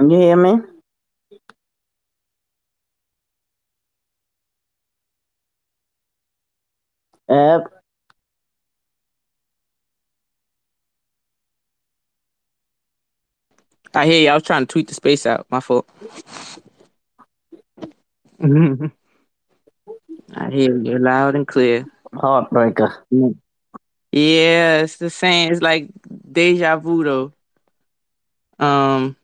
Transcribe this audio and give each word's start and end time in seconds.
You 0.00 0.08
hear 0.10 0.36
me? 0.36 0.60
Yep. 7.28 7.72
I 13.94 14.06
hear 14.06 14.22
you. 14.22 14.28
I 14.30 14.34
was 14.34 14.42
trying 14.42 14.62
to 14.62 14.66
tweet 14.66 14.88
the 14.88 14.94
space 14.94 15.26
out. 15.26 15.46
My 15.50 15.60
fault. 15.60 15.88
I 20.34 20.50
hear 20.50 20.76
you 20.76 20.98
loud 20.98 21.34
and 21.36 21.46
clear. 21.46 21.86
Heartbreaker. 22.14 22.92
Yeah, 24.12 24.82
it's 24.82 24.96
the 24.96 25.10
same. 25.10 25.52
It's 25.52 25.62
like 25.62 25.88
deja 26.32 26.76
vu 26.76 27.04
though. 27.04 27.32
Um, 28.58 29.16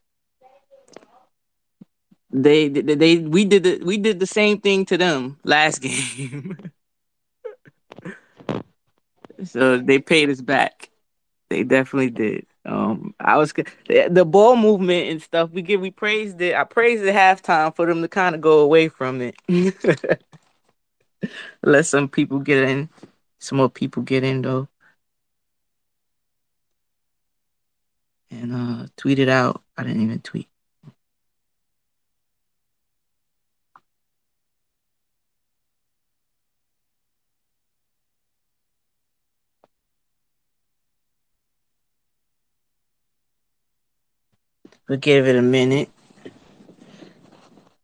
they, 2.42 2.68
they, 2.68 2.94
they, 2.94 3.18
we 3.18 3.44
did 3.44 3.62
the, 3.62 3.78
we 3.84 3.96
did 3.96 4.20
the 4.20 4.26
same 4.26 4.60
thing 4.60 4.84
to 4.86 4.98
them 4.98 5.38
last 5.44 5.78
game. 5.82 6.70
so 9.44 9.78
they 9.78 9.98
paid 9.98 10.30
us 10.30 10.40
back. 10.40 10.90
They 11.48 11.62
definitely 11.62 12.10
did. 12.10 12.46
Um, 12.64 13.14
I 13.20 13.36
was 13.36 13.52
the, 13.52 14.26
ball 14.28 14.56
movement 14.56 15.08
and 15.08 15.22
stuff. 15.22 15.50
We 15.52 15.62
give 15.62 15.80
we 15.80 15.92
praised 15.92 16.40
it. 16.40 16.54
I 16.54 16.64
praised 16.64 17.04
it 17.04 17.14
halftime 17.14 17.74
for 17.74 17.86
them 17.86 18.02
to 18.02 18.08
kind 18.08 18.34
of 18.34 18.40
go 18.40 18.60
away 18.60 18.88
from 18.88 19.20
it. 19.20 19.36
Let 21.62 21.86
some 21.86 22.08
people 22.08 22.40
get 22.40 22.68
in. 22.68 22.88
Some 23.38 23.58
more 23.58 23.70
people 23.70 24.02
get 24.02 24.24
in 24.24 24.42
though. 24.42 24.68
And 28.30 28.52
uh 28.52 28.86
tweet 28.96 29.20
it 29.20 29.28
out. 29.28 29.62
I 29.76 29.84
didn't 29.84 30.02
even 30.02 30.20
tweet. 30.20 30.48
We'll 44.88 44.98
give 44.98 45.26
it 45.26 45.36
a 45.36 45.42
minute. 45.42 45.90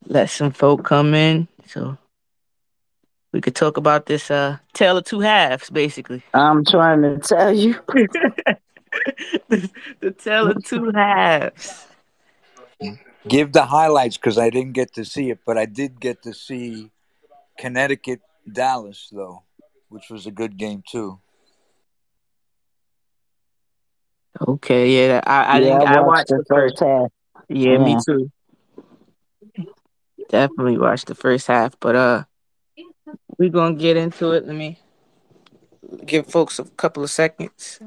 Let 0.07 0.31
some 0.31 0.53
folk 0.53 0.85
come 0.85 1.15
in. 1.15 1.49
So 1.67 1.97
we 3.33 3.41
could 3.41 3.55
talk 3.55 3.77
about 3.77 4.07
this 4.07 4.31
uh 4.31 4.59
tale 4.73 4.99
of 4.99 5.05
two 5.05 5.21
halves, 5.21 5.71
basically. 5.71 6.23
I'm 6.35 6.65
trying 6.65 7.03
to 7.03 7.19
tell 7.19 7.53
you. 7.53 7.75
the, 7.89 8.59
the 10.01 10.11
tale 10.13 10.49
of 10.51 10.65
two 10.65 10.91
halves. 10.95 11.87
Give 13.27 13.53
the 13.53 13.65
highlights 13.65 14.17
because 14.17 14.39
I 14.39 14.51
didn't 14.51 14.73
get 14.73 14.95
to 14.95 15.05
see 15.05 15.31
it, 15.31 15.41
but 15.47 15.57
I 15.57 15.67
did 15.67 16.01
get 16.01 16.23
to 16.23 16.35
see 16.35 16.91
Connecticut 17.59 18.21
Dallas 18.51 19.09
though, 19.13 19.43
which 19.89 20.11
was 20.11 20.27
a 20.27 20.33
good 20.33 20.57
game 20.57 20.83
too. 20.89 21.19
Okay, 24.41 25.09
yeah, 25.09 25.21
I 25.27 25.43
I, 25.43 25.59
yeah, 25.59 25.79
didn't, 25.79 25.89
I 25.89 25.95
I 25.95 26.01
watched 26.01 26.07
watched 26.07 26.29
the 26.29 26.45
first 26.49 26.81
half. 26.81 27.11
Yeah, 27.49 27.79
me 27.79 27.97
too. 28.05 28.31
Definitely 30.31 30.79
watched 30.79 31.07
the 31.07 31.15
first 31.15 31.47
half, 31.47 31.79
but 31.81 31.95
uh, 31.95 32.25
we 33.39 33.51
gonna 33.51 33.75
get 33.75 33.97
into 33.97 34.33
it. 34.33 34.47
Let 34.47 34.57
me 34.57 34.79
give 36.07 36.27
folks 36.27 36.59
a 36.59 36.65
couple 36.65 37.03
of 37.03 37.11
seconds. 37.11 37.81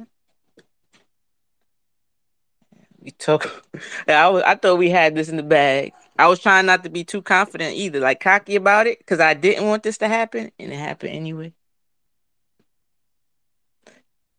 We 3.00 3.12
took. 3.12 3.66
I 4.08 4.30
was, 4.30 4.44
I 4.44 4.56
thought 4.56 4.78
we 4.78 4.90
had 4.90 5.16
this 5.16 5.30
in 5.30 5.38
the 5.38 5.44
bag. 5.44 5.94
I 6.18 6.28
was 6.28 6.40
trying 6.40 6.66
not 6.66 6.84
to 6.84 6.90
be 6.90 7.04
too 7.04 7.22
confident 7.22 7.76
either, 7.76 8.00
like 8.00 8.20
cocky 8.20 8.56
about 8.56 8.88
it, 8.88 9.00
because 9.00 9.20
I 9.20 9.34
didn't 9.34 9.68
want 9.68 9.84
this 9.84 9.98
to 10.00 10.08
happen, 10.08 10.52
and 10.60 10.72
it 10.72 10.78
happened 10.78 11.14
anyway. 11.14 11.54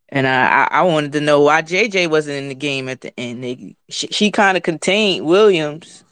And 0.09 0.27
I, 0.27 0.69
I 0.71 0.83
wanted 0.83 1.13
to 1.13 1.21
know 1.21 1.41
why 1.41 1.63
JJ 1.63 2.11
wasn't 2.11 2.37
in 2.37 2.49
the 2.49 2.55
game 2.55 2.89
at 2.89 3.01
the 3.01 3.19
end. 3.19 3.43
They, 3.43 3.77
she 3.89 4.07
she 4.09 4.31
kind 4.31 4.57
of 4.57 4.63
contained 4.63 5.27
Williams, 5.27 6.05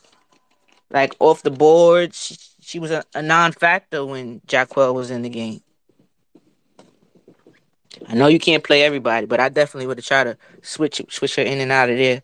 like 0.91 1.15
off 1.21 1.43
the 1.43 1.51
board. 1.51 2.13
She, 2.13 2.37
she 2.61 2.79
was 2.81 2.91
a, 2.91 3.05
a 3.15 3.23
non-factor 3.23 4.05
when 4.05 4.41
Jonquel 4.41 4.95
was 4.95 5.11
in 5.11 5.23
the 5.23 5.29
game. 5.29 5.63
I 8.09 8.15
know 8.15 8.27
you 8.27 8.39
can't 8.39 8.65
play 8.65 8.83
everybody, 8.83 9.27
but 9.27 9.41
I 9.41 9.49
definitely 9.49 9.87
would 9.87 9.99
have 9.99 10.05
tried 10.05 10.25
to 10.25 10.37
switch 10.63 11.01
switch 11.09 11.37
her 11.37 11.43
in 11.43 11.61
and 11.61 11.71
out 11.71 11.91
of 11.91 11.97
there. 11.97 12.23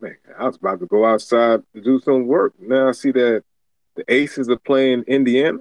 Man, 0.00 0.16
I 0.38 0.46
was 0.46 0.56
about 0.56 0.80
to 0.80 0.86
go 0.86 1.04
outside 1.04 1.62
to 1.74 1.80
do 1.80 2.00
some 2.00 2.26
work. 2.26 2.54
Now 2.60 2.88
I 2.88 2.92
see 2.92 3.10
that 3.10 3.44
the 3.96 4.04
Aces 4.12 4.48
are 4.48 4.58
playing 4.58 5.04
Indiana 5.06 5.58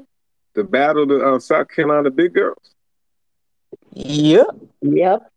The 0.54 0.64
battle 0.64 1.06
the 1.06 1.26
uh, 1.26 1.40
South 1.40 1.68
Carolina 1.70 2.10
big 2.10 2.34
girls. 2.34 2.76
Yep, 3.94 4.48
Yep. 4.82 5.32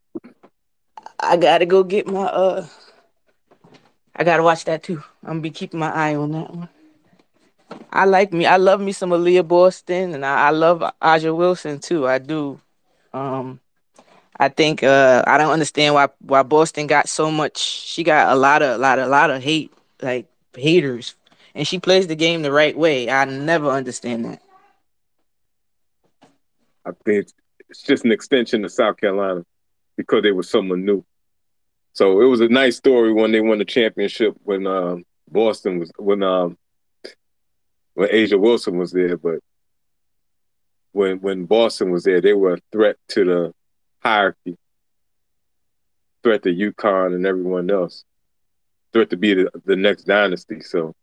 I 1.20 1.37
gotta 1.37 1.66
go 1.66 1.82
get 1.84 2.06
my 2.06 2.25
uh. 2.26 2.66
I 4.15 4.25
gotta 4.25 4.43
watch 4.43 4.65
that 4.65 4.82
too. 4.82 5.03
I'm 5.22 5.28
gonna 5.34 5.41
be 5.41 5.50
keeping 5.50 5.81
my 5.81 5.91
eye 5.93 6.15
on 6.15 6.32
that 6.32 6.50
one. 6.54 6.69
I 7.93 8.04
like 8.04 8.32
me. 8.32 8.47
I 8.47 8.56
love 8.56 8.81
me 8.81 8.93
some 8.93 9.10
Aaliyah 9.10 9.47
Boston, 9.47 10.15
and 10.15 10.25
I, 10.25 10.48
I 10.48 10.50
love 10.50 10.82
A'ja 11.03 11.34
Wilson 11.37 11.78
too. 11.78 12.06
I 12.06 12.19
do. 12.19 12.60
Um, 13.12 13.60
I 14.38 14.49
think 14.49 14.82
uh, 14.82 15.22
I 15.26 15.38
don't 15.38 15.53
understand 15.53 15.94
why 15.94 16.09
why 16.20 16.43
Boston 16.43 16.87
got 16.87 17.09
so 17.09 17.31
much. 17.31 17.59
She 17.59 18.03
got 18.04 18.32
a 18.32 18.37
lot 18.37 18.62
of 18.62 18.76
a 18.76 18.78
lot 18.78 18.99
of 18.99 19.09
lot 19.09 19.31
of 19.31 19.43
hate, 19.43 19.72
like 20.03 20.26
haters, 20.56 21.14
and 21.54 21.66
she 21.66 21.78
plays 21.78 22.06
the 22.06 22.16
game 22.16 22.43
the 22.43 22.53
right 22.53 22.76
way. 22.76 23.10
I 23.10 23.25
never 23.25 23.70
understand 23.70 24.25
that. 24.25 24.41
I 26.87 26.93
think 27.04 27.28
it's, 27.72 27.83
just 27.83 28.05
an 28.05 28.12
extension 28.12 28.65
of 28.65 28.72
South 28.72 28.99
Carolina 28.99 29.44
because 29.97 30.22
they 30.22 30.33
were 30.33 30.43
someone 30.43 30.84
new. 30.84 31.05
So 31.94 32.21
it 32.21 32.27
was 32.27 32.41
a 32.41 32.49
nice 32.49 32.77
story 32.77 33.12
when 33.12 33.33
they 33.33 33.41
won 33.41 33.59
the 33.59 33.65
championship 33.65 34.34
when 34.43 34.66
um, 34.66 35.05
Boston 35.28 35.78
was 35.78 35.91
when 35.99 36.22
um, 36.22 36.56
when 37.94 38.09
A'ja 38.09 38.38
Wilson 38.38 38.78
was 38.78 38.93
there, 38.93 39.16
but 39.16 39.41
when 40.93 41.21
when 41.21 41.44
Boston 41.47 41.91
was 41.91 42.05
there, 42.05 42.21
they 42.21 42.32
were 42.32 42.55
a 42.55 42.61
threat 42.71 42.97
to 43.09 43.25
the 43.25 43.55
hierarchy, 44.00 44.56
threat 46.22 46.43
to 46.44 46.55
UConn 46.55 47.15
and 47.15 47.27
everyone 47.27 47.71
else, 47.71 48.05
threat 48.93 49.11
to 49.11 49.16
be 49.16 49.34
the, 49.34 49.50
the 49.65 49.77
next 49.77 50.05
dynasty. 50.05 50.61
So 50.61 50.94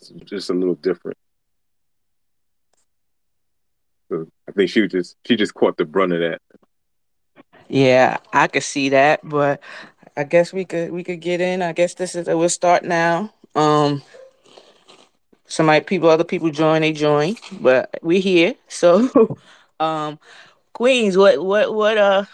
it's 0.00 0.10
just 0.24 0.50
a 0.50 0.54
little 0.54 0.74
different. 0.74 1.18
So 4.10 4.26
I 4.48 4.52
think 4.52 4.70
she 4.70 4.82
was 4.82 4.92
just 4.92 5.16
she 5.26 5.36
just 5.36 5.54
caught 5.54 5.76
the 5.76 5.84
brunt 5.84 6.12
of 6.12 6.20
that. 6.20 6.40
Yeah, 7.68 8.18
I 8.32 8.46
could 8.48 8.62
see 8.62 8.90
that, 8.90 9.20
but 9.22 9.60
I 10.16 10.24
guess 10.24 10.52
we 10.52 10.64
could 10.64 10.90
we 10.92 11.02
could 11.04 11.20
get 11.20 11.40
in. 11.40 11.62
I 11.62 11.72
guess 11.72 11.94
this 11.94 12.14
is 12.14 12.26
we'll 12.26 12.48
start 12.48 12.84
now. 12.84 13.32
Um, 13.54 14.02
somebody 15.46 15.84
people 15.84 16.08
other 16.08 16.24
people 16.24 16.50
join 16.50 16.82
they 16.82 16.92
join, 16.92 17.36
but 17.60 17.90
we're 18.02 18.20
here. 18.20 18.54
So, 18.68 19.08
um, 19.80 20.18
Queens, 20.72 21.16
what 21.16 21.42
what 21.44 21.74
what 21.74 21.98
uh, 21.98 22.24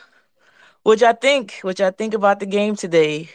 what 0.82 1.00
y'all 1.00 1.14
think? 1.14 1.60
What 1.62 1.78
y'all 1.78 1.90
think 1.92 2.14
about 2.14 2.40
the 2.40 2.46
game 2.46 2.76
today? 2.76 3.30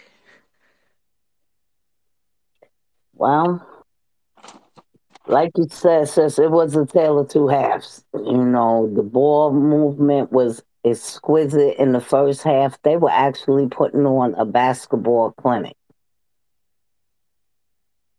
Well, 3.13 3.65
like 5.27 5.51
you 5.57 5.67
said, 5.69 6.07
sis, 6.07 6.39
it 6.39 6.51
was 6.51 6.75
a 6.75 6.85
tale 6.85 7.19
of 7.19 7.29
two 7.29 7.47
halves. 7.47 8.03
You 8.13 8.45
know, 8.45 8.91
the 8.93 9.03
ball 9.03 9.51
movement 9.51 10.31
was 10.31 10.63
exquisite 10.85 11.75
in 11.77 11.91
the 11.91 11.99
first 11.99 12.43
half. 12.43 12.81
They 12.83 12.97
were 12.97 13.11
actually 13.11 13.67
putting 13.67 14.05
on 14.05 14.35
a 14.35 14.45
basketball 14.45 15.31
clinic. 15.31 15.75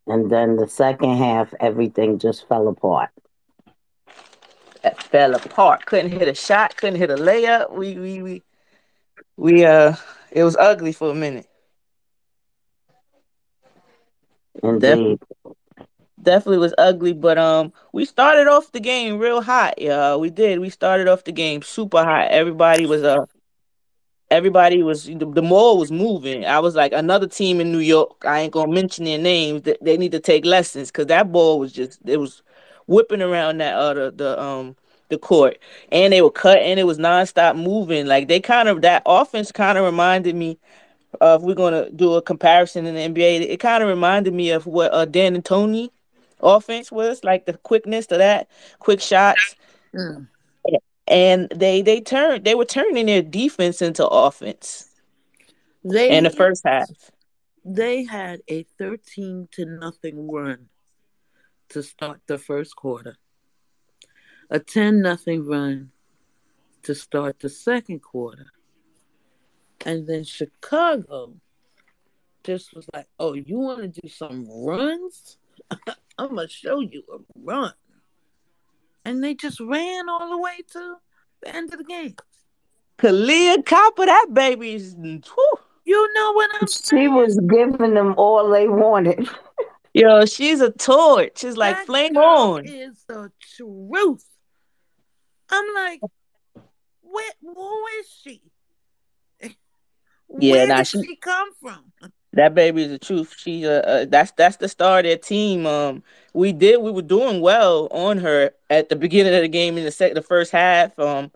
And 0.06 0.30
then 0.30 0.56
the 0.56 0.68
second 0.68 1.16
half, 1.16 1.52
everything 1.60 2.18
just 2.18 2.48
fell 2.48 2.68
apart. 2.68 3.10
That 4.82 5.02
fell 5.02 5.34
apart. 5.34 5.86
Couldn't 5.86 6.12
hit 6.12 6.28
a 6.28 6.34
shot. 6.34 6.76
Couldn't 6.76 6.98
hit 6.98 7.10
a 7.10 7.16
layup. 7.16 7.72
We 7.72 7.98
we 7.98 8.22
we 8.22 8.42
we 9.36 9.64
uh, 9.64 9.96
it 10.30 10.44
was 10.44 10.56
ugly 10.56 10.92
for 10.92 11.10
a 11.10 11.14
minute. 11.14 11.46
Indeed. 14.62 14.80
definitely 14.80 15.18
was 16.24 16.74
ugly, 16.78 17.12
but 17.12 17.38
um, 17.38 17.72
we 17.92 18.04
started 18.04 18.46
off 18.48 18.72
the 18.72 18.80
game 18.80 19.18
real 19.18 19.40
hot. 19.42 19.74
Yeah, 19.78 20.16
we 20.16 20.30
did. 20.30 20.60
We 20.60 20.70
started 20.70 21.08
off 21.08 21.24
the 21.24 21.32
game 21.32 21.62
super 21.62 22.02
hot. 22.04 22.28
Everybody 22.30 22.86
was 22.86 23.02
uh, 23.02 23.26
everybody 24.30 24.82
was 24.82 25.04
the, 25.04 25.30
the 25.30 25.42
mall 25.42 25.78
was 25.78 25.90
moving. 25.90 26.44
I 26.44 26.58
was 26.58 26.74
like 26.74 26.92
another 26.92 27.26
team 27.26 27.60
in 27.60 27.72
New 27.72 27.78
York. 27.78 28.24
I 28.24 28.40
ain't 28.40 28.52
gonna 28.52 28.72
mention 28.72 29.04
their 29.04 29.18
names. 29.18 29.62
They, 29.62 29.76
they 29.80 29.96
need 29.96 30.12
to 30.12 30.20
take 30.20 30.44
lessons 30.44 30.90
because 30.90 31.06
that 31.06 31.32
ball 31.32 31.58
was 31.58 31.72
just 31.72 32.00
it 32.04 32.18
was 32.18 32.42
whipping 32.86 33.22
around 33.22 33.58
that 33.58 33.74
uh 33.74 34.10
the, 34.10 34.40
um 34.40 34.76
the 35.08 35.18
court, 35.18 35.58
and 35.90 36.12
they 36.12 36.20
were 36.20 36.30
cutting. 36.30 36.78
It 36.78 36.86
was 36.86 36.98
nonstop 36.98 37.56
moving. 37.56 38.06
Like 38.06 38.28
they 38.28 38.40
kind 38.40 38.68
of 38.68 38.82
that 38.82 39.02
offense 39.06 39.50
kind 39.52 39.78
of 39.78 39.84
reminded 39.84 40.36
me 40.36 40.58
uh, 41.20 41.38
if 41.40 41.42
we're 41.42 41.54
gonna 41.54 41.90
do 41.90 42.14
a 42.14 42.22
comparison 42.22 42.86
in 42.86 42.94
the 42.94 43.20
NBA, 43.20 43.40
it, 43.40 43.60
kind 43.60 43.82
of 43.82 43.88
reminded 43.88 44.34
me 44.34 44.50
of 44.50 44.66
what 44.66 44.92
uh, 44.92 45.06
D'Antoni 45.06 45.90
offense 46.40 46.90
was, 46.92 47.24
like 47.24 47.46
the 47.46 47.54
quickness 47.54 48.06
to 48.06 48.18
that, 48.18 48.48
quick 48.78 49.00
shots. 49.00 49.56
Mm. 49.94 50.28
And 51.06 51.48
they 51.48 51.80
they 51.80 52.00
turned 52.00 52.44
they 52.44 52.54
were 52.54 52.66
turning 52.66 53.06
their 53.06 53.22
defense 53.22 53.80
into 53.80 54.06
offense. 54.06 54.90
They 55.82 56.10
in 56.10 56.24
the 56.24 56.30
first 56.30 56.62
half. 56.66 56.90
They 57.64 58.04
had 58.04 58.40
a 58.48 58.64
thirteen 58.78 59.48
to 59.52 59.64
nothing 59.64 60.30
run 60.30 60.68
to 61.70 61.82
start 61.82 62.20
the 62.26 62.36
first 62.36 62.76
quarter. 62.76 63.16
A 64.50 64.58
ten 64.58 65.00
nothing 65.00 65.46
run 65.46 65.92
to 66.82 66.94
start 66.94 67.40
the 67.40 67.48
second 67.48 68.00
quarter. 68.00 68.46
And 69.86 70.06
then 70.06 70.24
Chicago 70.24 71.34
just 72.44 72.74
was 72.74 72.86
like, 72.92 73.06
oh, 73.18 73.34
you 73.34 73.58
want 73.58 73.80
to 73.80 74.00
do 74.00 74.08
some 74.08 74.46
runs? 74.50 75.38
I'm 76.18 76.34
going 76.34 76.48
to 76.48 76.52
show 76.52 76.80
you 76.80 77.02
a 77.12 77.18
run. 77.42 77.72
And 79.04 79.22
they 79.22 79.34
just 79.34 79.60
ran 79.60 80.08
all 80.08 80.30
the 80.30 80.38
way 80.38 80.58
to 80.72 80.96
the 81.42 81.54
end 81.54 81.72
of 81.72 81.78
the 81.78 81.84
game. 81.84 82.16
Kahleah 82.98 83.64
Copper, 83.64 84.06
that 84.06 84.26
baby's. 84.32 84.94
Whew. 84.94 85.52
You 85.84 86.12
know 86.12 86.32
what 86.32 86.50
I'm 86.60 86.66
she 86.66 86.74
saying? 86.74 87.02
She 87.04 87.08
was 87.08 87.38
giving 87.48 87.94
them 87.94 88.14
all 88.18 88.50
they 88.50 88.68
wanted. 88.68 89.28
Yo, 89.94 90.26
she's 90.26 90.60
a 90.60 90.70
torch. 90.70 91.38
She's 91.38 91.56
like 91.56 91.76
that 91.76 91.86
flame 91.86 92.16
on. 92.16 92.66
Is 92.66 93.04
the 93.08 93.32
truth. 93.56 94.24
I'm 95.50 95.74
like, 95.74 96.00
where, 97.00 97.32
who 97.40 97.86
is 98.00 98.06
she? 98.22 98.42
Yeah, 100.40 100.52
Where 100.52 100.66
nah, 100.66 100.76
did 100.76 100.88
she, 100.88 101.02
she 101.02 101.16
come 101.16 101.48
from? 101.58 101.90
That 102.34 102.54
baby 102.54 102.82
is 102.82 102.90
the 102.90 102.98
truth. 102.98 103.34
She 103.36 103.66
uh, 103.66 103.70
uh, 103.70 104.04
that's 104.06 104.32
that's 104.32 104.56
the 104.56 104.68
star 104.68 104.98
of 104.98 105.04
their 105.04 105.16
team. 105.16 105.66
Um, 105.66 106.02
we 106.34 106.52
did 106.52 106.82
we 106.82 106.90
were 106.90 107.02
doing 107.02 107.40
well 107.40 107.88
on 107.90 108.18
her 108.18 108.50
at 108.68 108.90
the 108.90 108.96
beginning 108.96 109.34
of 109.34 109.40
the 109.40 109.48
game 109.48 109.78
in 109.78 109.84
the 109.84 109.90
second 109.90 110.16
the 110.16 110.22
first 110.22 110.52
half. 110.52 110.98
Um, 110.98 111.30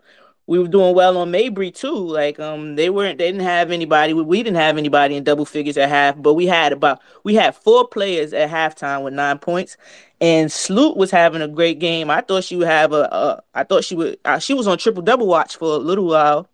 we 0.45 0.59
were 0.59 0.67
doing 0.67 0.93
well 0.93 1.17
on 1.17 1.31
Mabrey 1.31 1.73
too. 1.73 1.95
Like 1.95 2.39
um, 2.39 2.75
they 2.75 2.89
weren't 2.89 3.17
they 3.17 3.31
didn't 3.31 3.45
have 3.45 3.71
anybody. 3.71 4.13
We, 4.13 4.21
we 4.21 4.43
didn't 4.43 4.57
have 4.57 4.77
anybody 4.77 5.15
in 5.15 5.23
double 5.23 5.45
figures 5.45 5.77
at 5.77 5.89
half, 5.89 6.21
but 6.21 6.35
we 6.35 6.45
had 6.45 6.73
about 6.73 7.01
we 7.23 7.33
had 7.35 7.55
four 7.55 7.87
players 7.87 8.33
at 8.33 8.49
halftime 8.49 9.03
with 9.03 9.13
nine 9.13 9.39
points. 9.39 9.77
And 10.21 10.49
Sloot 10.49 10.95
was 10.95 11.11
having 11.11 11.41
a 11.41 11.49
great 11.49 11.79
game. 11.79 12.09
I 12.09 12.21
thought 12.21 12.45
she 12.45 12.55
would 12.55 12.67
have 12.67 12.93
a. 12.93 13.03
a 13.11 13.43
I 13.53 13.63
thought 13.63 13.83
she 13.83 13.95
would. 13.95 14.17
Uh, 14.23 14.39
she 14.39 14.53
was 14.53 14.67
on 14.67 14.77
triple 14.77 15.01
double 15.01 15.27
watch 15.27 15.57
for 15.57 15.75
a 15.75 15.77
little 15.77 16.05
while. 16.05 16.47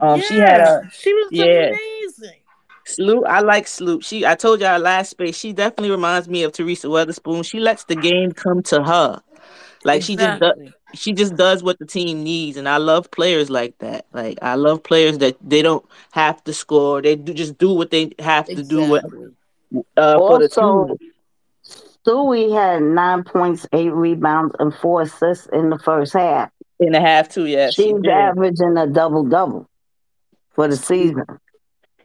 Um, 0.00 0.18
yeah, 0.18 0.26
she 0.26 0.34
had 0.34 0.60
a. 0.60 0.90
She 0.92 1.12
was 1.12 1.28
yeah. 1.30 1.68
amazing. 1.68 2.35
Sloot, 2.86 3.24
I 3.26 3.40
like 3.40 3.66
Sloot. 3.66 4.04
She, 4.04 4.24
I 4.24 4.36
told 4.36 4.60
you 4.60 4.66
our 4.66 4.78
last 4.78 5.10
space. 5.10 5.36
She 5.36 5.52
definitely 5.52 5.90
reminds 5.90 6.28
me 6.28 6.44
of 6.44 6.52
Teresa 6.52 6.86
Weatherspoon. 6.86 7.44
She 7.44 7.58
lets 7.58 7.84
the 7.84 7.96
game 7.96 8.30
come 8.30 8.62
to 8.64 8.82
her, 8.82 9.20
like 9.84 9.98
exactly. 9.98 10.02
she 10.02 10.16
just 10.16 10.40
does. 10.40 10.72
She 10.94 11.12
just 11.12 11.36
does 11.36 11.62
what 11.64 11.80
the 11.80 11.84
team 11.84 12.22
needs, 12.22 12.56
and 12.56 12.68
I 12.68 12.76
love 12.76 13.10
players 13.10 13.50
like 13.50 13.76
that. 13.78 14.06
Like 14.12 14.38
I 14.40 14.54
love 14.54 14.84
players 14.84 15.18
that 15.18 15.36
they 15.42 15.62
don't 15.62 15.84
have 16.12 16.42
to 16.44 16.54
score; 16.54 17.02
they 17.02 17.16
do 17.16 17.34
just 17.34 17.58
do 17.58 17.72
what 17.72 17.90
they 17.90 18.12
have 18.20 18.46
to 18.46 18.52
exactly. 18.52 19.00
do. 19.00 19.84
uh, 19.96 20.16
also, 20.16 20.96
Stewie 22.06 22.54
had 22.54 22.82
nine 22.82 23.24
points, 23.24 23.66
eight 23.72 23.92
rebounds, 23.92 24.54
and 24.60 24.72
four 24.72 25.02
assists 25.02 25.48
in 25.52 25.70
the 25.70 25.78
first 25.80 26.12
half. 26.12 26.50
In 26.78 26.92
the 26.92 27.00
half, 27.00 27.28
too. 27.28 27.46
Yeah, 27.46 27.70
she's 27.70 27.86
she 27.86 28.10
averaging 28.10 28.76
a 28.76 28.86
double 28.86 29.24
double 29.24 29.68
for 30.54 30.68
the 30.68 30.76
season. 30.76 31.24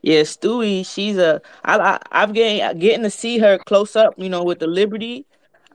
Yeah, 0.02 0.22
Stewie, 0.22 0.86
she's 0.86 1.18
a. 1.18 1.42
I, 1.64 1.78
I 1.78 2.00
I've 2.12 2.34
getting 2.34 2.80
getting 2.80 3.04
to 3.04 3.10
see 3.10 3.38
her 3.38 3.58
close 3.60 3.96
up. 3.96 4.16
You 4.18 4.30
know, 4.30 4.44
with 4.44 4.60
the 4.60 4.68
Liberty, 4.68 5.26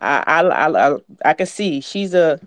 I 0.01 0.25
I 0.27 0.41
I 0.41 0.89
I, 0.89 0.97
I 1.25 1.33
can 1.35 1.47
see 1.47 1.81
she's 1.81 2.15
a. 2.15 2.41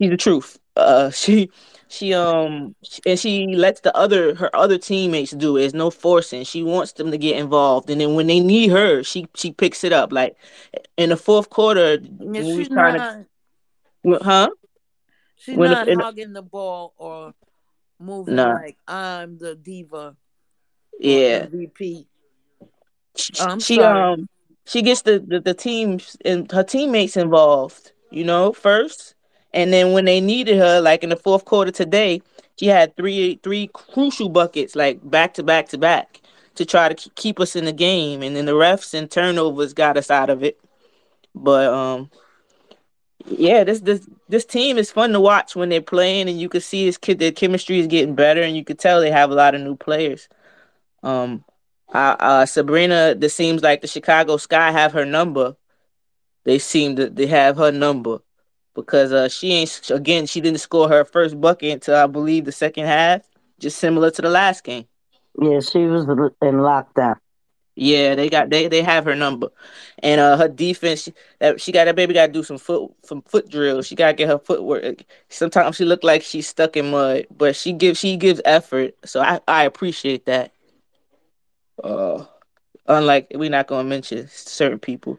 She's 0.00 0.10
the 0.10 0.16
truth. 0.16 0.58
Uh, 0.76 1.10
she 1.10 1.50
she 1.88 2.12
um 2.12 2.74
and 3.06 3.18
she 3.18 3.46
lets 3.54 3.80
the 3.80 3.96
other 3.96 4.34
her 4.34 4.54
other 4.54 4.76
teammates 4.76 5.32
do 5.32 5.56
it. 5.56 5.60
There's 5.60 5.74
no 5.74 5.90
forcing. 5.90 6.44
She 6.44 6.62
wants 6.62 6.92
them 6.92 7.10
to 7.10 7.18
get 7.18 7.38
involved, 7.38 7.88
and 7.88 8.00
then 8.00 8.14
when 8.14 8.26
they 8.26 8.40
need 8.40 8.70
her, 8.70 9.02
she 9.02 9.26
she 9.34 9.52
picks 9.52 9.82
it 9.84 9.92
up. 9.92 10.12
Like 10.12 10.36
in 10.98 11.08
the 11.08 11.16
fourth 11.16 11.48
quarter, 11.48 11.98
yeah, 12.20 12.42
she's 12.42 12.68
not, 12.68 13.24
to, 14.04 14.18
huh? 14.22 14.50
She's 15.36 15.56
when 15.56 15.70
not 15.70 15.86
the, 15.86 15.94
hogging 15.94 16.34
the 16.34 16.42
ball 16.42 16.92
or 16.98 17.32
moving 18.00 18.36
nah. 18.36 18.54
like 18.54 18.78
I'm 18.86 19.38
the 19.38 19.54
diva. 19.54 20.16
Yeah. 20.98 21.46
MVP. 21.46 22.06
I'm 23.40 23.60
she 23.60 23.76
sorry. 23.76 24.12
um 24.12 24.28
she 24.66 24.82
gets 24.82 25.02
the, 25.02 25.18
the 25.18 25.40
the 25.40 25.54
teams 25.54 26.16
and 26.24 26.50
her 26.52 26.62
teammates 26.62 27.16
involved, 27.16 27.92
you 28.10 28.24
know, 28.24 28.52
first, 28.52 29.14
and 29.54 29.72
then 29.72 29.92
when 29.92 30.04
they 30.04 30.20
needed 30.20 30.58
her, 30.58 30.80
like 30.80 31.02
in 31.02 31.08
the 31.10 31.16
fourth 31.16 31.44
quarter 31.44 31.70
today, 31.70 32.20
she 32.56 32.66
had 32.66 32.94
three 32.96 33.40
three 33.42 33.70
crucial 33.72 34.28
buckets, 34.28 34.76
like 34.76 34.98
back 35.08 35.34
to 35.34 35.42
back 35.42 35.68
to 35.68 35.78
back, 35.78 36.20
to 36.56 36.66
try 36.66 36.92
to 36.92 37.10
keep 37.10 37.40
us 37.40 37.56
in 37.56 37.64
the 37.64 37.72
game, 37.72 38.22
and 38.22 38.36
then 38.36 38.44
the 38.44 38.52
refs 38.52 38.92
and 38.94 39.10
turnovers 39.10 39.72
got 39.72 39.96
us 39.96 40.10
out 40.10 40.28
of 40.28 40.44
it. 40.44 40.60
But 41.34 41.72
um, 41.72 42.10
yeah, 43.30 43.64
this 43.64 43.80
this 43.80 44.08
this 44.28 44.44
team 44.44 44.78
is 44.78 44.90
fun 44.90 45.12
to 45.12 45.20
watch 45.20 45.56
when 45.56 45.68
they're 45.68 45.80
playing, 45.80 46.28
and 46.28 46.40
you 46.40 46.48
can 46.48 46.60
see 46.60 46.86
this 46.86 46.98
kid 46.98 47.18
their 47.18 47.32
chemistry 47.32 47.78
is 47.78 47.86
getting 47.86 48.14
better, 48.14 48.42
and 48.42 48.56
you 48.56 48.64
can 48.64 48.76
tell 48.76 49.00
they 49.00 49.10
have 49.10 49.30
a 49.30 49.34
lot 49.34 49.54
of 49.54 49.60
new 49.60 49.76
players. 49.76 50.28
Um, 51.02 51.44
uh, 51.92 52.16
uh, 52.18 52.46
Sabrina, 52.46 53.14
this 53.14 53.34
seems 53.34 53.62
like 53.62 53.80
the 53.80 53.86
Chicago 53.86 54.36
Sky 54.36 54.70
have 54.72 54.92
her 54.92 55.04
number. 55.04 55.56
They 56.44 56.58
seem 56.58 56.96
to 56.96 57.10
they 57.10 57.26
have 57.26 57.56
her 57.56 57.70
number 57.72 58.18
because 58.74 59.12
uh 59.12 59.28
she 59.28 59.52
ain't 59.52 59.90
again 59.90 60.26
she 60.26 60.40
didn't 60.40 60.60
score 60.60 60.88
her 60.88 61.04
first 61.04 61.40
bucket 61.40 61.72
until 61.72 61.96
I 61.96 62.06
believe 62.06 62.44
the 62.44 62.52
second 62.52 62.86
half, 62.86 63.22
just 63.58 63.78
similar 63.78 64.10
to 64.12 64.22
the 64.22 64.30
last 64.30 64.64
game. 64.64 64.86
Yeah, 65.40 65.60
she 65.60 65.86
was 65.86 66.04
in 66.04 66.54
lockdown. 66.54 67.16
Yeah, 67.78 68.14
they 68.16 68.28
got 68.28 68.50
they 68.50 68.68
they 68.68 68.82
have 68.82 69.04
her 69.04 69.14
number, 69.14 69.48
and 70.02 70.20
uh 70.20 70.36
her 70.36 70.48
defense 70.48 71.04
she, 71.04 71.14
that 71.38 71.60
she 71.60 71.72
got 71.72 71.84
that 71.84 71.96
baby 71.96 72.14
got 72.14 72.26
to 72.26 72.32
do 72.32 72.42
some 72.42 72.58
foot 72.58 72.90
some 73.04 73.22
foot 73.22 73.48
drills. 73.50 73.86
She 73.86 73.94
got 73.94 74.08
to 74.08 74.14
get 74.14 74.28
her 74.28 74.38
footwork. 74.38 75.04
Sometimes 75.28 75.76
she 75.76 75.84
look 75.84 76.02
like 76.04 76.22
she's 76.22 76.48
stuck 76.48 76.76
in 76.76 76.90
mud, 76.90 77.26
but 77.36 77.56
she 77.56 77.72
gives 77.72 77.98
she 78.00 78.16
gives 78.16 78.40
effort. 78.44 78.94
So 79.04 79.20
I 79.20 79.40
I 79.48 79.64
appreciate 79.64 80.26
that. 80.26 80.52
Uh, 81.82 82.24
unlike 82.86 83.28
we're 83.34 83.50
not 83.50 83.66
gonna 83.68 83.88
mention 83.88 84.26
certain 84.28 84.78
people, 84.78 85.18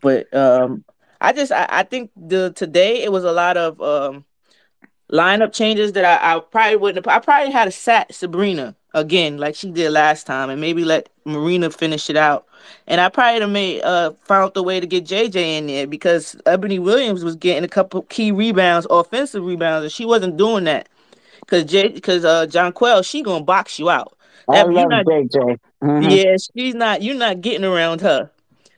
but 0.00 0.32
um, 0.34 0.84
I 1.20 1.32
just 1.32 1.52
I, 1.52 1.66
I 1.70 1.82
think 1.84 2.10
the 2.16 2.52
today 2.52 3.02
it 3.02 3.12
was 3.12 3.24
a 3.24 3.32
lot 3.32 3.56
of 3.56 3.80
um 3.80 4.24
lineup 5.12 5.52
changes 5.52 5.92
that 5.92 6.04
I, 6.04 6.36
I 6.36 6.40
probably 6.40 6.76
wouldn't. 6.76 7.06
I 7.08 7.18
probably 7.20 7.52
had 7.52 7.68
a 7.68 7.72
sat 7.72 8.14
Sabrina 8.14 8.76
again 8.96 9.36
like 9.36 9.54
she 9.54 9.70
did 9.70 9.90
last 9.92 10.26
time, 10.26 10.50
and 10.50 10.60
maybe 10.60 10.84
let 10.84 11.08
Marina 11.24 11.70
finish 11.70 12.10
it 12.10 12.16
out. 12.16 12.46
And 12.88 13.00
I 13.00 13.08
probably 13.08 13.40
have 13.40 13.50
made 13.50 13.82
uh 13.82 14.12
found 14.24 14.54
the 14.54 14.62
way 14.62 14.80
to 14.80 14.86
get 14.86 15.04
JJ 15.04 15.36
in 15.36 15.66
there 15.68 15.86
because 15.86 16.34
Ebony 16.46 16.78
Williams 16.80 17.22
was 17.22 17.36
getting 17.36 17.62
a 17.62 17.68
couple 17.68 18.02
key 18.02 18.32
rebounds, 18.32 18.86
offensive 18.90 19.44
rebounds, 19.44 19.84
and 19.84 19.92
she 19.92 20.04
wasn't 20.04 20.36
doing 20.36 20.64
that 20.64 20.88
because 21.40 21.64
J 21.64 21.88
because 21.88 22.24
uh 22.24 22.46
Jonquel 22.46 23.08
she 23.08 23.22
gonna 23.22 23.44
box 23.44 23.78
you 23.78 23.88
out. 23.88 24.16
I 24.48 24.54
that, 24.54 24.70
love 24.72 24.88
not, 24.88 25.06
JJ. 25.06 25.58
Mm-hmm. 25.82 26.10
Yeah, 26.10 26.36
she's 26.54 26.74
not. 26.74 27.02
You're 27.02 27.16
not 27.16 27.40
getting 27.40 27.64
around 27.64 28.00
her. 28.00 28.30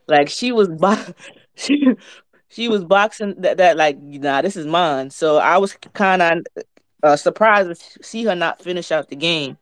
Like 0.07 0.29
she 0.29 0.53
was, 0.53 0.69
bo- 0.69 0.97
she 1.55 1.95
she 2.49 2.69
was 2.69 2.85
boxing 2.85 3.35
that, 3.39 3.59
that 3.59 3.77
like 3.77 3.99
nah, 3.99 4.43
this 4.43 4.57
is 4.57 4.67
mine. 4.67 5.11
So 5.11 5.37
I 5.37 5.59
was 5.59 5.75
kind 5.95 6.23
of 6.23 6.39
uh, 7.03 7.17
surprised 7.17 7.81
to 7.81 8.03
see 8.03 8.25
her 8.25 8.35
not 8.35 8.61
finish 8.61 8.91
out 8.91 9.09
the 9.09 9.17
game. 9.17 9.57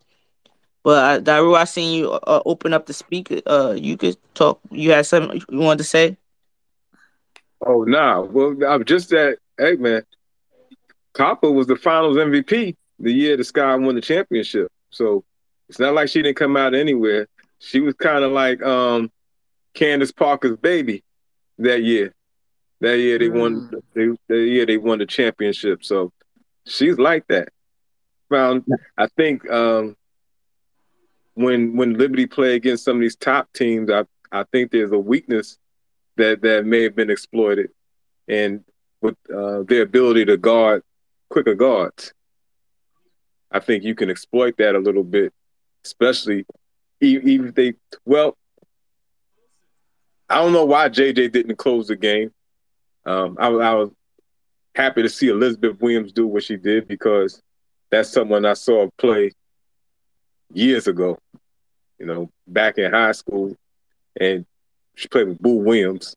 But 0.86 1.02
uh, 1.02 1.18
Daru, 1.18 1.56
I 1.56 1.64
seen 1.64 1.98
you 1.98 2.12
uh, 2.12 2.42
open 2.46 2.72
up 2.72 2.86
the 2.86 2.92
speaker. 2.92 3.40
Uh, 3.44 3.74
you 3.76 3.96
could 3.96 4.16
talk. 4.34 4.60
You 4.70 4.92
had 4.92 5.04
something 5.04 5.42
you 5.50 5.58
wanted 5.58 5.78
to 5.78 5.84
say? 5.84 6.16
Oh 7.66 7.82
nah. 7.82 8.20
Well, 8.20 8.56
I'm 8.64 8.84
just 8.84 9.10
that. 9.10 9.38
Hey 9.58 9.74
man, 9.74 10.04
Copper 11.12 11.50
was 11.50 11.66
the 11.66 11.74
Finals 11.74 12.16
MVP 12.16 12.76
the 13.00 13.10
year 13.10 13.36
the 13.36 13.42
Sky 13.42 13.74
won 13.74 13.96
the 13.96 14.00
championship. 14.00 14.70
So 14.90 15.24
it's 15.68 15.80
not 15.80 15.92
like 15.92 16.08
she 16.08 16.22
didn't 16.22 16.36
come 16.36 16.56
out 16.56 16.72
anywhere. 16.72 17.26
She 17.58 17.80
was 17.80 17.94
kind 17.94 18.22
of 18.22 18.30
like 18.30 18.62
um, 18.62 19.10
Candace 19.74 20.12
Parker's 20.12 20.56
baby 20.56 21.02
that 21.58 21.82
year. 21.82 22.14
That 22.80 22.98
year 22.98 23.18
they 23.18 23.28
mm. 23.28 23.40
won. 23.40 23.70
They, 23.92 24.06
that 24.28 24.46
year 24.46 24.64
they 24.64 24.76
won 24.76 25.00
the 25.00 25.06
championship. 25.06 25.84
So 25.84 26.12
she's 26.64 26.96
like 26.96 27.26
that. 27.26 27.48
Found. 28.30 28.64
I 28.96 29.08
think 29.16 29.50
um, 29.50 29.96
when 31.36 31.76
when 31.76 31.96
Liberty 31.96 32.26
play 32.26 32.56
against 32.56 32.84
some 32.84 32.96
of 32.96 33.00
these 33.00 33.16
top 33.16 33.50
teams, 33.52 33.90
I 33.90 34.04
I 34.30 34.44
think 34.52 34.70
there's 34.70 34.92
a 34.92 34.98
weakness 34.98 35.56
that 36.16 36.42
that 36.42 36.66
may 36.66 36.82
have 36.82 36.96
been 36.96 37.10
exploited, 37.10 37.70
and 38.28 38.64
with 39.00 39.16
uh, 39.34 39.62
their 39.62 39.82
ability 39.82 40.24
to 40.26 40.36
guard 40.36 40.82
quicker 41.30 41.54
guards, 41.54 42.12
I 43.50 43.60
think 43.60 43.84
you 43.84 43.94
can 43.94 44.10
exploit 44.10 44.56
that 44.58 44.74
a 44.74 44.78
little 44.78 45.04
bit 45.04 45.32
especially 45.86 46.44
even 47.00 47.48
if 47.48 47.54
they 47.54 47.74
well. 48.04 48.36
I 50.28 50.36
don't 50.36 50.52
know 50.52 50.64
why 50.64 50.88
JJ 50.88 51.30
didn't 51.30 51.56
close 51.56 51.86
the 51.86 51.94
game. 51.94 52.32
Um, 53.04 53.36
I, 53.38 53.46
I 53.46 53.74
was 53.74 53.90
happy 54.74 55.02
to 55.02 55.08
see 55.08 55.28
Elizabeth 55.28 55.80
Williams 55.80 56.12
do 56.12 56.26
what 56.26 56.42
she 56.42 56.56
did 56.56 56.88
because 56.88 57.40
that's 57.90 58.10
someone 58.10 58.44
I 58.44 58.54
saw 58.54 58.88
play 58.98 59.30
years 60.52 60.88
ago. 60.88 61.16
You 61.98 62.06
know, 62.06 62.30
back 62.46 62.78
in 62.78 62.92
high 62.92 63.12
school, 63.12 63.56
and 64.20 64.44
she 64.94 65.08
played 65.08 65.28
with 65.28 65.40
Boo 65.40 65.56
Williams, 65.56 66.16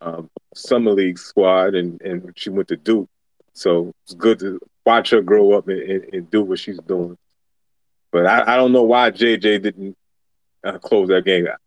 um, 0.00 0.30
summer 0.54 0.92
league 0.92 1.18
squad, 1.18 1.74
and 1.74 2.00
and 2.02 2.32
she 2.36 2.50
went 2.50 2.68
to 2.68 2.76
Duke. 2.76 3.08
So 3.52 3.92
it's 4.04 4.14
good 4.14 4.38
to 4.40 4.60
watch 4.86 5.10
her 5.10 5.20
grow 5.20 5.52
up 5.52 5.68
and, 5.68 5.80
and, 5.80 6.14
and 6.14 6.30
do 6.30 6.42
what 6.42 6.58
she's 6.58 6.78
doing. 6.80 7.18
But 8.10 8.26
I, 8.26 8.54
I 8.54 8.56
don't 8.56 8.72
know 8.72 8.84
why 8.84 9.10
JJ 9.10 9.62
didn't 9.62 9.96
uh, 10.64 10.78
close 10.78 11.08
that 11.08 11.24
game 11.24 11.46
out 11.46 11.58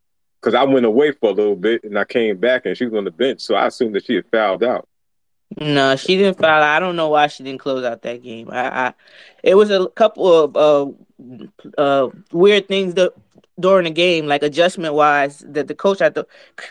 because 0.43 0.55
I 0.55 0.63
went 0.63 0.85
away 0.85 1.11
for 1.11 1.29
a 1.29 1.33
little 1.33 1.55
bit 1.55 1.83
and 1.83 1.97
I 1.97 2.03
came 2.03 2.37
back 2.37 2.65
and 2.65 2.77
she 2.77 2.85
was 2.85 2.93
on 2.95 3.05
the 3.05 3.11
bench, 3.11 3.41
so 3.41 3.55
I 3.55 3.67
assumed 3.67 3.95
that 3.95 4.05
she 4.05 4.15
had 4.15 4.25
fouled 4.31 4.63
out. 4.63 4.87
No, 5.57 5.95
she 5.95 6.17
didn't 6.17 6.39
foul. 6.39 6.63
I 6.63 6.79
don't 6.79 6.95
know 6.95 7.09
why 7.09 7.27
she 7.27 7.43
didn't 7.43 7.61
close 7.61 7.85
out 7.85 8.01
that 8.01 8.23
game. 8.23 8.49
I, 8.51 8.87
I 8.87 8.93
it 9.43 9.55
was 9.55 9.69
a 9.69 9.87
couple 9.89 10.33
of 10.33 10.57
uh, 10.57 10.91
uh, 11.77 12.09
weird 12.31 12.67
things 12.67 12.95
that 12.95 13.13
during 13.59 13.85
the 13.85 13.91
game, 13.91 14.27
like 14.27 14.43
adjustment 14.43 14.93
wise, 14.93 15.39
that 15.47 15.67
the 15.67 15.75
coach 15.75 16.01
I 16.01 16.09
thought 16.09 16.27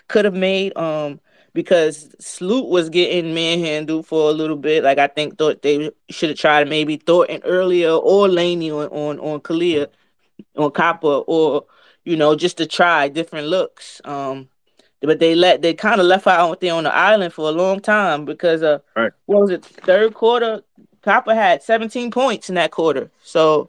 could 0.08 0.24
have 0.24 0.34
made. 0.34 0.76
Um, 0.76 1.20
because 1.54 2.14
Sloot 2.18 2.68
was 2.68 2.88
getting 2.88 3.34
manhandled 3.34 4.06
for 4.06 4.30
a 4.30 4.32
little 4.32 4.56
bit. 4.56 4.84
Like 4.84 4.98
I 4.98 5.06
think 5.06 5.38
thought 5.38 5.62
they 5.62 5.90
should 6.08 6.30
have 6.30 6.38
tried 6.38 6.68
maybe 6.68 6.96
Thornton 6.96 7.42
earlier 7.44 7.90
or 7.90 8.28
Laney 8.28 8.70
on 8.70 8.88
on 8.88 9.18
on 9.20 9.40
Kahleah, 9.40 9.88
on 10.56 10.70
Copper, 10.70 11.22
or 11.26 11.66
you 12.04 12.16
know 12.16 12.34
just 12.34 12.56
to 12.58 12.66
try 12.66 13.08
different 13.08 13.48
looks. 13.48 14.00
Um, 14.04 14.48
but 15.00 15.18
they 15.18 15.34
let 15.34 15.62
they 15.62 15.74
kind 15.74 16.00
of 16.00 16.06
left 16.06 16.26
out 16.26 16.60
there 16.60 16.74
on 16.74 16.84
the 16.84 16.94
island 16.94 17.32
for 17.32 17.48
a 17.48 17.52
long 17.52 17.80
time 17.80 18.24
because 18.24 18.62
uh, 18.62 18.78
right. 18.96 19.12
what 19.26 19.42
was 19.42 19.50
it? 19.50 19.64
Third 19.64 20.14
quarter, 20.14 20.62
Copper 21.02 21.34
had 21.34 21.62
17 21.62 22.10
points 22.10 22.48
in 22.48 22.54
that 22.54 22.70
quarter, 22.70 23.10
so 23.22 23.68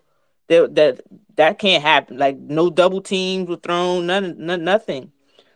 they, 0.53 0.67
that 0.67 1.01
that 1.35 1.59
can't 1.59 1.83
happen. 1.83 2.17
Like 2.17 2.37
no 2.37 2.69
double 2.69 3.01
teams 3.01 3.49
were 3.49 3.57
thrown, 3.57 4.05
none, 4.05 4.35
none 4.37 4.63
nothing. 4.63 5.11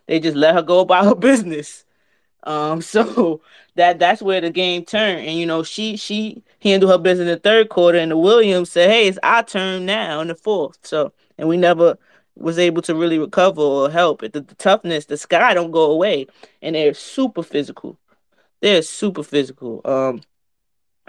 They 0.07 0.19
just 0.19 0.35
let 0.37 0.55
her 0.55 0.61
go 0.61 0.79
about 0.79 1.05
her 1.05 1.15
business. 1.29 1.85
Um, 2.43 2.81
so 2.81 3.41
that 3.75 3.99
that's 3.99 4.21
where 4.21 4.41
the 4.41 4.49
game 4.49 4.85
turned, 4.85 5.27
and 5.27 5.37
you 5.37 5.45
know 5.45 5.63
she 5.63 5.97
she 5.97 6.43
handled 6.61 6.91
her 6.91 6.97
business 6.97 7.27
in 7.27 7.33
the 7.33 7.39
third 7.39 7.69
quarter, 7.69 7.97
and 7.97 8.11
the 8.11 8.17
Williams 8.17 8.71
said, 8.71 8.89
"Hey, 8.89 9.07
it's 9.07 9.19
our 9.23 9.43
turn 9.43 9.85
now 9.85 10.21
in 10.21 10.29
the 10.29 10.35
fourth. 10.35 10.77
So, 10.83 11.13
and 11.37 11.49
we 11.49 11.57
never 11.57 11.97
was 12.35 12.59
able 12.59 12.81
to 12.83 12.95
really 12.95 13.19
recover 13.19 13.61
or 13.61 13.89
help. 13.89 14.21
The, 14.21 14.29
the 14.29 14.55
toughness, 14.55 15.05
the 15.05 15.17
sky 15.17 15.53
don't 15.53 15.71
go 15.71 15.91
away, 15.91 16.27
and 16.61 16.75
they're 16.75 16.93
super 16.93 17.43
physical. 17.43 17.99
They're 18.61 18.81
super 18.83 19.23
physical. 19.23 19.81
Um, 19.85 20.21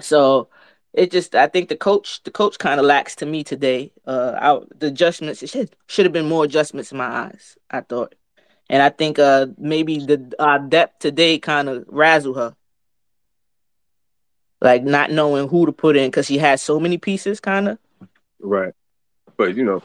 so 0.01 0.49
it 0.93 1.11
just 1.11 1.35
I 1.35 1.47
think 1.47 1.69
the 1.69 1.77
coach 1.77 2.23
the 2.25 2.31
coach 2.31 2.59
kind 2.59 2.81
of 2.81 2.87
lacks 2.87 3.17
to 3.17 3.27
me 3.27 3.45
today. 3.45 3.93
Uh, 4.07 4.35
out 4.39 4.69
the 4.79 4.89
adjustments 4.89 5.43
it 5.43 5.51
should 5.51 5.75
should 5.87 6.07
have 6.07 6.13
been 6.13 6.29
more 6.29 6.45
adjustments 6.45 6.93
in 6.93 6.99
my 6.99 7.07
eyes. 7.07 7.57
I 7.71 7.81
thought. 7.81 8.15
And 8.71 8.83
I 8.83 8.91
think 8.91 9.19
uh 9.19 9.47
maybe 9.57 9.99
the 9.99 10.35
uh, 10.39 10.59
depth 10.59 11.01
today 11.01 11.39
kind 11.39 11.69
of 11.69 11.85
razzle 11.89 12.35
her. 12.35 12.55
Like 14.61 14.83
not 14.83 15.13
knowing 15.13 15.49
who 15.49 15.67
to 15.67 15.73
put 15.73 15.97
in 15.97 16.11
because 16.11 16.27
she 16.27 16.39
has 16.39 16.61
so 16.61 16.81
many 16.81 16.99
pieces, 16.99 17.39
kind 17.39 17.69
of. 17.69 17.79
Right, 18.41 18.75
but 19.37 19.57
you 19.57 19.65
know, 19.65 19.83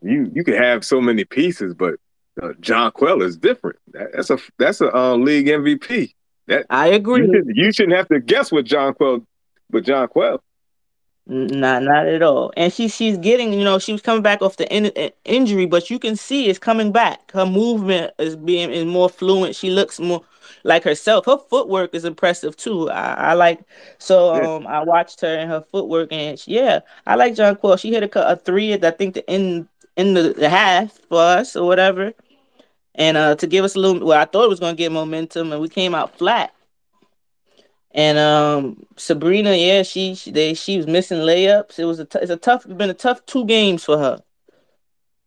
you 0.00 0.30
you 0.32 0.44
can 0.44 0.54
have 0.54 0.84
so 0.84 1.00
many 1.00 1.24
pieces, 1.24 1.74
but 1.74 1.96
uh, 2.40 2.52
Jonquel 2.60 3.22
is 3.22 3.36
different. 3.36 3.78
That, 3.92 4.12
that's 4.14 4.30
a 4.30 4.38
that's 4.58 4.80
a 4.80 4.94
uh, 4.94 5.16
league 5.16 5.46
MVP. 5.46 6.14
That 6.46 6.66
I 6.70 6.88
agree. 6.88 7.26
You, 7.26 7.32
should, 7.34 7.56
you 7.56 7.72
shouldn't 7.72 7.96
have 7.96 8.08
to 8.08 8.20
guess 8.20 8.52
what 8.52 8.64
Jonquel, 8.64 9.26
but 9.70 9.84
Jonquel. 9.84 10.40
Not, 11.26 11.82
not 11.82 12.06
at 12.06 12.22
all. 12.22 12.52
And 12.56 12.72
she, 12.72 12.88
she's 12.88 13.18
getting, 13.18 13.52
you 13.52 13.62
know, 13.62 13.78
she 13.78 13.92
was 13.92 14.00
coming 14.00 14.22
back 14.22 14.40
off 14.40 14.56
the 14.56 14.70
in, 14.74 14.90
injury, 15.24 15.66
but 15.66 15.90
you 15.90 15.98
can 15.98 16.16
see 16.16 16.46
it's 16.48 16.58
coming 16.58 16.90
back. 16.90 17.32
Her 17.32 17.44
movement 17.44 18.14
is 18.18 18.34
being 18.34 18.70
is 18.70 18.86
more 18.86 19.10
fluent. 19.10 19.54
She 19.54 19.70
looks 19.70 20.00
more 20.00 20.22
like 20.64 20.84
herself. 20.84 21.26
Her 21.26 21.36
footwork 21.36 21.94
is 21.94 22.04
impressive 22.04 22.56
too. 22.56 22.88
I, 22.90 23.14
I 23.14 23.34
like. 23.34 23.60
So 23.98 24.34
um, 24.34 24.66
I 24.66 24.82
watched 24.82 25.20
her 25.20 25.36
and 25.36 25.50
her 25.50 25.60
footwork, 25.60 26.12
and 26.12 26.38
she, 26.38 26.54
yeah, 26.56 26.80
I 27.06 27.16
like 27.16 27.34
Jonquel. 27.34 27.78
She 27.78 27.92
hit 27.92 28.02
a, 28.02 28.30
a 28.32 28.36
three 28.36 28.72
at 28.72 28.84
I 28.84 28.90
think 28.90 29.14
the 29.14 29.28
end 29.28 29.68
in 29.96 30.14
the, 30.14 30.32
the 30.32 30.48
half 30.48 30.92
for 31.08 31.20
us 31.20 31.56
or 31.56 31.66
whatever, 31.66 32.14
and 32.94 33.16
uh 33.16 33.34
to 33.36 33.46
give 33.46 33.64
us 33.64 33.74
a 33.76 33.78
little. 33.80 34.06
Well, 34.06 34.20
I 34.20 34.24
thought 34.24 34.44
it 34.44 34.50
was 34.50 34.60
going 34.60 34.74
to 34.76 34.78
get 34.78 34.92
momentum, 34.92 35.52
and 35.52 35.60
we 35.60 35.68
came 35.68 35.94
out 35.94 36.16
flat. 36.16 36.54
And 37.92 38.18
um, 38.18 38.86
Sabrina, 38.96 39.54
yeah, 39.54 39.82
she, 39.82 40.14
she 40.14 40.30
they 40.30 40.54
she 40.54 40.76
was 40.76 40.86
missing 40.86 41.18
layups. 41.18 41.78
It 41.78 41.86
was 41.86 41.98
a 41.98 42.04
t- 42.04 42.18
it's 42.20 42.30
a 42.30 42.36
tough 42.36 42.66
been 42.68 42.90
a 42.90 42.94
tough 42.94 43.24
two 43.24 43.46
games 43.46 43.82
for 43.82 43.98
her. 43.98 44.22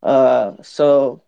Uh, 0.03 0.53
so 0.61 1.21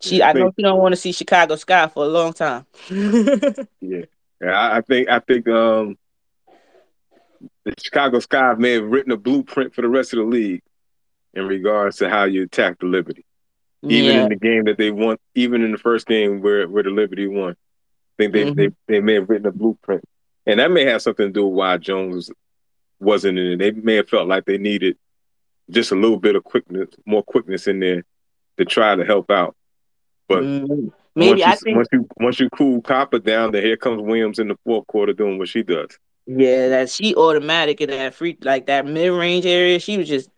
she 0.00 0.20
I, 0.20 0.30
I 0.30 0.32
know 0.32 0.52
she 0.56 0.62
don't 0.62 0.80
want 0.80 0.92
to 0.92 1.00
see 1.00 1.12
Chicago 1.12 1.56
Sky 1.56 1.86
for 1.86 2.04
a 2.04 2.08
long 2.08 2.32
time. 2.32 2.66
yeah, 2.90 4.04
yeah, 4.40 4.72
I, 4.76 4.80
think 4.80 5.08
I 5.08 5.20
think 5.20 5.48
um 5.48 5.96
the 7.64 7.74
Chicago 7.80 8.18
Sky 8.18 8.54
may 8.58 8.72
have 8.72 8.84
written 8.84 9.12
a 9.12 9.16
blueprint 9.16 9.74
for 9.74 9.82
the 9.82 9.88
rest 9.88 10.12
of 10.12 10.18
the 10.18 10.24
league 10.24 10.62
in 11.34 11.46
regards 11.46 11.98
to 11.98 12.10
how 12.10 12.24
you 12.24 12.42
attack 12.42 12.80
the 12.80 12.86
Liberty. 12.86 13.24
Even 13.84 14.16
yeah. 14.16 14.22
in 14.24 14.28
the 14.28 14.36
game 14.36 14.64
that 14.64 14.78
they 14.78 14.90
won, 14.90 15.16
even 15.34 15.62
in 15.62 15.72
the 15.72 15.78
first 15.78 16.06
game 16.06 16.40
where 16.40 16.68
where 16.68 16.82
the 16.82 16.90
Liberty 16.90 17.28
won, 17.28 17.52
I 17.52 17.54
think 18.18 18.32
they 18.32 18.44
mm-hmm. 18.44 18.54
they, 18.54 18.70
they 18.88 19.00
may 19.00 19.14
have 19.14 19.28
written 19.28 19.46
a 19.46 19.52
blueprint 19.52 20.04
and 20.46 20.60
that 20.60 20.70
may 20.70 20.84
have 20.84 21.02
something 21.02 21.26
to 21.26 21.32
do 21.32 21.46
with 21.46 21.56
why 21.56 21.76
Jones 21.76 22.30
wasn't 22.98 23.38
in 23.38 23.52
it. 23.52 23.56
They 23.58 23.70
may 23.72 23.96
have 23.96 24.08
felt 24.08 24.28
like 24.28 24.44
they 24.44 24.58
needed 24.58 24.96
just 25.70 25.92
a 25.92 25.96
little 25.96 26.18
bit 26.18 26.36
of 26.36 26.44
quickness, 26.44 26.88
more 27.06 27.22
quickness 27.22 27.66
in 27.66 27.80
there 27.80 28.04
to 28.58 28.64
try 28.64 28.94
to 28.94 29.04
help 29.04 29.30
out. 29.30 29.56
But 30.28 30.42
mm, 30.42 30.92
maybe 31.14 31.30
once 31.30 31.40
you, 31.40 31.46
I 31.46 31.54
think 31.56 31.76
once 31.76 31.88
you 31.92 32.08
once 32.18 32.40
you 32.40 32.50
cool 32.50 32.80
Copper 32.82 33.18
down, 33.18 33.52
then 33.52 33.62
here 33.62 33.76
comes 33.76 34.02
Williams 34.02 34.38
in 34.38 34.48
the 34.48 34.58
fourth 34.64 34.86
quarter 34.86 35.12
doing 35.12 35.38
what 35.38 35.48
she 35.48 35.62
does. 35.62 35.98
Yeah, 36.26 36.68
that 36.68 36.90
she 36.90 37.14
automatic 37.14 37.80
in 37.80 37.90
that 37.90 38.14
free 38.14 38.36
like 38.42 38.66
that 38.66 38.86
mid 38.86 39.12
range 39.12 39.46
area. 39.46 39.80
She 39.80 39.98
was 39.98 40.08
just 40.08 40.30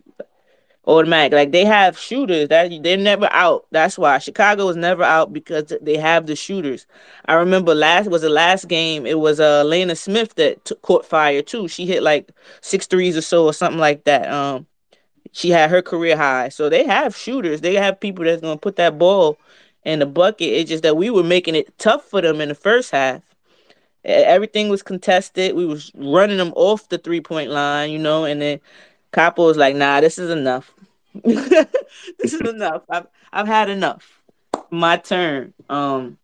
automatic. 0.87 1.33
Like 1.33 1.53
they 1.53 1.65
have 1.65 1.99
shooters 1.99 2.49
that 2.49 2.71
they're 2.83 2.97
never 2.97 3.29
out. 3.33 3.67
That's 3.71 3.99
why 3.99 4.19
Chicago 4.19 4.67
was 4.67 4.77
never 4.77 5.03
out 5.03 5.33
because 5.33 5.73
they 5.81 5.97
have 5.97 6.27
the 6.27 6.37
shooters. 6.37 6.87
I 7.27 7.35
remember 7.35 7.75
last 7.75 8.11
was 8.11 8.23
the 8.23 8.29
last 8.29 8.69
game. 8.69 9.07
It 9.07 9.19
was 9.19 9.41
uh 9.41 9.65
Lena 9.65 9.97
Smith 9.97 10.35
that 10.37 10.65
t- 10.65 10.75
caught 10.83 11.07
fire 11.07 11.43
too. 11.43 11.69
She 11.69 11.87
hit 11.87 12.03
like 12.03 12.31
six 12.61 12.87
threes 12.87 13.17
or 13.17 13.23
so 13.23 13.45
or 13.45 13.55
something 13.55 13.81
like 13.81 14.05
that. 14.05 14.31
Um, 14.31 14.67
she 15.33 15.51
had 15.51 15.71
her 15.71 15.83
career 15.83 16.17
high. 16.17 16.49
So 16.51 16.69
they 16.69 16.85
have 16.85 17.17
shooters. 17.17 17.61
They 17.61 17.75
have 17.75 18.01
people 18.01 18.25
that's 18.25 18.43
gonna 18.43 18.57
put 18.59 18.77
that 18.77 18.99
ball 18.99 19.39
in 19.85 19.99
the 20.01 20.07
bucket. 20.07 20.49
It's 20.49 20.71
just 20.71 20.83
that 20.83 20.97
we 20.97 21.11
were 21.11 21.25
making 21.25 21.55
it 21.55 21.77
tough 21.79 22.05
for 22.05 22.21
them 22.21 22.41
in 22.41 22.49
the 22.49 22.55
first 22.55 22.91
half. 22.91 23.23
Everything 24.05 24.69
was 24.69 24.83
contested. 24.83 25.57
We 25.57 25.65
was 25.65 25.91
running 25.95 26.37
them 26.37 26.53
off 26.57 26.91
the 26.91 26.99
three 26.99 27.23
point 27.23 27.51
line, 27.51 27.91
you 27.91 27.99
know, 27.99 28.27
and 28.27 28.41
then 28.43 28.61
Capo 29.15 29.47
was 29.47 29.57
like, 29.57 29.77
"Nah, 29.77 30.01
this 30.01 30.19
is 30.19 30.31
enough. 30.31 30.75
this 31.25 32.33
is 32.33 32.41
enough. 32.41 32.83
I've 32.91 33.07
I've 33.33 33.47
had 33.47 33.71
enough. 33.71 34.21
My 34.71 34.97
turn. 34.97 35.55
Um, 35.69 36.19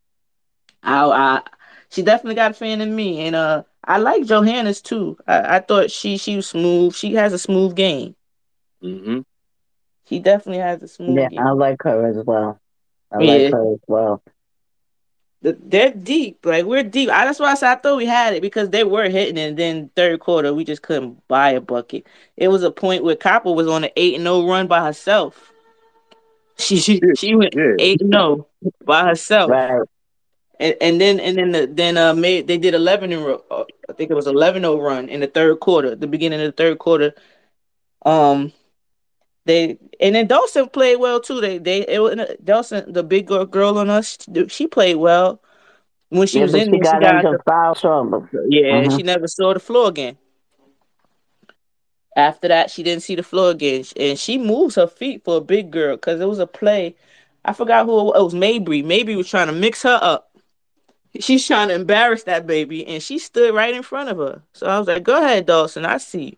I 0.83 1.05
I 1.05 1.43
she 1.91 2.03
definitely 2.03 2.35
got 2.35 2.51
a 2.51 2.55
fan 2.55 2.81
in 2.81 2.95
me, 2.95 3.21
and 3.21 3.37
uh, 3.37 3.63
I 3.85 3.99
like 3.99 4.25
Johannes 4.25 4.81
too. 4.81 5.17
I, 5.27 5.57
I 5.57 5.61
thought 5.61 5.91
she 5.91 6.17
she 6.17 6.37
was 6.37 6.49
smooth. 6.49 6.95
She 6.95 7.15
has 7.15 7.33
a 7.33 7.39
smooth 7.39 7.77
game. 7.77 8.17
Mm-hmm. 8.83 9.21
She 10.09 10.19
definitely 10.19 10.63
has 10.63 10.83
a 10.83 10.89
smooth. 10.89 11.17
Yeah, 11.17 11.29
game. 11.29 11.39
I 11.39 11.53
like 11.53 11.83
her 11.85 12.07
as 12.07 12.25
well. 12.25 12.59
I 13.13 13.21
yeah. 13.21 13.33
like 13.33 13.53
her 13.53 13.73
as 13.75 13.81
well 13.87 14.23
they're 15.43 15.93
deep. 15.93 16.45
Like 16.45 16.67
we're 16.67 16.83
deep. 16.83 17.09
I, 17.09 17.25
that's 17.25 17.41
why 17.41 17.53
I 17.53 17.55
said 17.55 17.73
I 17.73 17.77
thought 17.77 17.97
we 17.97 18.07
had 18.07 18.35
it 18.35 18.43
because 18.43 18.71
they 18.71 18.85
were 18.85 19.09
hitting, 19.09 19.39
and 19.39 19.57
then 19.57 19.91
third 19.97 20.21
quarter 20.21 20.53
we 20.53 20.65
just 20.65 20.83
couldn't 20.83 21.27
buy 21.29 21.51
a 21.51 21.61
bucket. 21.61 22.07
It 22.37 22.49
was 22.49 22.63
a 22.63 22.71
point 22.71 23.05
where 23.05 23.17
Copper 23.17 23.53
was 23.53 23.67
on 23.67 23.85
an 23.85 23.91
eight 23.97 24.15
and 24.15 24.25
zero 24.25 24.37
oh 24.37 24.49
run 24.49 24.67
by 24.67 24.85
herself. 24.85 25.47
She 26.61 26.77
she, 26.77 27.01
she 27.17 27.35
went 27.35 27.55
eight 27.79 28.03
and 28.03 28.13
zero 28.13 28.47
oh 28.67 28.73
by 28.85 29.07
herself. 29.07 29.51
And, 30.59 30.77
and 30.83 31.01
then 31.01 31.19
and 31.19 31.39
then 31.39 31.53
the, 31.53 31.67
then 31.67 31.97
uh 31.97 32.13
made 32.13 32.47
they 32.47 32.59
did 32.59 32.75
eleven 32.75 33.13
in 33.13 33.23
uh, 33.51 33.65
I 33.89 33.93
think 33.95 34.11
it 34.11 34.15
was 34.15 34.27
11-0 34.27 34.81
run 34.81 35.09
in 35.09 35.21
the 35.21 35.27
third 35.27 35.59
quarter, 35.59 35.97
the 35.97 36.07
beginning 36.07 36.41
of 36.41 36.47
the 36.47 36.53
third 36.53 36.79
quarter. 36.79 37.13
Um, 38.07 38.53
they 39.47 39.79
and 40.01 40.15
then 40.15 40.29
Dolson 40.29 40.73
played 40.73 40.97
well 40.97 41.21
too. 41.21 41.41
They 41.41 41.59
they 41.59 41.87
it 41.87 42.01
was 42.01 42.15
Dolson, 42.45 42.93
the 42.93 43.03
big 43.03 43.27
girl 43.27 43.79
on 43.79 43.91
us, 43.91 44.19
she 44.49 44.67
played 44.67 44.97
well 44.97 45.41
when 46.11 46.27
she 46.27 46.39
yeah, 46.39 46.45
was 46.45 46.55
in. 46.55 46.73
She 46.73 46.81
got, 46.81 46.97
she 46.97 47.01
got 47.01 47.25
into 47.25 47.39
foul 47.47 47.75
trouble. 47.75 48.29
Yeah, 48.49 48.83
mm-hmm. 48.83 48.97
she 48.97 49.03
never 49.03 49.27
saw 49.27 49.55
the 49.55 49.61
floor 49.61 49.89
again. 49.89 50.19
After 52.17 52.49
that, 52.49 52.71
she 52.71 52.83
didn't 52.83 53.03
see 53.03 53.15
the 53.15 53.23
floor 53.23 53.51
again, 53.51 53.85
and 53.97 54.19
she 54.19 54.37
moves 54.37 54.75
her 54.75 54.87
feet 54.87 55.25
for 55.25 55.39
a 55.39 55.41
big 55.41 55.71
girl 55.71 55.97
because 55.97 56.21
it 56.21 56.29
was 56.29 56.39
a 56.41 56.47
play. 56.47 56.97
I 57.45 57.53
forgot 57.55 57.87
who 57.87 58.13
it 58.13 58.21
was. 58.21 58.35
Mabrey. 58.35 58.85
Mabrey 58.85 59.17
was 59.17 59.29
trying 59.29 59.47
to 59.47 59.53
mix 59.53 59.83
her 59.85 59.99
up. 60.03 60.37
She's 61.19 61.47
trying 61.47 61.69
to 61.69 61.75
embarrass 61.75 62.25
that 62.25 62.47
baby, 62.47 62.87
and 62.87 63.03
she 63.03 63.19
stood 63.19 63.55
right 63.55 63.75
in 63.75 63.83
front 63.83 64.11
of 64.11 64.19
her. 64.19 64.43
So 64.53 64.67
I 64.67 64.79
was 64.79 64.87
like, 64.87 65.03
"Go 65.03 65.17
ahead, 65.17 65.47
Dolson. 65.47 65.87
I 65.87 65.99
see 65.99 66.25
you. 66.25 66.37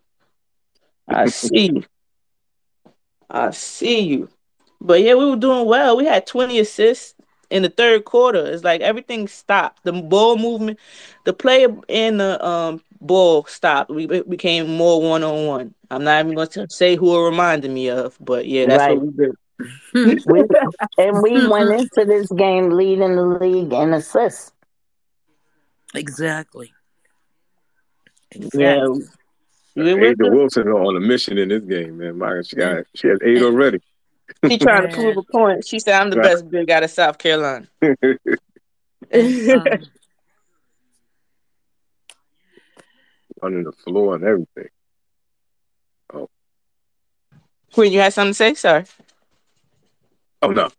I 1.07 1.25
see. 1.27 1.83
I 3.33 3.51
see 3.51 3.99
you." 4.01 4.29
But 4.79 5.01
yeah, 5.01 5.15
we 5.15 5.25
were 5.25 5.35
doing 5.35 5.65
well. 5.65 5.97
We 5.97 6.05
had 6.05 6.27
20 6.27 6.59
assists 6.59 7.15
in 7.49 7.63
the 7.63 7.69
third 7.69 8.05
quarter. 8.05 8.45
It's 8.45 8.63
like 8.63 8.81
everything 8.81 9.27
stopped. 9.27 9.83
The 9.83 9.93
ball 9.93 10.37
movement, 10.37 10.79
the 11.25 11.33
play 11.33 11.67
in 11.87 12.17
the 12.17 12.45
um 12.45 12.81
ball 12.99 13.45
stopped. 13.45 13.91
We 13.91 14.07
became 14.23 14.75
more 14.75 15.01
one 15.01 15.23
on 15.23 15.47
one. 15.47 15.73
I'm 15.89 16.03
not 16.03 16.25
even 16.25 16.35
going 16.35 16.47
to 16.49 16.67
say 16.69 16.95
who 16.95 17.15
it 17.15 17.25
reminded 17.25 17.71
me 17.71 17.89
of, 17.89 18.17
but 18.19 18.47
yeah, 18.47 18.65
that's 18.65 18.81
right. 18.81 18.97
what 18.97 19.05
we 19.05 19.11
did. 19.11 19.35
we, 20.25 20.43
and 20.97 21.21
we 21.21 21.47
went 21.47 21.71
into 21.71 22.05
this 22.05 22.31
game 22.31 22.71
leading 22.71 23.15
the 23.15 23.25
league 23.25 23.71
in 23.71 23.93
assists. 23.93 24.51
Exactly. 25.93 26.73
exactly. 28.31 28.59
Yeah. 28.59 29.22
A'ja 29.77 30.31
Wilson 30.31 30.67
on 30.67 30.95
a 30.95 30.99
mission 30.99 31.37
in 31.37 31.49
this 31.49 31.63
game, 31.63 31.97
man. 31.97 32.17
My, 32.17 32.41
she 32.41 32.55
got 32.55 32.85
she 32.93 33.07
has 33.07 33.19
eight 33.25 33.41
already. 33.41 33.81
She 34.47 34.57
trying 34.57 34.89
to 34.89 34.95
prove 34.95 35.17
a 35.17 35.23
point. 35.23 35.65
She 35.67 35.79
said, 35.79 35.99
"I'm 35.99 36.09
the 36.09 36.17
best 36.17 36.49
big 36.49 36.69
out 36.69 36.83
of 36.83 36.91
South 36.91 37.17
Carolina." 37.17 37.67
um, 37.81 37.97
under 43.41 43.63
the 43.63 43.73
floor 43.83 44.15
and 44.15 44.23
everything. 44.23 44.69
Oh, 46.13 46.29
Queen, 47.73 47.91
you 47.91 47.99
had 47.99 48.13
something 48.13 48.31
to 48.31 48.35
say? 48.35 48.53
Sorry. 48.53 48.85
Oh 50.41 50.49
no. 50.49 50.69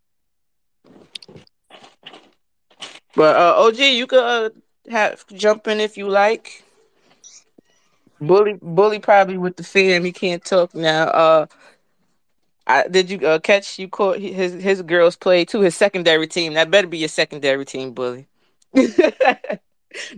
But 3.15 3.35
uh, 3.37 3.55
OG, 3.57 3.77
you 3.77 4.07
could 4.07 4.19
uh, 4.19 4.49
have 4.89 5.25
jump 5.27 5.67
in 5.67 5.79
if 5.79 5.97
you 5.97 6.07
like. 6.07 6.64
Bully, 8.21 8.57
bully, 8.61 8.99
probably 8.99 9.37
with 9.37 9.57
the 9.57 9.63
fam. 9.63 10.05
He 10.05 10.11
can't 10.11 10.43
talk 10.43 10.73
now. 10.73 11.07
Uh, 11.07 11.45
I, 12.67 12.87
did 12.87 13.09
you 13.09 13.19
uh, 13.27 13.39
catch 13.39 13.77
you 13.77 13.87
caught 13.87 14.19
his 14.19 14.53
his 14.53 14.81
girls 14.81 15.15
play 15.15 15.45
too? 15.45 15.61
His 15.61 15.75
secondary 15.75 16.27
team. 16.27 16.53
That 16.53 16.71
better 16.71 16.87
be 16.87 16.97
your 16.97 17.09
secondary 17.09 17.65
team, 17.65 17.93
bully. 17.93 18.27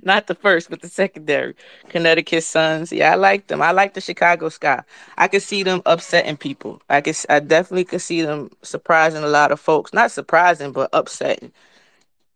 Not 0.01 0.27
the 0.27 0.35
first, 0.35 0.69
but 0.69 0.81
the 0.81 0.87
secondary. 0.87 1.55
Connecticut 1.89 2.43
Suns. 2.43 2.91
Yeah, 2.91 3.11
I 3.11 3.15
like 3.15 3.47
them. 3.47 3.61
I 3.61 3.71
like 3.71 3.93
the 3.93 4.01
Chicago 4.01 4.49
Sky. 4.49 4.83
I 5.17 5.27
could 5.27 5.43
see 5.43 5.63
them 5.63 5.81
upsetting 5.85 6.37
people. 6.37 6.81
I 6.89 7.01
could. 7.01 7.17
I 7.29 7.39
definitely 7.39 7.85
could 7.85 8.01
see 8.01 8.21
them 8.21 8.51
surprising 8.63 9.23
a 9.23 9.27
lot 9.27 9.51
of 9.51 9.59
folks. 9.59 9.93
Not 9.93 10.11
surprising, 10.11 10.71
but 10.71 10.89
upsetting. 10.93 11.51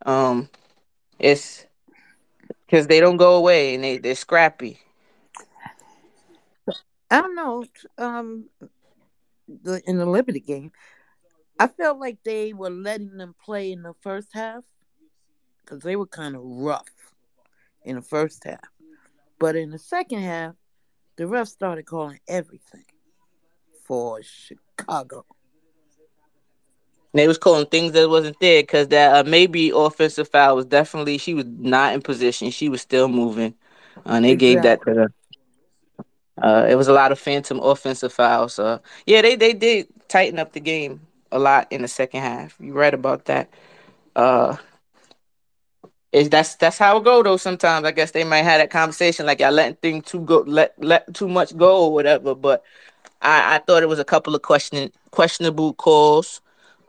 Um, 0.05 0.49
it's 1.19 1.65
because 2.65 2.87
they 2.87 2.99
don't 2.99 3.17
go 3.17 3.35
away 3.35 3.75
and 3.75 3.83
they 3.83 3.97
they're 3.97 4.15
scrappy. 4.15 4.79
I 7.11 7.21
don't 7.21 7.35
know. 7.35 7.65
Um, 7.97 8.45
the 9.47 9.81
in 9.85 9.97
the 9.97 10.05
Liberty 10.05 10.39
game, 10.39 10.71
I 11.59 11.67
felt 11.67 11.99
like 11.99 12.19
they 12.23 12.53
were 12.53 12.69
letting 12.69 13.17
them 13.17 13.35
play 13.43 13.73
in 13.73 13.83
the 13.83 13.93
first 14.01 14.29
half 14.33 14.63
because 15.59 15.83
they 15.83 15.97
were 15.97 16.07
kind 16.07 16.35
of 16.35 16.41
rough 16.43 17.13
in 17.83 17.97
the 17.97 18.01
first 18.01 18.45
half. 18.45 18.59
But 19.39 19.57
in 19.57 19.71
the 19.71 19.77
second 19.77 20.21
half, 20.21 20.55
the 21.17 21.25
refs 21.25 21.49
started 21.49 21.85
calling 21.85 22.19
everything 22.27 22.85
for 23.83 24.21
Chicago. 24.23 25.25
They 27.13 27.27
was 27.27 27.37
calling 27.37 27.65
things 27.65 27.91
that 27.91 28.09
wasn't 28.09 28.39
there 28.39 28.63
because 28.63 28.87
that 28.87 29.13
uh, 29.25 29.29
maybe 29.29 29.69
offensive 29.75 30.29
foul 30.29 30.55
was 30.55 30.65
definitely 30.65 31.17
she 31.17 31.33
was 31.33 31.45
not 31.45 31.93
in 31.93 32.01
position. 32.01 32.51
She 32.51 32.69
was 32.69 32.81
still 32.81 33.09
moving, 33.09 33.53
uh, 33.97 34.11
and 34.13 34.23
they 34.23 34.31
exactly. 34.31 34.55
gave 34.55 34.61
that 34.61 34.81
to 34.85 34.93
her. 35.01 35.13
Uh, 36.41 36.65
it 36.69 36.75
was 36.75 36.87
a 36.87 36.93
lot 36.93 37.11
of 37.11 37.19
phantom 37.19 37.59
offensive 37.59 38.13
fouls. 38.13 38.59
Uh, 38.59 38.79
yeah, 39.05 39.21
they 39.21 39.35
they 39.35 39.53
did 39.53 39.87
tighten 40.07 40.39
up 40.39 40.53
the 40.53 40.59
game 40.59 41.01
a 41.31 41.39
lot 41.39 41.67
in 41.71 41.81
the 41.81 41.87
second 41.87 42.21
half. 42.21 42.55
You're 42.59 42.75
right 42.75 42.93
about 42.93 43.25
that. 43.25 43.49
Uh, 44.15 44.57
is 46.11 46.29
that's 46.29 46.55
that's 46.55 46.77
how 46.77 46.97
it 46.97 47.03
go 47.03 47.23
though. 47.23 47.37
Sometimes 47.37 47.85
I 47.85 47.91
guess 47.91 48.11
they 48.11 48.23
might 48.23 48.43
have 48.43 48.59
that 48.59 48.69
conversation 48.69 49.25
like 49.25 49.39
y'all 49.39 49.51
letting 49.51 49.75
things 49.75 50.05
too 50.05 50.21
go 50.21 50.43
let 50.45 50.73
let 50.83 51.13
too 51.13 51.27
much 51.27 51.55
go 51.57 51.85
or 51.85 51.93
whatever. 51.93 52.35
But 52.35 52.63
I 53.21 53.55
I 53.55 53.59
thought 53.59 53.83
it 53.83 53.89
was 53.89 53.99
a 53.99 54.05
couple 54.05 54.35
of 54.35 54.41
question 54.41 54.91
questionable 55.11 55.73
calls. 55.73 56.41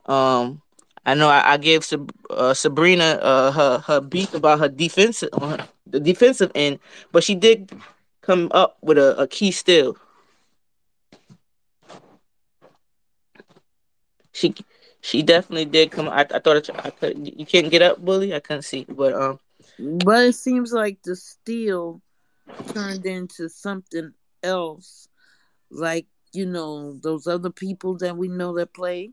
Um, 0.05 0.61
I 1.05 1.13
know 1.15 1.29
I, 1.29 1.53
I 1.53 1.57
gave 1.57 1.83
Sab- 1.83 2.13
uh, 2.29 2.53
Sabrina 2.53 3.19
uh, 3.21 3.51
her 3.51 3.79
her 3.79 4.01
beat 4.01 4.33
about 4.33 4.59
her 4.59 4.69
defense 4.69 5.23
on 5.33 5.59
her, 5.59 5.67
the 5.87 5.99
defensive 5.99 6.51
end, 6.55 6.79
but 7.11 7.23
she 7.23 7.35
did 7.35 7.71
come 8.23 8.47
up 8.51 8.77
with 8.81 8.97
a, 8.97 9.19
a 9.21 9.27
key 9.27 9.51
steal. 9.51 9.95
She 14.31 14.55
she 15.01 15.21
definitely 15.21 15.65
did 15.65 15.91
come. 15.91 16.09
I, 16.09 16.21
I 16.21 16.39
thought 16.39 16.57
it, 16.57 16.69
I 16.73 16.89
could. 16.89 17.31
You 17.37 17.45
can't 17.45 17.69
get 17.69 17.81
up, 17.83 18.03
bully. 18.03 18.33
I 18.33 18.39
couldn't 18.39 18.63
see, 18.63 18.85
but 18.89 19.13
um. 19.13 19.39
But 19.77 20.25
it 20.25 20.35
seems 20.35 20.73
like 20.73 21.01
the 21.03 21.15
steal 21.15 22.01
turned 22.73 23.05
into 23.05 23.49
something 23.49 24.13
else, 24.41 25.07
like 25.69 26.07
you 26.31 26.45
know 26.45 26.93
those 27.03 27.27
other 27.27 27.51
people 27.51 27.97
that 27.97 28.17
we 28.17 28.27
know 28.27 28.55
that 28.57 28.73
play. 28.73 29.11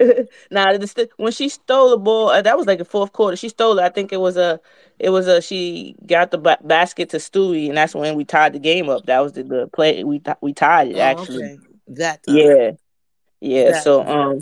nah, 0.50 0.76
the, 0.76 1.08
when 1.16 1.32
she 1.32 1.48
stole 1.48 1.90
the 1.90 1.98
ball, 1.98 2.28
uh, 2.28 2.42
that 2.42 2.56
was 2.56 2.66
like 2.66 2.78
the 2.78 2.84
fourth 2.84 3.12
quarter. 3.12 3.36
She 3.36 3.48
stole 3.48 3.78
it. 3.78 3.82
I 3.82 3.88
think 3.88 4.12
it 4.12 4.20
was 4.20 4.36
a, 4.36 4.60
it 4.98 5.10
was 5.10 5.26
a. 5.26 5.40
She 5.42 5.96
got 6.06 6.30
the 6.30 6.38
ba- 6.38 6.58
basket 6.62 7.10
to 7.10 7.16
Stewie, 7.16 7.68
and 7.68 7.76
that's 7.76 7.94
when 7.94 8.14
we 8.16 8.24
tied 8.24 8.52
the 8.52 8.58
game 8.58 8.88
up. 8.88 9.06
That 9.06 9.20
was 9.20 9.32
the, 9.32 9.42
the 9.42 9.68
play. 9.68 10.04
We 10.04 10.22
we 10.40 10.52
tied 10.52 10.88
it 10.88 10.96
oh, 10.96 11.00
actually. 11.00 11.44
Okay. 11.44 11.58
That 11.88 12.22
time. 12.22 12.36
yeah, 12.36 12.70
yeah. 13.40 13.70
That 13.72 13.82
so 13.82 14.04
time. 14.04 14.18
um, 14.18 14.40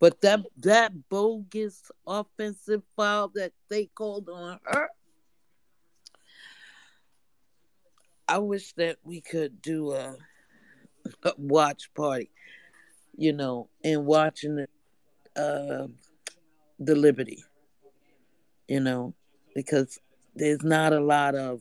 but 0.00 0.20
that 0.20 0.40
that 0.58 1.08
bogus 1.08 1.90
offensive 2.06 2.82
foul 2.96 3.28
that 3.34 3.52
they 3.68 3.86
called 3.86 4.28
on 4.28 4.60
her. 4.64 4.88
I 8.28 8.38
wish 8.38 8.74
that 8.74 8.98
we 9.02 9.22
could 9.22 9.62
do 9.62 9.92
a, 9.92 10.14
a 11.24 11.32
watch 11.36 11.90
party, 11.94 12.30
you 13.18 13.32
know, 13.32 13.68
and 13.82 14.06
watching 14.06 14.54
the 14.54 14.68
uh, 15.36 15.88
the 16.78 16.94
Liberty, 16.94 17.44
you 18.68 18.78
know, 18.78 19.12
because 19.54 19.98
there's 20.36 20.62
not 20.62 20.92
a 20.92 21.00
lot 21.00 21.34
of. 21.34 21.60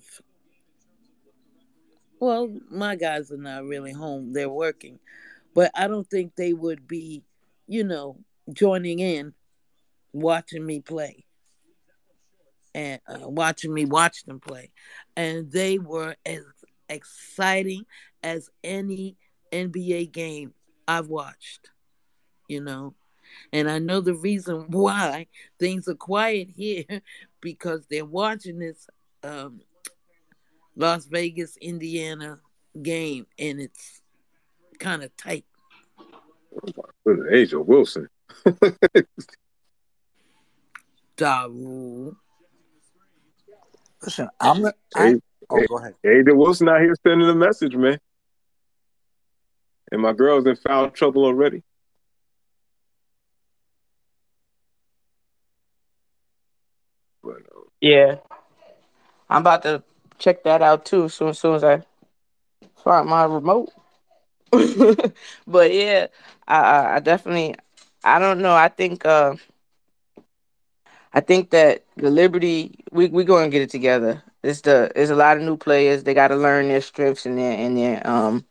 Well, 2.20 2.56
my 2.70 2.96
guys 2.96 3.32
are 3.32 3.38
not 3.38 3.66
really 3.66 3.92
home; 3.92 4.34
they're 4.34 4.50
working, 4.50 5.00
but 5.56 5.72
I 5.74 5.88
don't 5.88 6.08
think 6.08 6.36
they 6.36 6.54
would 6.54 6.88
be, 6.88 7.24
you 7.68 7.84
know, 7.84 8.18
joining 8.54 9.00
in, 9.00 9.34
watching 10.14 10.64
me 10.64 10.80
play, 10.80 11.26
and 12.76 13.02
uh, 13.08 13.28
watching 13.28 13.74
me 13.74 13.86
watch 13.86 14.26
them 14.26 14.40
play, 14.40 14.70
and 15.16 15.52
they 15.52 15.80
were 15.80 16.16
as 16.24 16.44
exciting 16.88 17.86
as 18.22 18.50
any 18.64 19.18
NBA 19.52 20.12
game 20.12 20.54
I've 20.88 21.08
watched. 21.08 21.70
You 22.48 22.62
know, 22.62 22.94
and 23.52 23.70
I 23.70 23.80
know 23.80 24.02
the 24.02 24.14
reason 24.14 24.66
why 24.70 25.28
things 25.60 25.88
are 25.88 25.96
quiet 25.96 26.50
here 26.56 26.86
because 27.42 27.86
they're 27.90 28.06
watching 28.06 28.60
this 28.60 28.88
um, 29.24 29.62
Las 30.76 31.06
Vegas, 31.06 31.58
Indiana 31.58 32.40
game, 32.82 33.26
and 33.38 33.60
it's 33.60 34.02
kind 34.80 35.04
of 35.04 35.16
tight. 35.18 35.46
Angel 37.32 37.64
Wilson. 37.64 38.10
Daru. 41.18 42.16
Listen, 44.04 44.30
I'm 44.40 44.62
the. 44.62 44.74
I, 44.96 45.16
oh, 45.50 45.66
go 45.68 45.80
ahead. 45.80 45.96
A'ja 46.06 46.36
Wilson 46.36 46.70
out 46.70 46.82
here 46.82 46.96
sending 47.04 47.28
a 47.28 47.36
message, 47.36 47.76
man. 47.76 48.00
And 49.92 50.02
my 50.02 50.14
girl's 50.14 50.46
in 50.46 50.56
foul 50.56 50.90
trouble 50.90 51.26
already. 51.26 51.64
But, 57.24 57.38
uh, 57.56 57.62
yeah, 57.82 58.16
I'm 59.30 59.42
about 59.42 59.64
to 59.64 59.84
check 60.18 60.44
that 60.44 60.62
out 60.62 60.86
too. 60.86 61.10
Soon, 61.10 61.30
as 61.30 61.40
soon 61.40 61.56
as 61.56 61.64
I 61.64 61.84
find 62.84 63.08
my 63.10 63.26
remote. 63.26 63.72
but 65.48 65.74
yeah, 65.74 66.08
I, 66.48 66.96
I 66.96 67.00
definitely, 67.00 67.56
I 68.04 68.20
don't 68.20 68.40
know. 68.40 68.56
I 68.56 68.70
think, 68.70 69.06
uh, 69.06 69.36
I 71.14 71.20
think 71.22 71.50
that 71.52 71.84
the 71.98 72.10
Liberty, 72.10 72.80
we 72.92 73.08
we 73.08 73.24
going 73.24 73.50
to 73.50 73.52
get 73.52 73.62
it 73.62 73.70
together. 73.70 74.24
It's 74.44 74.62
the, 74.62 74.92
there's 74.96 75.10
a 75.10 75.16
lot 75.16 75.38
of 75.38 75.44
new 75.44 75.58
players. 75.58 76.04
They 76.04 76.14
got 76.14 76.30
to 76.30 76.36
learn 76.36 76.68
their 76.70 76.82
strengths 76.82 77.26
and 77.26 77.38
their 77.38 77.58
and 77.58 77.78
their 77.78 78.06
um 78.08 78.46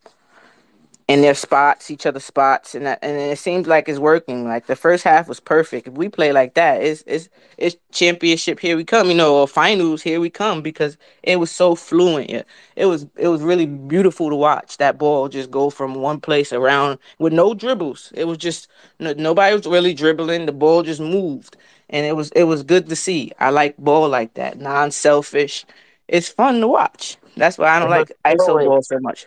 in 1.09 1.21
their 1.21 1.35
spots, 1.35 1.91
each 1.91 2.05
other's 2.05 2.25
spots, 2.25 2.75
and 2.75 2.87
that, 2.87 2.99
and 3.01 3.17
it 3.17 3.39
seems 3.39 3.69
like 3.69 3.89
it's 3.89 3.99
working. 4.01 4.45
Like 4.45 4.67
the 4.67 4.75
first 4.75 5.05
half 5.05 5.29
was 5.29 5.39
perfect. 5.39 5.87
If 5.87 5.95
we 5.95 6.09
play 6.09 6.33
like 6.33 6.55
that, 6.55 6.83
it's 6.83 7.05
it's 7.07 7.29
it's 7.59 7.77
championship 7.93 8.59
here 8.59 8.77
we 8.77 8.85
come, 8.85 9.09
you 9.09 9.15
know, 9.17 9.37
or 9.37 9.47
finals 9.47 10.03
here 10.03 10.21
we 10.21 10.31
come 10.31 10.63
because 10.63 10.97
it 11.23 11.39
was 11.39 11.51
so 11.51 11.77
fluent. 11.77 12.31
Yeah, 12.31 12.43
it 12.75 12.87
was 12.87 13.07
it 13.17 13.29
was 13.29 13.43
really 13.43 13.67
beautiful 13.67 14.31
to 14.31 14.37
watch 14.37 14.79
that 14.79 14.99
ball 14.99 15.29
just 15.29 15.51
go 15.51 15.71
from 15.71 15.95
one 15.95 16.21
place 16.21 16.53
around 16.53 16.99
with 17.19 17.33
no 17.33 17.55
dribbles. 17.55 18.13
It 18.17 18.25
was 18.25 18.39
just 18.39 18.67
no, 18.99 19.13
nobody 19.13 19.55
was 19.55 19.67
really 19.67 19.95
dribbling. 19.95 20.47
The 20.47 20.53
ball 20.53 20.83
just 20.83 21.01
moved, 21.01 21.57
and 21.89 22.05
it 22.05 22.17
was 22.17 22.31
it 22.33 22.45
was 22.45 22.65
good 22.65 22.89
to 22.89 22.97
see. 22.97 23.33
I 23.39 23.51
like 23.51 23.77
ball 23.79 24.09
like 24.09 24.35
that, 24.35 24.59
non 24.59 24.91
selfish. 24.91 25.67
It's 26.09 26.29
fun 26.29 26.61
to 26.61 26.69
watch. 26.69 27.17
That's 27.37 27.59
why 27.59 27.69
I 27.69 27.79
don't 27.79 27.91
like 27.91 28.11
ISO 28.25 28.61
ball 28.65 28.83
so 28.83 28.99
much. 29.01 29.27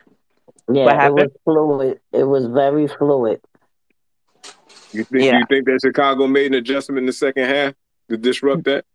Yeah, 0.71 1.07
it 1.07 1.13
was 1.13 1.31
fluid. 1.43 1.99
It 2.11 2.23
was 2.23 2.45
very 2.45 2.87
fluid. 2.87 3.41
You 4.91 5.03
think 5.03 5.23
yeah. 5.23 5.39
you 5.39 5.45
think 5.47 5.65
that 5.65 5.79
Chicago 5.83 6.27
made 6.27 6.47
an 6.47 6.55
adjustment 6.55 6.99
in 6.99 7.05
the 7.05 7.13
second 7.13 7.45
half 7.45 7.73
to 8.09 8.17
disrupt 8.17 8.63
that? 8.65 8.85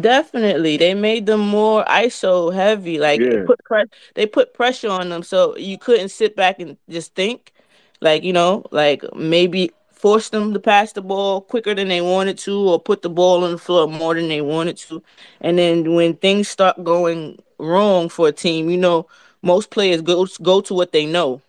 Definitely, 0.00 0.76
they 0.76 0.94
made 0.94 1.26
them 1.26 1.40
more 1.40 1.84
ISO 1.84 2.54
heavy. 2.54 2.98
Like 2.98 3.20
yeah. 3.20 3.30
they 3.30 3.42
put 3.42 3.58
pre- 3.64 3.84
they 4.14 4.26
put 4.26 4.54
pressure 4.54 4.88
on 4.88 5.08
them, 5.10 5.22
so 5.22 5.56
you 5.56 5.76
couldn't 5.78 6.08
sit 6.08 6.36
back 6.36 6.60
and 6.60 6.76
just 6.88 7.14
think. 7.14 7.52
Like 8.00 8.22
you 8.22 8.32
know, 8.32 8.64
like 8.70 9.04
maybe 9.14 9.70
force 9.90 10.28
them 10.28 10.52
to 10.52 10.60
pass 10.60 10.92
the 10.92 11.02
ball 11.02 11.40
quicker 11.40 11.74
than 11.74 11.88
they 11.88 12.00
wanted 12.00 12.38
to, 12.38 12.56
or 12.56 12.80
put 12.80 13.02
the 13.02 13.10
ball 13.10 13.44
on 13.44 13.52
the 13.52 13.58
floor 13.58 13.86
more 13.86 14.14
than 14.14 14.28
they 14.28 14.40
wanted 14.40 14.76
to. 14.76 15.02
And 15.40 15.58
then 15.58 15.94
when 15.94 16.14
things 16.16 16.48
start 16.48 16.82
going 16.82 17.38
wrong 17.58 18.08
for 18.08 18.28
a 18.28 18.32
team, 18.32 18.70
you 18.70 18.76
know, 18.76 19.06
most 19.44 19.70
players 19.70 20.02
go 20.02 20.26
go 20.42 20.60
to 20.62 20.74
what 20.74 20.92
they 20.92 21.06
know. 21.06 21.42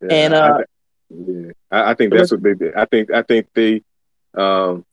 Yeah, 0.00 0.08
and 0.12 0.34
uh, 0.34 0.58
I 0.58 0.64
yeah, 1.10 1.52
I, 1.70 1.90
I, 1.90 1.94
think 1.94 2.12
that's 2.12 2.30
what 2.30 2.42
they 2.42 2.54
did. 2.54 2.74
I 2.74 2.84
think 2.84 3.10
I 3.10 3.22
think 3.22 3.48
they 3.54 3.82
um, 4.34 4.84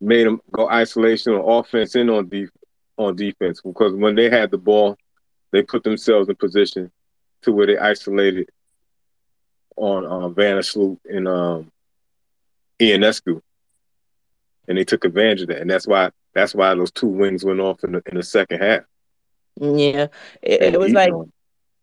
made 0.00 0.26
them 0.26 0.40
go 0.52 0.68
isolation 0.68 1.32
on 1.32 1.60
offense 1.60 1.94
and 1.94 2.10
on 2.10 2.28
def- 2.28 2.50
on 2.96 3.16
defense 3.16 3.60
because 3.62 3.94
when 3.94 4.14
they 4.14 4.28
had 4.28 4.50
the 4.50 4.58
ball, 4.58 4.96
they 5.52 5.62
put 5.62 5.84
themselves 5.84 6.28
in 6.28 6.36
position 6.36 6.90
to 7.42 7.52
where 7.52 7.66
they 7.66 7.78
isolated 7.78 8.50
on 9.76 10.04
um, 10.04 10.34
Vandersloot 10.34 10.98
and 11.08 11.26
um, 11.26 11.70
Ionescu, 12.80 13.40
and 14.68 14.78
they 14.78 14.84
took 14.84 15.04
advantage 15.04 15.42
of 15.42 15.48
that, 15.48 15.60
and 15.60 15.70
that's 15.70 15.86
why 15.86 16.10
that's 16.34 16.54
why 16.54 16.74
those 16.74 16.90
two 16.90 17.06
wings 17.06 17.44
went 17.44 17.60
off 17.60 17.82
in 17.84 17.92
the 17.92 18.02
in 18.06 18.16
the 18.16 18.22
second 18.22 18.60
half. 18.60 18.82
Yeah, 19.60 20.08
it, 20.42 20.74
it 20.74 20.80
was 20.80 20.92
like, 20.92 21.12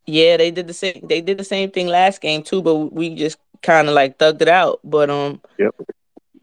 yeah, 0.05 0.37
they 0.37 0.51
did 0.51 0.67
the 0.67 0.73
same. 0.73 1.05
They 1.07 1.21
did 1.21 1.37
the 1.37 1.43
same 1.43 1.71
thing 1.71 1.87
last 1.87 2.21
game 2.21 2.43
too, 2.43 2.61
but 2.61 2.75
we 2.75 3.15
just 3.15 3.37
kind 3.61 3.87
of 3.87 3.93
like 3.93 4.17
thugged 4.17 4.41
it 4.41 4.49
out. 4.49 4.79
But 4.83 5.09
um, 5.09 5.41
yep. 5.57 5.73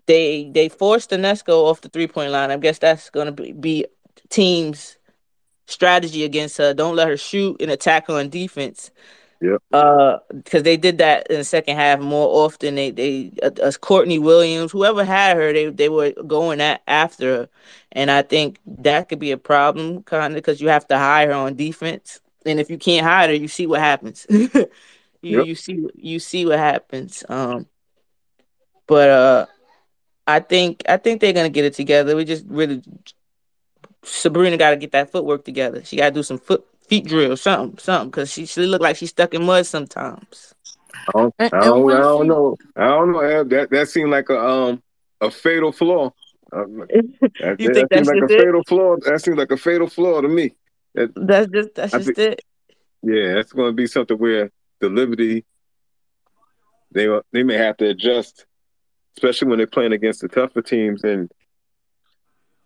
they 0.07 0.51
they 0.51 0.69
forced 0.69 1.11
Ionescu 1.11 1.51
off 1.51 1.81
the 1.81 1.89
three 1.89 2.07
point 2.07 2.33
line. 2.33 2.51
I 2.51 2.57
guess 2.57 2.79
that's 2.79 3.11
gonna 3.11 3.33
be, 3.33 3.53
be 3.53 3.87
team's 4.31 4.97
strategy 5.67 6.25
against 6.25 6.57
her. 6.59 6.73
Don't 6.73 6.97
let 6.97 7.09
her 7.09 7.17
shoot 7.17 7.61
and 7.61 7.71
attack 7.71 8.07
her 8.09 8.15
on 8.15 8.31
defense. 8.31 8.91
Yep. 9.41 9.63
Uh, 9.73 10.19
because 10.35 10.65
they 10.65 10.77
did 10.77 10.99
that 10.99 11.29
in 11.29 11.39
the 11.39 11.45
second 11.45 11.77
half 11.77 12.01
more 12.01 12.45
often. 12.45 12.75
They 12.75 12.91
they 12.91 13.33
uh, 13.43 13.51
as 13.63 13.77
Courtney 13.77 14.19
Williams, 14.19 14.73
whoever 14.73 15.05
had 15.05 15.37
her, 15.37 15.53
they 15.53 15.71
they 15.71 15.89
were 15.89 16.13
going 16.27 16.61
at 16.61 16.83
after 16.89 17.37
her, 17.37 17.49
and 17.93 18.11
I 18.11 18.23
think 18.23 18.59
that 18.67 19.09
could 19.09 19.21
be 19.21 19.31
a 19.31 19.37
problem, 19.37 20.03
kind 20.03 20.33
of, 20.33 20.37
because 20.37 20.61
you 20.61 20.69
have 20.69 20.89
to 20.89 20.99
hire 20.99 21.29
her 21.29 21.35
on 21.35 21.55
defense, 21.55 22.21
and 22.45 22.59
if 22.59 22.69
you 22.69 22.79
can't 22.79 23.07
hire 23.07 23.29
her, 23.29 23.35
you 23.35 23.47
see 23.47 23.67
what 23.67 23.81
happens. 23.81 24.27
you 24.31 24.49
yep. 25.23 25.47
you 25.47 25.55
see 25.55 25.87
you 25.95 26.19
see 26.19 26.45
what 26.45 26.59
happens. 26.59 27.23
Um, 27.29 27.67
but 28.89 29.09
uh, 29.09 29.47
I 30.27 30.41
think 30.41 30.83
I 30.89 30.97
think 30.97 31.21
they're 31.21 31.33
gonna 31.33 31.49
get 31.49 31.65
it 31.65 31.75
together. 31.75 32.17
We 32.17 32.25
just 32.25 32.45
really 32.49 32.83
Sabrina 34.03 34.57
got 34.57 34.71
to 34.71 34.77
get 34.77 34.93
that 34.93 35.11
footwork 35.11 35.45
together. 35.45 35.85
She 35.85 35.97
got 35.97 36.07
to 36.07 36.15
do 36.15 36.23
some 36.23 36.39
foot 36.39 36.67
feet 36.89 37.07
drill, 37.07 37.37
something, 37.37 37.79
something, 37.79 38.11
because 38.11 38.31
she 38.33 38.47
she 38.47 38.67
look 38.67 38.81
like 38.81 38.97
she's 38.97 39.11
stuck 39.11 39.35
in 39.35 39.45
mud 39.45 39.67
sometimes. 39.67 40.55
I 41.09 41.13
don't, 41.13 41.35
I 41.39 41.49
don't, 41.49 41.93
I 41.93 42.01
don't 42.01 42.27
know. 42.27 42.57
I 42.77 42.87
don't 42.89 43.13
know. 43.13 43.45
That 43.45 43.71
that 43.71 43.89
seemed 43.89 44.11
like 44.11 44.29
a 44.31 44.39
um 44.39 44.83
a 45.21 45.31
fatal 45.31 45.73
flaw. 45.73 46.13
Uh, 46.53 46.65
that, 47.41 47.57
you 47.59 47.73
think 47.73 47.91
that, 47.91 48.05
that 48.05 48.07
seems 48.07 48.09
like 48.09 48.31
a 48.31 48.35
it? 48.35 48.41
fatal 48.45 48.63
flaw? 48.67 48.97
That 49.05 49.21
seems 49.23 49.37
like 49.37 49.51
a 49.51 49.57
fatal 49.57 49.89
flaw 49.89 50.21
to 50.21 50.29
me. 50.29 50.55
That, 50.95 51.11
that's 51.15 51.51
just 51.51 51.75
that's 51.75 51.95
I 51.95 51.99
just 51.99 52.17
think, 52.17 52.19
it. 52.19 52.45
Yeah, 53.03 53.35
that's 53.35 53.53
going 53.53 53.69
to 53.69 53.77
be 53.77 53.87
something 53.87 54.17
where 54.17 54.51
the 54.81 54.89
Liberty 54.89 55.45
they 56.93 57.07
they 57.33 57.43
may 57.43 57.55
have 57.55 57.77
to 57.79 57.89
adjust, 57.89 58.47
especially 59.17 59.49
when 59.49 59.59
they're 59.59 59.67
playing 59.67 59.93
against 59.93 60.21
the 60.21 60.29
tougher 60.29 60.63
teams 60.63 61.05
and 61.05 61.31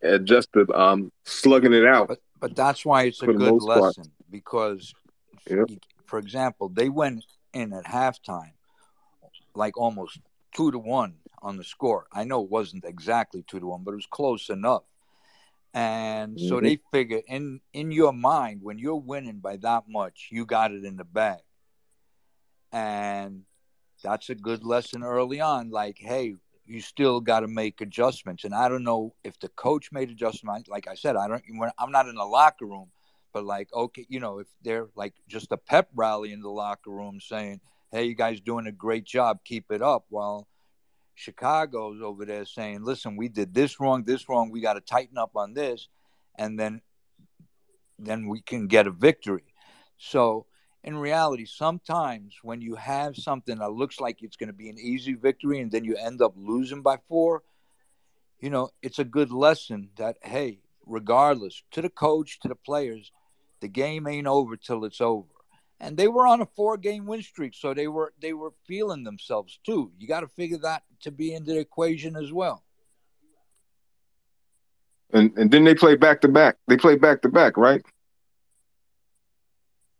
adjust 0.02 0.48
the 0.52 0.66
um 0.78 1.10
slugging 1.24 1.72
it 1.72 1.86
out. 1.86 2.18
But, 2.42 2.56
that's 2.56 2.84
why 2.84 3.04
it's 3.04 3.22
a 3.22 3.26
good 3.26 3.62
lesson 3.62 4.04
part. 4.04 4.30
because, 4.30 4.92
yep. 5.48 5.68
for 6.04 6.18
example, 6.18 6.68
they 6.68 6.88
went 6.88 7.24
in 7.54 7.72
at 7.72 7.84
halftime 7.84 8.52
like 9.54 9.76
almost 9.76 10.18
two 10.54 10.70
to 10.70 10.78
one 10.78 11.14
on 11.40 11.56
the 11.56 11.64
score. 11.64 12.06
I 12.12 12.24
know 12.24 12.42
it 12.42 12.50
wasn't 12.50 12.84
exactly 12.84 13.44
two 13.46 13.60
to 13.60 13.66
one, 13.66 13.82
but 13.84 13.92
it 13.92 13.96
was 13.96 14.06
close 14.06 14.48
enough. 14.50 14.84
And 15.74 16.36
mm-hmm. 16.36 16.48
so 16.48 16.60
they 16.60 16.80
figure 16.92 17.22
in 17.26 17.60
in 17.72 17.92
your 17.92 18.12
mind 18.12 18.60
when 18.62 18.78
you're 18.78 18.96
winning 18.96 19.38
by 19.38 19.56
that 19.58 19.84
much, 19.88 20.28
you 20.30 20.44
got 20.44 20.72
it 20.72 20.84
in 20.84 20.96
the 20.96 21.04
bag. 21.04 21.40
And 22.72 23.42
that's 24.02 24.30
a 24.30 24.34
good 24.34 24.64
lesson 24.64 25.02
early 25.02 25.40
on. 25.40 25.70
Like, 25.70 25.98
hey, 25.98 26.34
you 26.66 26.80
still 26.80 27.20
got 27.20 27.40
to 27.40 27.48
make 27.48 27.80
adjustments. 27.80 28.44
And 28.44 28.54
I 28.54 28.68
don't 28.68 28.84
know 28.84 29.14
if 29.24 29.38
the 29.38 29.48
coach 29.48 29.90
made 29.92 30.10
adjustments. 30.10 30.68
Like 30.68 30.88
I 30.88 30.94
said, 30.94 31.16
I 31.16 31.28
don't. 31.28 31.42
I'm 31.78 31.90
not 31.90 32.08
in 32.08 32.14
the 32.14 32.24
locker 32.24 32.66
room, 32.66 32.90
but 33.32 33.44
like, 33.44 33.72
okay, 33.72 34.06
you 34.08 34.20
know, 34.20 34.38
if 34.38 34.46
they're 34.62 34.88
like 34.94 35.14
just 35.28 35.52
a 35.52 35.56
pep 35.56 35.88
rally 35.94 36.32
in 36.32 36.40
the 36.40 36.50
locker 36.50 36.90
room 36.90 37.20
saying, 37.20 37.60
"Hey, 37.90 38.04
you 38.04 38.14
guys 38.14 38.40
doing 38.40 38.66
a 38.66 38.72
great 38.72 39.04
job, 39.04 39.40
keep 39.44 39.70
it 39.70 39.82
up," 39.82 40.06
while 40.08 40.48
Chicago's 41.14 42.00
over 42.00 42.24
there 42.24 42.44
saying, 42.44 42.84
"Listen, 42.84 43.16
we 43.16 43.28
did 43.28 43.54
this 43.54 43.80
wrong, 43.80 44.04
this 44.04 44.28
wrong. 44.28 44.50
We 44.50 44.60
got 44.60 44.74
to 44.74 44.80
tighten 44.80 45.18
up 45.18 45.36
on 45.36 45.54
this," 45.54 45.88
and 46.36 46.58
then 46.58 46.82
then 47.98 48.28
we 48.28 48.40
can 48.40 48.66
get 48.66 48.86
a 48.86 48.90
victory. 48.90 49.54
So 49.98 50.46
in 50.84 50.96
reality, 50.96 51.44
sometimes 51.46 52.34
when 52.42 52.60
you 52.60 52.74
have 52.74 53.16
something 53.16 53.58
that 53.58 53.72
looks 53.72 54.00
like 54.00 54.22
it's 54.22 54.36
going 54.36 54.48
to 54.48 54.52
be 54.52 54.68
an 54.68 54.78
easy 54.78 55.14
victory 55.14 55.60
and 55.60 55.70
then 55.70 55.84
you 55.84 55.96
end 55.96 56.20
up 56.20 56.34
losing 56.36 56.82
by 56.82 56.98
four, 57.08 57.42
you 58.40 58.50
know, 58.50 58.70
it's 58.82 58.98
a 58.98 59.04
good 59.04 59.30
lesson 59.30 59.90
that, 59.96 60.16
hey, 60.22 60.58
regardless, 60.84 61.62
to 61.70 61.82
the 61.82 61.88
coach, 61.88 62.40
to 62.40 62.48
the 62.48 62.56
players, 62.56 63.12
the 63.60 63.68
game 63.68 64.08
ain't 64.08 64.26
over 64.26 64.56
till 64.56 64.84
it's 64.84 65.00
over. 65.00 65.28
And 65.78 65.96
they 65.96 66.08
were 66.08 66.26
on 66.26 66.40
a 66.40 66.46
four 66.46 66.76
game 66.76 67.06
win 67.06 67.22
streak, 67.22 67.54
so 67.54 67.74
they 67.74 67.88
were 67.88 68.12
they 68.20 68.32
were 68.32 68.52
feeling 68.68 69.02
themselves 69.02 69.58
too. 69.66 69.90
You 69.98 70.06
got 70.06 70.20
to 70.20 70.28
figure 70.28 70.58
that 70.58 70.84
to 71.02 71.10
be 71.10 71.34
in 71.34 71.44
the 71.44 71.58
equation 71.58 72.14
as 72.14 72.32
well. 72.32 72.62
And 75.12 75.36
and 75.36 75.50
then 75.50 75.64
they 75.64 75.74
play 75.74 75.96
back 75.96 76.20
to 76.20 76.28
back. 76.28 76.56
They 76.68 76.76
play 76.76 76.94
back 76.96 77.22
to 77.22 77.28
back, 77.28 77.56
right? 77.56 77.82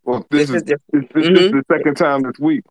Well, 0.03 0.25
this, 0.29 0.49
this 0.49 0.63
is, 0.63 0.63
is 0.63 0.79
this, 0.91 1.03
mm-hmm. 1.13 1.35
is 1.35 1.51
the 1.51 1.63
second 1.71 1.95
time 1.95 2.23
this 2.23 2.39
week. 2.39 2.63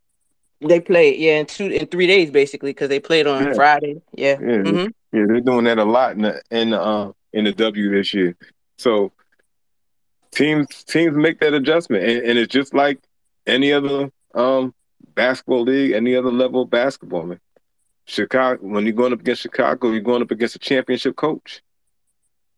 They 0.60 0.80
played, 0.80 1.18
yeah, 1.18 1.38
in 1.38 1.46
two 1.46 1.66
in 1.66 1.86
three 1.88 2.06
days 2.06 2.30
basically 2.30 2.70
because 2.70 2.88
they 2.88 3.00
played 3.00 3.26
on 3.26 3.46
yeah. 3.46 3.52
Friday. 3.54 4.02
Yeah, 4.12 4.38
yeah, 4.40 4.56
mm-hmm. 4.58 5.16
yeah. 5.16 5.24
They're 5.26 5.40
doing 5.40 5.64
that 5.64 5.78
a 5.78 5.84
lot 5.84 6.12
in 6.12 6.22
the 6.22 6.42
in 6.50 6.70
the 6.70 6.80
uh, 6.80 7.12
in 7.32 7.44
the 7.44 7.52
W 7.52 7.90
this 7.90 8.14
year. 8.14 8.36
So 8.78 9.12
teams 10.30 10.84
teams 10.84 11.16
make 11.16 11.40
that 11.40 11.54
adjustment, 11.54 12.04
and, 12.04 12.22
and 12.22 12.38
it's 12.38 12.52
just 12.52 12.74
like 12.74 13.00
any 13.46 13.72
other 13.72 14.10
um, 14.34 14.72
basketball 15.14 15.62
league, 15.62 15.92
any 15.92 16.14
other 16.14 16.30
level 16.30 16.62
of 16.62 16.70
basketball. 16.70 17.24
Man. 17.24 17.40
Chicago, 18.04 18.64
when 18.64 18.84
you're 18.84 18.92
going 18.92 19.12
up 19.12 19.20
against 19.20 19.42
Chicago, 19.42 19.90
you're 19.90 20.00
going 20.00 20.22
up 20.22 20.30
against 20.30 20.56
a 20.56 20.58
championship 20.58 21.16
coach, 21.16 21.62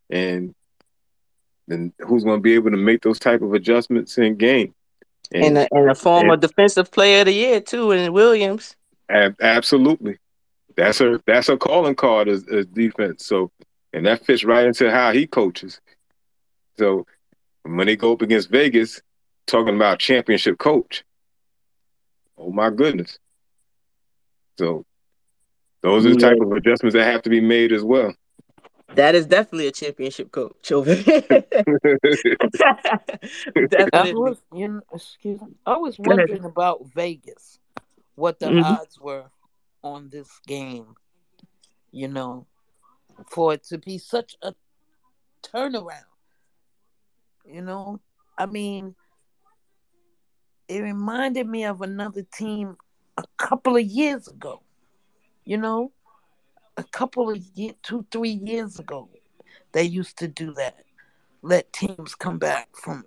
and 0.09 0.53
then 1.67 1.93
who's 1.99 2.23
going 2.23 2.37
to 2.37 2.41
be 2.41 2.53
able 2.53 2.71
to 2.71 2.77
make 2.77 3.01
those 3.01 3.19
type 3.19 3.41
of 3.41 3.53
adjustments 3.53 4.17
in 4.17 4.35
game? 4.35 4.73
And, 5.33 5.57
in, 5.57 5.57
a, 5.57 5.67
in 5.89 5.95
form 5.95 6.29
of 6.29 6.39
defensive 6.39 6.91
player 6.91 7.21
of 7.21 7.25
the 7.25 7.33
year 7.33 7.59
too, 7.59 7.91
in 7.91 8.13
Williams. 8.13 8.75
Ab- 9.09 9.41
absolutely, 9.41 10.19
that's 10.75 11.01
a 11.01 11.21
that's 11.25 11.49
a 11.49 11.57
calling 11.57 11.95
card 11.95 12.27
as, 12.27 12.47
as 12.47 12.65
defense. 12.67 13.25
So, 13.25 13.51
and 13.93 14.05
that 14.05 14.25
fits 14.25 14.43
right 14.43 14.65
into 14.65 14.91
how 14.91 15.11
he 15.11 15.25
coaches. 15.25 15.79
So, 16.77 17.07
when 17.63 17.87
they 17.87 17.95
go 17.95 18.13
up 18.13 18.21
against 18.21 18.49
Vegas, 18.49 19.01
talking 19.47 19.75
about 19.75 19.99
championship 19.99 20.59
coach, 20.59 21.03
oh 22.37 22.51
my 22.51 22.69
goodness. 22.69 23.17
So, 24.57 24.85
those 25.81 26.05
are 26.05 26.09
the 26.09 26.19
type 26.19 26.37
of 26.39 26.51
adjustments 26.51 26.95
that 26.95 27.11
have 27.11 27.23
to 27.23 27.29
be 27.29 27.41
made 27.41 27.71
as 27.71 27.83
well. 27.83 28.13
That 28.95 29.15
is 29.15 29.25
definitely 29.25 29.67
a 29.67 29.71
championship 29.71 30.31
coach 30.31 30.71
over 30.71 30.95
definitely. 31.03 31.49
I 33.93 34.13
was, 34.13 34.41
you 34.53 34.67
know, 34.67 34.81
excuse 34.93 35.41
me. 35.41 35.55
I 35.65 35.77
was 35.77 35.97
wondering 35.99 36.45
about 36.45 36.85
Vegas, 36.93 37.59
what 38.15 38.39
the 38.39 38.47
mm-hmm. 38.47 38.63
odds 38.63 38.99
were 38.99 39.25
on 39.83 40.09
this 40.09 40.29
game. 40.47 40.95
You 41.91 42.07
know, 42.09 42.45
for 43.27 43.53
it 43.53 43.63
to 43.65 43.77
be 43.77 43.97
such 43.97 44.35
a 44.41 44.53
turnaround. 45.41 46.03
You 47.45 47.61
know, 47.61 47.99
I 48.37 48.45
mean, 48.47 48.95
it 50.67 50.81
reminded 50.81 51.47
me 51.47 51.65
of 51.65 51.81
another 51.81 52.23
team 52.23 52.77
a 53.17 53.23
couple 53.37 53.75
of 53.75 53.83
years 53.83 54.27
ago. 54.27 54.61
You 55.43 55.57
know, 55.57 55.91
a 56.77 56.83
couple 56.83 57.29
of 57.29 57.37
years, 57.55 57.75
two, 57.83 58.05
three 58.11 58.39
years 58.43 58.79
ago, 58.79 59.09
they 59.71 59.83
used 59.83 60.17
to 60.17 60.27
do 60.27 60.53
that. 60.53 60.83
Let 61.41 61.71
teams 61.73 62.15
come 62.15 62.37
back 62.37 62.69
from. 62.73 63.05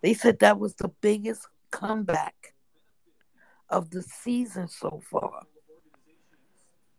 They 0.00 0.14
said 0.14 0.38
that 0.40 0.58
was 0.58 0.74
the 0.74 0.88
biggest 1.00 1.46
comeback 1.70 2.54
of 3.68 3.90
the 3.90 4.02
season 4.02 4.68
so 4.68 5.00
far. 5.10 5.42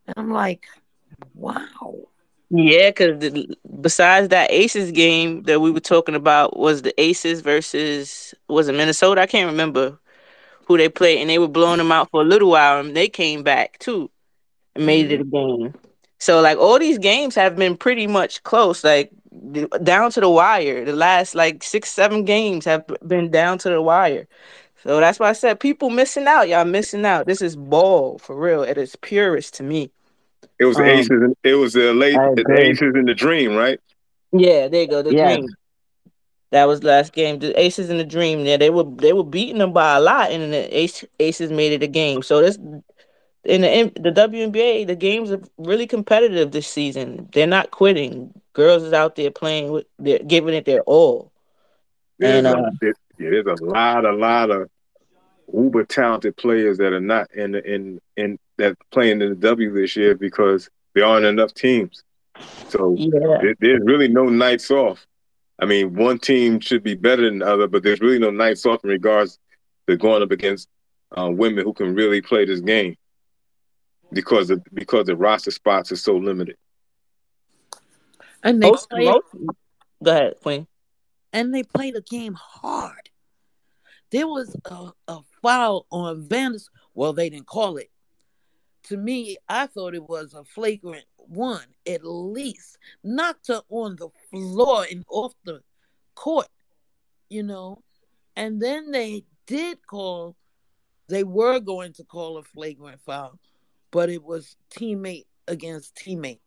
And 0.07 0.15
I'm 0.17 0.31
like, 0.31 0.65
wow. 1.33 2.07
Yeah, 2.49 2.89
because 2.89 3.47
besides 3.81 4.29
that 4.29 4.51
Aces 4.51 4.91
game 4.91 5.43
that 5.43 5.59
we 5.59 5.71
were 5.71 5.79
talking 5.79 6.15
about 6.15 6.57
was 6.57 6.81
the 6.81 6.99
Aces 7.01 7.41
versus 7.41 8.33
was 8.47 8.67
it 8.67 8.73
Minnesota? 8.73 9.21
I 9.21 9.25
can't 9.25 9.49
remember 9.49 9.97
who 10.65 10.77
they 10.77 10.87
played, 10.87 11.19
and 11.19 11.29
they 11.29 11.39
were 11.39 11.47
blowing 11.47 11.79
them 11.79 11.91
out 11.91 12.11
for 12.11 12.21
a 12.21 12.25
little 12.25 12.51
while, 12.51 12.79
and 12.79 12.95
they 12.95 13.09
came 13.09 13.43
back 13.43 13.79
too 13.79 14.09
and 14.75 14.85
made 14.85 15.09
mm-hmm. 15.09 15.13
it 15.13 15.21
a 15.21 15.23
game. 15.23 15.73
So 16.19 16.41
like 16.41 16.57
all 16.57 16.79
these 16.79 16.97
games 16.97 17.35
have 17.35 17.55
been 17.55 17.75
pretty 17.75 18.07
much 18.07 18.43
close, 18.43 18.83
like 18.83 19.11
down 19.83 20.11
to 20.11 20.21
the 20.21 20.29
wire. 20.29 20.85
The 20.85 20.93
last 20.93 21.35
like 21.35 21.63
six, 21.63 21.89
seven 21.89 22.23
games 22.23 22.65
have 22.65 22.85
been 23.05 23.29
down 23.29 23.57
to 23.59 23.69
the 23.69 23.81
wire. 23.81 24.27
So 24.83 24.99
that's 24.99 25.19
why 25.19 25.29
I 25.29 25.33
said 25.33 25.59
people 25.59 25.89
missing 25.89 26.27
out. 26.27 26.47
Y'all 26.47 26.65
missing 26.65 27.05
out. 27.05 27.25
This 27.25 27.41
is 27.41 27.55
ball 27.55 28.19
for 28.19 28.35
real 28.35 28.63
its 28.63 28.95
purest 29.01 29.55
to 29.55 29.63
me. 29.63 29.91
It 30.59 30.65
was 30.65 30.77
um, 30.77 30.85
aces. 30.85 31.33
it 31.43 31.55
was 31.55 31.73
the 31.73 31.93
late 31.93 32.15
the 32.15 32.45
aces 32.57 32.95
in 32.95 33.05
the 33.05 33.13
dream, 33.13 33.55
right? 33.55 33.79
Yeah, 34.31 34.67
there 34.67 34.81
you 34.81 34.87
go. 34.87 35.01
The 35.01 35.13
yeah. 35.13 35.35
dream. 35.35 35.47
That 36.51 36.65
was 36.65 36.83
last 36.83 37.13
game. 37.13 37.39
The 37.39 37.59
Aces 37.59 37.89
in 37.89 37.97
the 37.97 38.03
Dream. 38.05 38.45
Yeah, 38.45 38.57
they 38.57 38.69
were 38.69 38.83
they 38.83 39.11
were 39.11 39.23
beating 39.23 39.57
them 39.57 39.73
by 39.73 39.95
a 39.95 39.99
lot, 39.99 40.31
and 40.31 40.53
the 40.53 40.77
Ace, 40.77 41.03
Aces 41.19 41.49
made 41.49 41.71
it 41.71 41.81
a 41.81 41.87
game. 41.87 42.21
So 42.21 42.43
this 42.43 42.59
in 43.43 43.61
the 43.61 43.91
the 43.99 44.11
WNBA, 44.11 44.87
the 44.87 44.95
games 44.95 45.31
are 45.31 45.41
really 45.57 45.87
competitive 45.87 46.51
this 46.51 46.67
season. 46.67 47.27
They're 47.33 47.47
not 47.47 47.71
quitting. 47.71 48.33
Girls 48.53 48.83
is 48.83 48.93
out 48.93 49.15
there 49.15 49.31
playing 49.31 49.71
with, 49.71 49.85
they're 49.99 50.19
giving 50.19 50.53
it 50.53 50.65
their 50.65 50.81
all. 50.81 51.31
There's 52.19 52.45
and 52.45 52.47
uh, 52.47 52.69
a, 52.81 52.85
yeah, 53.19 53.41
there's 53.43 53.59
a 53.59 53.63
lot, 53.63 54.05
a 54.05 54.13
lot 54.13 54.49
of 54.49 54.69
uber 55.53 55.83
talented 55.83 56.37
players 56.37 56.77
that 56.77 56.93
are 56.93 57.01
not 57.01 57.31
in 57.33 57.55
in 57.55 57.99
in 58.15 58.39
that 58.57 58.77
playing 58.91 59.21
in 59.21 59.29
the 59.29 59.35
W 59.35 59.73
this 59.73 59.95
year 59.95 60.15
because 60.15 60.69
there 60.93 61.05
aren't 61.05 61.25
enough 61.25 61.53
teams. 61.53 62.03
So 62.69 62.95
yeah. 62.97 63.39
there, 63.41 63.55
there's 63.59 63.81
really 63.83 64.07
no 64.07 64.25
nights 64.25 64.71
off. 64.71 65.05
I 65.59 65.65
mean, 65.65 65.95
one 65.95 66.17
team 66.17 66.59
should 66.59 66.83
be 66.83 66.95
better 66.95 67.23
than 67.23 67.39
the 67.39 67.47
other, 67.47 67.67
but 67.67 67.83
there's 67.83 67.99
really 67.99 68.19
no 68.19 68.31
nights 68.31 68.65
off 68.65 68.83
in 68.83 68.89
regards 68.89 69.37
to 69.87 69.97
going 69.97 70.23
up 70.23 70.31
against 70.31 70.69
uh, 71.15 71.29
women 71.29 71.63
who 71.63 71.73
can 71.73 71.93
really 71.93 72.21
play 72.21 72.45
this 72.45 72.59
game 72.61 72.95
because 74.13 74.49
of, 74.49 74.63
because 74.73 75.05
the 75.05 75.15
roster 75.15 75.51
spots 75.51 75.91
are 75.91 75.97
so 75.97 76.15
limited. 76.15 76.57
And 78.43 78.61
they 78.61 78.69
most, 78.69 78.89
play, 78.89 79.05
most, 79.05 79.25
go 80.03 80.11
ahead, 80.11 80.33
Queen. 80.41 80.67
And 81.31 81.53
they 81.53 81.63
play 81.63 81.91
the 81.91 82.01
game 82.01 82.33
hard. 82.33 83.09
There 84.11 84.27
was 84.27 84.55
a, 84.65 84.91
a 85.07 85.19
foul 85.41 85.87
on 85.91 86.23
Vanders. 86.25 86.69
Well, 86.93 87.13
they 87.13 87.29
didn't 87.29 87.47
call 87.47 87.77
it. 87.77 87.89
To 88.83 88.97
me, 88.97 89.37
I 89.47 89.67
thought 89.67 89.95
it 89.95 90.07
was 90.07 90.33
a 90.33 90.43
flagrant 90.43 91.05
one, 91.17 91.65
at 91.87 92.01
least. 92.03 92.77
Knocked 93.03 93.47
her 93.47 93.61
on 93.69 93.95
the 93.95 94.09
floor 94.29 94.85
and 94.91 95.05
off 95.09 95.33
the 95.45 95.61
court, 96.15 96.49
you 97.29 97.43
know. 97.43 97.81
And 98.35 98.61
then 98.61 98.91
they 98.91 99.23
did 99.47 99.79
call, 99.87 100.35
they 101.07 101.23
were 101.23 101.59
going 101.59 101.93
to 101.93 102.03
call 102.03 102.37
a 102.37 102.43
flagrant 102.43 102.99
foul 103.05 103.39
but 103.93 104.09
it 104.09 104.23
was 104.23 104.57
teammate 104.71 105.27
against 105.47 105.95
teammate, 105.95 106.39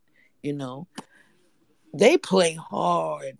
you 0.43 0.53
know. 0.53 0.89
They 1.95 2.19
play 2.19 2.55
hard. 2.55 3.39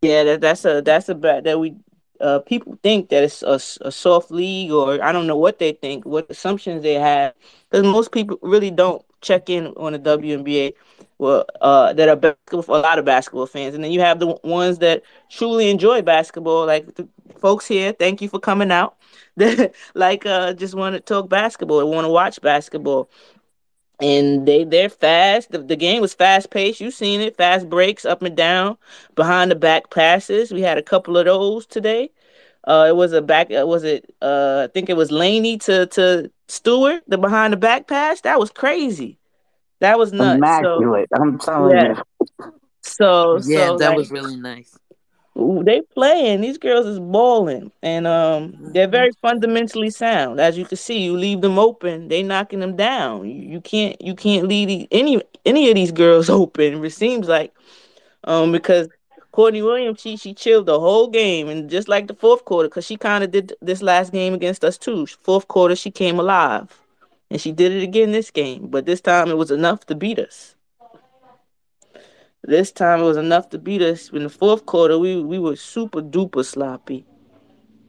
Yeah, 0.00 0.24
that, 0.24 0.40
that's 0.40 0.64
a 0.64 0.80
that's 0.80 1.08
a 1.08 1.14
that 1.14 1.60
we 1.60 1.76
uh 2.20 2.38
people 2.40 2.78
think 2.82 3.10
that 3.10 3.22
it's 3.22 3.42
a, 3.42 3.60
a 3.86 3.92
soft 3.92 4.30
league 4.30 4.70
or 4.72 5.02
I 5.02 5.12
don't 5.12 5.26
know 5.26 5.36
what 5.36 5.58
they 5.58 5.72
think, 5.72 6.06
what 6.06 6.30
assumptions 6.30 6.82
they 6.82 6.94
have, 6.94 7.34
because 7.70 7.86
most 7.86 8.10
people 8.10 8.38
really 8.40 8.70
don't 8.70 9.04
check 9.20 9.50
in 9.50 9.68
on 9.76 9.92
the 9.92 9.98
WNBA. 9.98 10.72
Well, 11.18 11.46
uh, 11.60 11.92
that 11.94 12.08
are 12.08 12.16
basketball, 12.16 12.76
a 12.76 12.80
lot 12.80 12.98
of 12.98 13.04
basketball 13.04 13.46
fans, 13.46 13.74
and 13.74 13.84
then 13.84 13.92
you 13.92 14.00
have 14.00 14.18
the 14.18 14.36
ones 14.42 14.78
that 14.78 15.02
truly 15.30 15.70
enjoy 15.70 16.02
basketball, 16.02 16.66
like 16.66 16.86
folks 17.38 17.66
here. 17.66 17.92
Thank 17.92 18.20
you 18.20 18.28
for 18.28 18.40
coming 18.40 18.70
out. 18.70 18.96
That 19.36 19.74
like 19.94 20.26
uh 20.26 20.52
just 20.52 20.74
want 20.76 20.94
to 20.94 21.00
talk 21.00 21.28
basketball, 21.28 21.80
or 21.80 21.86
want 21.90 22.04
to 22.04 22.08
watch 22.08 22.40
basketball. 22.40 23.10
And 24.00 24.46
they 24.46 24.64
they're 24.64 24.88
fast. 24.90 25.50
The, 25.52 25.58
the 25.58 25.76
game 25.76 26.00
was 26.02 26.14
fast 26.14 26.50
paced. 26.50 26.80
You've 26.80 26.94
seen 26.94 27.20
it, 27.20 27.36
fast 27.36 27.68
breaks 27.68 28.04
up 28.04 28.22
and 28.22 28.36
down, 28.36 28.76
behind 29.14 29.50
the 29.50 29.54
back 29.56 29.90
passes. 29.90 30.52
We 30.52 30.62
had 30.62 30.78
a 30.78 30.82
couple 30.82 31.16
of 31.16 31.26
those 31.26 31.66
today. 31.66 32.10
Uh, 32.64 32.86
it 32.88 32.96
was 32.96 33.12
a 33.12 33.22
back. 33.22 33.50
Uh, 33.52 33.66
was 33.66 33.84
it? 33.84 34.14
Uh, 34.22 34.66
I 34.68 34.72
think 34.72 34.88
it 34.90 34.96
was 34.96 35.10
Laney 35.12 35.58
to 35.58 35.86
to 35.86 36.30
Stewart, 36.48 37.02
the 37.08 37.18
behind 37.18 37.52
the 37.52 37.56
back 37.58 37.86
pass. 37.88 38.20
That 38.22 38.38
was 38.40 38.50
crazy. 38.50 39.18
That 39.84 39.98
was 39.98 40.12
nuts. 40.12 40.36
Immaculate. 40.36 41.08
So, 41.14 41.22
I'm 41.22 41.38
telling 41.38 41.76
yeah. 41.76 41.94
you. 42.38 42.52
So 42.82 43.38
yeah, 43.44 43.66
so, 43.68 43.78
that 43.78 43.88
like, 43.90 43.96
was 43.96 44.10
really 44.10 44.36
nice 44.36 44.78
they 45.36 45.80
playing. 45.80 46.40
These 46.40 46.58
girls 46.58 46.86
is 46.86 47.00
balling, 47.00 47.72
and 47.82 48.06
um, 48.06 48.54
they're 48.72 48.86
very 48.86 49.10
fundamentally 49.20 49.90
sound. 49.90 50.40
As 50.40 50.56
you 50.56 50.64
can 50.64 50.76
see, 50.76 50.98
you 50.98 51.16
leave 51.16 51.40
them 51.40 51.58
open, 51.58 52.08
they 52.08 52.22
knocking 52.22 52.60
them 52.60 52.76
down. 52.76 53.28
You, 53.28 53.34
you 53.34 53.60
can't 53.60 54.00
you 54.00 54.14
can't 54.14 54.46
leave 54.46 54.86
any 54.92 55.20
any 55.44 55.68
of 55.68 55.74
these 55.74 55.92
girls 55.92 56.30
open. 56.42 56.84
It 56.84 56.90
seems 56.90 57.26
like, 57.26 57.52
um, 58.24 58.52
because 58.52 58.88
Courtney 59.32 59.62
Williams 59.62 60.00
she 60.00 60.16
she 60.16 60.34
chilled 60.34 60.66
the 60.66 60.78
whole 60.78 61.08
game, 61.08 61.48
and 61.48 61.68
just 61.68 61.88
like 61.88 62.06
the 62.06 62.14
fourth 62.14 62.44
quarter, 62.44 62.68
because 62.68 62.86
she 62.86 62.96
kind 62.96 63.24
of 63.24 63.32
did 63.32 63.54
this 63.60 63.82
last 63.82 64.12
game 64.12 64.34
against 64.34 64.64
us 64.64 64.78
too. 64.78 65.06
Fourth 65.06 65.48
quarter, 65.48 65.74
she 65.74 65.90
came 65.90 66.20
alive, 66.20 66.80
and 67.30 67.40
she 67.40 67.52
did 67.52 67.72
it 67.72 67.82
again 67.82 68.12
this 68.12 68.30
game. 68.30 68.68
But 68.68 68.86
this 68.86 69.00
time, 69.00 69.28
it 69.28 69.36
was 69.36 69.50
enough 69.50 69.86
to 69.86 69.94
beat 69.94 70.18
us. 70.18 70.54
This 72.42 72.72
time 72.72 73.00
it 73.00 73.04
was 73.04 73.16
enough 73.16 73.48
to 73.50 73.58
beat 73.58 73.80
us. 73.80 74.10
In 74.10 74.22
the 74.22 74.28
fourth 74.28 74.66
quarter, 74.66 74.98
we 74.98 75.22
we 75.22 75.38
were 75.38 75.56
super 75.56 76.02
duper 76.02 76.44
sloppy. 76.44 77.06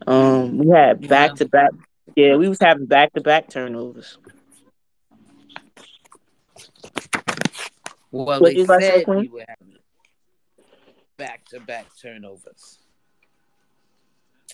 Um, 0.07 0.57
we 0.57 0.69
had 0.69 1.07
back 1.07 1.35
to 1.35 1.45
back. 1.45 1.71
Yeah, 2.15 2.35
we 2.37 2.47
was 2.47 2.59
having 2.59 2.85
back 2.85 3.11
to 3.13 3.21
back 3.21 3.49
turnovers. 3.49 4.17
Well, 8.11 8.39
what 8.39 8.55
they 8.55 8.65
said 8.65 9.03
we 9.07 9.27
were 9.27 9.43
having 9.45 9.75
back 11.17 11.45
to 11.49 11.59
back 11.59 11.87
turnovers. 12.01 12.79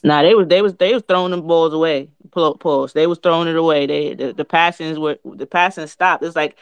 Nah, 0.03 0.23
they 0.23 0.33
was 0.33 0.47
they 0.47 0.63
was 0.63 0.73
they 0.75 0.93
was 0.93 1.03
throwing 1.07 1.31
them 1.31 1.45
balls 1.45 1.73
away. 1.73 2.09
Pull 2.31 2.45
up 2.45 2.59
pulse. 2.59 2.93
They 2.93 3.07
was 3.07 3.19
throwing 3.19 3.47
it 3.47 3.55
away. 3.55 3.85
They 3.85 4.13
the, 4.13 4.33
the 4.33 4.45
passings 4.45 4.97
were 4.97 5.19
the 5.25 5.45
passing 5.45 5.87
stopped. 5.87 6.23
It's 6.23 6.35
like 6.35 6.57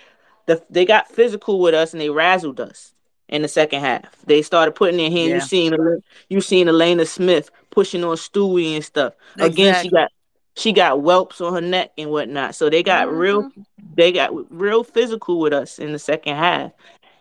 the 0.46 0.64
they 0.70 0.86
got 0.86 1.10
physical 1.10 1.60
with 1.60 1.74
us 1.74 1.94
and 1.94 2.02
they 2.02 2.08
razzled 2.08 2.60
us 2.60 2.94
in 3.28 3.44
the 3.44 3.48
second 3.48 3.82
half. 3.82 4.04
They 4.26 4.42
started 4.42 4.74
putting 4.74 4.98
their 4.98 5.12
hands. 5.12 5.30
Yeah. 5.30 5.36
You 5.36 5.42
seen 5.42 6.02
you 6.30 6.42
seen 6.42 6.68
Elena 6.68 7.06
Smith 7.06 7.52
pushing 7.70 8.04
on 8.04 8.18
Stewie 8.18 8.76
and 8.76 8.84
stuff. 8.84 9.14
Exactly. 9.36 9.64
Again, 9.64 9.84
she 9.84 9.90
got 9.90 10.12
she 10.56 10.74
got 10.74 11.02
whelps 11.02 11.40
on 11.40 11.54
her 11.54 11.62
neck 11.62 11.92
and 11.98 12.10
whatnot. 12.10 12.56
So 12.56 12.70
they 12.70 12.84
got 12.84 13.08
mm-hmm. 13.08 13.18
real 13.18 13.52
they 13.94 14.12
got 14.12 14.32
real 14.52 14.84
physical 14.84 15.40
with 15.40 15.54
us 15.54 15.80
in 15.80 15.94
the 15.94 16.00
second 16.00 16.36
half. 16.36 16.72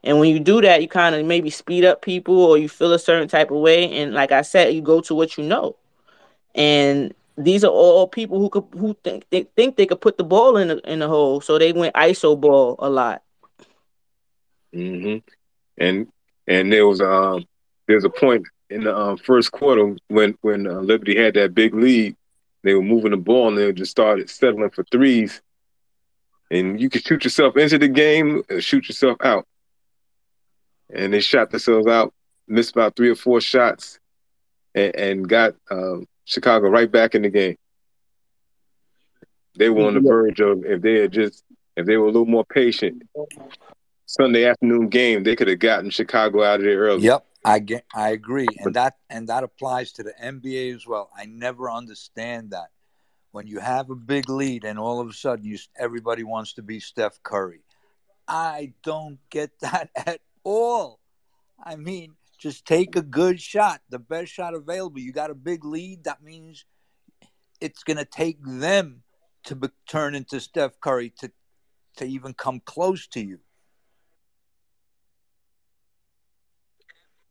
And 0.05 0.19
when 0.19 0.31
you 0.31 0.41
do 0.41 0.61
that, 0.63 0.81
you 0.81 0.89
kind 0.89 1.15
of 1.15 1.27
maybe 1.27 1.51
speed 1.51 1.85
up 1.85 2.03
people 2.03 2.39
or 2.39 2.57
you 2.57 2.69
feel 2.69 2.93
a 2.93 2.99
certain 2.99 3.29
type 3.29 3.51
of 3.51 3.59
way. 3.59 3.93
And 3.99 4.15
like 4.15 4.33
I 4.33 4.43
said, 4.43 4.75
you 4.75 4.81
go 4.81 5.01
to 5.03 5.15
what 5.15 5.37
you 5.37 5.45
know. 5.45 5.77
And 6.55 7.15
these 7.38 7.64
are 7.64 7.70
all 7.70 8.07
people 8.09 8.38
who 8.38 8.51
could 8.51 8.64
who 8.72 8.96
think 9.05 9.24
they 9.31 9.44
think 9.57 9.77
they 9.77 9.87
could 9.87 10.01
put 10.01 10.18
the 10.18 10.24
ball 10.24 10.57
in 10.57 10.68
the 10.68 10.79
in 10.90 10.98
the 10.98 11.09
hole. 11.09 11.40
So 11.40 11.59
they 11.59 11.72
went 11.72 11.94
ISO 11.94 12.38
ball 12.38 12.77
a 12.79 12.90
lot. 12.90 13.22
Mm-hmm 14.74 15.18
and 15.79 16.09
and 16.46 16.72
there 16.72 16.87
was 16.87 17.01
um 17.01 17.44
there's 17.87 18.05
a 18.05 18.11
point 18.11 18.44
in 18.70 18.85
the 18.85 18.94
um, 18.94 19.16
first 19.16 19.51
quarter 19.51 19.96
when 20.09 20.37
when 20.42 20.66
uh, 20.66 20.81
Liberty 20.81 21.16
had 21.16 21.35
that 21.35 21.55
big 21.55 21.74
lead, 21.74 22.14
they 22.62 22.74
were 22.74 22.83
moving 22.83 23.12
the 23.12 23.16
ball 23.16 23.48
and 23.48 23.57
they 23.57 23.72
just 23.72 23.90
started 23.90 24.29
settling 24.29 24.70
for 24.70 24.85
threes, 24.85 25.40
and 26.51 26.79
you 26.81 26.90
could 26.90 27.03
shoot 27.03 27.24
yourself 27.24 27.57
into 27.57 27.79
the 27.79 27.88
game 27.88 28.42
shoot 28.59 28.88
yourself 28.88 29.16
out. 29.22 29.46
And 30.92 31.12
they 31.12 31.20
shot 31.20 31.51
themselves 31.51 31.87
out, 31.87 32.14
missed 32.46 32.72
about 32.72 32.96
three 32.96 33.11
or 33.11 33.14
four 33.14 33.40
shots, 33.40 33.98
and, 34.74 34.96
and 34.96 35.29
got 35.29 35.55
um, 35.70 36.07
Chicago 36.29 36.69
right 36.69 36.93
back 36.93 37.14
in 37.14 37.23
the 37.23 37.31
game. 37.31 37.57
They 39.57 39.71
were 39.71 39.87
on 39.87 39.95
the 39.95 40.01
verge 40.01 40.41
of 40.41 40.64
if 40.64 40.83
they 40.83 41.01
had 41.01 41.11
just 41.11 41.43
if 41.75 41.87
they 41.87 41.97
were 41.97 42.05
a 42.05 42.11
little 42.11 42.27
more 42.27 42.45
patient. 42.45 43.03
Sunday 44.05 44.45
afternoon 44.45 44.88
game, 44.88 45.23
they 45.23 45.35
could 45.35 45.49
have 45.49 45.59
gotten 45.59 45.91
Chicago 45.91 46.43
out 46.43 46.61
of 46.61 46.64
there 46.64 46.79
early. 46.79 47.03
Yep, 47.03 47.27
I 47.45 47.59
get, 47.59 47.85
I 47.95 48.11
agree, 48.11 48.47
and 48.59 48.75
that 48.75 48.97
and 49.11 49.29
that 49.29 49.43
applies 49.43 49.93
to 49.93 50.03
the 50.03 50.12
NBA 50.23 50.75
as 50.75 50.87
well. 50.87 51.11
I 51.17 51.25
never 51.25 51.71
understand 51.71 52.51
that 52.51 52.69
when 53.33 53.47
you 53.47 53.59
have 53.59 53.91
a 53.91 53.95
big 53.95 54.29
lead 54.29 54.64
and 54.64 54.79
all 54.79 55.01
of 55.01 55.09
a 55.09 55.12
sudden 55.12 55.45
you 55.45 55.59
everybody 55.79 56.25
wants 56.25 56.53
to 56.55 56.62
be 56.62 56.79
Steph 56.79 57.23
Curry. 57.23 57.62
I 58.27 58.75
don't 58.83 59.19
get 59.31 59.51
that 59.61 59.88
at 59.97 60.21
all. 60.45 61.01
I 61.64 61.77
mean, 61.77 62.14
just 62.38 62.66
take 62.66 62.96
a 62.96 63.03
good 63.03 63.40
shot, 63.40 63.81
the 63.90 63.98
best 63.98 64.33
shot 64.33 64.55
available. 64.55 65.01
You 65.01 65.12
got 65.12 65.31
a 65.31 65.35
big 65.35 65.64
lead, 65.64 66.05
that 66.05 66.22
means 66.22 66.64
it's 67.61 67.83
going 67.83 67.96
to 67.96 68.05
take 68.05 68.38
them 68.44 69.03
to 69.44 69.57
be, 69.57 69.68
turn 69.88 70.14
into 70.14 70.40
Steph 70.40 70.81
Curry 70.81 71.12
to 71.18 71.31
to 71.96 72.05
even 72.05 72.33
come 72.33 72.61
close 72.64 73.09
to 73.09 73.20
you. 73.20 73.40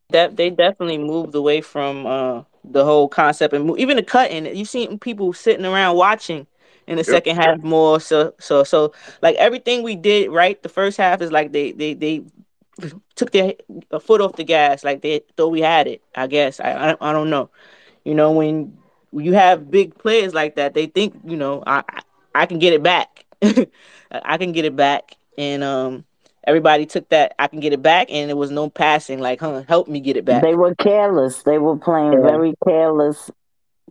That 0.10 0.36
they 0.36 0.50
definitely 0.50 0.98
moved 0.98 1.36
away 1.36 1.62
from 1.62 2.06
uh, 2.06 2.44
the 2.64 2.84
whole 2.84 3.08
concept 3.08 3.54
and 3.54 3.66
move, 3.66 3.80
even 3.80 3.98
the 3.98 4.04
cutting. 4.04 4.46
You've 4.46 4.70
seen 4.70 5.00
people 5.00 5.32
sitting 5.32 5.66
around 5.66 5.96
watching 5.96 6.48
in 6.88 6.96
the 6.96 7.02
yep. 7.02 7.06
second 7.06 7.36
half 7.38 7.60
more. 7.60 8.00
So 8.00 8.34
so 8.40 8.64
so 8.64 8.94
like 9.22 9.36
everything 9.36 9.84
we 9.84 9.96
did 9.96 10.32
right 10.32 10.62
the 10.62 10.70
first 10.70 10.98
half 10.98 11.22
is 11.22 11.32
like 11.32 11.52
they 11.52 11.72
they 11.72 11.94
they 11.94 12.24
took 13.16 13.32
their 13.32 13.54
foot 14.02 14.22
off 14.22 14.36
the 14.36 14.44
gas 14.44 14.84
like 14.84 15.02
they 15.02 15.22
thought 15.36 15.50
we 15.50 15.62
had 15.62 15.88
it. 15.88 16.02
I 16.16 16.28
guess 16.28 16.60
I 16.60 16.92
I, 16.92 17.10
I 17.10 17.14
don't 17.14 17.30
know. 17.30 17.50
You 18.04 18.16
know 18.16 18.32
when 18.32 18.78
you 19.12 19.34
have 19.34 19.72
big 19.72 19.98
players 19.98 20.34
like 20.34 20.56
that, 20.56 20.74
they 20.74 20.88
think 20.88 21.20
you 21.26 21.38
know 21.38 21.64
I 21.66 21.84
I 22.34 22.46
can 22.46 22.60
get 22.60 22.74
it 22.74 22.84
back. 22.84 23.26
I 24.12 24.38
can 24.38 24.52
get 24.52 24.66
it 24.66 24.76
back, 24.76 25.16
and 25.38 25.64
um 25.64 26.06
everybody 26.48 26.86
took 26.86 27.10
that 27.10 27.36
I 27.38 27.48
can 27.48 27.60
get 27.60 27.74
it 27.74 27.82
back, 27.82 28.08
and 28.10 28.30
there 28.30 28.38
was 28.38 28.52
no 28.52 28.70
passing. 28.70 29.20
Like, 29.20 29.40
huh, 29.42 29.64
help 29.68 29.88
me 29.88 30.00
get 30.00 30.18
it 30.18 30.26
back. 30.26 30.42
They 30.42 30.56
were 30.56 30.74
careless. 30.76 31.44
They 31.44 31.58
were 31.58 31.78
playing 31.78 32.14
yeah. 32.14 32.22
very 32.22 32.54
careless, 32.66 33.30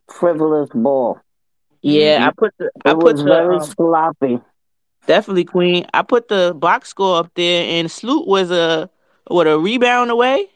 frivolous 0.09 0.71
ball. 0.75 1.21
Yeah, 1.83 2.19
mm-hmm. 2.19 2.29
I 2.29 2.33
put 2.37 2.55
the. 2.59 2.65
It 2.67 2.73
I 2.85 2.95
put 2.95 3.03
was 3.03 3.23
the, 3.23 3.25
very 3.25 3.57
um, 3.57 3.65
sloppy. 3.65 4.41
Definitely, 5.07 5.45
Queen. 5.45 5.87
I 5.95 6.03
put 6.03 6.29
the 6.29 6.55
box 6.57 6.89
score 6.89 7.19
up 7.19 7.31
there, 7.35 7.65
and 7.65 7.91
Sloot 7.91 8.27
was 8.27 8.51
a 8.51 8.91
what 9.29 9.47
a 9.47 9.59
rebound 9.59 10.11
away 10.11 10.49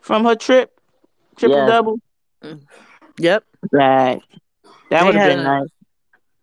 from 0.00 0.24
her 0.24 0.34
trip, 0.34 0.78
triple 1.36 1.58
yes. 1.58 1.68
double. 1.70 1.98
Yep. 3.18 3.44
Right. 3.72 4.20
That 4.90 5.04
would 5.04 5.14
have 5.14 5.28
been 5.28 5.44
nice. 5.44 5.68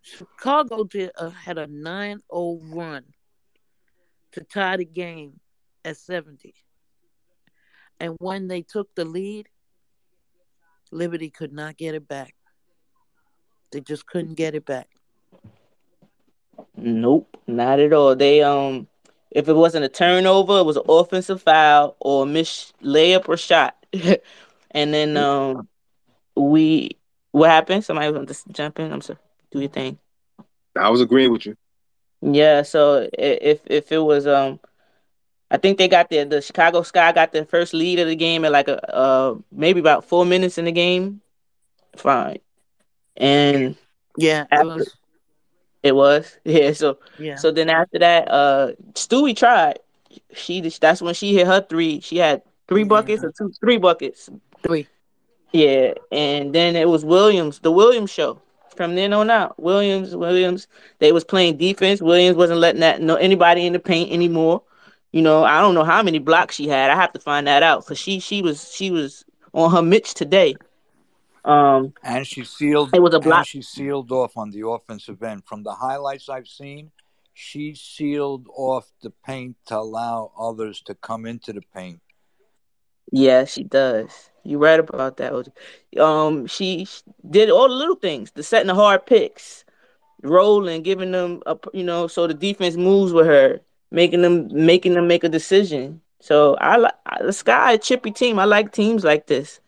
Chicago 0.02 0.84
did 0.84 1.12
uh, 1.18 1.30
had 1.30 1.58
a 1.58 1.68
9-0 1.68 2.20
run 2.76 3.04
to 4.34 4.44
tie 4.44 4.78
the 4.78 4.86
game 4.86 5.40
at 5.86 5.98
70. 5.98 6.54
And 8.00 8.16
when 8.20 8.48
they 8.48 8.62
took 8.62 8.94
the 8.96 9.06
lead, 9.06 9.48
Liberty 10.92 11.30
could 11.30 11.54
not 11.54 11.78
get 11.78 11.96
it 11.96 12.08
back. 12.08 12.36
They 13.72 13.80
just 13.80 14.06
couldn't 14.06 14.36
get 14.36 14.56
it 14.56 14.66
back. 14.66 14.90
Nope, 16.76 17.38
not 17.48 17.80
at 17.80 17.94
all. 17.94 18.16
They 18.16 18.42
um 18.42 18.88
if 19.32 19.48
it 19.48 19.54
wasn't 19.54 19.86
a 19.86 19.90
turnover, 19.90 20.60
it 20.60 20.66
was 20.66 20.78
an 20.78 20.84
offensive 20.88 21.42
foul 21.42 21.96
or 22.00 22.24
a 22.24 22.26
miss 22.26 22.74
layup 22.84 23.30
or 23.30 23.38
shot. 23.38 23.76
and 24.72 24.94
then 24.94 25.18
um 25.18 25.68
we 26.36 26.98
what 27.32 27.50
happened? 27.50 27.84
Somebody 27.84 28.12
was 28.12 28.44
to 28.44 28.54
jump 28.54 28.80
in. 28.80 28.92
I'm 28.92 29.02
sorry. 29.02 29.20
Do 29.52 29.60
your 29.60 29.70
thing. 29.70 29.98
I 30.78 30.90
was 30.90 31.02
agreeing 31.02 31.32
with 31.32 31.46
you. 31.46 31.56
Yeah, 32.22 32.62
so 32.62 33.10
if 33.14 33.62
if 33.66 33.92
it 33.92 34.00
was 34.00 34.28
um 34.28 34.60
I 35.50 35.58
think 35.58 35.78
they 35.78 35.88
got 35.88 36.10
the 36.10 36.24
the 36.24 36.42
Chicago 36.42 36.82
Sky 36.84 37.12
got 37.12 37.32
the 37.32 37.46
first 37.46 37.74
lead 37.74 38.00
of 38.00 38.08
the 38.08 38.16
game 38.16 38.46
at 38.46 38.52
like 38.52 38.68
a 38.68 38.94
uh 38.94 39.36
maybe 39.52 39.80
about 39.80 40.06
four 40.06 40.26
minutes 40.26 40.58
in 40.58 40.66
the 40.66 40.72
game. 40.72 41.22
Fine. 41.96 42.40
And 43.18 43.76
yeah, 44.18 44.46
after, 44.52 44.62
it 44.62 44.76
was 44.76 44.98
it 45.84 45.96
was. 45.96 46.38
Yeah, 46.46 46.74
so 46.74 46.98
yeah. 47.18 47.36
So 47.36 47.52
then 47.52 47.70
after 47.70 48.00
that, 48.00 48.30
uh 48.30 48.74
Stewie 48.94 49.36
tried. 49.36 49.80
She 50.34 50.62
that's 50.62 51.02
when 51.02 51.14
she 51.14 51.34
hit 51.34 51.48
her 51.48 51.62
three. 51.62 52.02
She 52.02 52.18
had 52.18 52.42
three 52.68 52.84
buckets 52.84 53.24
or 53.24 53.32
two 53.32 53.52
three 53.60 53.78
buckets. 53.78 54.30
Three. 54.64 54.88
Yeah, 55.52 55.94
and 56.12 56.54
then 56.56 56.76
it 56.76 56.88
was 56.88 57.04
Williams, 57.04 57.60
the 57.60 57.72
Williams 57.72 58.10
show 58.10 58.42
from 58.76 58.96
then 58.96 59.14
on 59.14 59.30
out. 59.30 59.60
Williams, 59.60 60.16
Williams, 60.16 60.68
they 61.00 61.12
was 61.12 61.24
playing 61.24 61.58
defense. 61.58 62.02
Williams 62.02 62.38
wasn't 62.38 62.60
letting 62.60 62.82
that 62.82 63.02
know 63.02 63.16
anybody 63.16 63.66
in 63.66 63.74
the 63.74 63.80
paint 63.80 64.12
anymore. 64.12 64.62
You 65.12 65.22
know, 65.22 65.44
I 65.44 65.60
don't 65.60 65.76
know 65.76 65.84
how 65.84 66.02
many 66.02 66.20
blocks 66.20 66.56
she 66.56 66.68
had. 66.68 66.90
I 66.90 66.96
have 66.96 67.12
to 67.14 67.20
find 67.20 67.46
that 67.48 67.64
out 67.64 67.84
because 67.84 68.00
she 68.00 68.20
she 68.20 68.42
was 68.42 68.74
she 68.74 68.92
was 68.92 69.26
on 69.54 69.72
her 69.72 69.82
Mitch 69.82 70.14
today. 70.14 70.56
Um, 71.44 71.94
and 72.04 72.26
she 72.26 72.44
sealed. 72.44 72.92
It 72.94 73.02
was 73.02 73.14
a 73.14 73.20
block. 73.20 73.48
she 73.48 73.62
sealed 73.62 74.12
off 74.12 74.38
on 74.38 74.52
the 74.52 74.68
offensive 74.68 75.22
end. 75.24 75.44
From 75.46 75.64
the 75.64 75.74
highlights 75.74 76.30
I've 76.30 76.48
seen, 76.48 76.92
she 77.34 77.74
sealed 77.74 78.48
off 78.56 78.92
the 79.02 79.12
paint 79.26 79.56
to 79.68 79.78
allow 79.78 80.32
others 80.38 80.82
to 80.86 80.96
come 80.96 81.26
into 81.26 81.54
the 81.54 81.62
paint. 81.74 82.00
Yeah, 83.12 83.46
she 83.46 83.64
does. 83.64 84.30
You 84.44 84.58
right 84.58 84.80
about 84.80 85.18
that. 85.18 85.52
Um, 86.00 86.48
she 86.48 86.88
did 87.30 87.50
all 87.50 87.68
the 87.68 87.76
little 87.76 87.96
things, 87.96 88.32
the 88.32 88.44
setting 88.44 88.68
the 88.68 88.76
hard 88.76 89.06
picks, 89.06 89.66
rolling, 90.22 90.84
giving 90.84 91.12
them 91.12 91.42
a, 91.46 91.58
you 91.74 91.84
know, 91.84 92.08
so 92.08 92.28
the 92.28 92.34
defense 92.34 92.76
moves 92.76 93.14
with 93.14 93.26
her, 93.26 93.60
making 93.92 94.22
them 94.22 94.48
making 94.52 94.94
them 94.94 95.08
make 95.08 95.24
a 95.24 95.30
decision. 95.30 96.02
So 96.20 96.56
I 96.56 96.78
like 96.78 96.94
the 97.20 97.34
Sky 97.34 97.78
chippy 97.78 98.12
team. 98.12 98.38
I 98.40 98.46
like 98.46 98.72
teams 98.72 99.04
like 99.04 99.28
this 99.28 99.60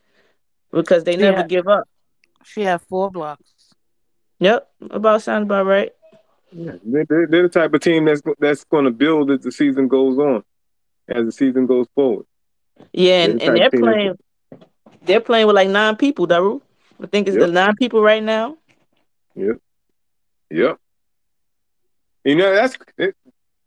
because 0.73 1.03
they 1.03 1.15
never 1.15 1.43
give 1.43 1.67
up. 1.67 1.87
She 2.43 2.61
had 2.61 2.81
four 2.81 3.09
blocks. 3.09 3.49
Yep, 4.39 4.69
about 4.91 5.21
sounds 5.21 5.43
about 5.43 5.65
right. 5.65 5.91
Yeah, 6.51 6.73
they're, 6.83 7.27
they're 7.27 7.43
the 7.43 7.49
type 7.49 7.73
of 7.73 7.81
team 7.81 8.05
that's 8.05 8.21
that's 8.39 8.63
going 8.65 8.85
to 8.85 8.91
build 8.91 9.31
as 9.31 9.39
the 9.41 9.51
season 9.51 9.87
goes 9.87 10.17
on, 10.17 10.43
as 11.07 11.25
the 11.25 11.31
season 11.31 11.65
goes 11.65 11.87
forward. 11.95 12.25
Yeah, 12.91 13.23
and, 13.23 13.41
and 13.41 13.55
they're 13.55 13.69
playing. 13.69 14.17
They're 15.03 15.21
playing 15.21 15.47
with 15.47 15.55
like 15.55 15.69
nine 15.69 15.95
people, 15.95 16.25
Daru. 16.25 16.61
I 17.01 17.07
think 17.07 17.27
it's 17.27 17.37
yep. 17.37 17.47
the 17.47 17.51
nine 17.51 17.75
people 17.75 18.01
right 18.01 18.23
now. 18.23 18.57
Yep. 19.35 19.57
Yep. 20.49 20.77
You 22.25 22.35
know 22.35 22.53
that's 22.53 22.77
it, 22.97 23.15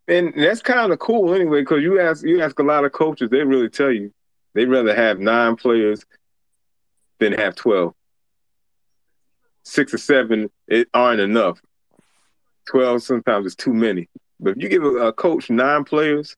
and 0.08 0.32
that's 0.36 0.62
kind 0.62 0.92
of 0.92 0.98
cool 0.98 1.34
anyway 1.34 1.60
because 1.62 1.82
you 1.82 2.00
ask 2.00 2.24
you 2.24 2.42
ask 2.42 2.58
a 2.58 2.62
lot 2.62 2.84
of 2.84 2.92
coaches, 2.92 3.30
they 3.30 3.42
really 3.42 3.68
tell 3.68 3.90
you 3.90 4.12
they'd 4.54 4.66
rather 4.66 4.94
have 4.94 5.18
nine 5.18 5.56
players 5.56 6.04
than 7.18 7.32
have 7.32 7.54
twelve. 7.54 7.94
Six 9.64 9.94
or 9.94 9.98
seven 9.98 10.50
it 10.68 10.88
aren't 10.94 11.20
enough. 11.20 11.60
Twelve 12.68 13.02
sometimes 13.02 13.46
is 13.46 13.56
too 13.56 13.72
many. 13.72 14.08
But 14.38 14.56
if 14.56 14.62
you 14.62 14.68
give 14.68 14.84
a, 14.84 15.12
coach 15.12 15.48
nine 15.48 15.84
players, 15.84 16.36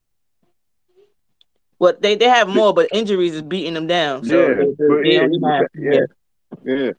well, 1.78 1.94
they, 1.98 2.16
they 2.16 2.28
have 2.28 2.48
more, 2.48 2.74
but 2.74 2.88
injuries 2.92 3.34
is 3.34 3.42
beating 3.42 3.74
them 3.74 3.86
down. 3.86 4.24
So 4.24 4.48
yeah, 4.48 4.54
they, 4.54 4.64
they, 4.64 5.14
yeah, 5.14 5.26
yeah, 5.74 6.00
yeah, 6.64 6.74
yeah. 6.74 6.90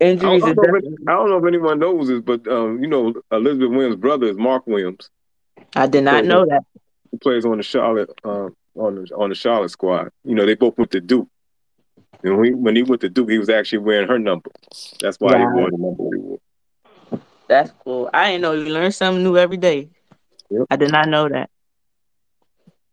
Injuries. 0.00 0.42
I 0.42 0.54
don't, 0.54 0.56
know 0.56 0.74
if, 0.76 1.08
I 1.08 1.12
don't 1.12 1.28
know 1.28 1.38
if 1.38 1.44
anyone 1.46 1.78
knows 1.78 2.08
this, 2.08 2.20
but 2.20 2.46
um, 2.48 2.82
you 2.82 2.88
know, 2.88 3.12
Elizabeth 3.30 3.70
Williams' 3.70 3.96
brother 3.96 4.28
is 4.28 4.36
Mark 4.36 4.66
Williams. 4.66 5.10
I 5.76 5.86
did 5.86 6.04
not 6.04 6.24
know 6.24 6.46
that. 6.46 6.62
He 7.10 7.18
plays 7.18 7.44
on 7.44 7.58
the 7.58 7.62
Charlotte 7.62 8.10
um, 8.24 8.56
on 8.76 8.94
the 8.94 9.14
on 9.14 9.28
the 9.28 9.34
Charlotte 9.34 9.70
squad. 9.70 10.10
You 10.24 10.34
know, 10.34 10.46
they 10.46 10.54
both 10.54 10.78
went 10.78 10.90
to 10.92 11.00
Duke. 11.00 11.28
And 12.22 12.36
when 12.36 12.44
he, 12.44 12.54
when 12.54 12.76
he 12.76 12.82
went 12.82 13.00
to 13.02 13.08
Duke, 13.08 13.30
he 13.30 13.38
was 13.38 13.48
actually 13.48 13.78
wearing 13.78 14.08
her 14.08 14.18
number. 14.18 14.50
That's 15.00 15.18
why 15.18 15.38
he 15.38 15.44
wore 15.44 15.70
the 15.70 15.78
number 15.78 16.04
he 16.14 16.20
wore. 16.20 16.40
That's 17.48 17.72
cool. 17.82 18.08
I 18.14 18.30
didn't 18.30 18.42
know 18.42 18.52
you 18.52 18.72
learn 18.72 18.92
something 18.92 19.24
new 19.24 19.36
every 19.36 19.56
day. 19.56 19.88
Yep. 20.50 20.66
I 20.70 20.76
did 20.76 20.92
not 20.92 21.08
know 21.08 21.28
that. 21.28 21.50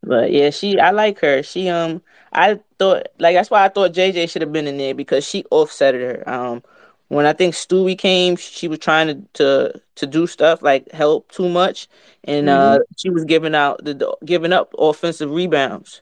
But 0.01 0.31
yeah, 0.31 0.49
she 0.51 0.79
I 0.79 0.91
like 0.91 1.19
her. 1.19 1.43
She 1.43 1.69
um 1.69 2.01
I 2.31 2.59
thought 2.79 3.07
like 3.19 3.35
that's 3.35 3.51
why 3.51 3.65
I 3.65 3.69
thought 3.69 3.93
JJ 3.93 4.29
should 4.29 4.41
have 4.41 4.53
been 4.53 4.67
in 4.67 4.77
there 4.77 4.95
because 4.95 5.27
she 5.27 5.43
offsetted 5.51 6.01
her. 6.01 6.29
Um 6.29 6.63
when 7.09 7.25
I 7.25 7.33
think 7.33 7.53
Stewie 7.53 7.97
came, 7.97 8.35
she 8.35 8.67
was 8.67 8.79
trying 8.79 9.07
to 9.07 9.27
to, 9.33 9.81
to 9.95 10.07
do 10.07 10.27
stuff 10.27 10.61
like 10.61 10.91
help 10.91 11.31
too 11.31 11.49
much, 11.49 11.87
and 12.23 12.49
uh, 12.49 12.57
mm-hmm. 12.57 12.81
uh 12.81 12.85
she 12.97 13.09
was 13.09 13.25
giving 13.25 13.55
out 13.55 13.83
the 13.83 14.17
giving 14.25 14.53
up 14.53 14.73
offensive 14.77 15.31
rebounds. 15.31 16.01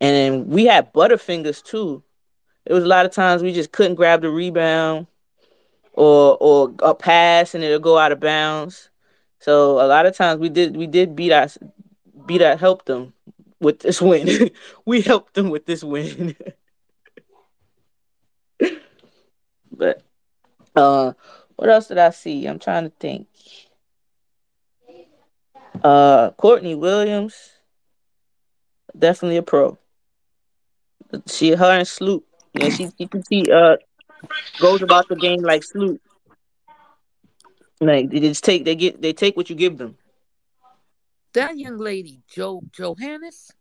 And 0.00 0.14
then 0.14 0.50
we 0.50 0.66
had 0.66 0.92
butterfingers 0.92 1.62
too. 1.62 2.02
There 2.66 2.74
was 2.74 2.84
a 2.84 2.88
lot 2.88 3.06
of 3.06 3.12
times 3.12 3.42
we 3.42 3.52
just 3.52 3.72
couldn't 3.72 3.94
grab 3.94 4.22
the 4.22 4.30
rebound, 4.30 5.06
or 5.96 6.36
or 6.40 6.72
a 6.80 6.94
pass 6.94 7.54
and 7.54 7.64
it'll 7.64 7.80
go 7.80 7.98
out 7.98 8.12
of 8.12 8.20
bounds. 8.20 8.90
So 9.40 9.80
a 9.80 9.86
lot 9.86 10.06
of 10.06 10.16
times 10.16 10.40
we 10.40 10.48
did 10.48 10.76
we 10.76 10.86
did 10.86 11.16
beat 11.16 11.32
us 11.32 11.58
beat 12.26 12.42
us 12.42 12.60
help 12.60 12.84
them 12.84 13.14
with 13.60 13.80
this 13.80 14.00
win. 14.00 14.50
we 14.84 15.00
helped 15.00 15.34
them 15.34 15.50
with 15.50 15.66
this 15.66 15.82
win. 15.82 16.36
but 19.72 20.02
uh 20.74 21.12
what 21.56 21.70
else 21.70 21.88
did 21.88 21.98
I 21.98 22.10
see? 22.10 22.46
I'm 22.46 22.58
trying 22.58 22.84
to 22.84 22.92
think. 23.00 23.26
Uh 25.82 26.30
Courtney 26.32 26.74
Williams, 26.74 27.52
definitely 28.98 29.38
a 29.38 29.42
pro. 29.42 29.78
She 31.26 31.52
her 31.52 31.78
and 31.78 31.88
Sloot. 31.88 32.25
Yeah, 32.58 32.70
she 32.70 32.90
she, 32.98 33.08
see 33.28 33.52
uh 33.52 33.76
goes 34.58 34.82
about 34.82 35.08
the 35.08 35.16
game 35.16 35.42
like 35.42 35.62
Sloot. 35.62 36.00
Like 37.80 38.10
they 38.10 38.20
just 38.20 38.44
take 38.44 38.64
they 38.64 38.74
get 38.74 39.00
they 39.02 39.12
take 39.12 39.36
what 39.36 39.50
you 39.50 39.56
give 39.56 39.76
them. 39.78 39.96
That 41.34 41.58
young 41.58 41.76
lady, 41.76 42.22
Joe 42.28 42.62
Johannes. 42.72 43.52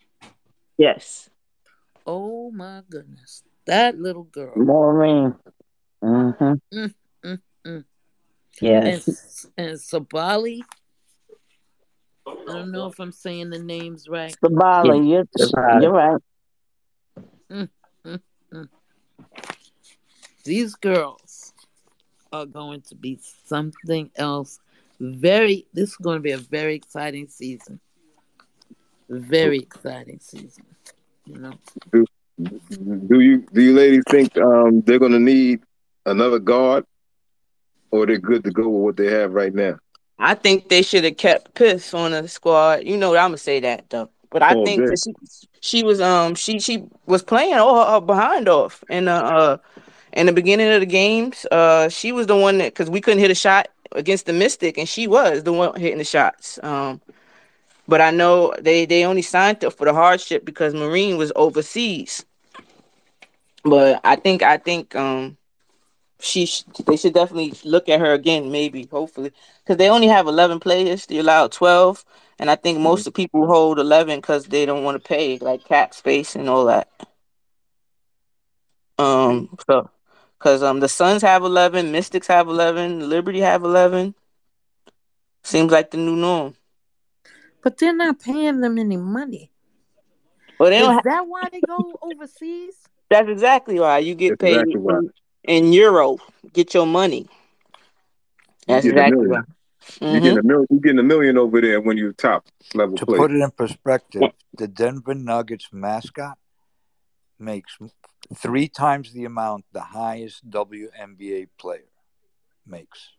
Yes. 0.77 1.29
Oh 2.07 2.51
my 2.51 2.81
goodness, 2.89 3.43
that 3.65 3.97
little 3.97 4.23
girl. 4.23 4.53
Marine. 4.55 5.35
Mm-hmm. 6.03 6.53
Mm, 6.73 6.93
mm, 7.25 7.41
mm. 7.65 7.83
Yes. 8.61 9.51
And, 9.57 9.69
and 9.69 9.79
Sabally. 9.79 10.63
I 12.27 12.53
don't 12.53 12.71
know 12.71 12.87
if 12.87 12.99
I'm 12.99 13.11
saying 13.11 13.49
the 13.49 13.59
names 13.59 14.07
right. 14.07 14.35
Sabally, 14.43 15.09
yeah. 15.09 15.23
you're, 15.35 15.81
you're 15.81 15.91
right. 15.91 16.21
Mm. 17.51 17.69
These 20.45 20.75
girls 20.75 21.53
are 22.31 22.45
going 22.45 22.81
to 22.81 22.95
be 22.95 23.19
something 23.45 24.11
else. 24.15 24.59
Very, 24.99 25.65
this 25.73 25.89
is 25.89 25.95
going 25.97 26.17
to 26.17 26.21
be 26.21 26.31
a 26.31 26.37
very 26.37 26.75
exciting 26.75 27.27
season. 27.27 27.79
Very 29.09 29.57
exciting 29.57 30.19
season. 30.21 30.65
You 31.25 31.37
know. 31.39 31.53
Do, 31.91 32.05
do 32.37 33.19
you 33.19 33.45
do 33.53 33.61
you 33.61 33.73
ladies 33.73 34.03
think 34.09 34.37
um, 34.37 34.81
they're 34.81 34.99
going 34.99 35.13
to 35.13 35.19
need 35.19 35.61
another 36.05 36.39
guard, 36.39 36.85
or 37.91 38.05
they're 38.05 38.17
good 38.17 38.43
to 38.43 38.51
go 38.51 38.67
with 38.69 38.83
what 38.83 38.97
they 38.97 39.11
have 39.11 39.33
right 39.33 39.53
now? 39.53 39.79
I 40.19 40.35
think 40.35 40.69
they 40.69 40.81
should 40.81 41.03
have 41.03 41.17
kept 41.17 41.55
Piss 41.55 41.93
on 41.93 42.11
the 42.11 42.27
squad. 42.27 42.83
You 42.83 42.97
know, 42.97 43.15
I'm 43.15 43.29
gonna 43.29 43.37
say 43.37 43.59
that 43.61 43.89
though. 43.89 44.09
But 44.29 44.43
I 44.43 44.55
oh, 44.55 44.65
think 44.65 44.87
she, 44.97 45.13
she 45.61 45.83
was 45.83 46.01
um 46.01 46.35
she 46.35 46.59
she 46.59 46.83
was 47.05 47.23
playing 47.23 47.55
all 47.55 47.93
her 47.93 48.01
behind 48.01 48.47
off 48.47 48.83
in 48.89 49.05
the 49.05 49.13
uh 49.13 49.57
in 50.16 50.28
the 50.28 50.34
beginning 50.34 50.72
of 50.72 50.82
the 50.82 50.86
games. 50.88 51.45
Uh, 51.51 51.89
she 51.89 52.11
was 52.11 52.28
the 52.28 52.38
one 52.38 52.57
that 52.59 52.74
because 52.74 52.89
we 52.89 53.01
couldn't 53.01 53.20
hit 53.20 53.32
a 53.32 53.36
shot 53.36 53.68
against 53.93 54.26
the 54.26 54.34
Mystic, 54.34 54.78
and 54.78 54.88
she 54.89 55.07
was 55.07 55.43
the 55.43 55.53
one 55.53 55.80
hitting 55.80 55.99
the 55.99 56.05
shots. 56.05 56.59
Um, 56.63 57.01
but 57.88 58.01
I 58.01 58.11
know 58.11 58.53
they 58.59 58.86
they 58.86 59.05
only 59.05 59.22
signed 59.22 59.61
her 59.63 59.72
for 59.72 59.86
the 59.86 59.93
hardship 59.93 60.45
because 60.45 60.74
Marine 60.74 61.18
was 61.18 61.32
overseas. 61.36 62.26
But 63.63 64.01
I 64.03 64.16
think 64.16 64.43
I 64.43 64.57
think 64.57 64.95
um 64.95 65.38
she 66.20 66.45
sh- 66.45 66.63
they 66.86 66.97
should 66.97 67.13
definitely 67.13 67.53
look 67.63 67.89
at 67.89 67.99
her 67.99 68.13
again, 68.13 68.51
maybe 68.51 68.88
hopefully, 68.91 69.32
because 69.63 69.78
they 69.78 69.89
only 69.89 70.07
have 70.07 70.28
eleven 70.28 70.59
players. 70.59 71.05
They 71.05 71.18
allow 71.20 71.47
twelve, 71.47 72.05
and 72.39 72.49
I 72.49 72.55
think 72.55 72.80
most 72.80 73.07
of 73.07 73.13
people 73.13 73.47
hold 73.47 73.80
eleven 73.80 74.20
because 74.20 74.45
they 74.45 74.66
don't 74.66 74.84
want 74.84 75.01
to 75.01 75.07
pay 75.07 75.38
like 75.39 75.66
cap 75.66 75.93
space 75.93 76.36
and 76.36 76.49
all 76.49 76.66
that. 76.66 76.89
Um, 78.97 79.49
so 79.70 79.89
because 80.45 80.61
um 80.61 80.79
the 80.79 80.87
Suns 80.87 81.23
have 81.23 81.41
eleven, 81.41 81.91
Mystics 81.91 82.27
have 82.27 82.47
eleven, 82.47 83.09
Liberty 83.09 83.39
have 83.39 83.63
eleven. 83.63 84.13
Seems 85.43 85.71
like 85.71 85.89
the 85.89 85.97
new 85.97 86.15
norm. 86.15 86.53
But 87.63 87.79
they're 87.79 87.95
not 87.95 88.19
paying 88.19 88.61
them 88.61 88.77
any 88.77 88.95
money. 88.95 89.49
Well, 90.59 90.69
they 90.69 90.77
Is 90.77 90.83
don't 90.83 90.93
ha- 90.93 91.01
that 91.03 91.27
why 91.27 91.49
they 91.51 91.61
go 91.61 91.97
overseas? 91.99 92.75
That's 93.09 93.27
exactly 93.27 93.79
why 93.79 93.97
you 93.99 94.13
get 94.13 94.37
That's 94.37 94.41
paid 94.41 94.67
exactly 94.67 95.09
in, 95.45 95.65
in 95.65 95.73
euro. 95.73 96.19
Get 96.53 96.75
your 96.75 96.85
money. 96.85 97.27
That's 98.67 98.85
exactly 98.85 99.25
right. 99.25 99.45
Mm-hmm. 99.99 100.05
You're 100.05 100.21
getting 100.21 100.37
a 100.37 100.43
million. 100.43 100.67
You're 100.69 100.79
getting 100.79 100.99
a 100.99 101.03
million 101.03 101.37
over 101.39 101.59
there 101.59 101.81
when 101.81 101.97
you're 101.97 102.13
top 102.13 102.45
level. 102.75 102.97
To 102.97 103.05
player. 103.07 103.17
put 103.17 103.31
it 103.31 103.41
in 103.41 103.49
perspective, 103.49 104.21
the 104.55 104.67
Denver 104.67 105.15
Nuggets 105.15 105.69
mascot 105.71 106.37
makes 107.39 107.77
three 108.34 108.67
times 108.67 109.11
the 109.13 109.26
amount 109.26 109.65
the 109.71 109.82
highest 109.82 110.49
WNBA 110.49 111.47
player 111.57 111.89
makes. 112.65 113.09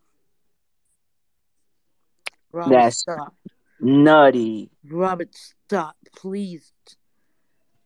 Robert, 2.53 2.71
That's 2.71 2.99
stop. 2.99 3.35
nutty. 3.81 4.71
Robert, 4.89 5.35
stop, 5.35 5.97
please. 6.17 6.73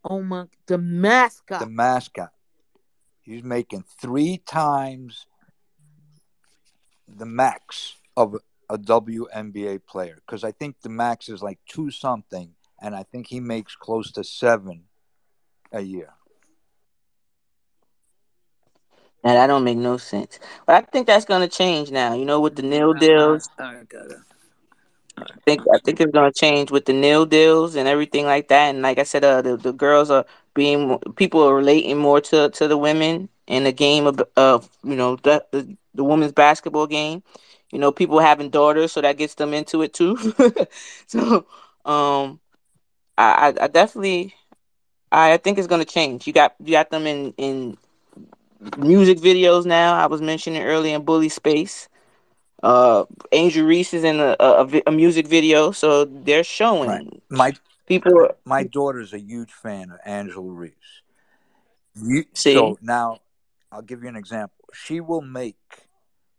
Oh 0.05 0.23
my, 0.23 0.47
the 0.67 0.79
mascot. 0.79 1.61
The 1.61 1.67
mascot. 1.67 2.31
He's 3.21 3.43
making 3.43 3.85
three 4.01 4.39
times 4.39 5.27
the 7.09 7.27
max 7.27 7.97
of 8.17 8.37
a 8.69 8.79
WNBA 8.79 9.81
player 9.87 10.17
because 10.25 10.45
I 10.45 10.53
think 10.53 10.77
the 10.83 10.89
max 10.89 11.29
is 11.29 11.43
like 11.43 11.59
two 11.69 11.91
something, 11.91 12.55
and 12.81 12.95
I 12.95 13.03
think 13.03 13.27
he 13.27 13.41
makes 13.41 13.75
close 13.75 14.13
to 14.13 14.25
seven 14.25 14.85
a 15.73 15.81
year. 15.81 16.15
And 19.25 19.37
that 19.37 19.47
don't 19.49 19.65
make 19.65 19.79
no 19.79 19.97
sense. 19.99 20.39
But 20.67 20.77
I 20.77 20.81
think 20.83 21.07
that's 21.07 21.25
gonna 21.25 21.49
change 21.49 21.91
now. 21.91 22.15
You 22.15 22.25
know, 22.25 22.41
with 22.41 22.57
the 22.57 22.63
nil 22.63 22.95
deals. 22.95 23.49
I 25.19 25.25
think 25.45 25.63
I 25.73 25.79
think 25.85 26.01
it's 26.01 26.13
gonna 26.13 26.33
change 26.33 26.71
with 26.71 26.87
the 26.87 26.93
nil 26.93 27.27
deals 27.27 27.77
and 27.77 27.89
everything 27.89 28.27
like 28.27 28.49
that. 28.49 28.69
And 28.71 28.83
like 28.83 28.99
I 28.99 29.03
said, 29.05 29.25
uh, 29.25 29.43
the, 29.43 29.57
the 29.57 29.73
girls 29.73 30.11
are 30.11 30.25
being 30.55 30.99
people 31.17 31.43
are 31.43 31.55
relating 31.55 31.99
more 31.99 32.21
to 32.23 32.51
to 32.51 32.69
the 32.69 32.77
women 32.79 33.29
in 33.47 33.65
the 33.65 33.73
game 33.73 34.07
of 34.07 34.23
of 34.37 34.69
you 34.85 34.97
know 34.97 35.17
the 35.17 35.45
the, 35.53 35.77
the 35.95 36.05
women's 36.05 36.33
basketball 36.33 36.87
game. 36.87 37.23
You 37.73 37.79
know, 37.79 37.93
people 37.93 38.19
having 38.19 38.51
daughters, 38.51 38.93
so 38.93 39.01
that 39.01 39.17
gets 39.19 39.35
them 39.35 39.55
into 39.55 39.83
it 39.83 39.95
too. 39.95 40.17
so, 41.07 41.47
um, 41.85 42.41
I 43.17 43.55
I 43.61 43.69
definitely 43.69 44.35
I 45.13 45.37
think 45.39 45.59
it's 45.59 45.67
gonna 45.69 45.85
change. 45.85 46.27
You 46.27 46.33
got 46.33 46.55
you 46.63 46.73
got 46.73 46.91
them 46.91 47.07
in 47.07 47.35
in 47.37 47.77
music 48.77 49.19
videos 49.19 49.65
now. 49.65 49.95
I 49.95 50.07
was 50.07 50.21
mentioning 50.21 50.63
earlier 50.63 50.97
in 50.97 51.05
Bully 51.05 51.29
Space. 51.29 51.89
Uh, 52.63 53.05
Angel 53.33 53.65
Reese 53.65 53.95
is 53.95 54.05
in 54.05 54.21
a, 54.21 54.37
a, 54.39 54.83
a 54.87 54.93
music 54.93 55.27
video, 55.27 55.71
so 55.71 56.05
they're 56.05 56.45
showing 56.45 56.89
right. 56.89 57.23
my 57.31 57.53
people. 57.87 58.29
My 58.45 58.65
daughter's 58.65 59.15
a 59.15 59.21
huge 59.21 59.53
fan 59.53 59.91
of 59.91 59.99
Angela 60.05 60.53
Reese. 60.53 60.75
You, 61.95 62.25
See? 62.35 62.55
So 62.55 62.79
now, 62.83 63.21
I'll 63.73 63.83
give 63.83 64.03
you 64.03 64.09
an 64.09 64.17
example. 64.17 64.57
She 64.75 65.01
will 65.01 65.23
make 65.23 65.57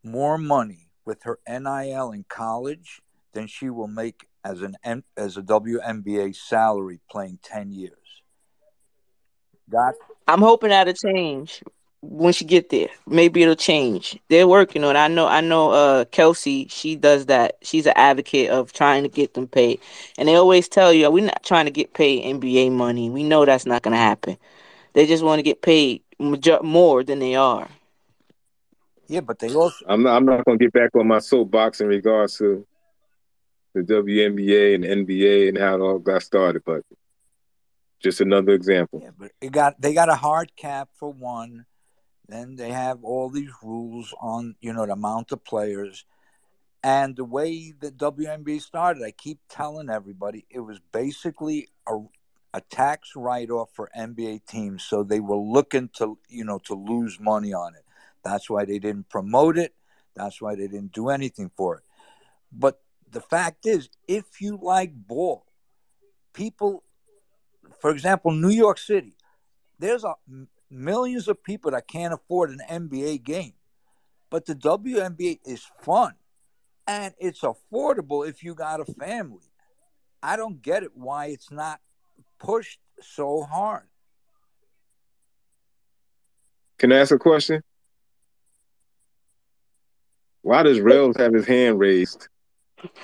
more 0.03 0.37
money 0.37 0.89
with 1.05 1.23
her 1.23 1.39
NIL 1.47 2.11
in 2.11 2.25
college 2.29 3.01
than 3.33 3.47
she 3.47 3.69
will 3.69 3.87
make 3.87 4.27
as 4.43 4.61
an 4.61 4.75
as 5.17 5.37
a 5.37 5.41
WNBA 5.41 6.35
salary 6.35 6.99
playing 7.09 7.39
ten 7.41 7.71
years. 7.71 7.97
That 9.69 9.95
I'm 10.27 10.41
hoping 10.41 10.69
that'll 10.69 10.93
change 10.93 11.63
once 12.01 12.41
you 12.41 12.47
get 12.47 12.69
there, 12.69 12.89
maybe 13.07 13.43
it'll 13.43 13.55
change. 13.55 14.19
They're 14.27 14.47
working 14.47 14.83
on 14.83 14.95
it. 14.95 14.99
I 14.99 15.07
know 15.07 15.27
I 15.27 15.41
know 15.41 15.71
uh 15.71 16.05
Kelsey, 16.05 16.67
she 16.67 16.95
does 16.95 17.27
that. 17.27 17.57
She's 17.61 17.85
an 17.85 17.93
advocate 17.95 18.49
of 18.49 18.73
trying 18.73 19.03
to 19.03 19.09
get 19.09 19.33
them 19.35 19.47
paid. 19.47 19.79
And 20.17 20.27
they 20.27 20.35
always 20.35 20.67
tell 20.67 20.91
you, 20.91 21.09
we're 21.11 21.25
not 21.25 21.43
trying 21.43 21.65
to 21.65 21.71
get 21.71 21.93
paid 21.93 22.23
NBA 22.23 22.71
money. 22.71 23.09
We 23.09 23.23
know 23.23 23.45
that's 23.45 23.65
not 23.65 23.83
gonna 23.83 23.97
happen. 23.97 24.37
They 24.93 25.05
just 25.05 25.23
want 25.23 25.39
to 25.39 25.43
get 25.43 25.61
paid 25.61 26.01
more 26.19 27.03
than 27.03 27.19
they 27.19 27.35
are. 27.35 27.69
Yeah, 29.07 29.21
but 29.21 29.39
they 29.39 29.53
also 29.53 29.85
I'm 29.87 30.03
not 30.03 30.15
I'm 30.15 30.25
not 30.25 30.43
gonna 30.45 30.57
get 30.57 30.73
back 30.73 30.95
on 30.95 31.07
my 31.07 31.19
soapbox 31.19 31.81
in 31.81 31.87
regards 31.87 32.37
to 32.39 32.65
the 33.73 33.81
WNBA 33.81 34.75
and 34.75 34.83
NBA 34.83 35.49
and 35.49 35.57
how 35.57 35.75
it 35.75 35.81
all 35.81 35.99
got 35.99 36.23
started, 36.23 36.63
but 36.65 36.81
just 38.01 38.21
another 38.21 38.53
example. 38.53 39.01
Yeah, 39.03 39.11
but 39.17 39.31
it 39.39 39.51
got 39.51 39.79
they 39.79 39.93
got 39.93 40.09
a 40.09 40.15
hard 40.15 40.55
cap 40.55 40.89
for 40.95 41.11
one 41.13 41.65
then 42.31 42.55
they 42.55 42.71
have 42.71 43.03
all 43.03 43.29
these 43.29 43.51
rules 43.63 44.13
on, 44.21 44.55
you 44.61 44.73
know, 44.73 44.85
the 44.85 44.93
amount 44.93 45.31
of 45.31 45.43
players. 45.43 46.05
And 46.83 47.15
the 47.15 47.25
way 47.25 47.73
the 47.79 47.91
WNBA 47.91 48.61
started, 48.61 49.03
I 49.03 49.11
keep 49.11 49.39
telling 49.49 49.89
everybody, 49.89 50.45
it 50.49 50.59
was 50.59 50.79
basically 50.91 51.69
a, 51.87 51.99
a 52.53 52.61
tax 52.61 53.11
write-off 53.15 53.69
for 53.73 53.89
NBA 53.97 54.45
teams. 54.45 54.83
So 54.83 55.03
they 55.03 55.19
were 55.19 55.37
looking 55.37 55.89
to, 55.97 56.17
you 56.27 56.43
know, 56.43 56.59
to 56.65 56.73
lose 56.73 57.19
money 57.19 57.53
on 57.53 57.75
it. 57.75 57.83
That's 58.23 58.49
why 58.49 58.65
they 58.65 58.79
didn't 58.79 59.09
promote 59.09 59.57
it. 59.57 59.73
That's 60.15 60.41
why 60.41 60.55
they 60.55 60.67
didn't 60.67 60.91
do 60.91 61.09
anything 61.09 61.51
for 61.55 61.77
it. 61.77 61.83
But 62.51 62.81
the 63.09 63.21
fact 63.21 63.65
is, 63.65 63.89
if 64.07 64.41
you 64.41 64.59
like 64.61 64.93
ball, 64.93 65.45
people, 66.33 66.83
for 67.79 67.91
example, 67.91 68.31
New 68.31 68.49
York 68.49 68.77
City, 68.77 69.15
there's 69.79 70.03
a 70.03 70.15
millions 70.71 71.27
of 71.27 71.43
people 71.43 71.71
that 71.71 71.87
can't 71.87 72.13
afford 72.13 72.49
an 72.49 72.61
NBA 72.69 73.23
game. 73.23 73.53
But 74.29 74.45
the 74.45 74.55
WNBA 74.55 75.39
is 75.45 75.65
fun 75.81 76.13
and 76.87 77.13
it's 77.19 77.41
affordable 77.41 78.27
if 78.27 78.43
you 78.43 78.55
got 78.55 78.79
a 78.79 78.85
family. 78.85 79.51
I 80.23 80.37
don't 80.37 80.61
get 80.61 80.83
it 80.83 80.95
why 80.95 81.27
it's 81.27 81.51
not 81.51 81.79
pushed 82.39 82.79
so 83.01 83.43
hard. 83.43 83.87
Can 86.77 86.91
I 86.91 86.97
ask 86.97 87.11
a 87.11 87.19
question? 87.19 87.63
Why 90.41 90.63
does 90.63 90.79
Rails 90.79 91.17
have 91.17 91.33
his 91.33 91.45
hand 91.45 91.79
raised? 91.79 92.27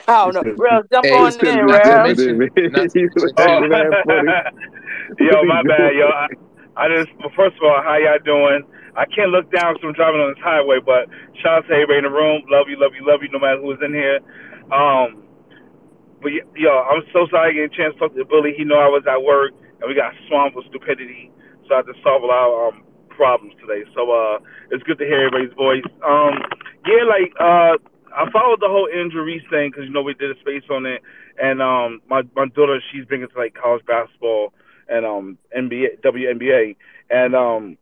I 0.07 0.25
don't 0.25 0.33
know. 0.33 0.41
Rails, 0.57 0.85
jump 0.91 1.05
hey, 1.05 1.13
on 1.13 1.45
in, 1.45 1.65
Rails. 1.65 2.19
Yo, 5.19 5.43
my 5.43 5.63
bad, 5.63 5.95
yo. 5.95 6.07
I, 6.07 6.27
I 6.77 6.85
just, 6.93 7.09
well, 7.17 7.33
first 7.33 7.57
of 7.57 7.65
all, 7.65 7.81
how 7.81 7.97
y'all 7.97 8.21
doing? 8.21 8.61
I 8.93 9.09
can't 9.09 9.33
look 9.33 9.49
down 9.49 9.73
because 9.73 9.89
I'm 9.89 9.97
driving 9.97 10.21
on 10.21 10.29
this 10.37 10.45
highway, 10.45 10.77
but 10.77 11.09
shout 11.41 11.65
out 11.65 11.65
to 11.69 11.73
everybody 11.73 12.05
in 12.05 12.07
the 12.09 12.13
room. 12.13 12.45
Love 12.53 12.69
you, 12.69 12.77
love 12.77 12.93
you, 12.93 13.01
love 13.01 13.25
you, 13.25 13.29
no 13.33 13.41
matter 13.41 13.57
who's 13.57 13.81
in 13.81 13.97
here. 13.97 14.21
Um, 14.69 15.25
but 16.21 16.33
yo, 16.53 16.69
I'm 16.85 17.01
so 17.13 17.25
sorry 17.33 17.49
I 17.49 17.53
get 17.53 17.73
a 17.73 17.77
chance 17.77 17.97
to 17.97 18.09
talk 18.09 18.13
to 18.13 18.25
Billy. 18.25 18.53
He 18.53 18.61
know 18.65 18.77
I 18.77 18.89
was 18.89 19.05
at 19.09 19.21
work 19.21 19.57
and 19.81 19.89
we 19.89 19.97
got 19.97 20.13
swamped 20.29 20.57
with 20.57 20.69
stupidity, 20.69 21.33
so 21.65 21.73
I 21.73 21.77
had 21.81 21.89
to 21.89 21.97
solve 22.05 22.21
a 22.21 22.29
lot 22.29 22.45
of 22.45 22.53
um, 22.73 22.77
problems 23.09 23.53
today. 23.61 23.85
So 23.97 24.09
uh, 24.13 24.37
it's 24.69 24.85
good 24.85 24.97
to 25.01 25.05
hear 25.05 25.29
everybody's 25.29 25.53
voice. 25.57 25.85
Um, 26.05 26.41
yeah, 26.85 27.05
like 27.05 27.33
uh, 27.41 27.77
I 28.13 28.29
followed 28.33 28.61
the 28.61 28.69
whole 28.69 28.89
injury 28.89 29.41
thing 29.49 29.69
because 29.73 29.85
you 29.85 29.93
know 29.93 30.01
we 30.01 30.13
did 30.13 30.33
a 30.33 30.39
space 30.41 30.65
on 30.69 30.85
it, 30.85 31.01
and 31.41 31.61
um, 31.61 32.01
my 32.09 32.21
my 32.37 32.49
daughter 32.53 32.81
she's 32.93 33.05
big 33.05 33.21
into 33.21 33.37
like 33.37 33.53
college 33.53 33.85
basketball 33.85 34.53
and 34.89 35.05
um 35.05 35.37
NBA 35.55 36.01
WNBA, 36.03 36.75
and 37.09 37.35
um 37.35 37.77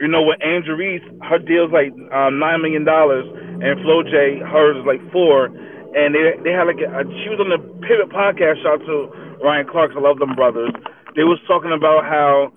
you 0.00 0.08
know, 0.08 0.22
with 0.22 0.42
Angel 0.42 0.74
Reese, 0.74 1.04
her 1.22 1.38
deal's 1.38 1.70
like 1.70 1.92
um, 2.10 2.42
nine 2.42 2.62
million 2.62 2.84
dollars, 2.84 3.22
and 3.28 3.78
Flau'jae, 3.86 4.42
hers 4.42 4.76
is 4.80 4.86
like 4.86 4.98
four. 5.12 5.46
And 5.94 6.10
they 6.10 6.34
they 6.42 6.50
had 6.50 6.64
like 6.64 6.80
a, 6.80 7.06
she 7.22 7.28
was 7.28 7.38
on 7.38 7.52
the 7.52 7.60
Pivot 7.84 8.08
podcast. 8.08 8.58
Shout 8.66 8.80
out 8.80 8.86
to 8.88 9.12
Ryan 9.44 9.66
Clark. 9.68 9.92
I 9.94 10.00
love 10.00 10.18
them 10.18 10.34
brothers. 10.34 10.72
They 11.14 11.22
was 11.22 11.38
talking 11.46 11.70
about 11.70 12.08
how, 12.08 12.50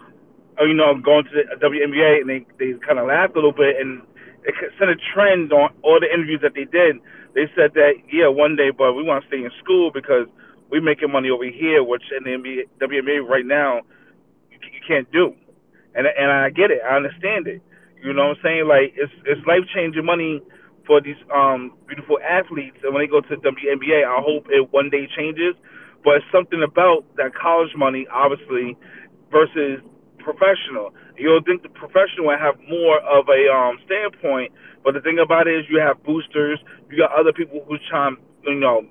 uh, 0.55 0.63
you 0.63 0.73
know, 0.73 0.95
going 0.97 1.27
to 1.27 1.31
the 1.35 1.59
WNBA, 1.59 2.23
and 2.23 2.29
they 2.31 2.41
they 2.57 2.79
kind 2.81 2.97
of 2.97 3.05
laughed 3.11 3.35
a 3.35 3.43
little 3.43 3.53
bit, 3.53 3.75
and 3.77 4.01
it 4.47 4.55
set 4.79 4.87
a 4.87 4.95
trend 5.13 5.51
on 5.51 5.69
all 5.83 5.99
the 5.99 6.07
interviews 6.07 6.39
that 6.41 6.55
they 6.55 6.65
did. 6.65 6.97
They 7.35 7.51
said 7.53 7.75
that 7.75 7.99
yeah, 8.07 8.31
one 8.31 8.55
day, 8.55 8.71
but 8.71 8.95
we 8.95 9.03
want 9.03 9.21
to 9.21 9.27
stay 9.27 9.43
in 9.43 9.51
school 9.61 9.91
because 9.91 10.31
we're 10.75 10.83
making 10.83 11.11
money 11.11 11.31
over 11.31 11.47
here, 11.47 11.83
which 11.83 12.03
in 12.11 12.27
the 12.27 12.35
NBA, 12.35 12.67
WNBA 12.83 13.23
right 13.23 13.47
now 13.47 13.81
you, 14.51 14.59
you 14.59 14.81
can't 14.85 15.09
do 15.11 15.33
and 15.95 16.05
and 16.05 16.29
I 16.29 16.49
get 16.51 16.69
it. 16.69 16.83
I 16.83 16.95
understand 16.95 17.47
it. 17.47 17.63
You 18.03 18.13
know 18.13 18.35
what 18.35 18.37
I'm 18.37 18.43
saying? 18.43 18.67
Like 18.67 18.93
it's 18.95 19.13
it's 19.25 19.41
life 19.47 19.63
changing 19.73 20.05
money 20.05 20.43
for 20.85 21.01
these 21.01 21.17
um 21.33 21.73
beautiful 21.87 22.19
athletes, 22.21 22.77
and 22.83 22.93
when 22.93 23.01
they 23.01 23.09
go 23.09 23.21
to 23.23 23.35
WNBA, 23.39 24.03
I 24.03 24.19
hope 24.21 24.45
it 24.51 24.71
one 24.71 24.91
day 24.91 25.07
changes. 25.15 25.55
But 26.03 26.21
it's 26.21 26.29
something 26.31 26.61
about 26.61 27.01
that 27.17 27.33
college 27.33 27.73
money, 27.75 28.05
obviously, 28.13 28.77
versus 29.31 29.81
professional. 30.21 30.93
You'll 31.17 31.41
think 31.41 31.63
the 31.63 31.73
professional 31.73 32.29
will 32.29 32.37
have 32.37 32.59
more 32.69 32.99
of 33.01 33.25
a 33.31 33.41
um 33.49 33.79
standpoint, 33.87 34.51
but 34.83 34.93
the 34.93 35.01
thing 35.01 35.17
about 35.17 35.47
it 35.47 35.55
is 35.57 35.65
you 35.71 35.79
have 35.79 36.03
boosters, 36.03 36.59
you 36.91 36.99
got 36.99 37.15
other 37.17 37.33
people 37.33 37.63
who 37.65 37.77
chime, 37.89 38.19
you 38.43 38.59
know, 38.59 38.85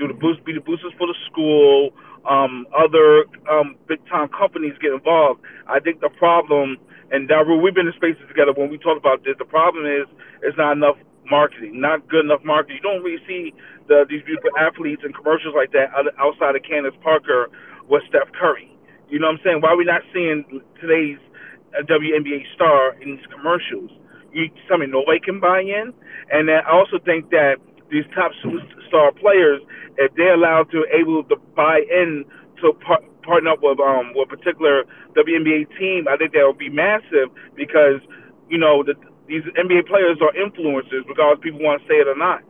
do 0.00 0.08
the 0.08 0.16
boost, 0.16 0.40
be 0.48 0.56
the 0.56 0.64
boosters 0.64 0.96
for 0.96 1.06
the 1.06 1.16
school 1.28 1.92
um, 2.28 2.66
other 2.76 3.24
um, 3.48 3.76
big 3.88 4.00
time 4.08 4.28
companies 4.28 4.74
get 4.80 4.92
involved. 4.92 5.40
I 5.68 5.80
think 5.80 6.00
the 6.00 6.10
problem, 6.10 6.76
and 7.10 7.28
Daru, 7.28 7.60
we've 7.60 7.74
been 7.74 7.86
in 7.86 7.96
spaces 7.96 8.24
together 8.28 8.52
when 8.52 8.68
we 8.68 8.78
talk 8.78 8.98
about 8.98 9.24
this. 9.24 9.36
The 9.38 9.48
problem 9.48 9.86
is 9.86 10.08
it's 10.42 10.56
not 10.58 10.72
enough 10.72 10.96
marketing, 11.28 11.80
not 11.80 12.08
good 12.08 12.24
enough 12.24 12.44
marketing. 12.44 12.80
You 12.82 12.84
don't 12.84 13.02
really 13.02 13.22
see 13.26 13.54
the, 13.88 14.04
these 14.08 14.22
beautiful 14.24 14.50
athletes 14.58 15.02
and 15.04 15.14
commercials 15.14 15.54
like 15.56 15.72
that 15.72 15.92
outside 16.18 16.56
of 16.56 16.62
Candace 16.62 16.96
Parker 17.02 17.48
with 17.88 18.02
Steph 18.08 18.28
Curry. 18.36 18.68
You 19.08 19.18
know 19.18 19.26
what 19.26 19.40
I'm 19.40 19.44
saying? 19.44 19.60
Why 19.60 19.70
are 19.70 19.76
we 19.76 19.84
not 19.84 20.02
seeing 20.12 20.44
today's 20.80 21.18
uh, 21.74 21.82
WNBA 21.88 22.46
star 22.54 22.94
in 23.00 23.16
these 23.16 23.26
commercials? 23.32 23.90
You 24.32 24.46
me 24.78 24.86
nobody 24.86 25.18
can 25.18 25.40
buy 25.40 25.58
in, 25.58 25.92
and 26.30 26.48
then 26.48 26.62
I 26.62 26.70
also 26.70 27.02
think 27.02 27.30
that 27.30 27.58
these 27.90 28.04
top 28.14 28.32
superstar 28.44 29.14
players, 29.18 29.60
if 29.98 30.14
they're 30.14 30.34
allowed 30.34 30.70
to 30.70 30.86
able 30.92 31.24
to 31.24 31.36
buy 31.56 31.82
in 31.90 32.24
to 32.62 32.72
par- 32.84 33.02
partner 33.22 33.50
up 33.50 33.60
with 33.62 33.80
um 33.80 34.12
with 34.14 34.32
a 34.32 34.36
particular 34.36 34.84
WNBA 35.16 35.66
team, 35.78 36.08
I 36.08 36.16
think 36.16 36.32
that 36.32 36.44
would 36.46 36.58
be 36.58 36.70
massive 36.70 37.28
because 37.54 38.00
you 38.48 38.58
know 38.58 38.82
the, 38.82 38.94
these 39.28 39.42
NBA 39.58 39.86
players 39.86 40.18
are 40.20 40.32
influencers, 40.34 41.06
regardless 41.08 41.42
people 41.42 41.60
want 41.60 41.82
to 41.82 41.88
say 41.88 41.98
it 42.00 42.08
or 42.08 42.16
not. 42.16 42.42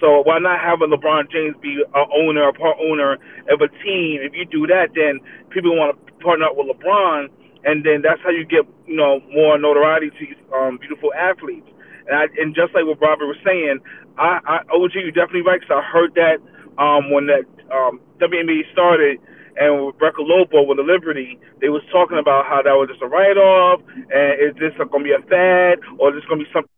So 0.00 0.22
why 0.22 0.38
not 0.38 0.60
have 0.60 0.80
a 0.80 0.86
LeBron 0.86 1.30
James 1.30 1.56
be 1.60 1.82
a 1.82 2.02
owner, 2.14 2.48
a 2.48 2.52
part 2.52 2.78
owner 2.78 3.18
of 3.50 3.60
a 3.60 3.68
team? 3.82 4.22
If 4.22 4.32
you 4.34 4.46
do 4.46 4.66
that, 4.68 4.94
then 4.94 5.18
people 5.50 5.74
want 5.74 5.94
to 5.98 6.12
partner 6.22 6.46
up 6.46 6.56
with 6.56 6.70
LeBron, 6.70 7.28
and 7.64 7.84
then 7.84 8.02
that's 8.02 8.22
how 8.22 8.30
you 8.30 8.46
get 8.46 8.62
you 8.86 8.96
know 8.96 9.20
more 9.34 9.58
notoriety 9.58 10.10
to 10.10 10.24
um, 10.54 10.78
beautiful 10.78 11.12
athletes. 11.14 11.66
And, 12.06 12.16
I, 12.16 12.24
and 12.40 12.54
just 12.54 12.72
like 12.74 12.86
what 12.86 13.00
Robert 13.02 13.26
was 13.26 13.36
saying, 13.44 13.80
I, 14.18 14.40
I 14.46 14.56
OG, 14.74 14.94
you 14.94 15.12
definitely 15.12 15.42
right. 15.42 15.60
Cause 15.60 15.70
I 15.70 15.82
heard 15.82 16.14
that 16.14 16.38
um, 16.82 17.10
when 17.10 17.26
that 17.26 17.44
um, 17.72 18.00
WNBA 18.20 18.70
started, 18.72 19.18
and 19.56 19.86
with 19.86 19.96
Lobo 20.18 20.62
with 20.62 20.78
the 20.78 20.82
Liberty, 20.82 21.38
they 21.60 21.68
was 21.68 21.82
talking 21.90 22.18
about 22.18 22.46
how 22.46 22.62
that 22.62 22.72
was 22.72 22.88
just 22.90 23.02
a 23.02 23.06
write 23.06 23.36
off, 23.36 23.80
and 23.88 24.40
is 24.40 24.54
this 24.60 24.72
going 24.78 25.04
to 25.04 25.04
be 25.04 25.12
a 25.12 25.22
fad, 25.28 25.78
or 25.98 26.10
is 26.10 26.20
this 26.20 26.28
going 26.28 26.40
to 26.40 26.44
be 26.44 26.50
something? 26.52 26.70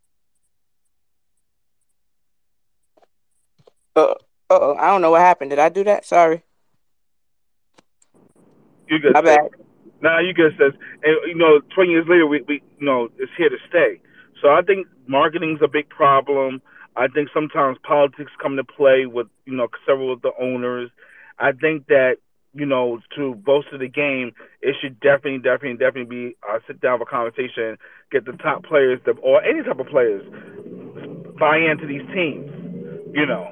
Uh 3.96 4.14
oh, 4.50 4.74
I 4.76 4.86
don't 4.86 5.02
know 5.02 5.10
what 5.10 5.20
happened. 5.20 5.50
Did 5.50 5.58
I 5.58 5.68
do 5.68 5.84
that? 5.84 6.04
Sorry. 6.04 6.42
You 8.88 8.98
good? 8.98 9.14
My 9.14 9.20
bad. 9.20 9.40
Nah, 10.00 10.20
you 10.20 10.32
good, 10.32 10.52
says. 10.58 10.72
And 11.02 11.16
you 11.26 11.34
know, 11.34 11.60
twenty 11.74 11.90
years 11.90 12.06
later, 12.08 12.26
we, 12.26 12.42
we 12.42 12.62
you 12.78 12.86
know 12.86 13.08
it's 13.18 13.32
here 13.36 13.48
to 13.48 13.56
stay. 13.68 14.00
So 14.40 14.48
I 14.48 14.62
think 14.62 14.86
marketing's 15.06 15.60
a 15.62 15.68
big 15.68 15.88
problem. 15.88 16.62
I 16.96 17.08
think 17.08 17.28
sometimes 17.32 17.78
politics 17.82 18.32
come 18.40 18.56
to 18.56 18.64
play 18.64 19.06
with 19.06 19.28
you 19.46 19.56
know 19.56 19.68
several 19.86 20.12
of 20.12 20.22
the 20.22 20.32
owners. 20.40 20.90
I 21.38 21.52
think 21.52 21.86
that 21.86 22.16
you 22.52 22.66
know 22.66 23.00
to 23.16 23.34
bolster 23.34 23.78
the 23.78 23.88
game, 23.88 24.32
it 24.60 24.76
should 24.80 25.00
definitely, 25.00 25.38
definitely, 25.38 25.78
definitely 25.78 26.10
be 26.30 26.36
uh, 26.48 26.58
sit 26.66 26.80
down 26.80 26.98
for 26.98 27.06
conversation, 27.06 27.78
get 28.10 28.24
the 28.24 28.32
top 28.32 28.64
players 28.64 29.00
to, 29.06 29.12
or 29.22 29.42
any 29.42 29.62
type 29.62 29.78
of 29.78 29.86
players 29.86 30.24
buy 31.38 31.58
into 31.58 31.86
these 31.86 32.04
teams. 32.14 32.50
You 33.14 33.26
know, 33.26 33.50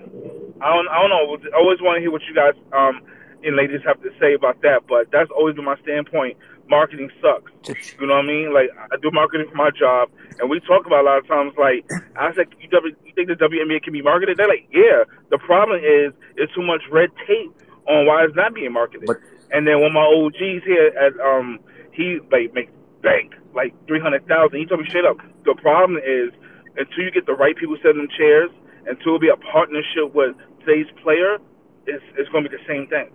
I 0.60 0.68
don't, 0.74 0.88
I 0.88 0.96
don't 1.00 1.10
know. 1.10 1.38
I 1.54 1.58
always 1.58 1.80
want 1.80 1.96
to 1.96 2.00
hear 2.00 2.10
what 2.10 2.22
you 2.28 2.34
guys 2.34 2.54
um 2.72 3.00
and 3.42 3.56
ladies 3.56 3.80
have 3.86 4.02
to 4.02 4.10
say 4.20 4.34
about 4.34 4.60
that, 4.62 4.82
but 4.88 5.06
that's 5.12 5.30
always 5.30 5.54
been 5.54 5.64
my 5.64 5.78
standpoint 5.82 6.36
marketing 6.68 7.10
sucks. 7.20 7.52
You 8.00 8.06
know 8.06 8.16
what 8.16 8.24
I 8.24 8.26
mean? 8.26 8.52
Like 8.52 8.70
I 8.92 8.96
do 9.00 9.10
marketing 9.10 9.48
for 9.50 9.56
my 9.56 9.70
job, 9.70 10.10
and 10.38 10.48
we 10.50 10.60
talk 10.60 10.86
about 10.86 11.02
a 11.02 11.06
lot 11.06 11.18
of 11.18 11.26
times. 11.26 11.52
Like 11.58 11.88
I 12.16 12.32
said, 12.34 12.48
you, 12.60 12.68
you 13.04 13.12
think 13.14 13.28
the 13.28 13.34
WNBA 13.34 13.82
can 13.82 13.92
be 13.92 14.02
marketed? 14.02 14.36
They're 14.36 14.48
like, 14.48 14.68
yeah. 14.72 15.04
The 15.30 15.38
problem 15.38 15.80
is 15.80 16.12
it's 16.36 16.52
too 16.54 16.62
much 16.62 16.82
red 16.90 17.10
tape 17.26 17.52
on 17.88 18.06
why 18.06 18.24
it's 18.24 18.36
not 18.36 18.54
being 18.54 18.72
marketed. 18.72 19.06
But, 19.06 19.18
and 19.50 19.66
then 19.66 19.80
when 19.80 19.92
my 19.92 20.04
OGs 20.04 20.64
here 20.64 20.92
at 20.98 21.18
um, 21.20 21.60
he 21.92 22.20
like 22.30 22.54
makes 22.54 22.72
bank 23.02 23.34
like 23.54 23.74
three 23.86 24.00
hundred 24.00 24.26
thousand. 24.26 24.58
He 24.58 24.66
told 24.66 24.80
me 24.80 24.86
straight 24.88 25.04
up. 25.04 25.18
The 25.44 25.54
problem 25.54 25.98
is 25.98 26.30
until 26.76 27.04
you 27.04 27.10
get 27.10 27.26
the 27.26 27.34
right 27.34 27.56
people 27.56 27.76
sitting 27.82 28.00
in 28.00 28.08
chairs, 28.16 28.50
until 28.86 29.16
it 29.16 29.20
be 29.20 29.28
a 29.28 29.36
partnership 29.36 30.14
with 30.14 30.36
today's 30.60 30.86
player, 31.02 31.38
it's 31.86 32.04
it's 32.16 32.28
going 32.30 32.44
to 32.44 32.50
be 32.50 32.56
the 32.56 32.62
same 32.66 32.86
thing. 32.86 33.10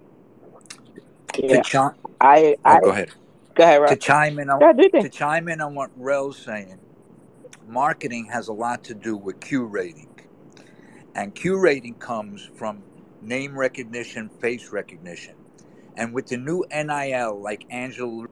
Yeah. 1.38 1.90
I, 2.22 2.56
I, 2.64 2.78
oh, 2.78 2.82
go 2.82 2.90
ahead. 2.90 3.12
Go 3.56 3.64
ahead, 3.64 3.82
Rob. 3.82 3.90
To 3.90 3.96
chime 3.96 4.40
in 4.40 4.50
on 4.50 4.60
to 4.78 5.10
chime 5.10 5.48
in 5.48 5.62
on 5.62 5.76
what 5.76 5.92
Rel's 5.96 6.38
saying, 6.38 6.80
marketing 7.68 8.28
has 8.32 8.48
a 8.48 8.54
lot 8.54 8.84
to 8.86 8.96
do 8.96 9.16
with 9.16 9.40
Q 9.42 9.66
rating, 9.66 10.20
and 11.16 11.36
Q 11.36 11.60
rating 11.60 11.96
comes 11.96 12.50
from 12.56 12.84
name 13.22 13.58
recognition, 13.58 14.30
face 14.30 14.72
recognition, 14.72 15.36
and 15.96 16.14
with 16.14 16.28
the 16.28 16.38
new 16.38 16.66
NIL, 16.72 17.42
like 17.42 17.66
Angela, 17.70 18.26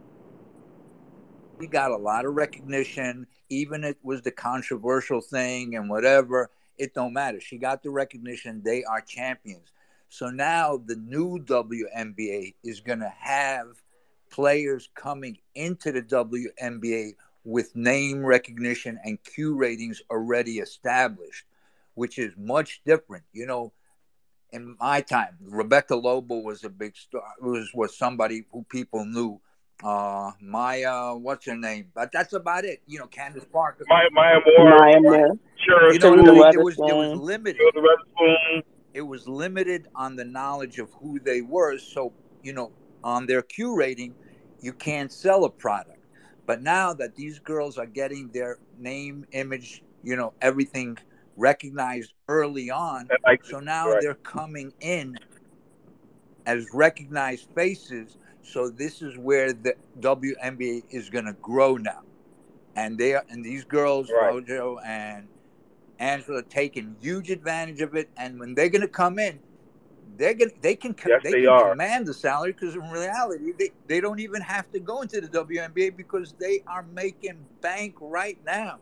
we 1.59 1.67
got 1.67 1.91
a 1.91 1.97
lot 1.97 2.25
of 2.25 2.33
recognition. 2.33 3.27
Even 3.49 3.83
it 3.83 3.97
was 4.01 4.23
the 4.23 4.31
controversial 4.31 5.21
thing 5.21 5.75
and 5.75 5.89
whatever, 5.89 6.49
it 6.77 6.95
don't 6.95 7.13
matter. 7.13 7.39
She 7.39 7.59
got 7.59 7.83
the 7.83 7.91
recognition. 7.91 8.63
They 8.65 8.83
are 8.83 9.01
champions. 9.01 9.71
So 10.09 10.31
now 10.31 10.81
the 10.83 10.95
new 10.95 11.37
WNBA 11.39 12.55
is 12.63 12.79
going 12.79 12.99
to 12.99 13.13
have 13.19 13.67
players 14.31 14.89
coming 14.95 15.37
into 15.55 15.91
the 15.91 16.01
WNBA 16.01 17.13
with 17.43 17.75
name 17.75 18.25
recognition 18.25 18.99
and 19.03 19.23
Q 19.23 19.55
ratings 19.55 20.01
already 20.09 20.59
established, 20.59 21.45
which 21.95 22.17
is 22.17 22.33
much 22.37 22.81
different. 22.85 23.23
You 23.33 23.45
know, 23.45 23.73
in 24.51 24.75
my 24.79 25.01
time, 25.01 25.37
Rebecca 25.41 25.95
Lobo 25.95 26.39
was 26.39 26.63
a 26.63 26.69
big 26.69 26.95
star, 26.95 27.23
was, 27.41 27.69
was 27.73 27.97
somebody 27.97 28.45
who 28.51 28.63
people 28.69 29.05
knew 29.05 29.39
uh, 29.83 30.31
Maya, 30.39 31.15
what's 31.15 31.45
her 31.45 31.57
name? 31.57 31.87
But 31.93 32.11
that's 32.11 32.33
about 32.33 32.65
it. 32.65 32.81
You 32.85 32.99
know, 32.99 33.07
Candace 33.07 33.45
Parker. 33.51 33.83
Maya, 33.87 34.07
Maya 34.11 34.35
Moore. 34.57 34.77
Maya 34.77 35.01
Moore. 35.01 35.39
Sure. 35.57 35.93
You 35.93 35.99
know, 35.99 36.15
Teresa 36.15 36.31
I 36.31 36.49
it 36.49 36.63
was 36.63 36.77
it 36.77 36.95
was 36.95 37.19
limited. 37.19 37.61
It 38.93 39.01
was 39.01 39.27
limited 39.27 39.87
on 39.95 40.15
the 40.15 40.25
knowledge 40.25 40.79
of 40.79 40.91
who 40.93 41.19
they 41.19 41.41
were. 41.41 41.77
So 41.77 42.13
you 42.43 42.53
know, 42.53 42.71
on 43.03 43.25
their 43.25 43.41
Q 43.41 43.75
rating, 43.75 44.15
you 44.61 44.73
can't 44.73 45.11
sell 45.11 45.45
a 45.45 45.49
product. 45.49 45.99
But 46.45 46.61
now 46.61 46.93
that 46.93 47.15
these 47.15 47.39
girls 47.39 47.77
are 47.77 47.85
getting 47.85 48.29
their 48.29 48.57
name, 48.77 49.25
image, 49.31 49.83
you 50.03 50.15
know, 50.15 50.33
everything 50.41 50.97
recognized 51.37 52.13
early 52.27 52.69
on, 52.69 53.09
like 53.23 53.45
so 53.45 53.59
now 53.59 53.89
right. 53.89 54.01
they're 54.01 54.15
coming 54.15 54.73
in 54.81 55.17
as 56.45 56.67
recognized 56.73 57.47
faces. 57.55 58.17
So 58.43 58.69
this 58.69 59.01
is 59.01 59.17
where 59.17 59.53
the 59.53 59.75
WNBA 59.99 60.83
is 60.89 61.09
going 61.09 61.25
to 61.25 61.33
grow 61.33 61.77
now, 61.77 62.01
and 62.75 62.97
they 62.97 63.13
are, 63.13 63.23
and 63.29 63.45
these 63.45 63.63
girls, 63.63 64.09
Right. 64.11 64.31
Rojo 64.31 64.79
and 64.79 65.27
Angela, 65.99 66.39
are 66.39 66.43
taking 66.43 66.95
huge 66.99 67.29
advantage 67.29 67.81
of 67.81 67.95
it. 67.95 68.09
And 68.17 68.39
when 68.39 68.55
they're 68.55 68.69
going 68.69 68.81
to 68.81 68.87
come 68.87 69.19
in, 69.19 69.39
they're 70.21 70.35
to 70.35 70.51
they 70.61 70.75
can 70.75 70.95
Yes, 71.05 71.21
they, 71.23 71.33
they 71.33 71.45
can 71.45 71.47
are. 71.47 71.77
command 71.77 72.07
the 72.07 72.13
salary 72.13 72.53
because 72.53 72.75
in 72.75 72.89
reality 72.91 73.53
they, 73.57 73.71
they 73.87 74.01
don't 74.01 74.19
even 74.19 74.41
have 74.41 74.71
to 74.71 74.79
go 74.79 75.01
into 75.01 75.21
the 75.21 75.27
WNBA 75.29 75.97
because 75.97 76.33
they 76.39 76.61
are 76.67 76.83
making 76.83 77.47
bank 77.61 77.95
right 78.01 78.39
now. 78.45 78.79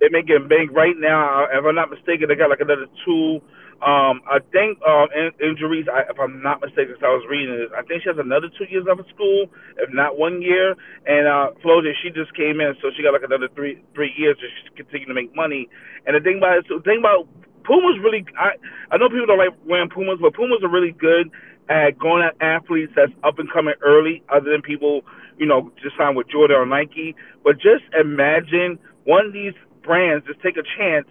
They're 0.00 0.10
making 0.10 0.48
bank 0.48 0.70
right 0.74 0.96
now. 0.98 1.46
If 1.52 1.64
I'm 1.64 1.74
not 1.74 1.90
mistaken, 1.90 2.28
they 2.28 2.36
got 2.36 2.50
like 2.50 2.60
another 2.60 2.86
two. 3.04 3.40
Um, 3.78 4.22
I 4.26 4.38
think 4.52 4.78
um, 4.86 5.08
in, 5.14 5.30
injuries. 5.42 5.86
I, 5.90 6.02
if 6.10 6.18
I'm 6.18 6.42
not 6.42 6.60
mistaken, 6.60 6.94
mistaken, 6.94 6.94
'cause 6.98 7.06
I 7.06 7.14
was 7.14 7.24
reading 7.30 7.54
this. 7.56 7.70
I 7.76 7.82
think 7.86 8.02
she 8.02 8.10
has 8.10 8.18
another 8.18 8.48
two 8.58 8.66
years 8.70 8.84
left 8.86 9.00
of 9.00 9.08
school, 9.14 9.48
if 9.78 9.90
not 9.94 10.18
one 10.18 10.42
year. 10.42 10.74
And 11.06 11.26
uh, 11.28 11.54
Flau'jae, 11.62 11.94
she 12.02 12.10
just 12.10 12.34
came 12.34 12.60
in, 12.60 12.74
so 12.82 12.90
she 12.96 13.02
got 13.02 13.14
like 13.14 13.26
another 13.26 13.48
three 13.54 13.82
three 13.94 14.12
years 14.18 14.36
to 14.42 14.46
continue 14.74 15.06
to 15.06 15.14
make 15.14 15.34
money. 15.34 15.68
And 16.06 16.16
the 16.16 16.20
thing 16.22 16.38
about 16.38 16.58
it, 16.58 16.66
so 16.68 16.78
the 16.78 16.86
thing 16.86 16.98
about 16.98 17.28
Puma's 17.68 18.00
really. 18.02 18.24
I 18.40 18.56
I 18.90 18.96
know 18.96 19.08
people 19.08 19.26
don't 19.26 19.38
like 19.38 19.52
wearing 19.68 19.90
Pumas, 19.90 20.18
but 20.20 20.32
Pumas 20.32 20.64
are 20.64 20.72
really 20.72 20.92
good 20.92 21.30
at 21.68 21.98
going 21.98 22.24
at 22.24 22.34
athletes 22.40 22.92
that's 22.96 23.12
up 23.22 23.38
and 23.38 23.52
coming 23.52 23.74
early, 23.84 24.22
other 24.32 24.50
than 24.50 24.62
people 24.62 25.02
you 25.36 25.46
know 25.46 25.70
just 25.82 25.96
sign 25.96 26.16
with 26.16 26.28
Jordan 26.28 26.56
or 26.56 26.66
Nike. 26.66 27.14
But 27.44 27.56
just 27.60 27.84
imagine 27.92 28.78
one 29.04 29.26
of 29.26 29.32
these 29.34 29.52
brands 29.84 30.26
just 30.26 30.40
take 30.40 30.56
a 30.56 30.64
chance 30.76 31.06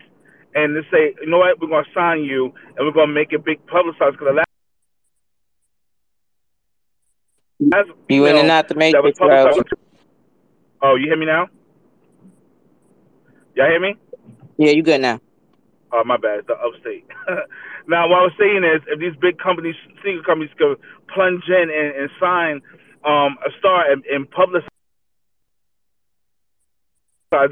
and 0.55 0.75
just 0.75 0.91
say, 0.91 1.13
you 1.21 1.29
know 1.29 1.37
what, 1.37 1.61
we're 1.61 1.67
going 1.67 1.85
to 1.85 1.91
sign 1.93 2.23
you 2.23 2.53
and 2.75 2.85
we're 2.85 2.91
going 2.91 3.07
to 3.09 3.13
make 3.13 3.31
it 3.31 3.45
big 3.45 3.63
publicized. 3.67 4.17
Because 4.17 4.27
the 4.29 4.33
last, 4.33 4.47
last 7.59 7.89
You 8.09 8.25
in 8.25 8.31
female 8.31 8.41
and 8.41 8.51
out 8.51 8.67
the 8.67 8.75
matrix. 8.75 9.19
Oh, 10.81 10.95
you 10.95 11.05
hear 11.05 11.17
me 11.17 11.25
now? 11.25 11.47
Y'all 13.55 13.67
hear 13.69 13.79
me? 13.79 13.95
Yeah, 14.57 14.71
you 14.71 14.83
good 14.83 15.01
now. 15.01 15.19
Oh, 15.93 16.03
my 16.03 16.17
bad. 16.17 16.43
The 16.47 16.55
upstate. 16.59 17.07
now, 17.87 18.09
what 18.09 18.19
I 18.19 18.27
was 18.27 18.35
saying 18.39 18.63
is, 18.67 18.83
if 18.91 18.99
these 18.99 19.15
big 19.21 19.39
companies, 19.39 19.75
single 20.03 20.23
companies, 20.23 20.51
could 20.57 20.77
plunge 21.13 21.47
in 21.47 21.71
and, 21.71 21.89
and 21.95 22.09
sign 22.19 22.61
um, 23.07 23.39
a 23.45 23.51
star 23.59 23.89
and, 23.89 24.03
and 24.11 24.27
publicize 24.27 24.67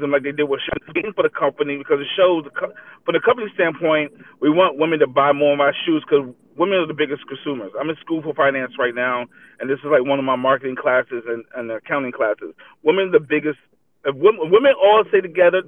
them 0.00 0.10
like 0.10 0.22
they 0.24 0.32
did 0.32 0.48
with 0.48 0.60
shoes 0.60 1.12
for 1.14 1.22
the 1.22 1.32
company 1.32 1.76
because 1.76 2.00
it 2.00 2.08
shows, 2.16 2.44
the 2.44 2.50
co- 2.50 2.72
from 3.04 3.12
the 3.12 3.20
company 3.24 3.48
standpoint, 3.54 4.12
we 4.40 4.50
want 4.50 4.78
women 4.78 4.98
to 5.00 5.06
buy 5.06 5.32
more 5.32 5.54
of 5.54 5.60
our 5.60 5.72
shoes 5.84 6.04
because 6.04 6.28
women 6.56 6.80
are 6.80 6.88
the 6.88 6.96
biggest 6.96 7.24
consumers. 7.28 7.72
I'm 7.78 7.88
in 7.88 7.96
school 8.00 8.20
for 8.20 8.34
finance 8.34 8.72
right 8.78 8.94
now, 8.94 9.24
and 9.60 9.68
this 9.70 9.78
is 9.80 9.88
like 9.88 10.04
one 10.04 10.18
of 10.18 10.24
my 10.24 10.36
marketing 10.36 10.76
classes 10.76 11.24
and, 11.28 11.44
and 11.54 11.70
accounting 11.70 12.12
classes. 12.12 12.52
Women 12.84 13.08
are 13.08 13.20
the 13.20 13.24
biggest. 13.24 13.60
If 14.04 14.16
women, 14.16 14.52
women 14.52 14.72
all 14.80 15.04
say 15.12 15.20
together, 15.20 15.62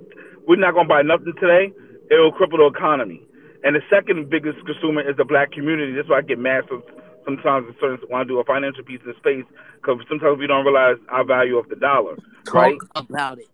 we're 0.46 0.56
not 0.60 0.72
going 0.72 0.88
to 0.88 0.92
buy 0.92 1.02
nothing 1.02 1.34
today, 1.40 1.72
it 2.10 2.16
will 2.16 2.32
cripple 2.32 2.58
the 2.58 2.66
economy. 2.66 3.22
And 3.64 3.74
the 3.74 3.82
second 3.90 4.30
biggest 4.30 4.64
consumer 4.64 5.02
is 5.02 5.16
the 5.16 5.24
black 5.24 5.52
community. 5.52 5.92
That's 5.92 6.08
why 6.08 6.18
I 6.18 6.22
get 6.22 6.38
mad 6.38 6.64
sometimes 7.24 7.68
in 7.68 7.74
certain, 7.80 7.98
when 8.08 8.20
I 8.20 8.24
do 8.24 8.38
a 8.38 8.44
financial 8.44 8.84
piece 8.84 9.00
in 9.04 9.14
space 9.16 9.44
because 9.76 10.00
sometimes 10.08 10.38
we 10.38 10.46
don't 10.46 10.64
realize 10.64 10.96
our 11.08 11.24
value 11.24 11.58
of 11.58 11.68
the 11.68 11.76
dollar, 11.76 12.16
right? 12.52 12.78
Talk 12.94 13.04
about 13.04 13.38
it. 13.38 13.48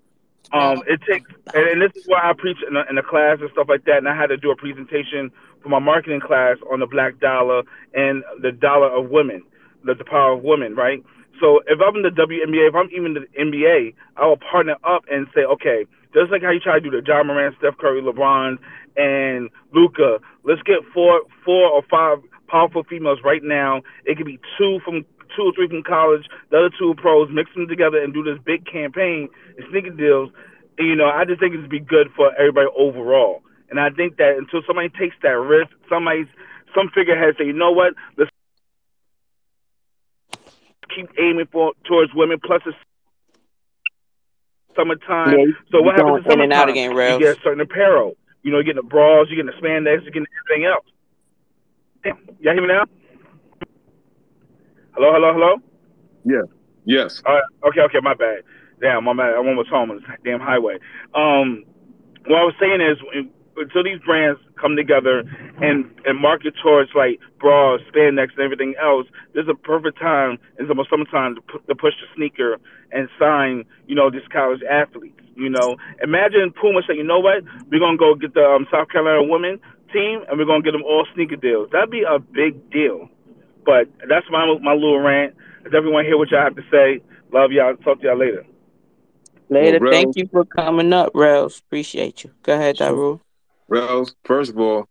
Um, 0.53 0.83
it 0.87 1.01
takes, 1.11 1.31
and, 1.55 1.67
and 1.67 1.83
this 1.83 1.91
is 1.97 2.07
why 2.07 2.21
I 2.23 2.33
preach 2.37 2.59
in 2.67 2.75
the, 2.75 2.85
in 2.89 2.97
the 2.97 3.03
class 3.03 3.39
and 3.41 3.51
stuff 3.53 3.67
like 3.69 3.85
that. 3.87 3.99
And 3.99 4.09
I 4.09 4.15
had 4.15 4.29
to 4.29 4.37
do 4.37 4.51
a 4.51 4.57
presentation 4.57 5.33
for 5.63 5.69
my 5.69 5.79
marketing 5.79 6.21
class 6.21 6.59
on 6.71 6.81
the 6.81 6.87
black 6.87 7.19
dollar 7.19 7.63
and 7.95 8.23
the 8.41 8.53
dollar 8.53 8.93
of 8.93 9.11
women, 9.11 9.43
the, 9.85 9.95
the 9.95 10.05
power 10.05 10.33
of 10.33 10.45
women, 10.45 10.77
right? 10.77 11.03
So 11.41 11.61
if 11.67 11.81
I'm 11.81 11.97
in 11.97 12.03
the 12.03 12.11
WNBA, 12.11 12.69
if 12.69 12.75
I'm 12.75 12.89
even 12.93 13.17
in 13.17 13.51
the 13.51 13.57
NBA, 13.59 13.95
I 14.17 14.27
will 14.27 14.37
partner 14.37 14.77
up 14.85 15.05
and 15.11 15.27
say, 15.35 15.43
okay, 15.43 15.87
just 16.15 16.31
like 16.31 16.43
how 16.43 16.51
you 16.51 16.61
try 16.61 16.79
to 16.79 16.81
do 16.81 16.91
the 16.91 17.03
Ja 17.05 17.23
Morant, 17.23 17.57
Steph 17.59 17.77
Curry, 17.79 18.01
LeBron, 18.01 18.57
and 18.97 19.51
Luka, 19.73 20.19
let's 20.45 20.63
get 20.63 20.79
four, 20.95 21.23
four 21.45 21.69
or 21.69 21.83
five 21.91 22.19
powerful 22.47 22.85
females 22.85 23.19
right 23.25 23.43
now. 23.43 23.83
It 24.05 24.17
could 24.17 24.27
be 24.27 24.39
two 24.57 24.79
from 24.85 25.05
two 25.37 25.43
or 25.43 25.53
three 25.53 25.69
from 25.69 25.83
college, 25.83 26.29
the 26.51 26.59
other 26.59 26.71
two 26.79 26.95
pros, 26.97 27.29
mix 27.33 27.53
them 27.55 27.67
together 27.67 28.01
and 28.03 28.15
do 28.15 28.23
this 28.23 28.39
big 28.45 28.65
campaign 28.65 29.29
and 29.59 29.67
sneaker 29.71 29.91
deals. 29.91 30.31
And, 30.79 30.89
you 30.89 30.97
know, 30.97 31.07
I 31.07 31.25
just 31.25 31.41
think 31.41 31.55
it'd 31.55 31.69
be 31.69 31.81
good 31.81 32.09
for 32.15 32.33
everybody 32.39 32.69
overall. 32.77 33.43
And 33.71 33.81
I 33.81 33.91
think 33.91 34.17
that 34.19 34.37
until 34.39 34.63
somebody 34.67 34.91
takes 34.91 35.17
that 35.23 35.35
risk, 35.35 35.71
somebody's 35.89 36.29
some 36.75 36.91
figurehead 36.95 37.35
say, 37.39 37.47
you 37.47 37.53
know 37.53 37.73
what, 37.73 37.95
let's 38.17 38.31
keep 40.95 41.09
aiming 41.19 41.49
for 41.51 41.73
towards 41.85 42.15
women. 42.15 42.39
Plus, 42.45 42.63
summertime. 44.77 45.39
Yeah, 45.39 45.47
so 45.71 45.83
what 45.83 45.97
you 45.97 46.05
happens 46.05 46.19
in 46.19 46.25
going 46.25 46.39
in 46.41 46.45
and 46.45 46.53
out 46.53 46.69
summertime? 46.69 46.69
again, 46.71 46.91
you 46.91 46.97
Ralph. 46.97 47.21
get 47.23 47.37
certain 47.43 47.61
apparel. 47.61 48.15
You 48.43 48.51
know, 48.51 48.59
you're 48.59 48.65
getting 48.65 48.83
the 48.83 48.89
bras, 48.89 49.27
you're 49.31 49.43
getting 49.43 49.59
the 49.59 49.67
spandex, 49.67 50.03
you're 50.03 50.13
getting 50.13 50.27
everything 50.45 50.67
else. 50.67 50.87
Damn, 52.03 52.19
y'all 52.41 52.53
hear 52.53 52.63
me 52.63 52.69
now? 52.69 52.85
Hello, 54.95 55.11
hello, 55.13 55.33
hello. 55.33 55.57
Yeah. 56.25 56.43
Yes. 56.85 57.23
All 57.27 57.35
right. 57.35 57.43
Okay, 57.69 57.81
okay, 57.81 57.99
my 58.03 58.15
bad. 58.15 58.43
Damn, 58.81 59.05
my 59.05 59.15
bad. 59.15 59.35
I'm 59.35 59.47
almost 59.47 59.71
home 59.71 59.91
on 59.91 59.97
this 59.97 60.07
damn 60.25 60.41
highway. 60.41 60.79
Um, 61.15 61.65
what 62.27 62.39
I 62.39 62.45
was 62.45 62.55
saying 62.61 62.81
is, 62.81 62.99
until 63.57 63.85
these 63.85 64.01
brands 64.05 64.41
come 64.61 64.77
together 64.77 65.25
and 65.61 65.91
and 66.05 66.19
market 66.21 66.55
towards 66.63 66.91
like 66.95 67.21
bras, 67.39 67.81
spandex, 67.93 68.31
and 68.37 68.41
everything 68.45 68.75
else, 68.83 69.07
this 69.35 69.45
is 69.45 69.49
a 69.49 69.55
perfect 69.55 69.99
time 69.99 70.39
in 70.59 70.67
the 70.67 70.87
summertime 70.91 71.37
to, 71.37 71.41
pu- 71.43 71.63
to 71.69 71.75
push 71.75 71.95
the 72.01 72.07
sneaker 72.17 72.59
and 72.93 73.09
sign, 73.19 73.65
you 73.87 73.95
know, 73.95 74.11
these 74.11 74.27
college 74.33 74.61
athletes. 74.69 75.21
You 75.37 75.51
know, 75.51 75.77
imagine 76.03 76.53
Puma 76.53 76.81
saying, 76.87 76.99
you 76.99 77.05
know 77.05 77.19
what, 77.19 77.43
we're 77.71 77.81
gonna 77.81 77.97
go 77.99 78.15
get 78.15 78.35
the 78.35 78.45
um, 78.45 78.67
South 78.71 78.89
Carolina 78.89 79.23
women 79.25 79.61
team 79.93 80.21
and 80.29 80.39
we're 80.39 80.47
gonna 80.47 80.63
get 80.63 80.73
them 80.73 80.85
all 80.85 81.07
sneaker 81.15 81.37
deals. 81.37 81.69
That'd 81.73 81.91
be 81.91 82.03
a 82.03 82.19
big 82.19 82.71
deal. 82.71 83.09
But 83.65 83.89
that's 84.09 84.27
my 84.31 84.47
my 84.63 84.73
little 84.75 85.01
rant. 85.01 85.35
Does 85.65 85.73
everyone 85.75 86.05
hear 86.05 86.19
what 86.19 86.31
y'all 86.31 86.43
have 86.45 86.57
to 86.57 86.63
say? 86.71 87.03
Love 87.33 87.51
y'all. 87.53 87.75
Talk 87.77 88.01
to 88.01 88.07
y'all 88.07 88.19
later. 88.19 88.45
Later, 89.51 89.79
Well, 89.81 89.91
thank 89.91 90.17
you 90.17 90.29
for 90.31 90.45
coming 90.45 90.93
up, 90.93 91.13
Rels. 91.15 91.59
Appreciate 91.61 92.25
you. 92.25 92.31
Go 92.43 92.55
ahead, 92.55 92.77
Sure. 92.77 92.89
Daru. 92.89 93.21
Rels, 93.69 94.15
first 94.25 94.51
of 94.51 94.59
all, 94.59 94.89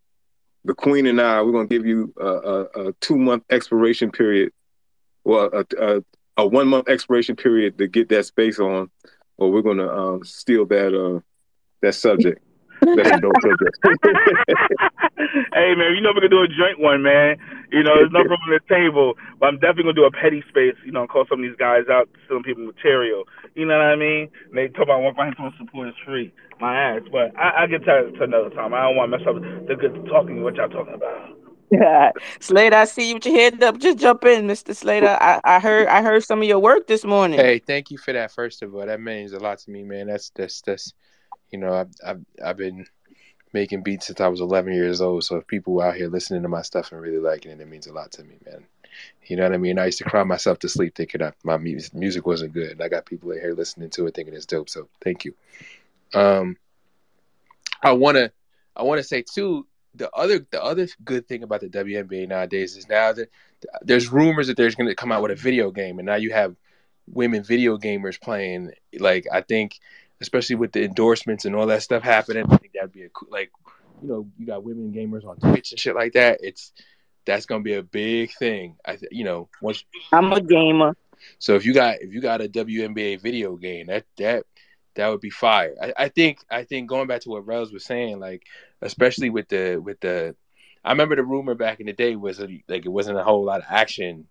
the 0.66 0.74
Queen 0.74 1.06
and 1.08 1.20
I, 1.20 1.42
we're 1.42 1.52
going 1.52 1.68
to 1.68 1.76
give 1.76 1.86
you 1.86 2.14
a, 2.20 2.26
a, 2.26 2.62
a 2.88 2.94
two 3.02 3.18
month 3.18 3.44
expiration 3.50 4.12
period, 4.12 4.52
well, 5.24 5.50
a, 5.54 5.66
a, 5.80 6.04
a 6.38 6.48
one 6.48 6.68
month 6.68 6.90
expiration 6.90 7.36
period 7.36 7.78
to 7.78 7.88
get 7.88 8.10
that 8.10 8.26
space 8.26 8.60
on, 8.60 8.90
or 9.38 9.52
we're 9.52 9.62
going 9.62 9.78
to 9.78 9.92
um, 9.92 10.24
steal 10.24 10.66
that 10.68 10.98
uh, 10.98 11.20
that 11.82 11.94
subject. 11.94 12.42
That's 12.96 13.18
a 13.18 13.22
dope 13.22 13.36
subject. 13.42 13.78
hey 15.54 15.76
man, 15.76 15.96
you 15.96 16.02
know 16.02 16.12
we're 16.14 16.28
gonna 16.28 16.30
do 16.30 16.44
a 16.44 16.48
joint 16.48 16.80
one, 16.80 17.04
man. 17.04 17.38
You 17.72 17.84
know, 17.84 17.96
there's 17.96 18.12
nothing 18.12 18.32
on 18.32 18.50
the 18.50 18.60
table, 18.70 19.16
but 19.40 19.48
I'm 19.48 19.60
definitely 19.60 19.94
gonna 19.94 20.02
do 20.02 20.06
a 20.06 20.12
petty 20.12 20.44
space. 20.50 20.76
You 20.86 20.92
know, 20.92 21.08
call 21.08 21.26
some 21.30 21.44
of 21.44 21.50
these 21.50 21.58
guys 21.58 21.86
out, 21.90 22.10
selling 22.28 22.44
people 22.44 22.64
material. 22.64 23.24
You 23.56 23.66
know 23.66 23.78
what 23.78 23.86
I 23.86 23.96
mean? 23.96 24.30
And 24.50 24.58
they 24.58 24.68
talk 24.68 24.84
about 24.84 25.02
one 25.02 25.16
find 25.16 25.34
someone 25.36 25.54
support 25.58 25.88
is 25.90 25.96
free. 26.06 26.34
My 26.60 26.76
ass, 26.76 27.02
but 27.12 27.36
I, 27.38 27.64
I 27.64 27.68
get 27.68 27.84
to 27.86 28.12
to 28.12 28.24
another 28.24 28.50
time. 28.52 28.74
I 28.74 28.84
don't 28.84 28.96
want 28.96 29.12
to 29.12 29.18
mess 29.18 29.28
up 29.28 29.36
the 29.68 29.76
good 29.76 30.06
talking. 30.06 30.44
What 30.44 30.56
y'all 30.56 30.70
talking 30.70 30.94
about? 30.94 31.38
Yeah. 31.74 32.12
Slater, 32.40 32.76
I 32.76 32.86
see 32.86 33.10
you 33.10 33.16
with 33.16 33.26
your 33.26 33.36
head 33.36 33.64
up. 33.64 33.80
Just 33.80 33.98
jump 33.98 34.24
in, 34.26 34.48
Mr. 34.48 34.76
Slater. 34.76 35.18
I, 35.20 35.40
I 35.44 35.60
heard 35.60 35.88
I 35.88 36.02
heard 36.02 36.24
some 36.24 36.42
of 36.42 36.48
your 36.48 36.60
work 36.60 36.88
this 36.88 37.04
morning. 37.04 37.40
Hey, 37.40 37.60
thank 37.60 37.92
you 37.92 37.98
for 37.98 38.14
that. 38.14 38.32
First 38.32 38.62
of 38.62 38.74
all, 38.76 38.86
that 38.86 39.02
means 39.02 39.34
a 39.34 39.40
lot 39.40 39.60
to 39.60 39.72
me, 39.72 39.84
man. 39.84 40.08
That's 40.08 40.30
that's 40.36 40.62
that's, 40.62 40.94
you 41.54 41.60
know, 41.60 41.74
I've 41.74 41.90
I've, 42.06 42.26
I've 42.44 42.58
been 42.58 42.86
making 43.54 43.84
beats 43.84 44.08
since 44.08 44.20
I 44.20 44.28
was 44.28 44.42
11 44.42 44.74
years 44.74 45.00
old. 45.00 45.24
So 45.24 45.38
if 45.38 45.48
people 45.48 45.80
out 45.80 45.96
here 45.96 46.10
listening 46.10 46.42
to 46.42 46.50
my 46.50 46.64
stuff 46.64 46.92
and 46.92 47.00
really 47.00 47.20
liking 47.20 47.52
it, 47.52 47.62
it 47.62 47.68
means 47.68 47.86
a 47.86 47.94
lot 47.94 48.12
to 48.14 48.24
me, 48.24 48.36
man. 48.46 48.66
You 49.28 49.38
know 49.38 49.44
what 49.44 49.54
I 49.54 49.58
mean? 49.58 49.78
I 49.78 49.86
used 49.86 50.00
to 50.00 50.04
cry 50.04 50.24
myself 50.24 50.60
to 50.60 50.70
sleep 50.70 50.96
thinking 50.96 51.20
that 51.20 51.36
my 51.44 51.58
music 51.58 52.26
wasn't 52.26 52.54
good. 52.54 52.72
And 52.72 52.82
I 52.82 52.90
got 52.90 53.06
people 53.06 53.32
in 53.32 53.40
here 53.40 53.54
listening 53.54 53.92
to 53.92 54.08
it 54.08 54.16
thinking 54.16 54.34
it's 54.34 54.48
dope. 54.48 54.70
So 54.70 54.90
thank 55.04 55.26
you. 55.26 55.36
Um, 56.14 56.58
I 57.82 57.92
wanna 57.92 58.32
I 58.76 58.84
wanna 58.84 59.04
say 59.04 59.24
too. 59.24 59.68
The 59.96 60.10
other 60.12 60.40
the 60.50 60.64
other 60.64 60.88
good 61.04 61.28
thing 61.28 61.44
about 61.44 61.62
the 61.62 61.70
WNBA 61.70 62.28
nowadays 62.28 62.76
is 62.76 62.90
now 62.90 63.14
that 63.14 63.30
there's 63.84 64.12
rumors 64.12 64.48
that 64.48 64.58
there's 64.58 64.74
going 64.74 64.90
to 64.90 64.96
come 64.96 65.12
out 65.12 65.22
with 65.22 65.32
a 65.32 65.36
video 65.36 65.70
game, 65.70 66.00
and 66.00 66.08
now 66.08 66.16
you 66.16 66.32
have 66.32 66.56
women 67.08 67.44
video 67.44 67.78
gamers 67.78 68.20
playing. 68.20 68.72
Like 69.00 69.28
I 69.32 69.42
think, 69.42 69.80
especially 70.24 70.56
with 70.56 70.72
the 70.72 70.84
endorsements 70.86 71.44
and 71.44 71.54
all 71.54 71.68
that 71.68 71.84
stuff 71.84 72.02
happening, 72.02 72.46
I 72.50 72.58
think 72.58 72.72
that'd 72.74 72.94
be 72.94 73.04
a 73.04 73.10
cool, 73.10 73.28
like, 73.30 73.52
you 74.02 74.08
know, 74.08 74.28
you 74.38 74.46
got 74.46 74.64
women 74.64 74.94
gamers 74.94 75.26
on 75.26 75.38
Twitch 75.38 75.72
and 75.72 75.80
shit 75.80 75.96
like 75.96 76.14
that. 76.14 76.40
It's 76.42 76.72
that's 77.26 77.46
gonna 77.46 77.64
be 77.64 77.76
a 77.76 77.84
big 77.84 78.32
thing. 78.34 78.78
I 78.86 78.96
th- 78.96 79.12
you 79.12 79.24
know 79.24 79.50
once 79.62 79.84
I'm 80.12 80.32
a 80.32 80.42
gamer. 80.42 80.96
So 81.40 81.56
if 81.56 81.66
you 81.66 81.74
got 81.74 82.02
if 82.02 82.14
you 82.14 82.22
got 82.22 82.42
a 82.42 82.50
WNBA 82.50 83.22
video 83.22 83.56
game, 83.56 83.88
that 83.88 84.06
that 84.18 84.46
that 84.96 85.08
would 85.10 85.22
be 85.22 85.30
fire. 85.30 85.76
I, 85.82 85.94
I 85.98 86.10
think 86.10 86.40
I 86.50 86.64
think 86.64 86.90
going 86.90 87.08
back 87.08 87.22
to 87.22 87.30
what 87.30 87.46
Rels 87.46 87.72
was 87.72 87.86
saying, 87.86 88.20
like 88.20 88.44
especially 88.82 89.30
with 89.30 89.48
the 89.50 89.78
with 89.78 90.00
the 90.00 90.36
I 90.84 90.92
remember 90.92 91.16
the 91.16 91.24
rumor 91.24 91.56
back 91.56 91.80
in 91.80 91.86
the 91.86 91.94
day 91.94 92.16
was 92.16 92.40
like 92.40 92.86
it 92.86 92.90
wasn't 92.90 93.20
a 93.20 93.24
whole 93.24 93.46
lot 93.46 93.60
of 93.60 93.66
action 93.70 94.28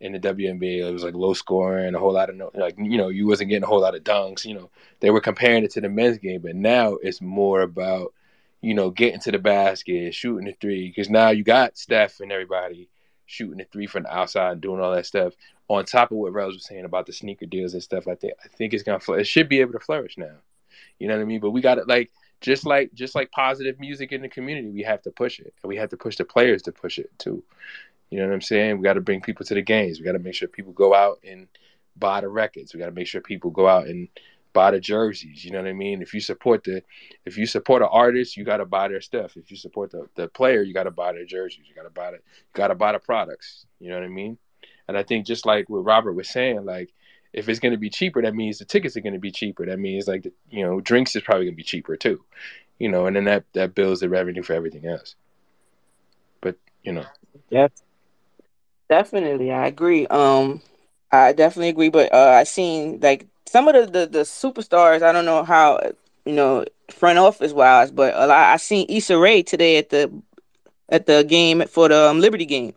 in 0.00 0.12
the 0.12 0.18
WNBA. 0.18 0.86
It 0.88 0.92
was 0.92 1.04
like 1.04 1.14
low 1.14 1.34
scoring, 1.34 1.94
a 1.94 1.98
whole 1.98 2.12
lot 2.12 2.30
of 2.30 2.36
no, 2.36 2.50
like 2.54 2.76
you 2.78 2.98
know 2.98 3.08
you 3.08 3.26
wasn't 3.26 3.50
getting 3.50 3.64
a 3.64 3.68
whole 3.68 3.80
lot 3.80 3.94
of 3.94 4.04
dunks. 4.04 4.44
You 4.44 4.54
know 4.54 4.70
they 5.00 5.10
were 5.10 5.20
comparing 5.20 5.64
it 5.64 5.72
to 5.72 5.80
the 5.80 5.88
men's 5.88 6.18
game, 6.18 6.42
but 6.42 6.56
now 6.56 6.94
it's 6.94 7.20
more 7.20 7.62
about 7.62 8.12
you 8.60 8.74
know 8.74 8.90
getting 8.90 9.20
to 9.20 9.32
the 9.32 9.38
basket, 9.38 10.14
shooting 10.14 10.46
the 10.46 10.54
three. 10.60 10.88
Because 10.88 11.10
now 11.10 11.30
you 11.30 11.44
got 11.44 11.78
Steph 11.78 12.20
and 12.20 12.32
everybody 12.32 12.88
shooting 13.26 13.58
the 13.58 13.64
three 13.64 13.86
from 13.86 14.02
the 14.04 14.14
outside 14.14 14.60
doing 14.60 14.80
all 14.80 14.94
that 14.94 15.06
stuff. 15.06 15.34
On 15.68 15.84
top 15.84 16.10
of 16.10 16.18
what 16.18 16.34
Rose 16.34 16.54
was 16.54 16.66
saying 16.66 16.84
about 16.84 17.06
the 17.06 17.12
sneaker 17.12 17.46
deals 17.46 17.72
and 17.72 17.82
stuff, 17.82 18.06
I 18.06 18.14
think 18.14 18.34
I 18.44 18.48
think 18.48 18.74
it's 18.74 18.82
gonna 18.82 19.00
it 19.18 19.26
should 19.26 19.48
be 19.48 19.60
able 19.60 19.72
to 19.72 19.80
flourish 19.80 20.18
now. 20.18 20.36
You 20.98 21.08
know 21.08 21.16
what 21.16 21.22
I 21.22 21.24
mean? 21.24 21.40
But 21.40 21.50
we 21.50 21.60
got 21.60 21.78
it 21.78 21.88
like 21.88 22.10
just 22.40 22.66
like 22.66 22.92
just 22.92 23.14
like 23.14 23.30
positive 23.30 23.80
music 23.80 24.12
in 24.12 24.20
the 24.20 24.28
community, 24.28 24.68
we 24.68 24.82
have 24.82 25.02
to 25.02 25.10
push 25.10 25.40
it, 25.40 25.54
and 25.62 25.68
we 25.68 25.76
have 25.76 25.88
to 25.90 25.96
push 25.96 26.16
the 26.16 26.24
players 26.24 26.62
to 26.62 26.72
push 26.72 26.98
it 26.98 27.10
too. 27.18 27.42
You 28.10 28.20
know 28.20 28.26
what 28.26 28.34
I'm 28.34 28.40
saying? 28.40 28.78
We 28.78 28.84
got 28.84 28.94
to 28.94 29.00
bring 29.00 29.20
people 29.20 29.44
to 29.46 29.54
the 29.54 29.62
games. 29.62 29.98
We 29.98 30.04
got 30.04 30.12
to 30.12 30.18
make 30.18 30.34
sure 30.34 30.48
people 30.48 30.72
go 30.72 30.94
out 30.94 31.18
and 31.28 31.48
buy 31.96 32.20
the 32.20 32.28
records. 32.28 32.72
We 32.72 32.80
got 32.80 32.86
to 32.86 32.92
make 32.92 33.06
sure 33.06 33.20
people 33.20 33.50
go 33.50 33.66
out 33.66 33.86
and 33.86 34.08
buy 34.52 34.70
the 34.70 34.80
jerseys. 34.80 35.44
You 35.44 35.50
know 35.50 35.58
what 35.58 35.68
I 35.68 35.72
mean? 35.72 36.00
If 36.00 36.14
you 36.14 36.20
support 36.20 36.64
the, 36.64 36.82
if 37.24 37.36
you 37.36 37.46
support 37.46 37.82
an 37.82 37.88
artist, 37.90 38.36
you 38.36 38.44
got 38.44 38.58
to 38.58 38.66
buy 38.66 38.88
their 38.88 39.00
stuff. 39.00 39.36
If 39.36 39.50
you 39.50 39.56
support 39.56 39.90
the, 39.90 40.08
the 40.14 40.28
player, 40.28 40.62
you 40.62 40.72
got 40.72 40.84
to 40.84 40.90
buy 40.90 41.12
their 41.12 41.24
jerseys. 41.24 41.66
You 41.68 41.74
got 41.74 41.82
to 41.82 41.90
buy 41.90 42.12
the, 42.12 42.16
you 42.18 42.54
got 42.54 42.68
to 42.68 42.74
buy 42.74 42.92
the 42.92 42.98
products. 42.98 43.66
You 43.80 43.90
know 43.90 43.96
what 43.96 44.04
I 44.04 44.08
mean? 44.08 44.38
And 44.86 44.96
I 44.96 45.02
think 45.02 45.26
just 45.26 45.46
like 45.46 45.68
what 45.68 45.84
Robert 45.84 46.12
was 46.12 46.28
saying, 46.28 46.64
like 46.64 46.92
if 47.32 47.48
it's 47.48 47.58
going 47.58 47.72
to 47.72 47.78
be 47.78 47.90
cheaper, 47.90 48.22
that 48.22 48.34
means 48.34 48.58
the 48.58 48.64
tickets 48.64 48.96
are 48.96 49.00
going 49.00 49.14
to 49.14 49.18
be 49.18 49.32
cheaper. 49.32 49.66
That 49.66 49.78
means 49.78 50.06
like 50.06 50.22
the, 50.22 50.32
you 50.50 50.64
know 50.64 50.80
drinks 50.80 51.16
is 51.16 51.22
probably 51.22 51.46
going 51.46 51.54
to 51.54 51.56
be 51.56 51.64
cheaper 51.64 51.96
too, 51.96 52.24
you 52.78 52.88
know, 52.88 53.06
and 53.06 53.16
then 53.16 53.24
that 53.24 53.44
that 53.54 53.74
builds 53.74 54.00
the 54.00 54.08
revenue 54.08 54.42
for 54.42 54.52
everything 54.52 54.86
else. 54.86 55.16
But 56.40 56.56
you 56.82 56.92
know, 56.92 57.06
yeah, 57.50 57.68
definitely, 58.94 59.50
I 59.52 59.66
agree. 59.66 60.06
Um, 60.06 60.60
I 61.10 61.32
definitely 61.32 61.70
agree. 61.70 61.88
But 61.90 62.12
uh, 62.12 62.34
I 62.40 62.44
seen 62.44 63.00
like 63.00 63.26
some 63.46 63.68
of 63.68 63.74
the, 63.74 63.86
the 64.00 64.06
the 64.06 64.20
superstars. 64.20 65.02
I 65.02 65.12
don't 65.12 65.24
know 65.24 65.44
how 65.44 65.80
you 66.24 66.34
know 66.34 66.64
front 66.90 67.18
office 67.18 67.52
wise, 67.52 67.90
but 67.90 68.14
a 68.14 68.26
lot, 68.26 68.52
I 68.54 68.56
seen 68.56 68.86
Issa 68.88 69.18
Rae 69.18 69.42
today 69.42 69.78
at 69.78 69.90
the 69.90 70.12
at 70.88 71.06
the 71.06 71.24
game 71.24 71.62
for 71.66 71.88
the 71.88 72.10
um, 72.10 72.20
Liberty 72.20 72.46
game 72.46 72.74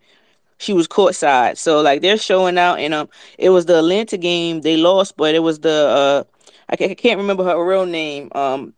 she 0.59 0.73
was 0.73 0.87
courtside. 0.87 1.57
So 1.57 1.81
like 1.81 2.01
they're 2.01 2.17
showing 2.17 2.57
out, 2.57 2.79
and 2.79 2.93
um, 2.93 3.09
it 3.37 3.49
was 3.49 3.65
the 3.65 3.79
Atlanta 3.79 4.17
game. 4.17 4.61
They 4.61 4.77
lost, 4.77 5.17
but 5.17 5.35
it 5.35 5.39
was 5.39 5.59
the 5.59 5.69
uh, 5.71 6.23
I 6.69 6.75
can't 6.75 7.19
remember 7.19 7.43
her 7.43 7.63
real 7.63 7.85
name. 7.85 8.29
Um, 8.33 8.73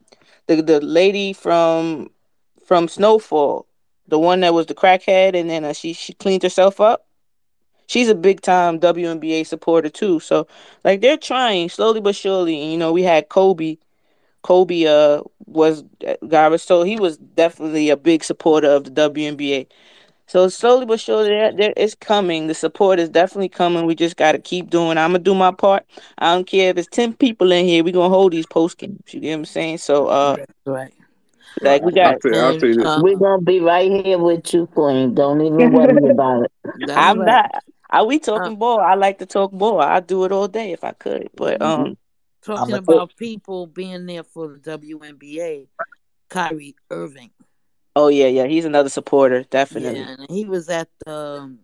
the 0.48 0.62
the 0.62 0.82
lady 0.82 1.34
from 1.34 2.10
from 2.66 2.88
Snowfall, 2.88 3.66
the 4.08 4.20
one 4.20 4.42
that 4.42 4.54
was 4.54 4.68
the 4.68 4.76
crackhead, 4.76 5.36
and 5.36 5.50
then 5.50 5.66
uh, 5.66 5.74
she 5.74 5.94
she 5.94 6.14
cleaned 6.14 6.44
herself 6.44 6.82
up. 6.82 7.06
She's 7.90 8.08
a 8.08 8.14
big 8.14 8.42
time 8.42 8.80
WNBA 8.80 9.48
supporter 9.48 9.90
too. 9.90 10.20
So 10.20 10.46
like 10.84 11.02
they're 11.02 11.18
trying 11.18 11.70
slowly 11.70 12.00
but 12.00 12.16
surely. 12.16 12.62
And, 12.62 12.72
you 12.72 12.78
know, 12.78 12.94
we 12.94 13.02
had 13.02 13.30
Kobe. 13.30 13.78
Kobe 14.44 14.86
uh 14.86 15.24
was 15.48 15.84
God 16.28 16.52
was 16.52 16.64
told 16.68 16.86
he 16.86 17.00
was 17.00 17.18
definitely 17.18 17.90
a 17.90 17.98
big 17.98 18.24
supporter 18.24 18.70
of 18.70 18.84
the 18.84 18.92
WNBA. 18.92 19.66
So 20.28 20.48
slowly 20.50 20.86
but 20.86 21.00
surely, 21.00 21.30
there, 21.30 21.52
there 21.52 21.74
it's 21.76 21.96
coming. 21.96 22.46
The 22.46 22.54
support 22.54 23.00
is 23.00 23.10
definitely 23.10 23.50
coming. 23.50 23.88
We 23.88 23.96
just 23.96 24.18
got 24.18 24.34
to 24.34 24.40
keep 24.40 24.70
doing. 24.70 25.00
I'm 25.00 25.14
gonna 25.14 25.24
do 25.24 25.34
my 25.34 25.52
part. 25.52 25.84
I 26.20 26.36
don't 26.36 26.46
care 26.46 26.70
if 26.70 26.78
it's 26.78 26.88
ten 26.88 27.14
people 27.16 27.52
in 27.52 27.66
here. 27.66 27.84
We 27.84 27.90
are 27.90 27.94
gonna 27.94 28.10
hold 28.14 28.34
these 28.34 28.46
post 28.46 28.78
games. 28.78 29.02
You 29.08 29.20
get 29.20 29.32
what 29.32 29.40
I'm 29.40 29.46
saying? 29.46 29.80
So, 29.80 30.06
uh, 30.06 30.38
right. 30.68 30.94
Like 31.62 31.82
we 31.82 31.94
got, 31.94 32.18
I'll 32.24 32.36
I'll 32.40 32.60
this. 32.60 32.78
We're 33.02 33.18
gonna 33.18 33.42
be 33.42 33.60
right 33.60 34.06
here 34.06 34.20
with 34.20 34.54
you, 34.54 34.68
Queen. 34.68 35.16
Don't 35.16 35.42
even 35.42 35.72
worry 35.72 36.12
about 36.12 36.44
it. 36.44 36.52
I'm 36.92 37.18
right. 37.18 37.26
not. 37.26 37.64
Are 37.90 38.06
we 38.06 38.20
talking 38.20 38.54
uh, 38.54 38.56
ball? 38.56 38.80
I 38.80 38.96
like 38.96 39.20
to 39.20 39.26
talk 39.26 39.52
ball. 39.52 39.82
I'd 39.82 40.08
do 40.08 40.24
it 40.26 40.32
all 40.32 40.48
day 40.48 40.72
if 40.72 40.84
I 40.84 40.92
could. 40.92 41.30
But 41.36 41.60
mm-hmm. 41.60 41.84
um, 41.84 41.98
talking 42.42 42.76
about 42.76 43.16
people 43.16 43.68
being 43.68 44.06
there 44.06 44.24
for 44.24 44.48
the 44.48 44.78
WNBA, 44.78 45.68
Kyrie 46.30 46.76
Irving. 46.92 47.32
Oh 47.96 48.08
yeah, 48.08 48.28
yeah, 48.28 48.46
he's 48.46 48.66
another 48.66 48.90
supporter, 48.90 49.44
definitely. 49.44 50.00
Yeah, 50.00 50.16
he 50.30 50.46
was 50.46 50.70
at 50.70 50.88
the 51.06 51.40
um, 51.42 51.60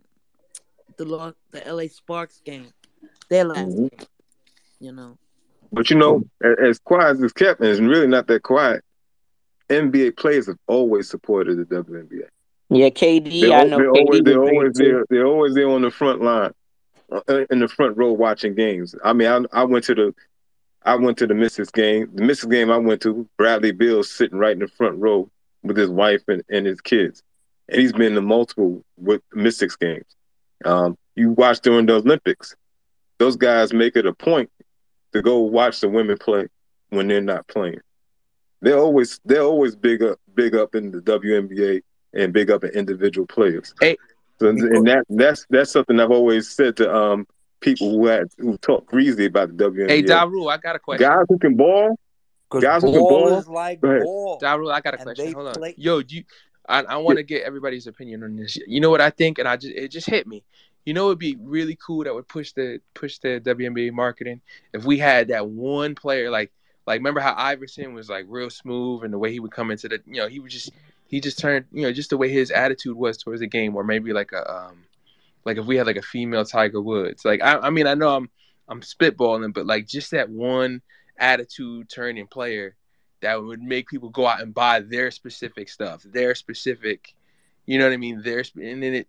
the 0.97 1.35
the 1.51 1.71
LA 1.71 1.87
Sparks 1.87 2.41
game, 2.43 2.71
their 3.29 3.45
last 3.45 3.69
mm-hmm. 3.69 3.87
game. 3.87 4.07
You 4.79 4.91
know. 4.91 5.17
But 5.71 5.89
you 5.89 5.97
know, 5.97 6.23
as 6.41 6.79
quiet 6.79 7.11
as 7.11 7.21
it's 7.21 7.33
kept, 7.33 7.59
and 7.59 7.69
it's 7.69 7.79
really 7.79 8.07
not 8.07 8.27
that 8.27 8.43
quiet. 8.43 8.83
NBA 9.69 10.17
players 10.17 10.45
have 10.47 10.59
always 10.67 11.09
supported 11.09 11.57
the 11.57 11.65
WNBA. 11.65 12.27
Yeah, 12.69 12.89
KD. 12.89 13.41
They're, 13.41 13.59
I 13.59 13.63
know. 13.65 13.77
They're 13.77 13.91
KD 13.91 13.99
always, 13.99 14.21
they're 14.23 14.43
always 14.43 14.73
there. 14.73 15.05
They're 15.09 15.25
always 15.27 15.53
there 15.53 15.69
on 15.69 15.81
the 15.81 15.91
front 15.91 16.21
line, 16.21 16.51
uh, 17.11 17.45
in 17.49 17.59
the 17.59 17.67
front 17.67 17.97
row 17.97 18.11
watching 18.11 18.55
games. 18.55 18.95
I 19.03 19.13
mean, 19.13 19.27
I, 19.27 19.61
I 19.61 19.63
went 19.63 19.85
to 19.85 19.95
the, 19.95 20.15
I 20.83 20.95
went 20.95 21.17
to 21.19 21.27
the 21.27 21.35
Mystics 21.35 21.71
game. 21.71 22.09
The 22.13 22.23
Mystics 22.23 22.51
game 22.51 22.71
I 22.71 22.77
went 22.77 23.01
to, 23.01 23.27
Bradley 23.37 23.71
Beal 23.71 24.03
sitting 24.03 24.37
right 24.37 24.53
in 24.53 24.59
the 24.59 24.67
front 24.67 24.97
row 24.97 25.29
with 25.63 25.77
his 25.77 25.89
wife 25.89 26.23
and, 26.27 26.43
and 26.49 26.65
his 26.65 26.81
kids. 26.81 27.23
And 27.69 27.81
he's 27.81 27.93
been 27.93 28.13
to 28.13 28.21
multiple 28.21 28.83
with 28.97 29.21
Mystics 29.33 29.75
games. 29.75 30.05
Um, 30.63 30.97
you 31.15 31.31
watch 31.31 31.61
during 31.61 31.85
the 31.85 31.95
Olympics, 31.95 32.55
those 33.17 33.35
guys 33.35 33.73
make 33.73 33.95
it 33.95 34.05
a 34.05 34.13
point 34.13 34.49
to 35.13 35.21
go 35.21 35.39
watch 35.39 35.79
the 35.79 35.89
women 35.89 36.17
play 36.17 36.47
when 36.89 37.07
they're 37.07 37.21
not 37.21 37.47
playing. 37.47 37.79
They're 38.61 38.77
always 38.77 39.19
they're 39.25 39.41
always 39.41 39.75
big 39.75 40.01
up 40.01 40.19
big 40.33 40.55
up 40.55 40.75
in 40.75 40.91
the 40.91 40.99
WNBA 40.99 41.81
and 42.15 42.33
big 42.33 42.49
up 42.49 42.63
in 42.63 42.71
individual 42.71 43.27
players. 43.27 43.73
Hey, 43.79 43.97
so, 44.39 44.49
and 44.49 44.87
that 44.87 45.05
that's 45.09 45.45
that's 45.49 45.71
something 45.71 45.99
I've 45.99 46.11
always 46.11 46.49
said 46.49 46.77
to 46.77 46.93
um 46.93 47.27
people 47.61 47.91
who 47.91 48.05
had 48.07 48.27
who 48.37 48.57
talk 48.57 48.85
greasy 48.85 49.25
about 49.25 49.55
the 49.55 49.69
WNBA. 49.69 49.89
Hey, 49.89 50.01
Daru, 50.01 50.47
I 50.47 50.57
got 50.57 50.75
a 50.75 50.79
question. 50.79 51.07
Guys 51.07 51.25
who 51.29 51.39
can 51.39 51.55
ball, 51.55 51.97
Guys 52.49 52.81
ball, 52.83 53.09
ball 53.09 53.37
is 53.37 53.47
like 53.47 53.81
ball. 53.81 54.37
Daru, 54.39 54.69
I 54.69 54.81
got 54.81 54.93
a 54.93 54.97
question. 54.97 55.33
Hold 55.33 55.57
on. 55.57 55.73
Yo, 55.77 56.01
do 56.01 56.17
you, 56.17 56.23
I, 56.67 56.83
I 56.83 56.97
want 56.97 57.17
to 57.17 57.23
get 57.23 57.43
everybody's 57.43 57.87
opinion 57.87 58.23
on 58.23 58.35
this. 58.35 58.57
You 58.67 58.81
know 58.81 58.89
what 58.89 59.01
I 59.01 59.09
think, 59.09 59.39
and 59.39 59.47
I 59.47 59.57
just 59.57 59.73
it 59.73 59.89
just 59.89 60.09
hit 60.09 60.27
me. 60.27 60.43
You 60.85 60.93
know, 60.93 61.07
it'd 61.07 61.19
be 61.19 61.37
really 61.39 61.77
cool 61.83 62.03
that 62.03 62.13
would 62.13 62.27
push 62.27 62.51
the 62.51 62.79
push 62.93 63.17
the 63.19 63.41
WNBA 63.43 63.91
marketing 63.91 64.41
if 64.73 64.83
we 64.83 64.97
had 64.97 65.29
that 65.29 65.47
one 65.47 65.95
player 65.95 66.29
like 66.29 66.51
like 66.85 66.99
remember 66.99 67.19
how 67.19 67.33
Iverson 67.35 67.93
was 67.93 68.09
like 68.09 68.25
real 68.27 68.49
smooth 68.49 69.03
and 69.03 69.13
the 69.13 69.17
way 69.17 69.31
he 69.31 69.39
would 69.39 69.51
come 69.51 69.71
into 69.71 69.87
the 69.87 70.01
you 70.05 70.17
know 70.17 70.27
he 70.27 70.39
would 70.39 70.51
just 70.51 70.71
he 71.07 71.19
just 71.19 71.39
turned 71.39 71.65
you 71.71 71.83
know 71.83 71.91
just 71.91 72.09
the 72.09 72.17
way 72.17 72.29
his 72.29 72.51
attitude 72.51 72.95
was 72.95 73.17
towards 73.17 73.41
the 73.41 73.47
game 73.47 73.75
or 73.75 73.83
maybe 73.83 74.13
like 74.13 74.31
a 74.31 74.51
um 74.51 74.83
like 75.45 75.57
if 75.57 75.65
we 75.65 75.75
had 75.75 75.87
like 75.87 75.97
a 75.97 76.01
female 76.01 76.45
Tiger 76.45 76.81
Woods 76.81 77.23
like 77.25 77.41
I 77.41 77.57
I 77.57 77.69
mean 77.69 77.87
I 77.87 77.93
know 77.93 78.15
I'm 78.15 78.29
I'm 78.67 78.81
spitballing 78.81 79.53
but 79.53 79.65
like 79.65 79.87
just 79.87 80.11
that 80.11 80.29
one 80.29 80.81
attitude 81.17 81.89
turning 81.89 82.27
player 82.27 82.75
that 83.21 83.43
would 83.43 83.61
make 83.61 83.87
people 83.87 84.09
go 84.09 84.27
out 84.27 84.41
and 84.41 84.53
buy 84.53 84.81
their 84.81 85.09
specific 85.09 85.69
stuff, 85.69 86.03
their 86.03 86.35
specific, 86.35 87.15
you 87.65 87.79
know 87.79 87.85
what 87.85 87.93
I 87.93 87.97
mean? 87.97 88.21
Their 88.21 88.43
and 88.55 88.83
then 88.83 88.93
it 88.93 89.07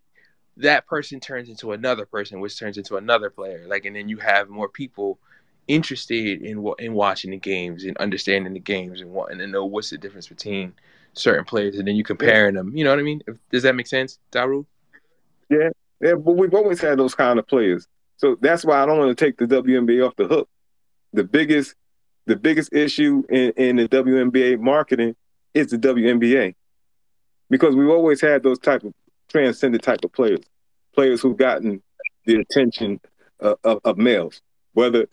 that 0.57 0.87
person 0.87 1.19
turns 1.19 1.49
into 1.49 1.71
another 1.71 2.05
person, 2.07 2.39
which 2.39 2.57
turns 2.57 2.79
into 2.79 2.97
another 2.97 3.29
player. 3.29 3.65
Like, 3.67 3.85
and 3.85 3.95
then 3.95 4.09
you 4.09 4.17
have 4.17 4.49
more 4.49 4.69
people 4.69 5.19
interested 5.67 6.41
in 6.41 6.65
in 6.79 6.93
watching 6.93 7.31
the 7.31 7.37
games 7.37 7.83
and 7.83 7.95
understanding 7.97 8.53
the 8.53 8.59
games 8.59 9.01
and 9.01 9.11
wanting 9.11 9.37
to 9.37 9.47
know 9.47 9.65
what's 9.65 9.91
the 9.91 9.97
difference 9.97 10.27
between 10.27 10.73
certain 11.13 11.45
players, 11.45 11.77
and 11.77 11.87
then 11.87 11.95
you 11.95 12.03
comparing 12.03 12.55
them. 12.55 12.75
You 12.75 12.83
know 12.83 12.91
what 12.91 12.99
I 12.99 13.03
mean? 13.03 13.21
Does 13.51 13.63
that 13.63 13.75
make 13.75 13.87
sense, 13.87 14.19
Daru? 14.31 14.65
Yeah, 15.49 15.69
yeah. 16.01 16.15
But 16.15 16.33
we've 16.33 16.53
always 16.53 16.81
had 16.81 16.99
those 16.99 17.15
kind 17.15 17.39
of 17.39 17.47
players, 17.47 17.87
so 18.17 18.37
that's 18.41 18.65
why 18.65 18.81
I 18.81 18.85
don't 18.85 18.97
want 18.97 19.17
to 19.17 19.25
take 19.25 19.37
the 19.37 19.45
WNBA 19.45 20.05
off 20.05 20.15
the 20.15 20.27
hook. 20.27 20.49
The 21.13 21.23
biggest 21.23 21.75
the 22.27 22.35
biggest 22.35 22.73
issue 22.73 23.23
in, 23.29 23.51
in 23.55 23.75
the 23.77 23.87
WNBA 23.87 24.59
marketing 24.59 25.15
is 25.53 25.67
the 25.67 25.77
WNBA. 25.77 26.53
Because 27.49 27.75
we've 27.75 27.89
always 27.89 28.21
had 28.21 28.43
those 28.43 28.59
type 28.59 28.83
of 28.83 28.93
transcendent 29.29 29.83
type 29.83 30.03
of 30.03 30.11
players, 30.11 30.41
players 30.93 31.21
who've 31.21 31.37
gotten 31.37 31.81
the 32.25 32.35
attention 32.35 32.99
uh, 33.41 33.55
of, 33.63 33.79
of, 33.85 33.97
males, 33.97 34.41
whether 34.73 35.07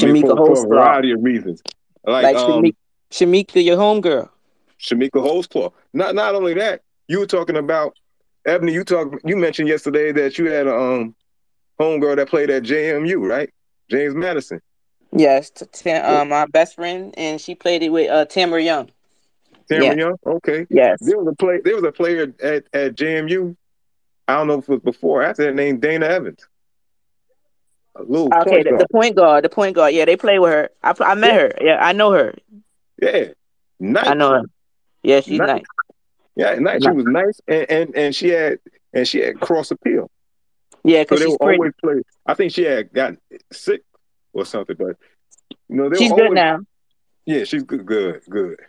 I 0.00 0.06
mean, 0.06 0.22
for, 0.22 0.36
for, 0.36 0.64
a 0.64 0.68
variety 0.68 1.12
of 1.12 1.22
reasons. 1.22 1.62
Like, 2.06 2.24
like 2.24 2.36
um, 2.36 2.62
Shamika, 2.62 2.74
Shamika, 3.10 3.64
your 3.64 3.76
homegirl. 3.76 4.30
Chamique 4.80 5.10
Holdsclaw. 5.10 5.72
Not 5.92 6.14
not 6.14 6.34
only 6.34 6.54
that, 6.54 6.82
you 7.08 7.18
were 7.18 7.26
talking 7.26 7.56
about 7.56 7.96
Ebony. 8.46 8.72
You 8.72 8.84
talk. 8.84 9.14
You 9.24 9.36
mentioned 9.36 9.68
yesterday 9.68 10.12
that 10.12 10.38
you 10.38 10.50
had 10.50 10.66
a 10.66 10.74
um, 10.74 11.14
homegirl 11.80 12.16
that 12.16 12.28
played 12.28 12.50
at 12.50 12.62
JMU, 12.62 13.28
right? 13.28 13.50
James 13.90 14.14
Madison. 14.14 14.60
Yes, 15.12 15.50
t- 15.50 15.64
t- 15.72 15.90
uh, 15.90 16.24
my 16.24 16.46
best 16.46 16.74
friend, 16.74 17.14
and 17.16 17.40
she 17.40 17.54
played 17.54 17.82
it 17.82 17.88
with 17.88 18.10
uh, 18.10 18.26
Tamara 18.26 18.62
Young. 18.62 18.90
Tamara. 19.68 19.96
Young. 19.96 20.16
Okay. 20.26 20.66
Yes. 20.68 20.98
There 21.00 21.18
was 21.18 21.28
a 21.28 21.34
play. 21.34 21.60
There 21.64 21.74
was 21.74 21.84
a 21.84 21.92
player 21.92 22.34
at, 22.42 22.64
at 22.72 22.94
JMU. 22.94 23.56
I 24.26 24.34
don't 24.36 24.46
know 24.46 24.58
if 24.58 24.64
it 24.64 24.68
was 24.68 24.80
before 24.80 25.22
after 25.22 25.46
that 25.46 25.54
named 25.54 25.80
Dana 25.80 26.06
Evans. 26.06 26.46
A 27.96 28.02
little 28.02 28.28
okay, 28.32 28.50
point 28.50 28.64
the, 28.64 28.76
the, 28.76 28.88
point 28.92 29.16
guard, 29.16 29.44
the 29.44 29.48
point 29.48 29.74
guard. 29.74 29.94
Yeah, 29.94 30.04
they 30.04 30.16
play 30.16 30.38
with 30.38 30.52
her. 30.52 30.70
I, 30.82 30.94
I 31.00 31.14
met 31.14 31.34
yeah. 31.34 31.40
her. 31.40 31.52
Yeah, 31.60 31.84
I 31.84 31.92
know 31.92 32.12
her. 32.12 32.34
Yeah, 33.00 33.24
nice. 33.80 34.06
I 34.06 34.14
know 34.14 34.32
her. 34.32 34.42
Yeah, 35.02 35.20
she's 35.20 35.38
nice. 35.38 35.48
nice. 35.48 35.64
Yeah, 36.36 36.54
nice. 36.54 36.82
She 36.82 36.90
was 36.90 37.04
nice, 37.04 37.40
and, 37.48 37.70
and 37.70 37.96
and 37.96 38.14
she 38.14 38.28
had 38.28 38.58
and 38.92 39.06
she 39.06 39.18
had 39.18 39.40
cross 39.40 39.70
appeal. 39.70 40.10
Yeah, 40.84 41.02
because 41.02 41.20
so 41.20 41.26
she's 41.26 41.36
pretty. 41.38 41.58
always 41.58 41.72
play. 41.82 42.02
I 42.26 42.34
think 42.34 42.52
she 42.52 42.62
had 42.62 42.92
got 42.92 43.14
sick 43.52 43.82
or 44.32 44.44
something, 44.44 44.76
but 44.78 44.96
you 45.68 45.76
know 45.76 45.92
she's 45.94 46.10
always, 46.10 46.28
good 46.28 46.34
now. 46.34 46.60
Yeah, 47.26 47.44
she's 47.44 47.64
good, 47.64 47.84
good, 47.84 48.22
good. 48.28 48.60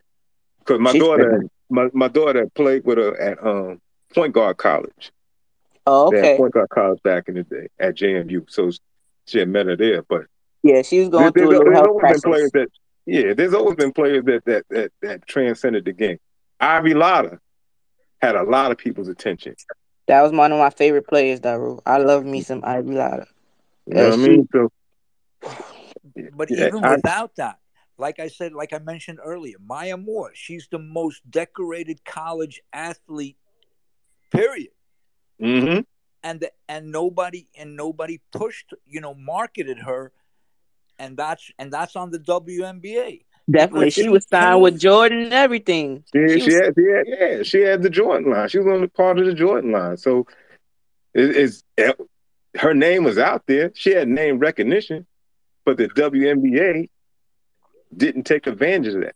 Because 0.59 0.79
my 0.79 0.91
she's 0.91 1.01
daughter, 1.01 1.43
my, 1.69 1.89
my 1.93 2.07
daughter 2.07 2.49
played 2.55 2.83
with 2.85 2.97
her 2.97 3.15
at 3.19 3.45
um 3.45 3.79
point 4.13 4.33
guard 4.33 4.57
college. 4.57 5.11
Oh, 5.85 6.07
okay. 6.07 6.37
Point 6.37 6.53
guard 6.53 6.69
college 6.69 7.01
back 7.03 7.29
in 7.29 7.35
the 7.35 7.43
day 7.43 7.67
at 7.79 7.95
JMU, 7.95 8.49
so 8.49 8.71
she 9.27 9.39
had 9.39 9.47
met 9.49 9.67
her 9.67 9.75
there. 9.75 10.03
But 10.03 10.25
yeah, 10.63 10.81
she 10.81 10.99
was 10.99 11.09
going 11.09 11.23
there, 11.23 11.31
through 11.31 11.49
a 11.49 11.51
little 11.51 11.99
there's 12.01 12.23
health 12.23 12.23
players 12.23 12.51
that 12.53 12.67
yeah, 13.05 13.33
there's 13.33 13.53
always 13.53 13.75
been 13.75 13.93
players 13.93 14.23
that 14.25 14.45
that 14.45 14.65
that, 14.69 14.91
that 15.01 15.27
transcended 15.27 15.85
the 15.85 15.93
game. 15.93 16.19
Ivory 16.59 16.93
Latta 16.93 17.39
had 18.21 18.35
a 18.35 18.43
lot 18.43 18.71
of 18.71 18.77
people's 18.77 19.07
attention. 19.07 19.55
That 20.07 20.21
was 20.21 20.31
one 20.31 20.51
of 20.51 20.59
my 20.59 20.69
favorite 20.69 21.07
players, 21.07 21.39
Daru. 21.39 21.79
I 21.85 21.97
love 21.97 22.25
me 22.25 22.41
some 22.41 22.61
Ivory 22.63 22.95
Latta. 22.95 23.27
You 23.85 23.93
know 23.93 24.09
what 24.09 24.13
I 24.13 24.17
mean? 24.17 24.49
So, 24.51 24.71
but 26.35 26.49
yeah, 26.51 26.67
even 26.67 26.83
I, 26.83 26.95
without 26.95 27.35
that, 27.37 27.59
like 27.97 28.19
I 28.19 28.27
said, 28.27 28.53
like 28.53 28.73
I 28.73 28.79
mentioned 28.79 29.19
earlier, 29.23 29.57
Maya 29.59 29.97
Moore, 29.97 30.31
she's 30.33 30.67
the 30.71 30.79
most 30.79 31.21
decorated 31.29 32.03
college 32.05 32.61
athlete, 32.73 33.37
period. 34.31 34.71
Mm-hmm. 35.41 35.81
And 36.23 36.39
the, 36.41 36.51
and 36.67 36.91
nobody 36.91 37.47
and 37.57 37.75
nobody 37.75 38.19
pushed, 38.31 38.73
you 38.85 38.99
know, 38.99 39.13
marketed 39.13 39.79
her, 39.79 40.11
and 40.99 41.17
that's 41.17 41.51
and 41.57 41.71
that's 41.71 41.95
on 41.95 42.11
the 42.11 42.19
WNBA. 42.19 43.21
Definitely, 43.49 43.89
she, 43.89 44.03
she 44.03 44.09
was 44.09 44.27
signed 44.27 44.61
with 44.61 44.79
Jordan 44.79 45.23
and 45.23 45.33
everything. 45.33 46.03
Yeah, 46.13 46.27
she, 46.27 46.39
she, 46.41 46.45
was... 46.45 46.55
had, 46.55 46.73
she 46.77 46.91
had, 46.91 47.05
yeah, 47.07 47.43
she 47.43 47.61
had 47.61 47.81
the 47.81 47.89
Jordan 47.89 48.31
line. 48.31 48.47
She 48.49 48.59
was 48.59 48.67
on 48.67 48.81
the 48.81 48.87
part 48.87 49.17
of 49.17 49.25
the 49.25 49.33
Jordan 49.33 49.71
line. 49.71 49.97
So, 49.97 50.27
it, 51.15 51.35
it's 51.35 51.63
it, 51.75 51.99
her 52.57 52.75
name 52.75 53.03
was 53.03 53.17
out 53.17 53.43
there. 53.47 53.71
She 53.73 53.91
had 53.91 54.07
name 54.07 54.37
recognition, 54.37 55.07
but 55.65 55.77
the 55.77 55.87
WNBA 55.87 56.89
didn't 57.95 58.23
take 58.23 58.45
advantage 58.45 58.93
of 58.93 59.01
that 59.01 59.15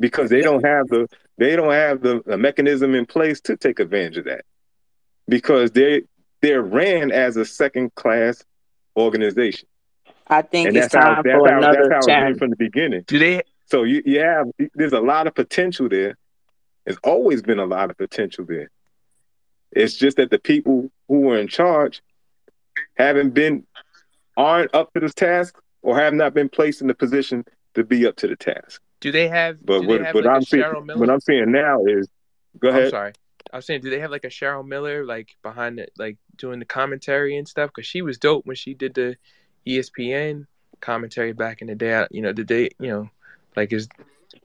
because 0.00 0.30
they 0.30 0.40
don't 0.40 0.64
have 0.64 0.88
the 0.88 1.08
they 1.36 1.56
don't 1.56 1.72
have 1.72 2.00
the, 2.00 2.22
the 2.24 2.38
mechanism 2.38 2.94
in 2.94 3.04
place 3.04 3.40
to 3.42 3.56
take 3.56 3.80
advantage 3.80 4.18
of 4.18 4.24
that 4.24 4.44
because 5.28 5.72
they 5.72 6.02
they're 6.40 6.62
ran 6.62 7.10
as 7.10 7.36
a 7.36 7.44
second 7.44 7.94
class 7.94 8.42
organization. 8.96 9.68
I 10.28 10.42
think 10.42 10.68
and 10.68 10.76
it's 10.76 10.92
time 10.92 11.16
how, 11.16 11.22
for 11.22 11.48
how, 11.48 11.58
another 11.58 11.88
that's 11.88 12.06
how 12.06 12.26
it 12.26 12.38
from 12.38 12.50
the 12.50 12.56
beginning. 12.56 13.04
Do 13.06 13.18
they? 13.18 13.42
So 13.66 13.84
you, 13.84 14.02
you 14.04 14.20
have 14.20 14.46
there's 14.74 14.92
a 14.92 15.00
lot 15.00 15.26
of 15.26 15.34
potential 15.34 15.88
there. 15.88 16.16
There's 16.84 16.98
always 17.04 17.42
been 17.42 17.58
a 17.58 17.64
lot 17.64 17.90
of 17.90 17.96
potential 17.96 18.44
there. 18.46 18.70
It's 19.70 19.94
just 19.94 20.16
that 20.18 20.30
the 20.30 20.38
people 20.38 20.90
who 21.08 21.20
were 21.20 21.38
in 21.38 21.48
charge 21.48 22.02
haven't 22.96 23.30
been 23.30 23.66
aren't 24.36 24.74
up 24.74 24.92
to 24.94 25.00
this 25.00 25.14
task 25.14 25.58
or 25.82 25.98
have 25.98 26.14
not 26.14 26.34
been 26.34 26.48
placed 26.48 26.80
in 26.80 26.86
the 26.86 26.94
position 26.94 27.44
to 27.74 27.84
be 27.84 28.06
up 28.06 28.16
to 28.16 28.28
the 28.28 28.36
task. 28.36 28.80
Do 29.00 29.10
they 29.10 29.28
have? 29.28 29.64
But 29.64 29.84
what, 29.84 30.00
have 30.02 30.14
what 30.14 30.24
like 30.24 30.36
I'm 30.36 30.42
seeing, 30.42 30.62
what 30.62 31.10
I'm 31.10 31.20
seeing 31.20 31.50
now 31.50 31.84
is, 31.84 32.08
go 32.58 32.68
ahead. 32.68 32.84
I'm 32.84 32.90
sorry. 32.90 33.12
I 33.52 33.56
was 33.56 33.66
saying, 33.66 33.82
do 33.82 33.90
they 33.90 34.00
have 34.00 34.10
like 34.10 34.24
a 34.24 34.28
Cheryl 34.28 34.66
Miller 34.66 35.04
like 35.04 35.36
behind 35.42 35.78
it, 35.78 35.92
like 35.98 36.16
doing 36.36 36.58
the 36.58 36.64
commentary 36.64 37.36
and 37.36 37.46
stuff? 37.46 37.70
Because 37.74 37.86
she 37.86 38.00
was 38.00 38.18
dope 38.18 38.46
when 38.46 38.56
she 38.56 38.74
did 38.74 38.94
the 38.94 39.16
ESPN 39.66 40.46
commentary 40.80 41.32
back 41.32 41.62
in 41.62 41.68
the 41.68 41.74
day. 41.74 42.06
You 42.10 42.22
know, 42.22 42.32
did 42.32 42.48
they, 42.48 42.70
you 42.78 42.88
know, 42.88 43.10
like 43.56 43.72
is 43.72 43.88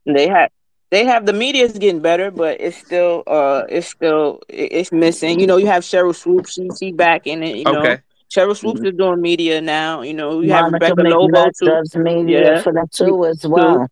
they 0.05 0.27
had 0.27 0.49
they 0.89 1.05
have 1.05 1.25
the 1.25 1.33
media 1.33 1.65
is 1.65 1.77
getting 1.77 2.01
better, 2.01 2.31
but 2.31 2.61
it's 2.61 2.77
still 2.77 3.23
uh 3.27 3.63
it's 3.69 3.87
still 3.87 4.41
it's 4.47 4.91
missing. 4.91 5.39
You 5.39 5.47
know, 5.47 5.57
you 5.57 5.67
have 5.67 5.83
Sheryl 5.83 6.15
Swoopes, 6.15 6.53
she 6.53 6.69
she 6.77 6.91
back 6.91 7.27
in 7.27 7.43
it. 7.43 7.57
You 7.57 7.65
know, 7.65 7.79
okay. 7.79 8.01
Sheryl 8.29 8.55
Swoopes 8.55 8.79
mm-hmm. 8.79 8.89
is 8.89 8.95
doing 8.95 9.21
media 9.21 9.61
now. 9.61 10.01
You 10.01 10.13
know, 10.13 10.41
you 10.41 10.51
have 10.51 10.71
Rebecca 10.71 11.01
Lobo 11.01 11.45
too. 11.57 11.65
Does 11.65 11.95
media 11.95 12.55
yeah. 12.55 12.61
for 12.61 12.73
that 12.73 12.91
too 12.91 13.25
as 13.25 13.45
well. 13.45 13.87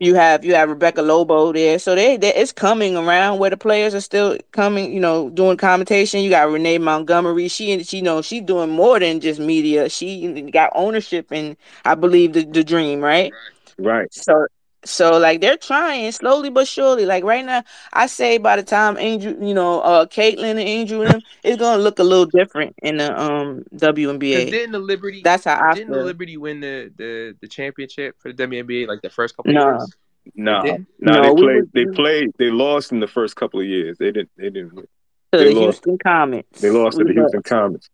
You 0.00 0.14
have 0.16 0.44
you 0.44 0.54
have 0.54 0.70
Rebecca 0.70 1.02
Lobo 1.02 1.52
there, 1.52 1.78
so 1.78 1.94
they, 1.94 2.16
they 2.16 2.34
it's 2.34 2.52
coming 2.52 2.96
around 2.96 3.38
where 3.38 3.50
the 3.50 3.56
players 3.58 3.94
are 3.94 4.00
still 4.00 4.38
coming. 4.52 4.92
You 4.92 5.00
know, 5.00 5.30
doing 5.30 5.58
commentation. 5.58 6.20
You 6.22 6.30
got 6.30 6.50
Renee 6.50 6.78
Montgomery. 6.78 7.48
She 7.48 7.82
she 7.84 7.98
you 7.98 8.02
know 8.02 8.22
she's 8.22 8.42
doing 8.42 8.70
more 8.70 8.98
than 8.98 9.20
just 9.20 9.40
media. 9.40 9.90
She 9.90 10.42
got 10.52 10.72
ownership 10.74 11.32
in 11.32 11.56
I 11.84 11.94
believe 11.96 12.32
the 12.32 12.44
the 12.44 12.64
dream, 12.64 13.00
right? 13.00 13.36
Right. 13.78 14.12
So 14.12 14.46
so 14.84 15.18
like 15.18 15.40
they're 15.40 15.56
trying 15.56 16.10
slowly 16.12 16.50
but 16.50 16.66
surely. 16.66 17.06
Like 17.06 17.24
right 17.24 17.44
now, 17.44 17.64
I 17.92 18.06
say 18.06 18.38
by 18.38 18.56
the 18.56 18.62
time 18.62 18.96
Angel, 18.98 19.32
you 19.42 19.54
know, 19.54 19.80
uh 19.80 20.06
Caitlin 20.06 20.50
and 20.50 20.60
Angel 20.60 21.02
and 21.02 21.14
them, 21.14 21.20
it's 21.44 21.58
gonna 21.58 21.82
look 21.82 21.98
a 21.98 22.04
little 22.04 22.26
different 22.26 22.74
in 22.82 22.96
the 22.96 23.20
um 23.20 23.64
WNBA. 23.74 24.50
Didn't 24.50 24.72
the 24.72 24.78
Liberty 24.78 25.20
that's 25.22 25.44
how 25.44 25.60
I 25.60 25.74
didn't 25.74 25.88
feel. 25.88 25.98
the 25.98 26.04
Liberty 26.04 26.36
win 26.36 26.60
the, 26.60 26.92
the 26.96 27.36
the 27.40 27.48
championship 27.48 28.16
for 28.18 28.32
the 28.32 28.46
WNBA 28.46 28.86
like 28.86 29.02
the 29.02 29.10
first 29.10 29.36
couple 29.36 29.52
no. 29.52 29.70
years? 29.70 29.94
No, 30.34 30.62
no, 30.62 30.76
no, 31.00 31.22
they 31.22 31.42
played. 31.42 31.72
They 31.72 31.86
played. 31.86 32.30
They 32.38 32.50
lost 32.50 32.92
in 32.92 33.00
the 33.00 33.08
first 33.08 33.36
couple 33.36 33.58
of 33.58 33.66
years. 33.66 33.98
They 33.98 34.12
didn't. 34.12 34.30
They 34.36 34.50
didn't. 34.50 34.74
To 34.74 34.88
they 35.32 35.54
the 35.54 35.60
lost, 35.60 35.84
Houston 35.84 35.98
Comets. 35.98 36.60
They 36.60 36.70
lost 36.70 36.98
to 36.98 37.04
the 37.04 37.12
Houston 37.12 37.42
Comets. 37.42 37.88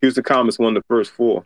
Houston 0.00 0.24
Comets 0.24 0.58
won 0.58 0.74
the 0.74 0.82
first 0.88 1.12
four. 1.12 1.44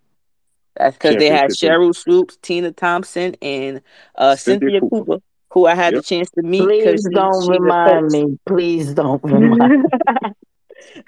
That's 0.77 0.97
because 0.97 1.17
they 1.17 1.29
had 1.29 1.51
Sheryl 1.51 1.95
Swoopes, 1.95 2.39
Tina 2.43 2.73
Thompson, 2.73 3.37
and 3.43 3.83
uh, 4.15 4.37
Cynthia, 4.37 4.71
Cynthia 4.71 4.81
Cooper. 4.81 5.05
Cooper 5.05 5.23
who 5.53 5.67
I 5.67 5.75
had 5.75 5.93
yep. 5.93 6.03
the 6.03 6.07
chance 6.07 6.31
to 6.31 6.43
meet. 6.43 6.63
Please 6.63 7.07
don't 7.13 7.49
remind 7.49 8.07
me. 8.09 8.39
Please 8.47 8.95
don't 8.95 9.23
remind. 9.25 9.83
me. 9.83 9.89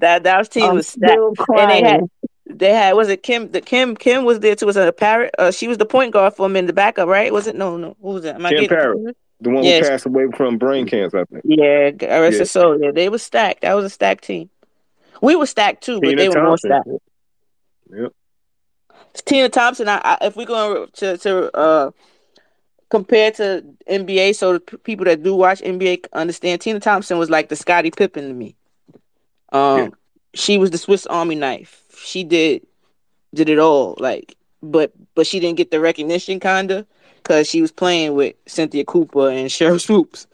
that 0.01 0.23
that 0.25 0.39
was 0.39 0.49
team 0.49 0.65
I'm 0.65 0.75
was 0.77 0.89
stacked, 0.89 1.19
and 1.57 1.71
they 1.71 1.83
had 1.83 2.05
they 2.47 2.73
had 2.73 2.93
was 2.93 3.09
it 3.09 3.23
Kim? 3.23 3.51
The 3.51 3.61
Kim 3.61 3.97
Kim 3.97 4.25
was 4.25 4.41
there 4.41 4.55
too. 4.55 4.67
Was 4.67 4.77
it 4.77 4.87
a 4.87 4.93
parrot? 4.93 5.35
Uh, 5.39 5.51
she 5.51 5.67
was 5.67 5.79
the 5.79 5.87
point 5.87 6.13
guard 6.13 6.35
for 6.35 6.47
him 6.47 6.57
in 6.57 6.67
the 6.67 6.73
backup, 6.73 7.09
right? 7.09 7.33
Was 7.33 7.47
it? 7.47 7.57
No, 7.57 7.77
no. 7.77 7.97
Who 8.03 8.09
was 8.09 8.25
it 8.25 8.35
Am 8.35 8.45
I 8.45 8.51
Kim 8.51 8.67
Perrot, 8.67 9.15
the 9.41 9.51
one 9.51 9.65
yeah. 9.65 9.81
who 9.81 9.89
passed 9.89 10.07
away 10.07 10.27
from 10.37 10.59
brain 10.59 10.87
cancer. 10.87 11.21
I 11.21 11.25
think. 11.25 11.45
Yeah, 11.47 12.19
rest 12.19 12.39
yeah. 12.39 12.45
soul. 12.45 12.79
Yeah, 12.81 12.91
they 12.91 13.09
were 13.09 13.19
stacked. 13.19 13.63
That 13.63 13.75
was 13.75 13.87
a 13.87 13.91
stacked 13.91 14.25
team. 14.25 14.51
We 15.23 15.37
were 15.37 15.47
stacked 15.47 15.83
too, 15.83 16.01
Tina 16.01 16.13
but 16.13 16.19
they 16.19 16.29
Thompson. 16.29 16.43
were 16.43 16.49
more 16.49 16.59
stacked. 16.59 16.89
Yep. 17.91 18.13
Tina 19.23 19.49
Thompson. 19.49 19.89
I, 19.89 20.01
I, 20.05 20.19
if 20.23 20.37
we're 20.37 20.47
going 20.47 20.87
to 20.95 21.17
to 21.19 21.57
uh 21.57 21.91
compared 22.91 23.35
to 23.35 23.65
NBA, 23.91 24.37
so 24.37 24.55
the 24.55 24.61
people 24.61 25.05
that 25.07 25.23
do 25.23 25.35
watch 25.35 25.61
NBA 25.61 26.07
understand 26.13 26.61
Tina 26.61 26.81
Thompson 26.81 27.19
was 27.19 27.31
like 27.31 27.49
the 27.49 27.57
Scottie 27.57 27.91
Pippen 27.91 28.29
to 28.29 28.35
me. 28.35 28.55
Um, 29.53 29.79
yeah. 29.79 29.89
she 30.35 30.59
was 30.59 30.71
the 30.71 30.79
Swiss 30.79 31.07
Army 31.07 31.35
knife. 31.35 31.83
She 31.97 32.25
did 32.25 32.67
did 33.35 33.49
it 33.49 33.59
all, 33.59 33.97
like, 33.99 34.37
but 34.63 34.93
but 35.15 35.27
she 35.27 35.41
didn't 35.41 35.57
get 35.57 35.71
the 35.71 35.81
recognition, 35.81 36.41
kinda, 36.41 36.87
because 37.17 37.49
she 37.49 37.61
was 37.61 37.73
playing 37.73 38.15
with 38.15 38.37
Cynthia 38.47 38.85
Cooper 38.85 39.31
and 39.31 39.49
Sheryl 39.51 39.81
Swoopes. 39.81 40.27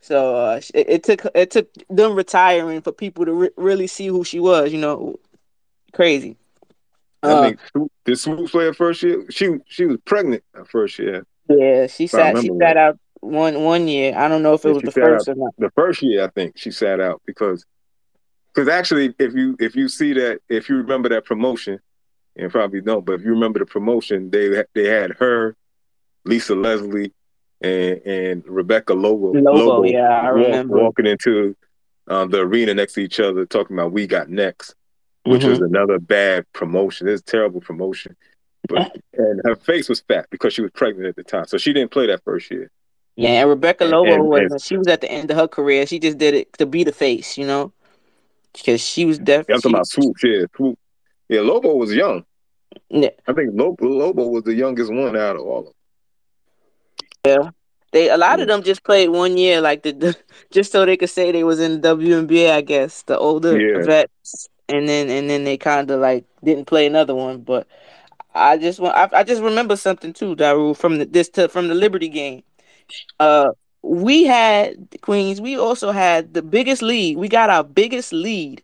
So 0.00 0.34
uh, 0.34 0.60
it, 0.74 0.88
it, 0.88 1.04
took 1.04 1.26
it 1.34 1.50
took 1.52 1.68
them 1.88 2.14
retiring 2.14 2.80
for 2.80 2.90
people 2.90 3.24
to 3.24 3.32
re- 3.32 3.50
really 3.56 3.86
see 3.86 4.08
who 4.08 4.24
she 4.24 4.40
was. 4.40 4.72
You 4.72 4.80
know, 4.80 5.18
crazy. 5.92 6.36
I 7.22 7.32
uh, 7.32 7.42
mean, 7.74 7.88
did 8.04 8.18
Swoopes 8.18 8.50
play 8.50 8.64
her 8.64 8.74
first 8.74 9.02
year? 9.02 9.24
She 9.30 9.56
she 9.66 9.86
was 9.86 9.98
pregnant 10.04 10.42
her 10.54 10.64
first 10.64 10.98
year. 10.98 11.26
Yeah, 11.48 11.86
she 11.86 12.06
sat 12.06 12.38
she 12.38 12.50
sat 12.60 12.76
out 12.76 12.98
one 13.20 13.62
one 13.62 13.88
year. 13.88 14.14
I 14.16 14.28
don't 14.28 14.42
know 14.42 14.54
if 14.54 14.64
it 14.64 14.72
was 14.72 14.82
the 14.82 14.90
first 14.90 15.28
or 15.28 15.34
not. 15.34 15.52
The 15.58 15.70
first 15.70 16.02
year, 16.02 16.24
I 16.24 16.28
think 16.28 16.58
she 16.58 16.70
sat 16.70 17.00
out 17.00 17.22
because 17.26 17.64
because 18.52 18.68
actually, 18.68 19.14
if 19.18 19.34
you 19.34 19.56
if 19.60 19.76
you 19.76 19.88
see 19.88 20.12
that 20.14 20.40
if 20.48 20.68
you 20.68 20.76
remember 20.76 21.08
that 21.10 21.24
promotion, 21.24 21.78
and 22.36 22.50
probably 22.50 22.80
don't, 22.80 23.04
but 23.04 23.14
if 23.14 23.22
you 23.22 23.30
remember 23.30 23.58
the 23.58 23.66
promotion, 23.66 24.30
they 24.30 24.64
they 24.74 24.88
had 24.88 25.12
her, 25.18 25.56
Lisa 26.24 26.54
Leslie, 26.54 27.12
and 27.60 28.00
and 28.04 28.44
Rebecca 28.46 28.94
Lobo. 28.94 29.32
Lobo, 29.32 29.52
Lobo 29.52 29.82
yeah, 29.84 30.20
I 30.20 30.28
remember 30.28 30.78
walking 30.78 31.06
into 31.06 31.56
um, 32.08 32.30
the 32.30 32.40
arena 32.40 32.74
next 32.74 32.94
to 32.94 33.00
each 33.00 33.20
other, 33.20 33.46
talking 33.46 33.76
about 33.76 33.92
"We 33.92 34.06
Got 34.06 34.28
Next," 34.28 34.74
which 35.24 35.42
mm-hmm. 35.42 35.50
was 35.50 35.60
another 35.60 35.98
bad 35.98 36.50
promotion. 36.52 37.08
It's 37.08 37.22
terrible 37.22 37.60
promotion. 37.60 38.16
But, 38.68 38.96
and 39.14 39.40
her 39.44 39.56
face 39.56 39.88
was 39.88 40.00
fat 40.00 40.26
because 40.30 40.54
she 40.54 40.62
was 40.62 40.70
pregnant 40.70 41.08
at 41.08 41.16
the 41.16 41.24
time, 41.24 41.46
so 41.46 41.58
she 41.58 41.72
didn't 41.72 41.90
play 41.90 42.06
that 42.06 42.22
first 42.24 42.50
year. 42.50 42.70
Yeah, 43.16 43.42
and 43.42 43.50
Rebecca 43.50 43.84
Lobo 43.84 44.12
and, 44.12 44.24
was 44.24 44.52
and, 44.52 44.62
she 44.62 44.76
was 44.76 44.86
at 44.86 45.00
the 45.00 45.10
end 45.10 45.30
of 45.30 45.36
her 45.36 45.48
career. 45.48 45.86
She 45.86 45.98
just 45.98 46.18
did 46.18 46.34
it 46.34 46.52
to 46.54 46.66
be 46.66 46.84
the 46.84 46.92
face, 46.92 47.36
you 47.36 47.46
know, 47.46 47.72
because 48.52 48.80
she 48.80 49.04
was 49.04 49.18
definitely. 49.18 49.54
I'm 49.54 49.60
talking 49.60 49.74
about 49.74 49.88
Swoop. 49.88 50.16
Yeah, 50.22 50.44
Swoop. 50.56 50.78
Yeah, 51.28 51.40
Lobo 51.40 51.74
was 51.74 51.92
young. 51.92 52.24
Yeah. 52.88 53.10
I 53.26 53.32
think 53.32 53.50
Lobo, 53.52 53.86
Lobo 53.86 54.28
was 54.28 54.44
the 54.44 54.54
youngest 54.54 54.92
one 54.92 55.16
out 55.16 55.36
of 55.36 55.42
all 55.42 55.58
of 55.58 55.64
them. 55.64 55.74
Yeah. 57.24 57.50
They 57.92 58.08
a 58.08 58.16
lot 58.16 58.40
of 58.40 58.48
them 58.48 58.62
just 58.62 58.84
played 58.84 59.10
one 59.10 59.36
year, 59.36 59.60
like 59.60 59.82
the, 59.82 59.92
the, 59.92 60.16
just 60.50 60.72
so 60.72 60.86
they 60.86 60.96
could 60.96 61.10
say 61.10 61.30
they 61.30 61.44
was 61.44 61.60
in 61.60 61.80
the 61.80 61.96
WNBA. 61.96 62.50
I 62.50 62.62
guess 62.62 63.02
the 63.02 63.18
older 63.18 63.58
yeah. 63.58 63.84
vets, 63.84 64.48
and 64.68 64.88
then 64.88 65.08
and 65.08 65.28
then 65.28 65.44
they 65.44 65.56
kind 65.56 65.90
of 65.90 66.00
like 66.00 66.24
didn't 66.44 66.66
play 66.66 66.86
another 66.86 67.14
one. 67.14 67.40
But 67.40 67.66
I 68.34 68.58
just 68.58 68.80
want 68.80 68.96
I, 68.96 69.20
I 69.20 69.22
just 69.24 69.42
remember 69.42 69.76
something 69.76 70.12
too, 70.12 70.34
Daru, 70.34 70.74
from 70.74 70.98
the, 70.98 71.04
this 71.04 71.28
to, 71.30 71.48
from 71.48 71.68
the 71.68 71.74
Liberty 71.74 72.08
game. 72.08 72.42
Uh, 73.20 73.50
we 73.82 74.24
had 74.24 74.88
Queens. 75.00 75.40
We 75.40 75.58
also 75.58 75.90
had 75.90 76.34
the 76.34 76.42
biggest 76.42 76.82
lead. 76.82 77.16
We 77.16 77.28
got 77.28 77.50
our 77.50 77.64
biggest 77.64 78.12
lead, 78.12 78.62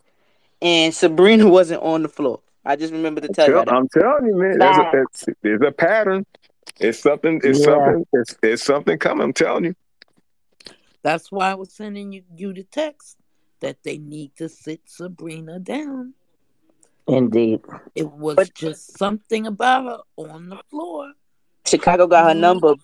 and 0.63 0.95
Sabrina 0.95 1.49
wasn't 1.49 1.83
on 1.83 2.03
the 2.03 2.09
floor. 2.09 2.41
I 2.65 2.77
just 2.77 2.93
remember 2.93 3.21
to 3.21 3.29
tell, 3.29 3.47
tell 3.47 3.59
you. 3.59 3.65
That. 3.65 3.73
I'm 3.73 3.89
telling 3.89 4.27
you, 4.27 4.37
man. 4.37 4.59
There's 4.59 4.77
a, 4.77 5.03
it's, 5.03 5.27
there's 5.43 5.63
a 5.63 5.73
pattern. 5.73 6.27
It's 6.81 7.01
something. 7.01 7.41
It's 7.43 7.61
yeah. 7.61 7.65
something. 7.65 8.07
It's, 8.13 8.37
it's 8.43 8.65
something 8.65 8.99
coming. 8.99 9.25
I'm 9.25 9.33
telling 9.33 9.65
you. 9.65 9.75
That's 11.03 11.31
why 11.33 11.51
I 11.51 11.55
was 11.55 11.73
sending 11.73 12.13
you, 12.13 12.23
you 12.37 12.53
the 12.53 12.65
text 12.65 13.18
that 13.61 13.83
they 13.83 13.99
need 13.99 14.35
to 14.37 14.49
sit 14.49 14.81
Sabrina 14.87 15.59
down. 15.59 16.15
Indeed. 17.07 17.61
It 17.95 18.11
was 18.13 18.37
but, 18.37 18.55
just 18.55 18.99
something 18.99 19.47
about 19.47 19.85
her 19.87 19.99
on 20.17 20.51
the 20.51 20.59
floor. 20.71 21.13
Chicago 21.67 22.07
got 22.07 22.25
her 22.25 22.31
mm-hmm. 22.31 22.41
number. 22.41 22.75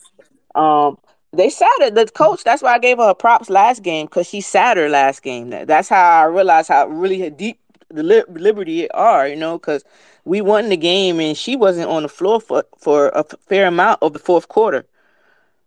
Um, 0.55 0.99
they 1.33 1.51
sat 1.51 1.71
her. 1.81 1.91
The 1.91 2.07
coach. 2.07 2.45
That's 2.45 2.63
why 2.63 2.75
I 2.75 2.79
gave 2.79 2.99
her 2.99 3.15
props 3.15 3.51
last 3.51 3.83
game 3.83 4.07
because 4.07 4.29
she 4.29 4.41
sat 4.41 4.77
her 4.77 4.89
last 4.89 5.23
game. 5.23 5.51
That's 5.51 5.89
how 5.89 6.21
I 6.21 6.25
realized 6.25 6.69
how 6.69 6.87
really 6.87 7.29
deep 7.31 7.61
the 7.89 8.03
Liberty 8.03 8.91
are. 8.93 9.29
You 9.29 9.37
know, 9.37 9.59
because 9.59 9.85
we 10.25 10.41
won 10.41 10.69
the 10.69 10.77
game 10.77 11.21
and 11.21 11.37
she 11.37 11.57
wasn't 11.57 11.91
on 11.91 12.03
the 12.03 12.09
floor 12.09 12.41
for 12.41 12.65
for 12.79 13.09
a 13.09 13.25
fair 13.47 13.67
amount 13.67 14.03
of 14.03 14.13
the 14.13 14.19
fourth 14.19 14.49
quarter. 14.49 14.87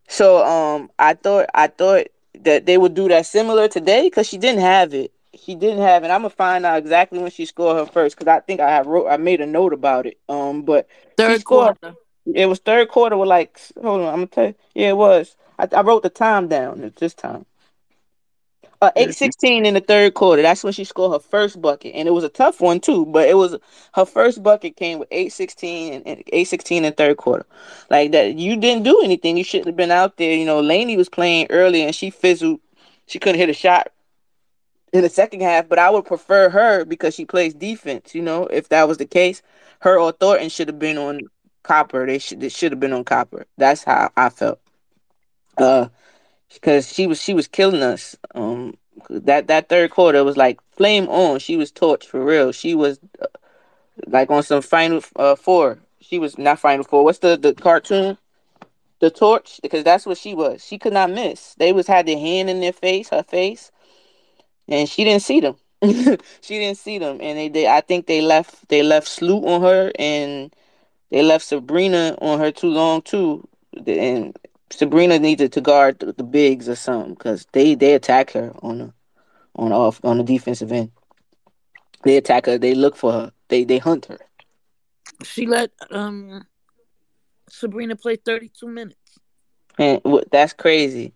So 0.07 0.43
um, 0.45 0.89
I 0.99 1.13
thought 1.13 1.49
I 1.53 1.67
thought 1.67 2.07
that 2.43 2.65
they 2.65 2.77
would 2.77 2.93
do 2.93 3.07
that 3.09 3.25
similar 3.25 3.67
today 3.67 4.03
because 4.03 4.27
she 4.27 4.37
didn't 4.37 4.61
have 4.61 4.93
it. 4.93 5.11
She 5.39 5.55
didn't 5.55 5.81
have 5.81 6.03
it. 6.03 6.07
I'm 6.09 6.21
gonna 6.21 6.29
find 6.29 6.65
out 6.65 6.77
exactly 6.77 7.19
when 7.19 7.31
she 7.31 7.45
scored 7.45 7.77
her 7.77 7.85
first 7.85 8.17
because 8.17 8.27
I 8.31 8.39
think 8.39 8.59
I 8.59 8.69
have 8.69 8.87
wrote 8.87 9.07
I 9.07 9.17
made 9.17 9.41
a 9.41 9.45
note 9.45 9.73
about 9.73 10.05
it. 10.05 10.17
Um, 10.29 10.63
but 10.63 10.87
third 11.15 11.43
quarter. 11.45 11.95
It 12.33 12.47
was 12.47 12.59
third 12.59 12.89
quarter 12.89 13.17
with 13.17 13.29
like 13.29 13.59
hold 13.81 14.01
on, 14.01 14.07
I'm 14.07 14.15
gonna 14.15 14.27
tell 14.27 14.47
you. 14.47 14.55
Yeah, 14.73 14.89
it 14.89 14.97
was. 14.97 15.35
I, 15.59 15.67
I 15.71 15.81
wrote 15.81 16.03
the 16.03 16.09
time 16.09 16.47
down 16.47 16.83
at 16.83 16.95
this 16.97 17.13
time. 17.13 17.45
Uh, 18.79 18.91
eight 18.95 19.15
sixteen 19.15 19.65
in 19.65 19.73
the 19.73 19.79
third 19.79 20.13
quarter. 20.13 20.43
That's 20.43 20.63
when 20.63 20.71
she 20.71 20.83
scored 20.83 21.13
her 21.13 21.19
first 21.19 21.59
bucket, 21.59 21.95
and 21.95 22.07
it 22.07 22.11
was 22.11 22.23
a 22.23 22.29
tough 22.29 22.61
one 22.61 22.79
too. 22.79 23.07
But 23.07 23.27
it 23.27 23.33
was 23.33 23.55
her 23.95 24.05
first 24.05 24.43
bucket 24.43 24.75
came 24.75 24.99
with 24.99 25.07
eight 25.09 25.33
sixteen 25.33 26.03
and, 26.05 26.23
eight 26.31 26.43
sixteen 26.43 26.85
in 26.85 26.93
third 26.93 27.17
quarter. 27.17 27.47
Like 27.89 28.11
that, 28.11 28.35
you 28.35 28.55
didn't 28.55 28.83
do 28.83 29.01
anything. 29.03 29.35
You 29.35 29.43
shouldn't 29.43 29.65
have 29.65 29.75
been 29.75 29.89
out 29.89 30.17
there. 30.17 30.31
You 30.31 30.45
know, 30.45 30.61
Laney 30.61 30.95
was 30.95 31.09
playing 31.09 31.47
early, 31.49 31.81
and 31.81 31.95
she 31.95 32.11
fizzled. 32.11 32.59
She 33.07 33.17
couldn't 33.17 33.39
hit 33.39 33.49
a 33.49 33.53
shot 33.53 33.87
in 34.93 35.01
the 35.01 35.09
second 35.09 35.41
half. 35.41 35.67
But 35.67 35.79
I 35.79 35.89
would 35.89 36.05
prefer 36.05 36.49
her 36.49 36.85
because 36.85 37.15
she 37.15 37.25
plays 37.25 37.55
defense. 37.55 38.13
You 38.13 38.21
know, 38.21 38.45
if 38.45 38.69
that 38.69 38.87
was 38.87 38.99
the 38.99 39.05
case, 39.05 39.41
her 39.79 39.99
or 39.99 40.11
Thornton 40.11 40.49
should 40.49 40.67
have 40.67 40.77
been 40.77 40.99
on 40.99 41.21
Copper. 41.63 42.05
They 42.05 42.19
should 42.19 42.41
they 42.41 42.49
should 42.49 42.73
have 42.73 42.79
been 42.79 42.93
on 42.93 43.05
Copper. 43.05 43.47
That's 43.57 43.83
how 43.83 44.11
I 44.15 44.29
felt. 44.29 44.59
Uh, 45.57 45.87
because 46.53 46.91
she 46.91 47.07
was 47.07 47.21
she 47.21 47.33
was 47.33 47.47
killing 47.47 47.81
us. 47.83 48.15
Um, 48.35 48.77
that 49.09 49.47
that 49.47 49.69
third 49.69 49.91
quarter 49.91 50.23
was 50.23 50.37
like 50.37 50.59
flame 50.71 51.07
on. 51.07 51.39
She 51.39 51.57
was 51.57 51.71
torch 51.71 52.07
for 52.07 52.23
real. 52.23 52.51
She 52.51 52.75
was 52.75 52.99
uh, 53.21 53.27
like 54.07 54.29
on 54.29 54.43
some 54.43 54.61
final 54.61 55.01
uh, 55.15 55.35
four. 55.35 55.79
She 55.99 56.19
was 56.19 56.37
not 56.37 56.59
final 56.59 56.83
four. 56.83 57.03
What's 57.03 57.19
the 57.19 57.37
the 57.37 57.53
cartoon? 57.53 58.17
The 58.99 59.11
torch 59.11 59.59
because 59.61 59.83
that's 59.83 60.05
what 60.05 60.17
she 60.17 60.33
was. 60.33 60.65
She 60.65 60.79
could 60.79 60.93
not 60.93 61.11
miss. 61.11 61.55
They 61.55 61.71
was 61.71 61.87
had 61.87 62.07
their 62.07 62.17
hand 62.17 62.49
in 62.49 62.61
their 62.61 62.73
face, 62.73 63.09
her 63.09 63.23
face, 63.23 63.71
and 64.67 64.89
she 64.89 65.03
didn't 65.03 65.21
see 65.21 65.39
them. 65.39 65.55
she 65.83 66.57
didn't 66.57 66.79
see 66.79 66.97
them, 66.97 67.19
and 67.21 67.37
they, 67.37 67.49
they 67.49 67.67
I 67.67 67.81
think 67.81 68.07
they 68.07 68.21
left 68.21 68.67
they 68.69 68.81
left 68.81 69.07
Sloot 69.07 69.45
on 69.45 69.61
her 69.61 69.91
and 69.99 70.51
they 71.11 71.21
left 71.21 71.45
Sabrina 71.45 72.17
on 72.21 72.39
her 72.39 72.51
too 72.51 72.69
long 72.69 73.01
too. 73.03 73.47
And 73.85 74.35
Sabrina 74.69 75.19
needed 75.19 75.53
to 75.53 75.61
guard 75.61 75.99
the, 75.99 76.13
the 76.13 76.23
bigs 76.23 76.67
or 76.67 76.75
something 76.75 77.13
because 77.13 77.47
they 77.53 77.75
they 77.75 77.93
attack 77.93 78.31
her 78.31 78.53
on 78.61 78.77
the 78.79 78.93
on 79.55 79.71
off 79.71 79.99
on 80.03 80.17
the 80.17 80.23
defensive 80.23 80.71
end. 80.71 80.91
They 82.03 82.17
attack 82.17 82.45
her. 82.45 82.57
They 82.57 82.75
look 82.75 82.95
for 82.95 83.11
her. 83.11 83.31
They 83.47 83.63
they 83.63 83.77
hunt 83.77 84.05
her. 84.05 84.19
She 85.23 85.45
let 85.45 85.71
um 85.89 86.45
Sabrina 87.49 87.95
play 87.95 88.17
thirty 88.17 88.49
two 88.49 88.67
minutes. 88.67 89.19
And 89.79 90.01
that's 90.31 90.53
crazy. 90.53 91.13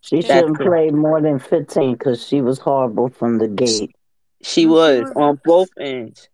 She 0.00 0.22
shouldn't 0.22 0.58
play 0.58 0.90
more 0.90 1.20
than 1.20 1.38
fifteen 1.38 1.92
because 1.92 2.26
she 2.26 2.40
was 2.40 2.58
horrible 2.58 3.08
from 3.08 3.38
the 3.38 3.48
gate. 3.48 3.94
She 4.42 4.66
was 4.66 5.10
on 5.16 5.40
both 5.44 5.70
ends. 5.78 6.28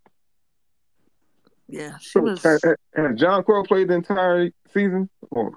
Yeah, 1.69 1.97
she 2.01 2.19
was. 2.19 2.45
And 2.45 3.19
Jonquel 3.19 3.67
played 3.67 3.89
the 3.89 3.95
entire 3.95 4.51
season, 4.73 5.09
or 5.31 5.55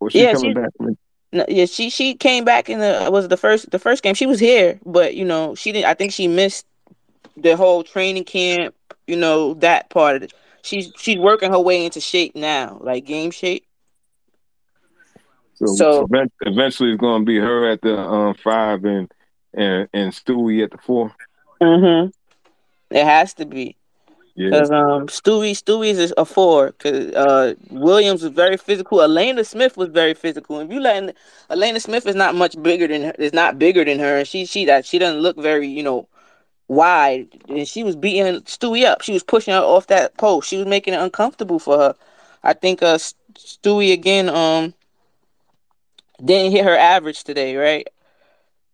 was 0.00 0.12
she 0.12 0.22
yeah, 0.22 0.34
coming 0.34 0.50
she, 0.50 0.54
back? 0.54 0.96
No, 1.32 1.44
yeah, 1.48 1.66
she 1.66 1.90
she 1.90 2.14
came 2.14 2.44
back 2.44 2.68
in 2.68 2.78
the 2.80 3.08
was 3.10 3.28
the 3.28 3.36
first 3.36 3.70
the 3.70 3.78
first 3.78 4.02
game. 4.02 4.14
She 4.14 4.26
was 4.26 4.40
here, 4.40 4.78
but 4.84 5.14
you 5.14 5.24
know 5.24 5.54
she 5.54 5.72
didn't. 5.72 5.86
I 5.86 5.94
think 5.94 6.12
she 6.12 6.28
missed 6.28 6.66
the 7.36 7.56
whole 7.56 7.82
training 7.82 8.24
camp. 8.24 8.74
You 9.06 9.16
know 9.16 9.54
that 9.54 9.90
part 9.90 10.16
of 10.16 10.22
it. 10.24 10.32
She's 10.62 10.92
she's 10.96 11.18
working 11.18 11.50
her 11.50 11.58
way 11.58 11.84
into 11.84 12.00
shape 12.00 12.34
now, 12.34 12.78
like 12.80 13.04
game 13.04 13.30
shape. 13.30 13.66
So, 15.54 15.66
so 15.66 16.08
eventually, 16.42 16.92
it's 16.92 17.00
going 17.00 17.22
to 17.22 17.26
be 17.26 17.38
her 17.38 17.70
at 17.70 17.80
the 17.80 17.96
um, 17.96 18.34
five 18.34 18.84
and 18.84 19.12
and 19.52 19.88
and 19.92 20.12
Stewie 20.12 20.64
at 20.64 20.70
the 20.70 20.78
four. 20.78 21.12
Mm-hmm. 21.60 22.10
It 22.90 23.04
has 23.04 23.34
to 23.34 23.44
be. 23.44 23.76
Because 24.36 24.70
yeah. 24.70 24.78
um, 24.78 25.06
Stewie 25.06 25.52
Stewie's 25.52 25.98
is 25.98 26.12
a 26.16 26.24
four. 26.24 26.72
Cause 26.72 27.12
uh, 27.12 27.54
Williams 27.70 28.22
was 28.22 28.32
very 28.32 28.56
physical. 28.56 28.98
Alanna 28.98 29.46
Smith 29.46 29.76
was 29.76 29.90
very 29.90 30.14
physical. 30.14 30.58
If 30.58 30.72
you 30.72 30.80
letting 30.80 31.14
Alanna 31.50 31.80
Smith 31.80 32.06
is 32.06 32.16
not 32.16 32.34
much 32.34 32.60
bigger 32.60 32.88
than 32.88 33.02
her, 33.02 33.14
is 33.18 33.32
not 33.32 33.58
bigger 33.58 33.84
than 33.84 34.00
her, 34.00 34.18
and 34.18 34.26
she 34.26 34.44
she 34.44 34.64
that 34.64 34.84
she 34.84 34.98
doesn't 34.98 35.20
look 35.20 35.36
very 35.36 35.68
you 35.68 35.84
know 35.84 36.08
wide. 36.66 37.28
And 37.48 37.68
she 37.68 37.84
was 37.84 37.94
beating 37.94 38.40
Stewie 38.42 38.84
up. 38.84 39.02
She 39.02 39.12
was 39.12 39.22
pushing 39.22 39.54
her 39.54 39.60
off 39.60 39.86
that 39.86 40.16
post. 40.16 40.48
She 40.48 40.56
was 40.56 40.66
making 40.66 40.94
it 40.94 41.00
uncomfortable 41.00 41.60
for 41.60 41.78
her. 41.78 41.94
I 42.42 42.54
think 42.54 42.82
uh 42.82 42.98
Stewie 43.36 43.92
again 43.92 44.28
um 44.28 44.74
didn't 46.24 46.52
hit 46.52 46.64
her 46.64 46.76
average 46.76 47.22
today, 47.22 47.54
right? 47.56 47.86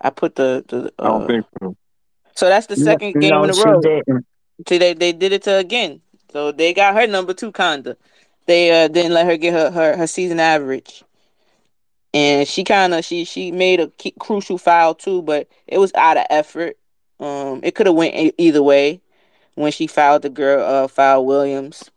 I 0.01 0.09
put 0.09 0.37
the 0.37 0.65
the. 0.69 0.87
Uh, 0.99 1.03
I 1.03 1.09
don't 1.09 1.27
think 1.27 1.47
so. 1.61 1.77
So 2.35 2.49
that's 2.49 2.67
the 2.67 2.77
second 2.77 3.17
no, 3.17 3.21
game 3.21 3.31
no, 3.31 3.45
in 3.45 3.51
a 3.51 3.53
row. 3.53 3.81
Didn't. 3.83 4.27
See, 4.69 4.79
they 4.79 4.95
they 4.95 5.13
did 5.13 5.33
it 5.33 5.43
to 5.45 5.57
again. 5.57 6.01
So 6.33 6.53
they 6.53 6.73
got 6.73 6.95
her 6.95 7.07
number 7.07 7.35
two, 7.35 7.53
kinda. 7.53 7.97
They 8.47 8.85
uh, 8.85 8.89
didn't 8.89 9.13
let 9.15 9.27
her 9.27 9.37
get 9.37 9.53
her, 9.53 9.71
her, 9.71 9.97
her 9.97 10.07
season 10.07 10.41
average, 10.41 11.05
and 12.13 12.47
she 12.47 12.65
kind 12.65 12.95
of 12.95 13.05
she 13.05 13.25
she 13.25 13.53
made 13.53 13.81
a 13.81 13.91
crucial 14.19 14.59
foul 14.59 14.95
too, 14.95 15.23
but 15.23 15.49
it 15.67 15.79
was 15.79 15.93
out 15.95 16.17
of 16.17 16.27
effort. 16.31 16.77
Um, 17.21 17.61
it 17.63 17.75
could 17.75 17.87
have 17.87 17.95
went 17.97 18.15
a- 18.15 18.43
either 18.43 18.63
way 18.63 19.01
when 19.55 19.73
she 19.73 19.87
fouled 19.87 20.23
the 20.23 20.31
girl, 20.31 20.65
uh, 20.65 20.89
foul 20.89 21.27
Williams, 21.27 21.91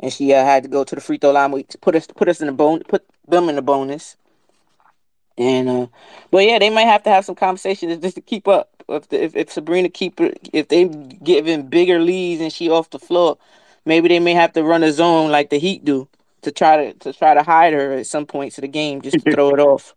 and 0.00 0.12
she 0.12 0.32
uh, 0.32 0.44
had 0.44 0.62
to 0.64 0.68
go 0.68 0.84
to 0.84 0.94
the 0.94 1.00
free 1.00 1.18
throw 1.18 1.32
line. 1.32 1.50
We 1.52 1.64
put 1.80 1.94
us 1.96 2.06
put 2.06 2.28
us 2.28 2.40
in 2.40 2.46
the 2.46 2.52
bone, 2.52 2.82
put 2.88 3.04
them 3.26 3.48
in 3.48 3.56
the 3.56 3.62
bonus. 3.62 4.16
And 5.38 5.68
uh, 5.68 5.86
but 6.30 6.44
yeah, 6.46 6.58
they 6.58 6.70
might 6.70 6.82
have 6.86 7.02
to 7.04 7.10
have 7.10 7.24
some 7.24 7.34
conversations 7.34 7.96
just 8.02 8.16
to 8.16 8.20
keep 8.22 8.46
up. 8.48 8.73
If 8.88 9.08
the, 9.08 9.22
if, 9.22 9.36
if 9.36 9.50
Sabrina 9.52 9.88
keep 9.88 10.20
if 10.20 10.68
they 10.68 10.84
giving 10.84 11.66
bigger 11.68 11.98
leads 11.98 12.40
and 12.40 12.52
she 12.52 12.70
off 12.70 12.90
the 12.90 12.98
floor, 12.98 13.38
maybe 13.84 14.08
they 14.08 14.20
may 14.20 14.34
have 14.34 14.52
to 14.54 14.62
run 14.62 14.82
a 14.82 14.92
zone 14.92 15.30
like 15.30 15.50
the 15.50 15.58
Heat 15.58 15.84
do 15.84 16.08
to 16.42 16.52
try 16.52 16.76
to 16.76 16.98
to 17.00 17.12
try 17.12 17.34
to 17.34 17.42
hide 17.42 17.72
her 17.72 17.92
at 17.92 18.06
some 18.06 18.26
points 18.26 18.58
of 18.58 18.62
the 18.62 18.68
game, 18.68 19.00
just 19.00 19.24
to 19.24 19.30
throw 19.34 19.50
it 19.50 19.60
off. 19.60 19.94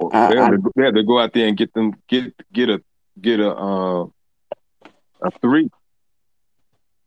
Well, 0.00 0.10
they, 0.10 0.36
have 0.36 0.50
to, 0.50 0.72
they, 0.74 0.90
to, 0.90 1.02
go 1.04 1.20
out 1.20 1.32
there 1.32 1.46
and 1.46 1.56
get 1.56 1.72
them 1.74 1.94
get 2.08 2.34
get 2.52 2.70
a 2.70 2.82
get 3.20 3.40
a 3.40 3.50
uh, 3.50 4.04
a 5.22 5.30
three, 5.40 5.70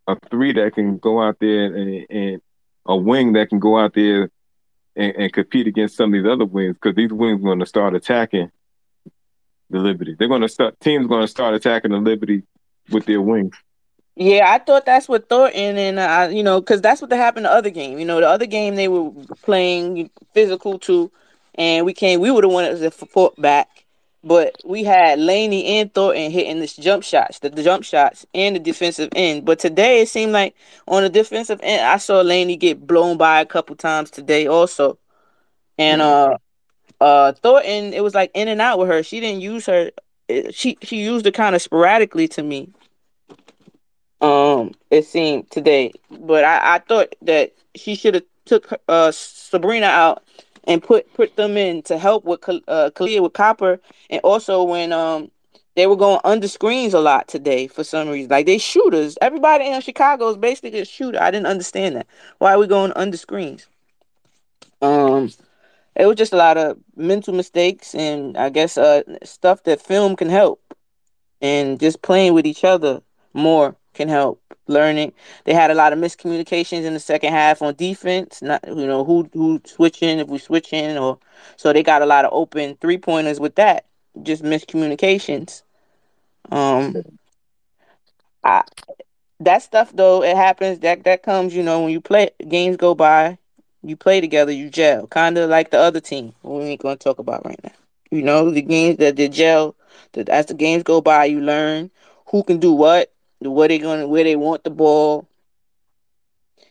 a 0.07 0.17
three 0.29 0.53
that 0.53 0.73
can 0.73 0.97
go 0.97 1.21
out 1.21 1.37
there 1.39 1.65
and, 1.65 2.05
and 2.09 2.41
a 2.85 2.95
wing 2.95 3.33
that 3.33 3.49
can 3.49 3.59
go 3.59 3.77
out 3.77 3.93
there 3.93 4.29
and, 4.95 5.15
and 5.15 5.33
compete 5.33 5.67
against 5.67 5.97
some 5.97 6.13
of 6.13 6.13
these 6.13 6.29
other 6.29 6.45
wings 6.45 6.75
because 6.75 6.95
these 6.95 7.11
wings 7.11 7.41
are 7.41 7.43
going 7.43 7.59
to 7.59 7.65
start 7.65 7.95
attacking 7.95 8.51
the 9.69 9.79
Liberty. 9.79 10.15
They're 10.17 10.27
going 10.27 10.41
to 10.41 10.49
start 10.49 10.79
teams 10.79 11.07
going 11.07 11.21
to 11.21 11.27
start 11.27 11.53
attacking 11.53 11.91
the 11.91 11.97
Liberty 11.97 12.43
with 12.89 13.05
their 13.05 13.21
wings. 13.21 13.55
Yeah, 14.15 14.51
I 14.51 14.57
thought 14.57 14.85
that's 14.85 15.07
what 15.07 15.29
Thornton 15.29 15.77
and 15.77 15.99
uh, 15.99 16.29
you 16.31 16.41
know 16.41 16.59
because 16.59 16.81
that's 16.81 17.01
what 17.01 17.11
happened 17.11 17.45
the 17.45 17.51
other 17.51 17.69
game. 17.69 17.99
You 17.99 18.05
know, 18.05 18.19
the 18.19 18.27
other 18.27 18.47
game 18.47 18.75
they 18.75 18.87
were 18.87 19.11
playing 19.43 20.09
physical 20.33 20.79
too, 20.79 21.11
and 21.53 21.85
we 21.85 21.93
came. 21.93 22.19
We 22.19 22.31
would 22.31 22.43
have 22.43 22.51
wanted 22.51 22.79
to 22.79 22.91
support 22.91 23.39
back, 23.39 23.85
but 24.23 24.55
we 24.65 24.83
had 24.83 25.19
Laney 25.19 25.79
and 25.79 25.93
Thornton 25.93 26.31
hitting 26.31 26.59
this 26.59 26.75
jump 26.75 27.03
shots, 27.03 27.37
the, 27.39 27.49
the, 27.51 27.61
jump 27.61 27.83
shots, 27.83 28.25
and 28.33 28.55
the 28.55 28.59
defensive 28.59 29.09
end. 29.15 29.45
But 29.45 29.59
today 29.59 30.01
it 30.01 30.09
seemed 30.09 30.31
like 30.31 30.55
on 30.87 31.03
the 31.03 31.09
defensive 31.09 31.59
end, 31.61 31.85
I 31.85 31.97
saw 31.97 32.21
Laney 32.21 32.55
get 32.55 32.87
blown 32.87 33.17
by 33.17 33.39
a 33.39 33.45
couple 33.45 33.75
times 33.75 34.09
today 34.09 34.47
also, 34.47 34.97
and 35.77 36.01
uh, 36.01 36.39
uh, 36.99 37.33
Thornton 37.33 37.93
it 37.93 38.03
was 38.03 38.15
like 38.15 38.31
in 38.33 38.47
and 38.47 38.61
out 38.61 38.79
with 38.79 38.89
her. 38.89 39.03
She 39.03 39.19
didn't 39.19 39.41
use 39.41 39.65
her. 39.65 39.91
She 40.51 40.77
she 40.81 40.97
used 40.97 41.25
it 41.25 41.33
kind 41.33 41.55
of 41.55 41.61
sporadically 41.61 42.27
to 42.29 42.43
me. 42.43 42.69
Um, 44.19 44.73
it 44.89 45.05
seemed 45.05 45.51
today, 45.51 45.93
but 46.09 46.43
I 46.43 46.75
I 46.75 46.79
thought 46.79 47.15
that 47.21 47.53
she 47.75 47.95
should 47.95 48.15
have 48.15 48.23
took 48.45 48.73
uh 48.87 49.11
Sabrina 49.11 49.87
out 49.87 50.23
and 50.63 50.81
put 50.81 51.13
put 51.13 51.35
them 51.35 51.55
in 51.55 51.83
to 51.83 51.97
help 51.97 52.25
with 52.25 52.47
uh 52.49 52.89
Kahleah 52.95 53.21
with 53.21 53.33
Copper, 53.33 53.79
and 54.09 54.21
also 54.23 54.63
when 54.63 54.91
um 54.91 55.31
they 55.75 55.85
were 55.85 55.95
going 55.95 56.19
under 56.23 56.47
screens 56.47 56.95
a 56.95 56.99
lot 56.99 57.27
today 57.27 57.67
for 57.67 57.83
some 57.83 58.09
reason. 58.09 58.31
Like 58.31 58.47
they 58.47 58.57
shooters. 58.57 59.15
Everybody 59.21 59.67
in 59.67 59.79
Chicago 59.81 60.29
is 60.29 60.37
basically 60.37 60.79
a 60.79 60.85
shooter. 60.85 61.21
I 61.21 61.29
didn't 61.29 61.45
understand 61.45 61.95
that. 61.95 62.07
Why 62.39 62.53
are 62.53 62.57
we 62.57 62.65
going 62.65 62.91
under 62.95 63.15
screens? 63.15 63.67
Um, 64.81 65.29
it 65.97 66.05
was 66.07 66.17
just 66.17 66.33
a 66.33 66.37
lot 66.37 66.57
of 66.57 66.77
mental 66.95 67.33
mistakes 67.33 67.95
and 67.95 68.37
I 68.37 68.49
guess 68.49 68.77
uh 68.77 69.03
stuff 69.23 69.63
that 69.63 69.81
film 69.81 70.15
can 70.15 70.29
help, 70.29 70.61
and 71.41 71.79
just 71.79 72.01
playing 72.01 72.33
with 72.33 72.45
each 72.45 72.63
other 72.63 73.01
more 73.33 73.75
can 73.93 74.09
help 74.09 74.41
learning. 74.67 75.13
They 75.45 75.53
had 75.53 75.71
a 75.71 75.75
lot 75.75 75.93
of 75.93 75.99
miscommunications 75.99 76.83
in 76.85 76.93
the 76.93 76.99
second 76.99 77.33
half 77.33 77.61
on 77.61 77.75
defense. 77.75 78.41
Not 78.41 78.63
you 78.67 78.87
know 78.87 79.03
who 79.05 79.29
who 79.33 79.61
switching 79.65 80.19
if 80.19 80.27
we 80.27 80.39
switching 80.39 80.97
or 80.97 81.19
so 81.57 81.73
they 81.73 81.83
got 81.83 82.01
a 82.01 82.07
lot 82.07 82.25
of 82.25 82.31
open 82.33 82.77
three 82.81 82.97
pointers 82.97 83.39
with 83.39 83.55
that. 83.55 83.85
Just 84.23 84.43
miscommunications. 84.43 85.63
Um, 86.51 86.97
I 88.43 88.63
that 89.39 89.61
stuff 89.61 89.91
though 89.93 90.23
it 90.23 90.35
happens 90.35 90.79
that 90.79 91.03
that 91.03 91.23
comes 91.23 91.55
you 91.55 91.63
know 91.63 91.81
when 91.81 91.91
you 91.91 92.01
play 92.01 92.29
games 92.47 92.77
go 92.77 92.95
by, 92.95 93.37
you 93.87 93.95
play 93.97 94.21
together 94.21 94.51
you 94.51 94.69
gel 94.69 95.07
kind 95.07 95.37
of 95.37 95.49
like 95.49 95.71
the 95.71 95.79
other 95.79 95.99
team 96.01 96.33
we 96.43 96.63
ain't 96.63 96.81
gonna 96.81 96.95
talk 96.97 97.19
about 97.19 97.45
right 97.45 97.59
now. 97.63 97.71
You 98.11 98.21
know 98.21 98.49
the 98.51 98.61
games 98.61 98.97
that 98.97 99.15
the 99.17 99.29
gel 99.29 99.75
that 100.13 100.29
as 100.29 100.47
the 100.47 100.53
games 100.53 100.83
go 100.83 101.01
by 101.01 101.25
you 101.25 101.41
learn 101.41 101.91
who 102.27 102.43
can 102.43 102.59
do 102.59 102.73
what 102.73 103.11
where 103.39 103.67
they 103.67 103.79
going 103.79 104.09
where 104.09 104.23
they 104.23 104.35
want 104.35 104.63
the 104.63 104.71
ball. 104.71 105.27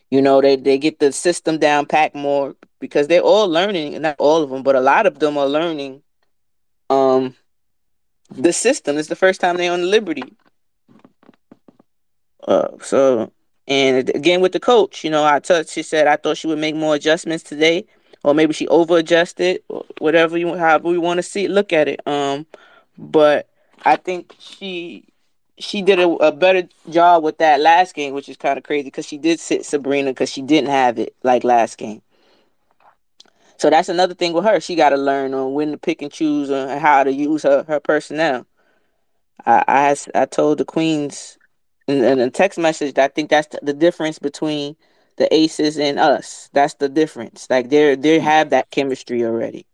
You 0.09 0.21
know, 0.21 0.41
they 0.41 0.55
they 0.55 0.77
get 0.77 0.99
the 0.99 1.11
system 1.11 1.57
down 1.59 1.85
pack 1.85 2.15
more 2.15 2.55
because 2.79 3.07
they're 3.07 3.21
all 3.21 3.47
learning, 3.49 4.01
not 4.01 4.15
all 4.19 4.43
of 4.43 4.49
them, 4.49 4.63
but 4.63 4.75
a 4.75 4.81
lot 4.81 5.05
of 5.05 5.19
them 5.19 5.37
are 5.37 5.47
learning 5.47 6.01
um 6.89 7.35
the 8.29 8.53
system. 8.53 8.97
It's 8.97 9.09
the 9.09 9.15
first 9.15 9.41
time 9.41 9.57
they're 9.57 9.71
on 9.73 9.89
Liberty. 9.89 10.33
Uh 12.47 12.67
so 12.81 13.31
and 13.67 14.09
again 14.09 14.41
with 14.41 14.53
the 14.53 14.59
coach, 14.59 15.03
you 15.03 15.09
know, 15.09 15.25
I 15.25 15.39
touched 15.39 15.71
she 15.71 15.83
said 15.83 16.07
I 16.07 16.15
thought 16.15 16.37
she 16.37 16.47
would 16.47 16.59
make 16.59 16.75
more 16.75 16.95
adjustments 16.95 17.43
today, 17.43 17.85
or 18.23 18.33
maybe 18.33 18.53
she 18.53 18.67
over 18.67 18.97
adjusted, 18.97 19.61
whatever 19.99 20.37
you 20.37 20.55
however 20.55 20.89
we 20.89 20.97
want 20.97 21.17
to 21.17 21.23
see 21.23 21.47
look 21.47 21.73
at 21.73 21.87
it. 21.87 22.05
Um 22.07 22.45
but 22.97 23.49
I 23.83 23.95
think 23.95 24.35
she 24.39 25.05
she 25.59 25.81
did 25.81 25.99
a, 25.99 26.07
a, 26.07 26.31
better 26.31 26.67
job 26.89 27.23
with 27.23 27.39
that 27.39 27.59
last 27.59 27.95
game, 27.95 28.13
which 28.13 28.29
is 28.29 28.37
kind 28.37 28.57
of 28.57 28.63
crazy 28.63 28.83
because 28.83 29.07
she 29.07 29.17
did 29.17 29.39
sit 29.39 29.65
Sabrina 29.65 30.11
because 30.11 30.31
she 30.31 30.41
didn't 30.41 30.69
have 30.69 30.99
it 30.99 31.15
like 31.23 31.43
last 31.43 31.77
game. 31.77 32.01
So 33.57 33.71
that's 33.71 33.89
another 33.89 34.13
thing 34.13 34.33
with 34.33 34.45
her. 34.45 34.59
She 34.59 34.75
got 34.75 34.89
to 34.89 34.97
learn 34.97 35.33
on 35.33 35.53
when 35.53 35.71
to 35.71 35.77
pick 35.77 36.03
and 36.03 36.11
choose 36.11 36.51
and 36.51 36.79
how 36.79 37.03
to 37.03 37.11
use 37.11 37.41
her, 37.41 37.63
her 37.67 37.79
personnel. 37.79 38.45
I, 39.45 39.63
I 39.67 40.21
I 40.21 40.25
told 40.25 40.59
the 40.59 40.65
queens 40.65 41.36
in, 41.87 42.03
in 42.03 42.19
a 42.19 42.29
text 42.29 42.59
message 42.59 42.95
that 42.95 43.11
I 43.11 43.13
think 43.13 43.29
that's 43.29 43.47
the, 43.47 43.59
the 43.63 43.73
difference 43.73 44.19
between 44.19 44.75
the 45.17 45.33
aces 45.33 45.79
and 45.79 45.99
us. 45.99 46.49
That's 46.53 46.75
the 46.75 46.89
difference. 46.89 47.47
Like 47.49 47.69
they 47.69 47.95
they 47.95 48.19
have 48.19 48.51
that 48.51 48.69
chemistry 48.71 49.23
already 49.23 49.65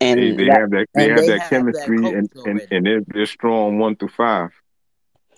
and 0.00 0.18
they, 0.18 0.30
they 0.30 0.44
that, 0.46 0.60
have 0.60 0.70
that 0.70 0.86
they 0.94 1.08
have 1.08 1.18
they 1.20 1.26
that 1.28 1.40
have 1.40 1.50
chemistry 1.50 2.00
that 2.00 2.14
and, 2.14 2.30
and, 2.46 2.60
and 2.70 2.86
they're 2.86 3.02
they're 3.06 3.26
strong 3.26 3.78
one 3.78 3.96
through 3.96 4.08
five. 4.08 4.50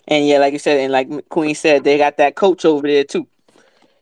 And 0.07 0.27
yeah, 0.27 0.39
like 0.39 0.53
you 0.53 0.59
said, 0.59 0.79
and 0.79 0.91
like 0.91 1.29
Queen 1.29 1.55
said, 1.55 1.83
they 1.83 1.97
got 1.97 2.17
that 2.17 2.35
coach 2.35 2.65
over 2.65 2.85
there 2.87 3.03
too. 3.03 3.27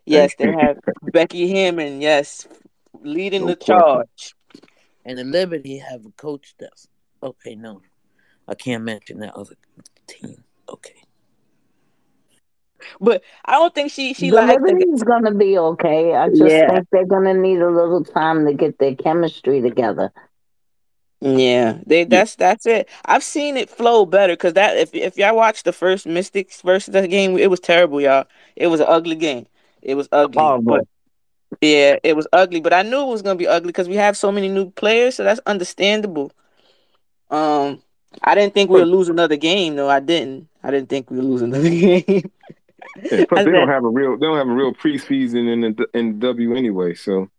Yes, 0.05 0.33
they 0.35 0.51
have 0.51 0.79
Becky 1.13 1.49
Hammon, 1.49 2.01
yes, 2.01 2.47
leading 3.01 3.41
no 3.41 3.47
the 3.47 3.55
charge. 3.55 4.35
And 5.05 5.17
the 5.17 5.23
Liberty 5.23 5.77
have 5.77 6.05
a 6.05 6.11
coach 6.11 6.53
that's 6.59 6.87
okay, 7.21 7.55
no. 7.55 7.81
I 8.47 8.55
can't 8.55 8.83
mention 8.83 9.19
that 9.19 9.35
other 9.35 9.55
team. 10.07 10.43
Okay. 10.70 11.01
But 12.99 13.24
I 13.45 13.53
don't 13.53 13.74
think 13.74 13.91
she 13.91 14.14
she 14.14 14.30
the 14.30 14.41
Liberty's 14.41 15.03
gonna 15.03 15.34
be 15.34 15.57
okay. 15.57 16.14
I 16.16 16.30
just 16.30 16.41
yeah. 16.41 16.70
think 16.70 16.88
they're 16.91 17.05
gonna 17.05 17.34
need 17.34 17.59
a 17.59 17.70
little 17.70 18.03
time 18.03 18.45
to 18.45 18.53
get 18.53 18.78
their 18.80 18.95
chemistry 18.95 19.62
together. 19.62 20.12
Yeah, 21.22 21.78
they 21.86 22.03
that's 22.03 22.36
that's 22.36 22.66
it. 22.66 22.89
I've 23.05 23.24
seen 23.24 23.55
it 23.55 23.70
flow 23.70 24.05
better 24.05 24.34
because 24.34 24.53
that 24.53 24.78
if 24.78 24.93
if 24.95 25.18
y'all 25.18 25.36
watched 25.36 25.66
the 25.66 25.74
first 25.74 26.07
Mystics 26.07 26.62
versus 26.62 26.93
the 26.93 27.07
game, 27.07 27.38
it 27.38 27.49
was 27.49 27.59
terrible, 27.59 28.01
y'all. 28.01 28.26
It 28.55 28.68
was 28.68 28.80
an 28.80 28.88
ugly 28.89 29.16
game. 29.16 29.45
It 29.84 29.95
was 29.95 30.09
ugly. 30.12 30.41
Oh, 30.41 30.59
but 30.62 30.88
yeah, 31.62 31.97
it 32.03 32.16
was 32.16 32.28
ugly. 32.34 32.59
But 32.59 32.74
I 32.74 32.82
knew 32.82 33.01
it 33.01 33.12
was 33.12 33.22
gonna 33.22 33.36
be 33.36 33.47
ugly 33.47 33.68
because 33.68 33.88
we 33.88 33.95
have 33.97 34.18
so 34.18 34.32
many 34.32 34.47
new 34.47 34.72
players, 34.72 35.16
so 35.16 35.24
that's 35.24 35.39
understandable. 35.45 36.32
Um, 37.30 37.84
I 38.24 38.36
didn't 38.36 38.53
think 38.53 38.70
we 38.70 38.80
would 38.80 38.88
lose 38.88 39.09
another 39.09 39.38
game, 39.38 39.76
though. 39.76 39.89
I 39.89 39.99
didn't. 39.99 40.47
I 40.64 40.72
didn't 40.72 40.89
think 40.89 41.09
we 41.09 41.18
would 41.18 41.26
lose 41.26 41.41
another 41.41 41.70
game. 41.70 42.03
yeah, 43.03 43.26
plus 43.26 43.45
they 43.45 43.51
don't 43.51 43.70
have 43.70 43.84
a 43.84 43.89
real 43.89 44.18
they 44.18 44.26
don't 44.26 44.38
have 44.38 44.47
a 44.47 44.53
real 44.53 44.74
preseason 44.74 45.51
in 45.51 45.62
the 45.62 45.88
in 45.93 46.20
W 46.20 46.55
anyway. 46.55 46.93
So, 46.93 47.30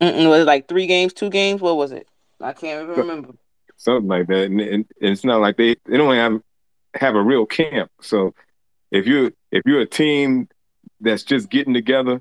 Mm-mm, 0.00 0.28
was 0.28 0.42
it 0.42 0.46
like 0.46 0.68
three 0.68 0.86
games, 0.86 1.12
two 1.12 1.30
games? 1.30 1.60
What 1.60 1.76
was 1.76 1.92
it? 1.92 2.06
I 2.40 2.52
can't 2.52 2.82
even 2.82 2.96
remember. 2.96 3.34
Something 3.76 4.08
like 4.08 4.26
that, 4.26 4.44
and, 4.46 4.60
and, 4.60 4.84
it's 5.00 5.24
not 5.24 5.40
like 5.40 5.56
they 5.56 5.76
they 5.86 5.96
don't 5.96 6.14
have 6.14 6.40
have 6.94 7.14
a 7.14 7.22
real 7.22 7.46
camp. 7.46 7.90
So 8.00 8.34
if 8.90 9.06
you 9.06 9.32
if 9.50 9.62
you're 9.66 9.80
a 9.80 9.86
team 9.86 10.48
that's 11.00 11.22
just 11.22 11.48
getting 11.48 11.74
together, 11.74 12.20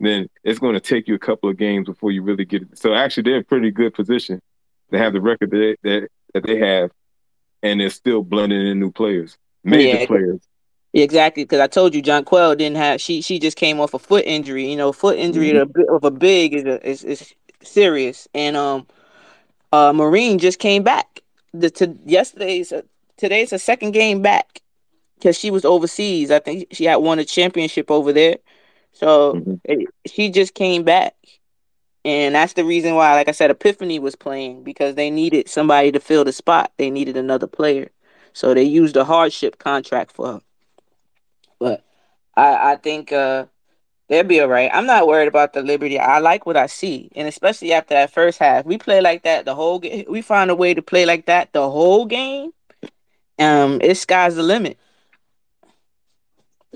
then 0.00 0.28
it's 0.42 0.58
going 0.58 0.74
to 0.74 0.80
take 0.80 1.08
you 1.08 1.14
a 1.14 1.18
couple 1.18 1.48
of 1.48 1.56
games 1.56 1.86
before 1.86 2.10
you 2.10 2.22
really 2.22 2.44
get 2.44 2.62
it. 2.62 2.78
So 2.78 2.94
actually, 2.94 3.24
they're 3.24 3.36
in 3.36 3.42
a 3.42 3.44
pretty 3.44 3.70
good 3.70 3.94
position 3.94 4.40
to 4.90 4.98
have 4.98 5.12
the 5.12 5.20
record 5.20 5.50
that 5.50 5.76
they, 5.82 6.00
that, 6.00 6.08
that 6.34 6.44
they 6.44 6.58
have, 6.58 6.90
and 7.62 7.80
they're 7.80 7.90
still 7.90 8.22
blending 8.22 8.66
in 8.66 8.80
new 8.80 8.90
players, 8.90 9.36
major 9.64 9.98
yeah, 9.98 10.06
players. 10.06 10.40
Exactly, 10.92 11.44
because 11.44 11.60
I 11.60 11.68
told 11.68 11.94
you 11.94 12.02
Jonquel 12.02 12.56
didn't 12.56 12.76
have. 12.76 13.00
She 13.00 13.22
she 13.22 13.38
just 13.38 13.56
came 13.56 13.78
off 13.78 13.94
a 13.94 13.98
foot 13.98 14.24
injury. 14.26 14.68
You 14.68 14.76
know, 14.76 14.92
foot 14.92 15.18
injury 15.18 15.52
mm-hmm. 15.52 15.94
of 15.94 16.02
a 16.02 16.10
big 16.10 16.52
is 16.52 16.64
a, 16.64 16.88
is, 16.88 17.04
is 17.04 17.34
serious, 17.62 18.26
and 18.34 18.56
um, 18.56 18.86
uh, 19.72 19.92
Marine 19.92 20.38
just 20.38 20.58
came 20.58 20.82
back. 20.82 21.20
The 21.54 21.70
to 21.70 21.96
yesterday's 22.04 22.72
uh, 22.72 22.82
today's 23.16 23.52
a 23.52 23.58
second 23.58 23.92
game 23.92 24.20
back 24.20 24.62
because 25.14 25.38
she 25.38 25.52
was 25.52 25.64
overseas. 25.64 26.32
I 26.32 26.40
think 26.40 26.66
she 26.72 26.86
had 26.86 26.96
won 26.96 27.20
a 27.20 27.24
championship 27.24 27.88
over 27.88 28.12
there, 28.12 28.38
so 28.92 29.34
mm-hmm. 29.34 29.54
it, 29.64 29.88
she 30.06 30.30
just 30.30 30.54
came 30.54 30.82
back, 30.82 31.14
and 32.04 32.34
that's 32.34 32.54
the 32.54 32.64
reason 32.64 32.94
why, 32.94 33.14
like 33.14 33.28
I 33.28 33.32
said, 33.32 33.50
Epiphany 33.50 33.98
was 33.98 34.16
playing 34.16 34.64
because 34.64 34.94
they 34.94 35.10
needed 35.10 35.48
somebody 35.48 35.92
to 35.92 36.00
fill 36.00 36.24
the 36.24 36.32
spot. 36.32 36.72
They 36.76 36.90
needed 36.90 37.16
another 37.16 37.46
player, 37.46 37.90
so 38.32 38.54
they 38.54 38.64
used 38.64 38.96
a 38.96 39.04
hardship 39.04 39.58
contract 39.58 40.12
for 40.12 40.34
her. 40.34 40.40
But 41.58 41.84
I 42.36 42.72
I 42.72 42.76
think 42.76 43.12
uh 43.12 43.46
They'll 44.10 44.24
be 44.24 44.40
all 44.40 44.48
right. 44.48 44.68
I'm 44.74 44.86
not 44.86 45.06
worried 45.06 45.28
about 45.28 45.52
the 45.52 45.62
Liberty. 45.62 45.96
I 45.96 46.18
like 46.18 46.44
what 46.44 46.56
I 46.56 46.66
see, 46.66 47.12
and 47.14 47.28
especially 47.28 47.72
after 47.72 47.94
that 47.94 48.12
first 48.12 48.40
half, 48.40 48.64
we 48.64 48.76
play 48.76 49.00
like 49.00 49.22
that 49.22 49.44
the 49.44 49.54
whole 49.54 49.78
game. 49.78 50.04
We 50.08 50.20
find 50.20 50.50
a 50.50 50.54
way 50.56 50.74
to 50.74 50.82
play 50.82 51.06
like 51.06 51.26
that 51.26 51.52
the 51.52 51.70
whole 51.70 52.06
game. 52.06 52.50
Um, 53.38 53.78
it's 53.80 54.00
sky's 54.00 54.34
the 54.34 54.42
limit. 54.42 54.78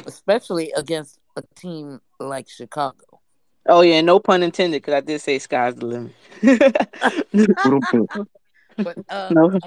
Especially 0.07 0.71
against 0.77 1.19
a 1.37 1.43
team 1.57 2.01
like 2.21 2.49
Chicago. 2.49 3.14
Oh 3.67 3.81
yeah, 3.81 4.01
no 4.01 4.21
pun 4.21 4.43
intended, 4.43 4.83
because 4.83 4.95
I 4.95 5.01
did 5.01 5.21
say 5.21 5.39
sky's 5.39 5.75
the 5.75 5.87
limit. 5.87 6.13
but 8.77 8.99
uh, 9.09 9.31
no. 9.31 9.59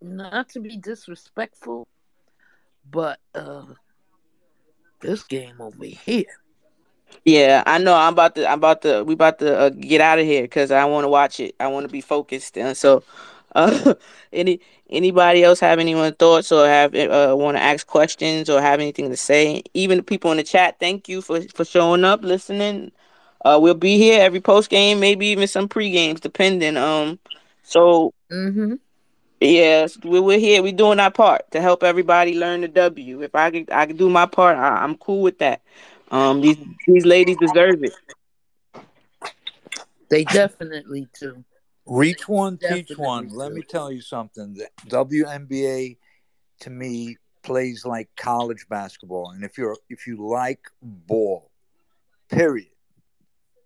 not 0.00 0.48
to 0.50 0.60
be 0.60 0.76
disrespectful, 0.76 1.86
but 2.90 3.18
uh, 3.34 3.64
this 5.00 5.22
game 5.24 5.60
over 5.60 5.84
here 5.84 6.24
yeah, 7.24 7.62
I 7.66 7.78
know. 7.78 7.94
I'm 7.94 8.12
about 8.12 8.34
to. 8.36 8.46
I'm 8.46 8.58
about 8.58 8.82
to. 8.82 9.04
We 9.04 9.14
about 9.14 9.38
to 9.40 9.58
uh, 9.58 9.68
get 9.70 10.00
out 10.00 10.18
of 10.18 10.24
here 10.24 10.42
because 10.42 10.70
I 10.70 10.84
want 10.84 11.04
to 11.04 11.08
watch 11.08 11.40
it. 11.40 11.54
I 11.60 11.68
want 11.68 11.84
to 11.84 11.92
be 11.92 12.00
focused. 12.00 12.56
And 12.56 12.76
so, 12.76 13.02
uh, 13.54 13.94
any 14.32 14.60
anybody 14.90 15.44
else 15.44 15.60
have 15.60 15.78
any 15.78 16.10
thoughts 16.12 16.52
or 16.52 16.66
have 16.66 16.94
uh, 16.94 17.34
want 17.36 17.56
to 17.56 17.62
ask 17.62 17.86
questions 17.86 18.48
or 18.48 18.60
have 18.60 18.80
anything 18.80 19.10
to 19.10 19.16
say? 19.16 19.62
Even 19.74 19.98
the 19.98 20.02
people 20.02 20.30
in 20.30 20.36
the 20.36 20.42
chat, 20.42 20.78
thank 20.78 21.08
you 21.08 21.20
for 21.20 21.40
for 21.54 21.64
showing 21.64 22.04
up, 22.04 22.22
listening. 22.22 22.92
Uh, 23.44 23.58
we'll 23.60 23.74
be 23.74 23.98
here 23.98 24.20
every 24.20 24.40
post 24.40 24.68
game, 24.70 25.00
maybe 25.00 25.26
even 25.26 25.46
some 25.46 25.68
pre 25.68 25.90
games, 25.90 26.20
depending. 26.20 26.76
Um, 26.76 27.18
So 27.62 28.12
Mm-hmm. 28.30 28.74
yes, 29.40 29.98
we, 30.02 30.20
we're 30.20 30.38
here. 30.38 30.62
We're 30.62 30.72
doing 30.72 31.00
our 31.00 31.10
part 31.10 31.50
to 31.52 31.60
help 31.60 31.82
everybody 31.82 32.34
learn 32.34 32.60
the 32.60 32.68
W. 32.68 33.22
If 33.22 33.34
I 33.34 33.50
can, 33.50 33.66
I 33.72 33.86
can 33.86 33.96
do 33.96 34.08
my 34.10 34.26
part. 34.26 34.56
I, 34.56 34.82
I'm 34.82 34.96
cool 34.96 35.22
with 35.22 35.38
that. 35.38 35.62
Um, 36.10 36.40
these 36.40 36.56
these 36.86 37.04
ladies 37.06 37.36
deserve 37.36 37.84
it. 37.84 37.92
They 40.10 40.24
definitely 40.24 41.08
do. 41.20 41.44
Reach 41.86 42.28
one, 42.28 42.58
teach 42.58 42.88
Definitely 42.88 42.96
one. 42.96 43.28
Let 43.28 43.52
me 43.52 43.62
tell 43.62 43.90
you 43.90 44.00
something. 44.00 44.54
The 44.54 44.68
WNBA 44.88 45.96
to 46.60 46.70
me 46.70 47.16
plays 47.42 47.84
like 47.86 48.08
college 48.16 48.66
basketball. 48.68 49.30
And 49.30 49.44
if 49.44 49.56
you're 49.56 49.76
if 49.88 50.06
you 50.06 50.26
like 50.26 50.60
ball, 50.82 51.50
period, 52.28 52.68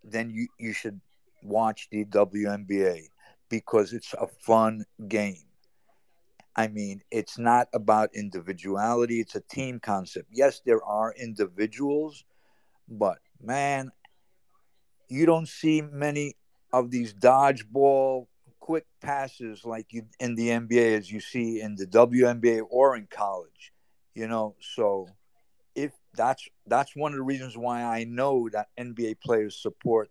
then 0.05 0.31
you, 0.31 0.49
you 0.59 0.73
should 0.73 1.01
watch 1.43 1.89
the 1.91 2.05
WNBA 2.05 3.09
because 3.49 3.93
it's 3.93 4.15
a 4.15 4.27
fun 4.27 4.85
game. 5.09 5.45
I 6.55 6.69
mean, 6.69 7.03
it's 7.11 7.39
not 7.39 7.69
about 7.73 8.11
individuality, 8.15 9.21
it's 9.21 9.35
a 9.35 9.41
team 9.41 9.81
concept. 9.81 10.29
Yes, 10.31 10.61
there 10.65 10.85
are 10.85 11.15
individuals, 11.15 12.25
but 12.89 13.19
man, 13.43 13.91
you 15.09 15.27
don't 15.27 15.49
see 15.49 15.81
many 15.81 16.35
of 16.73 16.91
these 16.91 17.15
dodgeball 17.15 18.27
quick 18.61 18.87
passes 19.01 19.65
like 19.65 19.93
you 19.93 20.05
in 20.21 20.35
the 20.35 20.49
NBA 20.49 20.99
as 20.99 21.11
you 21.11 21.21
see 21.21 21.61
in 21.61 21.75
the 21.75 21.87
WNBA 21.87 22.63
or 22.71 22.97
in 22.97 23.07
college. 23.11 23.73
You 24.15 24.29
know, 24.29 24.57
so 24.61 25.09
that's 26.15 26.47
that's 26.67 26.95
one 26.95 27.13
of 27.13 27.19
the 27.19 27.25
reasons 27.25 27.57
why 27.57 27.83
I 27.83 28.05
know 28.05 28.49
that 28.53 28.69
NBA 28.79 29.21
players 29.21 29.57
support 29.57 30.11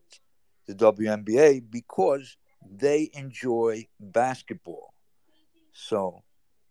the 0.68 0.74
WNBA 0.74 1.64
because 1.70 2.38
they 2.70 3.10
enjoy 3.14 3.88
basketball. 4.00 4.94
So 5.74 6.24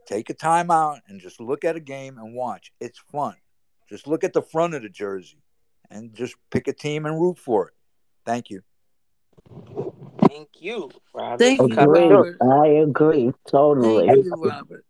take 0.06 0.30
a 0.30 0.34
time 0.34 0.70
out 0.70 1.00
and 1.08 1.20
just 1.20 1.40
look 1.40 1.64
at 1.64 1.76
a 1.76 1.80
game 1.80 2.18
and 2.18 2.34
watch. 2.34 2.72
It's 2.80 2.98
fun. 2.98 3.34
Just 3.88 4.06
look 4.06 4.24
at 4.24 4.32
the 4.32 4.42
front 4.42 4.74
of 4.74 4.82
the 4.82 4.88
jersey 4.88 5.42
and 5.90 6.14
just 6.14 6.36
pick 6.50 6.68
a 6.68 6.72
team 6.72 7.06
and 7.06 7.20
root 7.20 7.38
for 7.38 7.68
it. 7.68 7.74
Thank 8.24 8.50
you. 8.50 8.62
Thank 10.28 10.48
you, 10.60 10.90
Robert. 11.12 11.38
Thank 11.38 11.58
for 11.58 11.68
you, 11.68 11.74
coming. 11.74 12.10
Robert. 12.10 12.38
I 12.42 12.66
agree 12.66 13.32
totally. 13.48 14.06
Thank 14.06 14.24
you, 14.24 14.34
Robert. 14.36 14.84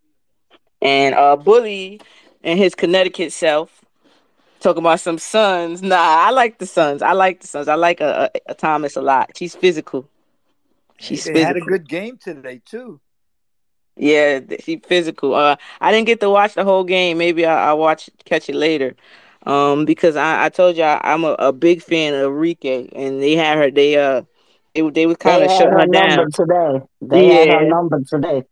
And 0.83 1.15
uh, 1.15 1.37
Bully 1.37 2.01
and 2.43 2.59
his 2.59 2.75
Connecticut 2.75 3.33
self 3.33 3.85
talking 4.61 4.83
about 4.83 5.01
some 5.01 5.19
Suns. 5.19 5.83
Nah, 5.83 5.97
I 5.97 6.31
like 6.31 6.59
the 6.59 6.67
Suns. 6.67 7.03
I 7.03 7.13
like 7.13 7.41
the 7.41 7.47
Suns. 7.47 7.69
I 7.69 7.75
like 7.75 8.01
a, 8.01 8.05
uh, 8.05 8.29
uh, 8.49 8.55
Thomas 8.55 8.97
a 8.97 9.03
lot. 9.03 9.33
She's 9.37 9.55
physical. 9.55 10.09
She's 10.99 11.25
they 11.25 11.43
had 11.43 11.57
a 11.57 11.61
good 11.61 11.89
game 11.89 12.19
today 12.19 12.61
too. 12.65 13.01
Yeah, 13.97 14.41
th- 14.41 14.63
she 14.63 14.77
physical. 14.77 15.35
Uh, 15.35 15.57
I 15.81 15.93
didn't 15.93 16.07
get 16.07 16.21
to 16.21 16.31
watch 16.31 16.55
the 16.55 16.65
whole 16.65 16.85
game. 16.85 17.19
Maybe 17.19 17.45
I, 17.45 17.69
I'll 17.69 17.79
watch 17.79 18.09
catch 18.25 18.49
it 18.49 18.55
later. 18.55 18.95
Um, 19.47 19.87
because 19.87 20.17
I, 20.17 20.45
I 20.45 20.49
told 20.51 20.77
you 20.77 20.83
I, 20.83 21.01
I'm 21.03 21.25
a, 21.25 21.33
a 21.39 21.53
big 21.53 21.83
fan 21.83 22.15
of 22.15 22.33
Rike, 22.33 22.91
and 22.95 23.23
they 23.23 23.35
had 23.35 23.59
her. 23.59 23.71
They 23.71 23.97
uh, 23.97 24.23
they 24.75 24.89
they 24.91 25.07
were 25.07 25.17
kind 25.17 25.43
of 25.43 25.51
had 25.51 25.59
shutting 25.59 25.73
her 25.73 25.81
her 25.81 25.87
down. 25.87 26.17
number 26.17 26.31
today. 26.31 26.87
They 27.01 27.27
had 27.27 27.49
her 27.49 27.67
number 27.67 28.01
today. 28.05 28.45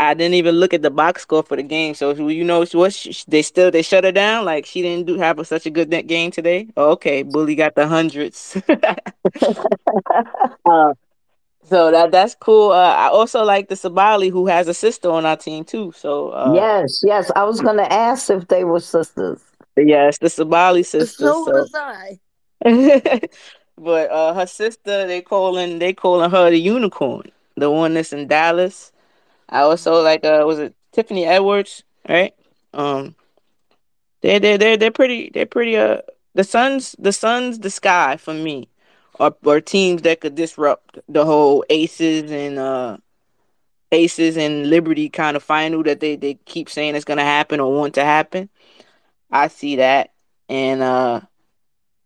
I 0.00 0.14
didn't 0.14 0.34
even 0.34 0.56
look 0.56 0.74
at 0.74 0.82
the 0.82 0.90
box 0.90 1.22
score 1.22 1.42
for 1.42 1.56
the 1.56 1.62
game. 1.62 1.94
So 1.94 2.12
you 2.28 2.44
know 2.44 2.64
what? 2.72 2.92
She, 2.92 3.14
they 3.28 3.42
still 3.42 3.70
they 3.70 3.82
shut 3.82 4.04
her 4.04 4.12
down. 4.12 4.44
Like 4.44 4.66
she 4.66 4.82
didn't 4.82 5.06
do 5.06 5.18
have 5.18 5.38
a, 5.38 5.44
such 5.44 5.66
a 5.66 5.70
good 5.70 5.88
net 5.90 6.06
game 6.06 6.30
today. 6.30 6.68
Oh, 6.76 6.90
okay, 6.92 7.22
Bully 7.22 7.54
got 7.54 7.74
the 7.74 7.86
hundreds. 7.86 8.60
uh, 10.66 10.94
so 11.64 11.90
that 11.90 12.10
that's 12.10 12.34
cool. 12.34 12.72
Uh, 12.72 12.94
I 12.94 13.08
also 13.08 13.42
like 13.44 13.68
the 13.68 13.74
Sabally 13.74 14.30
who 14.30 14.46
has 14.46 14.68
a 14.68 14.74
sister 14.74 15.10
on 15.10 15.24
our 15.24 15.36
team 15.36 15.64
too. 15.64 15.92
So 15.96 16.30
uh, 16.30 16.52
yes, 16.54 17.00
yes. 17.04 17.30
I 17.34 17.44
was 17.44 17.60
going 17.60 17.78
to 17.78 17.92
ask 17.92 18.30
if 18.30 18.48
they 18.48 18.64
were 18.64 18.80
sisters. 18.80 19.40
Yes, 19.76 20.18
the 20.18 20.26
Sabally 20.26 20.84
sister. 20.84 21.32
So 21.32 21.44
So, 21.44 21.52
was 21.52 21.74
I. 21.74 22.18
but 23.78 24.10
uh, 24.10 24.34
her 24.34 24.46
sister 24.46 25.06
they 25.06 25.20
calling 25.22 25.78
they 25.78 25.92
calling 25.92 26.30
her 26.30 26.50
the 26.50 26.58
unicorn, 26.58 27.30
the 27.56 27.70
one 27.70 27.94
that's 27.94 28.12
in 28.12 28.26
Dallas. 28.28 28.92
I 29.48 29.60
also 29.60 30.02
like 30.02 30.24
uh 30.24 30.44
was 30.46 30.58
it 30.58 30.74
Tiffany 30.92 31.24
Edwards, 31.26 31.84
right? 32.08 32.34
Um 32.72 33.14
they 34.22 34.38
they 34.38 34.56
they 34.56 34.76
they're 34.76 34.90
pretty 34.90 35.30
they're 35.32 35.46
pretty 35.46 35.76
uh 35.76 36.00
the 36.34 36.44
Suns 36.44 36.96
the 36.98 37.12
Suns 37.12 37.58
the 37.60 37.70
sky 37.70 38.16
for 38.16 38.34
me 38.34 38.68
are, 39.20 39.34
are 39.46 39.60
teams 39.60 40.02
that 40.02 40.20
could 40.20 40.34
disrupt 40.34 40.98
the 41.08 41.24
whole 41.24 41.64
aces 41.70 42.30
and 42.30 42.58
uh 42.58 42.96
aces 43.92 44.36
and 44.36 44.68
liberty 44.68 45.08
kind 45.08 45.36
of 45.36 45.42
final 45.42 45.82
that 45.84 46.00
they, 46.00 46.16
they 46.16 46.34
keep 46.46 46.68
saying 46.68 46.96
is 46.96 47.04
gonna 47.04 47.22
happen 47.22 47.60
or 47.60 47.72
want 47.72 47.94
to 47.94 48.04
happen. 48.04 48.48
I 49.30 49.48
see 49.48 49.76
that. 49.76 50.10
And 50.48 50.82
uh 50.82 51.20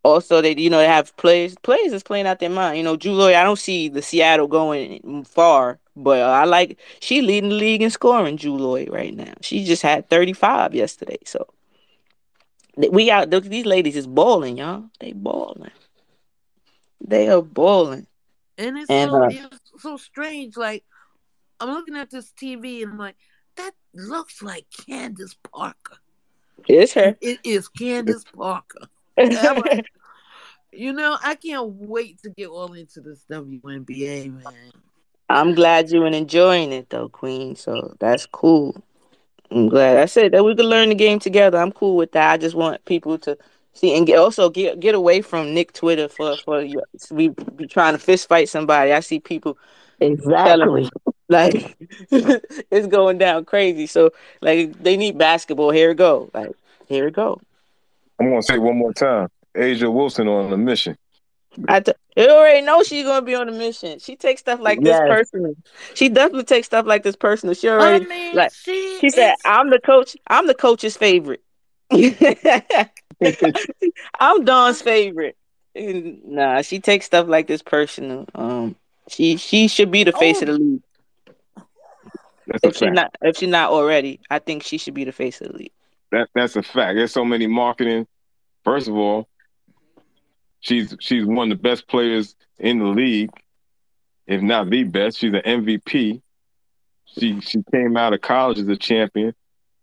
also 0.03 0.41
they 0.41 0.55
you 0.57 0.71
know 0.71 0.79
they 0.79 0.87
have 0.87 1.17
players 1.17 1.55
players 1.63 1.93
is 1.93 2.03
playing 2.03 2.27
out 2.27 2.39
their 2.39 2.51
mind. 2.51 2.79
You 2.79 2.85
know, 2.85 2.97
Julie, 2.97 3.35
I 3.35 3.45
don't 3.45 3.59
see 3.59 3.89
the 3.89 4.03
Seattle 4.03 4.47
going 4.47 5.25
far, 5.25 5.79
but 5.97 6.21
uh, 6.21 6.31
I 6.31 6.45
like 6.45 6.79
she 7.01 7.23
leading 7.23 7.51
the 7.51 7.57
league 7.57 7.83
in 7.83 7.91
scoring, 7.91 8.37
Julie, 8.37 8.89
right 8.91 9.15
now. 9.15 9.35
She 9.41 9.65
just 9.65 9.83
had 9.83 10.09
35 10.09 10.75
yesterday. 10.75 11.19
So 11.25 11.47
we 12.77 13.11
out 13.11 13.31
these 13.31 13.67
ladies 13.67 13.97
is 13.97 14.07
balling, 14.07 14.59
y'all. 14.59 14.85
They 15.01 15.13
balling. 15.13 15.71
They 17.05 17.29
are 17.29 17.43
balling. 17.43 18.07
And 18.57 18.77
it's 18.79 18.91
And, 18.91 19.11
so 19.11 19.25
uh, 19.25 19.29
it's 19.29 19.83
so 19.83 19.97
strange. 19.97 20.57
Like 20.57 20.85
I'm 21.61 21.71
looking 21.71 21.97
at 21.97 22.11
this 22.11 22.33
TV 22.41 22.83
and 22.83 22.93
I'm 22.93 22.99
like, 22.99 23.17
that 23.57 23.73
looks 23.95 24.43
like 24.43 24.67
Candace 24.87 25.37
Parker. 25.53 25.97
It's 26.69 26.93
her. 26.95 27.17
It 27.21 27.41
is 27.45 27.69
Candace 27.69 28.25
Parker. 28.25 28.89
I'm 29.19 29.61
like, 29.61 29.87
you 30.73 30.93
know, 30.93 31.17
I 31.23 31.35
can't 31.35 31.69
wait 31.69 32.23
to 32.23 32.31
get 32.31 32.49
all 32.49 32.73
into 32.73 33.01
this 33.01 33.25
WNBA, 33.31 34.33
man. 34.33 34.73
I'm 35.31 35.55
glad 35.55 35.91
you 35.91 36.05
and 36.05 36.15
enjoying 36.15 36.73
it 36.73 36.91
though, 36.91 37.09
Queen. 37.09 37.55
So 37.57 37.95
that's 37.99 38.27
cool. 38.27 38.83
I'm 39.51 39.69
glad. 39.69 39.97
I 39.97 40.07
said 40.07 40.33
that 40.33 40.45
we 40.45 40.55
could 40.55 40.65
learn 40.65 40.91
the 40.91 40.95
game 40.95 41.19
together. 41.19 41.59
I'm 41.59 41.73
cool 41.73 41.97
with 41.97 42.13
that. 42.13 42.33
I 42.33 42.37
just 42.37 42.55
want 42.55 42.85
people 42.85 43.19
to 43.19 43.37
see 43.75 43.97
and 43.97 44.07
get 44.07 44.19
also 44.19 44.49
get 44.51 44.81
get 44.81 44.95
away 44.95 45.21
from 45.21 45.55
Nick 45.55 45.73
Twitter 45.73 46.09
for 46.09 46.37
for 46.37 46.63
you. 46.63 46.83
We 47.11 47.29
be 47.57 47.67
trying 47.67 47.95
to 47.95 47.99
fist 47.99 48.29
fight 48.29 48.49
somebody. 48.49 48.93
I 48.93 49.01
see 49.01 49.21
people 49.21 49.59
Exactly. 50.01 50.89
like 51.29 51.77
it's 52.11 52.87
going 52.87 53.19
down 53.19 53.45
crazy. 53.45 53.87
So 53.87 54.11
like 54.41 54.81
they 54.83 54.97
need 54.97 55.19
basketball. 55.19 55.71
Here 55.71 55.91
it 55.91 55.97
go. 55.97 56.31
Like 56.33 56.53
here 56.87 57.09
it 57.09 57.15
go. 57.15 57.41
I'm 58.21 58.31
gonna 58.31 58.43
say 58.43 58.59
one 58.59 58.77
more 58.77 58.93
time. 58.93 59.29
A'ja 59.57 59.93
Wilson 59.93 60.29
on 60.29 60.53
a 60.53 60.57
mission. 60.57 60.97
I 61.67 61.81
t- 61.81 61.93
you 62.17 62.29
already 62.29 62.65
know 62.65 62.83
she's 62.83 63.05
gonna 63.05 63.25
be 63.25 63.35
on 63.35 63.49
a 63.49 63.53
mission. 63.53 63.99
She 63.99 64.17
takes 64.17 64.41
stuff 64.41 64.61
like 64.61 64.81
this 64.81 64.99
personal. 64.99 65.55
She 65.95 66.09
definitely 66.09 66.45
takes 66.45 66.67
stuff 66.67 66.87
like 66.87 67.03
this 67.03 67.17
personal. 67.17 67.55
She 67.55 67.69
I 67.69 67.99
mean, 68.01 68.35
like 68.35 68.53
she, 68.53 68.99
she 69.01 69.11
said, 69.11 69.35
"I'm 69.45 69.71
the 69.71 69.81
coach. 69.81 70.17
I'm 70.27 70.47
the 70.47 70.55
coach's 70.55 70.97
favorite. 70.97 71.43
I'm 74.21 74.45
Dawn's 74.45 74.83
favorite." 74.83 75.37
And, 75.75 76.25
Nah, 76.25 76.63
she 76.63 76.81
takes 76.81 77.07
stuff 77.07 77.29
like 77.29 77.47
this 77.47 77.63
personal. 77.63 78.27
Um, 78.35 78.77
she 79.09 79.37
she 79.37 79.69
should 79.69 79.91
be 79.91 80.05
the 80.05 80.13
face 80.13 80.43
of 80.43 80.49
the 80.49 80.55
league. 80.55 80.83
That's 82.47 82.65
If 82.65 82.77
she's 82.77 82.91
not 82.93 83.15
if 83.23 83.37
she's 83.37 83.49
not 83.49 83.71
already, 83.71 84.21
I 84.31 84.39
think 84.39 84.63
she 84.63 84.79
should 84.79 84.95
be 84.95 85.05
the 85.05 85.13
face 85.13 85.41
of 85.41 85.53
the 85.53 85.59
league. 85.59 85.73
That 86.11 86.29
that's 86.35 86.57
a 86.57 86.63
fact. 86.63 86.97
There's 86.97 87.13
so 87.13 87.25
many 87.25 87.47
marketing. 87.47 88.07
First 88.65 88.89
of 88.89 88.95
all, 88.97 89.29
she's 90.61 90.97
she's 91.01 91.25
one 91.25 91.51
of 91.53 91.59
the 91.59 91.63
best 91.63 91.87
players 91.87 92.35
in 92.59 92.79
the 92.79 92.87
league, 92.87 93.31
if 94.27 94.41
not 94.43 94.71
the 94.71 94.85
best. 94.85 95.19
She's 95.19 95.33
an 95.33 95.43
MVP. 95.45 96.21
She 97.19 97.41
she 97.41 97.63
came 97.73 97.97
out 97.97 98.13
of 98.13 98.21
college 98.21 98.59
as 98.59 98.69
a 98.69 98.77
champion. 98.77 99.35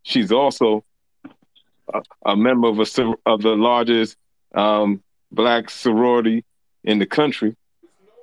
She's 0.04 0.32
also 0.32 0.84
a, 1.94 2.02
a 2.26 2.36
member 2.36 2.68
of 2.68 2.80
a 2.80 3.14
of 3.26 3.42
the 3.42 3.56
largest 3.56 4.18
um, 4.54 5.04
black 5.32 5.70
sorority 5.70 6.44
in 6.84 7.00
the 7.00 7.06
country. 7.06 7.56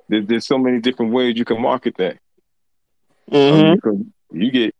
There, 0.09 0.21
there's 0.21 0.45
so 0.45 0.57
many 0.57 0.79
different 0.79 1.13
ways 1.13 1.37
you 1.37 1.45
can 1.45 1.61
market 1.61 1.95
that. 1.97 2.17
Mm-hmm. 3.31 3.73
you, 3.73 3.81
can- 3.81 4.13
you 4.31 4.51
get 4.51 4.75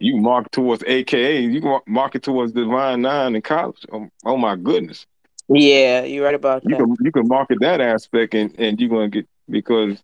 you 0.00 0.16
market 0.16 0.52
towards 0.52 0.82
AKA, 0.86 1.40
you 1.40 1.60
can 1.60 1.80
market 1.86 2.22
towards 2.22 2.52
Divine 2.52 3.02
Nine 3.02 3.34
in 3.36 3.42
college. 3.42 3.84
Oh, 3.92 4.08
oh 4.24 4.36
my 4.36 4.56
goodness, 4.56 5.06
Yeah, 5.48 6.04
you're 6.04 6.24
right 6.24 6.34
about 6.34 6.62
you 6.62 6.70
that. 6.70 6.76
can 6.76 6.96
you 7.00 7.12
can 7.12 7.28
market 7.28 7.60
that 7.60 7.80
aspect, 7.80 8.34
and, 8.34 8.54
and 8.58 8.80
you're 8.80 8.90
gonna 8.90 9.08
get 9.08 9.26
because 9.48 10.02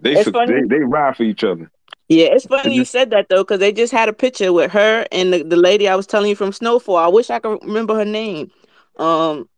they 0.00 0.12
It's 0.12 0.30
they 0.30 0.62
they 0.68 0.80
ride 0.80 1.16
for 1.16 1.22
each 1.24 1.44
other. 1.44 1.70
Yeah, 2.08 2.26
it's 2.26 2.44
funny 2.46 2.76
you 2.76 2.84
said 2.84 3.10
that 3.10 3.28
though, 3.28 3.42
because 3.42 3.60
they 3.60 3.72
just 3.72 3.92
had 3.92 4.08
a 4.08 4.12
picture 4.12 4.52
with 4.52 4.70
her 4.72 5.06
and 5.12 5.32
the, 5.32 5.42
the 5.42 5.56
lady 5.56 5.88
I 5.88 5.94
was 5.94 6.06
telling 6.06 6.28
you 6.28 6.36
from 6.36 6.52
Snowfall. 6.52 6.96
I 6.96 7.08
wish 7.08 7.30
I 7.30 7.38
could 7.38 7.62
remember 7.62 7.94
her 7.94 8.04
name. 8.04 8.50
Um, 8.98 9.48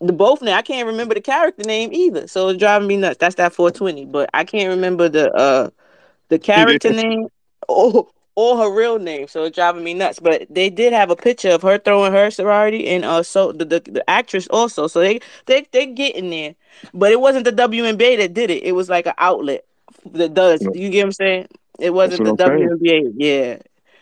the 0.00 0.12
both 0.12 0.42
name 0.42 0.54
I 0.54 0.62
can't 0.62 0.86
remember 0.86 1.14
the 1.14 1.20
character 1.20 1.64
name 1.64 1.92
either, 1.92 2.26
so 2.26 2.48
it's 2.48 2.58
driving 2.58 2.88
me 2.88 2.96
nuts. 2.98 3.18
That's 3.18 3.36
that 3.36 3.54
420, 3.54 4.06
but 4.06 4.28
I 4.34 4.44
can't 4.44 4.68
remember 4.68 5.08
the 5.08 5.32
uh 5.32 5.70
the 6.28 6.38
character 6.38 6.92
name 6.92 7.28
or 7.68 8.08
or 8.36 8.56
her 8.58 8.70
real 8.70 8.98
name, 8.98 9.28
so 9.28 9.44
it's 9.44 9.54
driving 9.54 9.84
me 9.84 9.94
nuts. 9.94 10.18
But 10.18 10.46
they 10.50 10.70
did 10.70 10.92
have 10.92 11.10
a 11.10 11.16
picture 11.16 11.50
of 11.50 11.62
her 11.62 11.78
throwing 11.78 12.12
her 12.12 12.30
sorority, 12.30 12.88
and 12.88 13.04
uh, 13.04 13.22
so 13.22 13.52
the, 13.52 13.64
the 13.64 13.80
the 13.80 14.10
actress 14.10 14.46
also. 14.48 14.86
So 14.86 15.00
they 15.00 15.20
they 15.46 15.66
they 15.72 15.86
get 15.86 16.16
in 16.16 16.30
there, 16.30 16.54
but 16.92 17.12
it 17.12 17.20
wasn't 17.20 17.44
the 17.44 17.52
WNBA 17.52 18.16
that 18.18 18.34
did 18.34 18.50
it. 18.50 18.62
It 18.64 18.72
was 18.72 18.88
like 18.88 19.06
an 19.06 19.14
outlet 19.18 19.64
that 20.12 20.34
does. 20.34 20.68
You 20.72 20.90
get 20.90 21.00
what 21.00 21.06
I'm 21.06 21.12
saying? 21.12 21.48
It 21.78 21.90
wasn't 21.94 22.24
the 22.24 22.32
WNBA. 22.32 23.12
Yeah, 23.16 23.58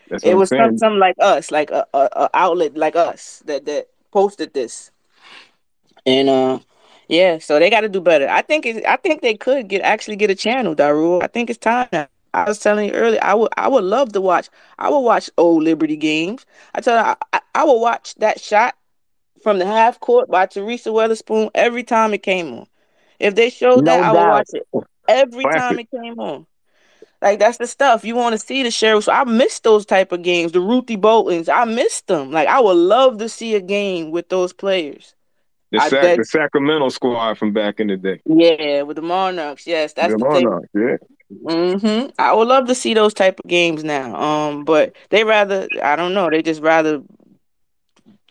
That's 0.09 0.23
it 0.23 0.35
was 0.35 0.51
some, 0.55 0.77
something 0.77 0.99
like 0.99 1.15
us, 1.19 1.51
like 1.51 1.71
a, 1.71 1.85
a, 1.93 2.09
a 2.13 2.29
outlet 2.33 2.75
like 2.75 2.95
us 2.95 3.41
that 3.45 3.65
that 3.65 3.87
posted 4.11 4.53
this, 4.53 4.91
and 6.05 6.29
uh 6.29 6.59
yeah, 7.07 7.37
so 7.39 7.59
they 7.59 7.69
got 7.69 7.81
to 7.81 7.89
do 7.89 8.01
better. 8.01 8.27
I 8.29 8.41
think 8.41 8.65
it, 8.65 8.85
I 8.85 8.95
think 8.95 9.21
they 9.21 9.35
could 9.35 9.67
get 9.67 9.81
actually 9.81 10.15
get 10.15 10.29
a 10.31 10.35
channel, 10.35 10.73
Daru. 10.73 11.21
I 11.21 11.27
think 11.27 11.49
it's 11.49 11.59
time 11.59 11.87
now. 11.91 12.07
I 12.33 12.45
was 12.45 12.59
telling 12.59 12.89
you 12.89 12.93
earlier, 12.93 13.19
I 13.21 13.33
would 13.33 13.51
I 13.57 13.67
would 13.67 13.83
love 13.83 14.13
to 14.13 14.21
watch. 14.21 14.49
I 14.79 14.89
would 14.89 14.99
watch 14.99 15.29
old 15.37 15.63
Liberty 15.63 15.95
games. 15.95 16.45
I 16.73 16.81
tell 16.81 16.97
you, 16.97 17.15
I, 17.33 17.41
I 17.53 17.63
would 17.63 17.79
watch 17.79 18.15
that 18.15 18.39
shot 18.41 18.75
from 19.41 19.59
the 19.59 19.65
half 19.65 19.99
court 19.99 20.29
by 20.29 20.45
Teresa 20.45 20.89
Weatherspoon 20.89 21.51
every 21.53 21.83
time 21.83 22.13
it 22.13 22.23
came 22.23 22.53
on. 22.53 22.67
If 23.19 23.35
they 23.35 23.49
showed 23.49 23.85
no 23.85 23.91
that, 23.91 24.01
doubt. 24.01 24.15
I 24.15 24.21
would 24.23 24.29
watch 24.29 24.49
it 24.53 24.67
every 25.07 25.43
time 25.43 25.79
it 25.79 25.91
came 25.91 26.19
on. 26.19 26.47
Like 27.21 27.39
that's 27.39 27.57
the 27.57 27.67
stuff 27.67 28.03
you 28.03 28.15
want 28.15 28.33
to 28.33 28.39
see 28.39 28.63
the 28.63 28.71
sheriffs. 28.71 29.07
I 29.07 29.23
miss 29.23 29.59
those 29.61 29.85
type 29.85 30.11
of 30.11 30.23
games. 30.23 30.51
The 30.51 30.59
Ruthie 30.59 30.97
Boltons, 30.97 31.47
I 31.47 31.63
miss 31.65 32.01
them. 32.01 32.31
Like 32.31 32.47
I 32.47 32.59
would 32.59 32.77
love 32.77 33.19
to 33.19 33.29
see 33.29 33.55
a 33.55 33.61
game 33.61 34.11
with 34.11 34.29
those 34.29 34.51
players. 34.51 35.15
The, 35.71 35.79
Sac- 35.79 36.17
the 36.17 36.25
Sacramento 36.25 36.89
squad 36.89 37.37
from 37.37 37.51
back 37.53 37.79
in 37.79 37.87
the 37.87 37.97
day. 37.97 38.21
Yeah, 38.25 38.83
with 38.83 38.97
the 38.97 39.01
Monarchs. 39.01 39.65
Yes, 39.65 39.93
that's 39.93 40.13
the, 40.13 40.17
the 40.19 40.25
Monarchs. 40.25 40.67
Thing. 40.73 40.87
Yeah. 40.89 40.97
Mm-hmm. 41.43 42.11
I 42.19 42.33
would 42.33 42.47
love 42.47 42.67
to 42.67 42.75
see 42.75 42.93
those 42.93 43.13
type 43.13 43.39
of 43.43 43.49
games 43.49 43.83
now. 43.83 44.15
Um, 44.15 44.65
but 44.65 44.95
they 45.09 45.23
rather 45.23 45.67
I 45.81 45.95
don't 45.95 46.13
know. 46.13 46.29
They 46.29 46.41
just 46.41 46.61
rather 46.61 47.01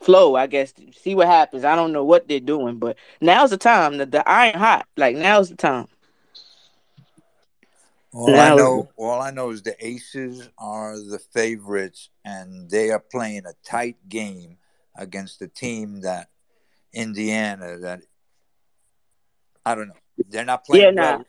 flow. 0.02 0.36
I 0.36 0.46
guess 0.46 0.72
see 0.92 1.14
what 1.14 1.26
happens. 1.28 1.64
I 1.64 1.76
don't 1.76 1.92
know 1.92 2.04
what 2.04 2.28
they're 2.28 2.40
doing, 2.40 2.78
but 2.78 2.96
now's 3.20 3.50
the 3.50 3.56
time. 3.56 3.98
The, 3.98 4.06
the 4.06 4.28
iron 4.28 4.58
hot. 4.58 4.86
Like 4.96 5.16
now's 5.16 5.50
the 5.50 5.56
time. 5.56 5.88
All 8.14 8.28
now, 8.28 8.52
I 8.52 8.56
know, 8.56 8.90
all 8.96 9.22
I 9.22 9.30
know 9.30 9.50
is 9.50 9.62
the 9.62 9.74
Aces 9.84 10.50
are 10.58 10.98
the 10.98 11.18
favorites, 11.18 12.10
and 12.26 12.68
they 12.68 12.90
are 12.90 12.98
playing 12.98 13.46
a 13.46 13.54
tight 13.64 13.96
game 14.06 14.58
against 14.94 15.38
the 15.38 15.48
team 15.48 16.02
that 16.02 16.28
Indiana 16.92 17.78
that 17.78 18.02
I 19.64 19.74
don't 19.74 19.88
know. 19.88 19.94
They're 20.28 20.44
not 20.44 20.66
playing 20.66 20.94
yeah, 20.94 21.16
well. 21.16 21.26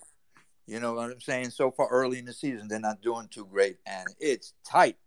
You 0.66 0.80
know 0.80 0.94
what 0.94 1.12
I'm 1.12 1.20
saying? 1.20 1.50
So 1.50 1.72
far 1.72 1.88
early 1.90 2.20
in 2.20 2.26
the 2.26 2.34
season, 2.34 2.68
they're 2.68 2.80
not 2.80 3.02
doing 3.02 3.28
too 3.30 3.46
great, 3.46 3.78
and 3.86 4.08
it's 4.20 4.54
tight. 4.66 4.98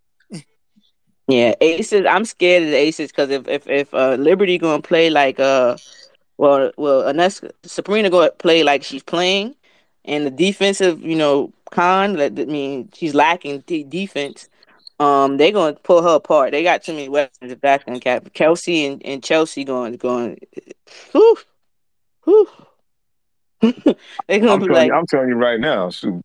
yeah, 1.29 1.55
Aces. 1.61 2.07
I'm 2.09 2.25
scared 2.25 2.65
of 2.65 2.71
the 2.71 2.77
Aces 2.77 3.11
because 3.11 3.31
if 3.31 3.49
if 3.49 3.67
if 3.67 3.95
uh, 3.95 4.15
Liberty 4.15 4.59
gonna 4.59 4.83
play 4.83 5.11
like 5.11 5.41
uh, 5.41 5.77
well 6.37 6.71
well 6.77 7.07
unless 7.09 7.43
Sabrina 7.65 8.11
gonna 8.11 8.31
play 8.33 8.63
like 8.63 8.83
she's 8.83 9.03
playing, 9.03 9.55
and 10.05 10.27
the 10.27 10.31
defensive, 10.31 11.03
you 11.03 11.17
know, 11.17 11.53
con. 11.71 12.21
I 12.21 12.29
mean, 12.31 12.91
she's 12.93 13.15
lacking 13.15 13.65
d- 13.67 13.85
defense 13.85 14.49
um, 14.99 15.37
they're 15.37 15.53
gonna 15.53 15.77
pull 15.83 16.03
her 16.03 16.15
apart. 16.17 16.53
They 16.53 16.63
got 16.63 16.83
too 16.83 16.93
many 16.93 17.09
weapons 17.09 17.53
at 17.53 17.61
back 17.61 17.85
and 17.87 18.01
cap. 18.01 18.33
Kelsey 18.33 18.87
and, 18.87 19.05
and 19.05 19.23
Chelsea 19.23 19.65
going 19.65 19.97
going. 19.97 20.39
Whew, 21.13 21.37
whew. 22.25 22.49
they 24.29 24.39
gonna 24.39 24.53
I'm 24.53 24.61
be 24.61 24.69
like. 24.69 24.89
You, 24.89 24.95
I'm 24.95 25.07
telling 25.07 25.29
you 25.29 25.35
right 25.35 25.59
now, 25.61 25.91
shoot, 25.91 26.25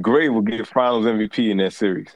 Gray 0.00 0.28
will 0.28 0.42
get 0.42 0.66
Finals 0.66 1.06
MVP 1.06 1.50
in 1.50 1.58
that 1.58 1.72
series. 1.72 2.08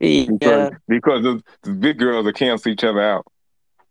Yeah. 0.00 0.26
Because, 0.26 0.72
because 0.88 1.22
the, 1.22 1.42
the 1.62 1.70
big 1.70 1.98
girls 1.98 2.24
will 2.24 2.32
cancel 2.32 2.72
each 2.72 2.84
other 2.84 3.00
out. 3.00 3.26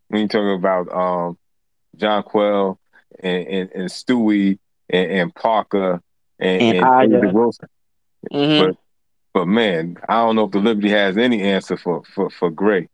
When 0.07 0.21
you 0.21 0.27
talking 0.27 0.53
about 0.53 0.91
um, 0.91 1.37
Quell 2.23 2.79
and, 3.19 3.47
and, 3.47 3.71
and 3.73 3.89
Stewie 3.89 4.59
and, 4.89 5.11
and 5.11 5.35
Parker 5.35 6.01
and, 6.39 6.61
and, 6.77 7.13
and 7.13 7.33
Wilson. 7.33 7.69
Mm-hmm. 8.31 8.65
But 8.65 8.77
but 9.33 9.45
man, 9.47 9.97
I 10.07 10.15
don't 10.15 10.35
know 10.35 10.45
if 10.45 10.51
the 10.51 10.59
Liberty 10.59 10.89
has 10.89 11.17
any 11.17 11.41
answer 11.41 11.77
for 11.77 12.03
for 12.13 12.29
for 12.29 12.51
Gray 12.51 12.89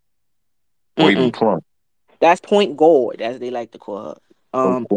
or 0.97 1.05
Mm-mm. 1.05 1.11
even 1.11 1.31
Plum. 1.31 1.59
That's 2.19 2.41
point 2.41 2.77
guard, 2.77 3.21
as 3.21 3.39
they 3.39 3.49
like 3.49 3.71
to 3.71 3.77
call 3.77 4.03
her. 4.03 4.15
Um, 4.53 4.87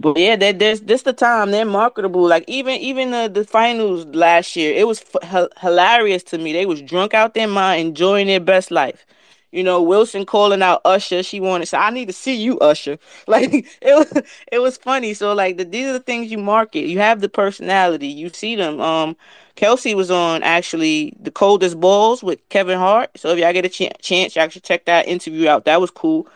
but 0.00 0.18
yeah, 0.18 0.36
that 0.36 0.58
there's 0.60 0.82
this 0.82 1.02
the 1.02 1.12
time 1.14 1.52
they're 1.52 1.66
marketable. 1.66 2.26
Like 2.26 2.44
even 2.48 2.80
even 2.80 3.12
the, 3.12 3.30
the 3.32 3.44
finals 3.44 4.06
last 4.06 4.56
year, 4.56 4.74
it 4.74 4.88
was 4.88 5.04
f- 5.14 5.48
hilarious 5.60 6.24
to 6.24 6.38
me. 6.38 6.52
They 6.54 6.66
was 6.66 6.82
drunk 6.82 7.14
out 7.14 7.34
their 7.34 7.48
mind, 7.48 7.88
enjoying 7.88 8.28
their 8.28 8.40
best 8.40 8.70
life. 8.72 9.06
You 9.52 9.64
know, 9.64 9.82
Wilson 9.82 10.26
calling 10.26 10.62
out 10.62 10.82
Usher. 10.84 11.22
She 11.22 11.40
wanted, 11.40 11.66
so 11.66 11.78
I 11.78 11.90
need 11.90 12.06
to 12.06 12.14
see 12.14 12.36
you, 12.36 12.58
Usher. 12.60 12.98
Like 13.28 13.52
it 13.82 13.94
was, 13.96 14.22
it 14.52 14.60
was 14.60 14.78
funny. 14.78 15.14
So 15.14 15.34
like 15.34 15.58
the, 15.58 15.64
these 15.64 15.88
are 15.88 15.94
the 15.94 16.00
things 16.00 16.32
you 16.32 16.38
market. 16.38 16.86
You 16.88 16.98
have 17.00 17.20
the 17.20 17.28
personality. 17.28 18.08
You 18.08 18.30
see 18.30 18.56
them. 18.56 18.80
Um, 18.80 19.16
Kelsey 19.56 19.94
was 19.94 20.10
on 20.10 20.42
actually 20.42 21.14
the 21.20 21.30
Cold 21.32 21.62
as 21.64 21.74
Balls 21.76 22.22
with 22.24 22.46
Kevin 22.50 22.78
Hart. 22.78 23.10
So 23.16 23.30
if 23.30 23.38
y'all 23.38 23.52
get 23.52 23.66
a 23.66 23.70
ch- 23.70 23.92
chance, 24.02 24.36
y'all 24.36 24.48
should 24.48 24.64
check 24.64 24.86
that 24.86 25.08
interview 25.08 25.48
out. 25.48 25.66
That 25.66 25.80
was 25.80 25.90
cool. 25.92 26.26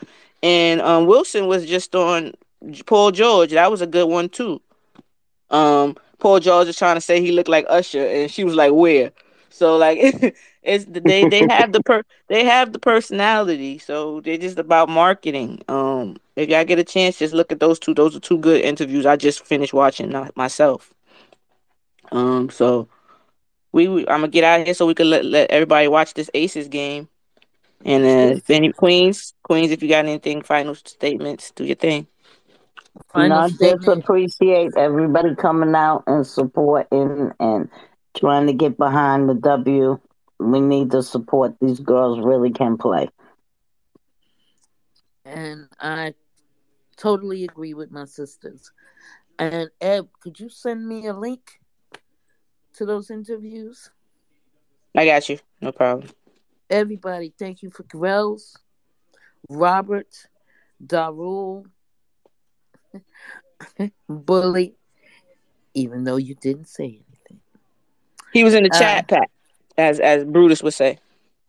And 0.43 0.83
um, 0.83 1.07
Wilson 1.07 1.47
was 1.49 1.67
just 1.67 1.95
on 1.97 2.35
Paul 2.87 3.11
George. 3.13 3.51
That 3.51 3.71
was 3.71 3.81
a 3.83 3.87
good 3.87 4.09
one 4.09 4.29
too. 4.29 4.61
Um, 5.51 5.97
Paul 6.19 6.41
George 6.41 6.69
is 6.69 6.77
trying 6.77 6.97
to 6.97 7.01
say 7.01 7.21
he 7.21 7.33
looked 7.33 7.49
like 7.49 7.67
Usher, 7.69 8.07
and 8.07 8.31
she 8.31 8.45
was 8.45 8.55
like, 8.55 8.73
"Where?" 8.73 9.13
So 9.51 9.77
like, 9.77 9.99
it's 10.63 10.85
they 10.89 11.27
they 11.27 11.47
have 11.49 11.73
the 11.73 11.83
per 11.83 12.03
they 12.29 12.45
have 12.45 12.73
the 12.73 12.79
personality. 12.79 13.79
So 13.79 14.21
they're 14.21 14.39
just 14.39 14.59
about 14.59 14.89
marketing. 14.89 15.63
Um, 15.69 16.17
if 16.37 16.49
y'all 16.49 16.65
get 16.65 16.79
a 16.79 16.85
chance, 16.85 17.19
just 17.19 17.35
look 17.35 17.53
at 17.53 17.61
those 17.61 17.79
two. 17.79 17.95
Those 17.95 18.17
are 18.17 18.21
two 18.21 18.39
good 18.39 18.63
interviews. 18.63 19.07
I 19.07 19.17
just 19.17 19.45
finished 19.45 19.75
watching 19.75 20.15
myself. 20.35 20.93
Um, 22.13 22.51
so 22.51 22.89
we, 23.73 23.89
we 23.89 24.03
I'm 24.03 24.21
gonna 24.21 24.29
get 24.29 24.45
out 24.45 24.61
of 24.61 24.67
here 24.67 24.75
so 24.75 24.87
we 24.87 24.95
can 24.95 25.11
let, 25.11 25.25
let 25.25 25.51
everybody 25.51 25.89
watch 25.89 26.15
this 26.15 26.31
Aces 26.35 26.69
game. 26.69 27.09
And 27.85 28.05
uh, 28.05 28.41
any 28.49 28.73
Queens, 28.73 29.35
Queens, 29.43 29.71
if 29.71 29.83
you 29.83 29.89
got 29.89 30.07
anything, 30.07 30.43
final 30.43 30.75
statements, 30.75 31.51
do 31.51 31.65
your 31.65 31.77
thing. 31.77 32.07
Final 33.13 33.39
I 33.39 33.49
just 33.51 33.89
appreciate 33.89 34.73
everybody 34.77 35.35
coming 35.35 35.75
out 35.75 36.05
and 36.07 36.27
supporting 36.27 37.33
and 37.41 37.69
trying 38.17 38.47
to 38.47 38.53
get 38.53 38.77
behind 38.77 39.29
the 39.29 39.35
W. 39.35 39.99
We 40.39 40.61
need 40.61 40.91
the 40.91 41.03
support. 41.03 41.57
These 41.61 41.81
girls 41.81 42.25
really 42.25 42.51
can 42.51 42.77
play. 42.77 43.09
And 45.25 45.69
I 45.81 46.15
totally 46.97 47.45
agree 47.45 47.75
with 47.75 47.91
my 47.91 48.05
sisters. 48.05 48.71
And 49.39 49.71
Eb, 49.81 50.09
could 50.21 50.39
you 50.39 50.49
send 50.49 50.87
me 50.87 51.07
a 51.07 51.13
link 51.13 51.61
to 52.75 52.87
those 52.87 53.11
interviews? 53.11 53.91
I 54.95 55.05
got 55.07 55.29
you. 55.29 55.39
No 55.61 55.73
problem. 55.73 56.11
Everybody, 56.71 57.35
thank 57.39 57.63
you 57.63 57.71
for 57.71 57.83
Grels, 57.85 58.57
Robert, 59.49 60.29
Darul, 60.85 61.67
Bully, 64.09 64.75
even 65.75 66.05
though 66.05 66.17
you 66.17 66.35
didn't 66.35 66.69
say 66.69 66.85
anything. 66.85 67.41
He 68.33 68.45
was 68.45 68.55
in 68.55 68.65
the 68.65 68.71
uh, 68.75 68.79
chat 68.79 69.09
pack, 69.09 69.31
as 69.79 70.01
as 70.01 70.25
Brutus 70.25 70.63
would 70.63 70.75
say. 70.75 70.99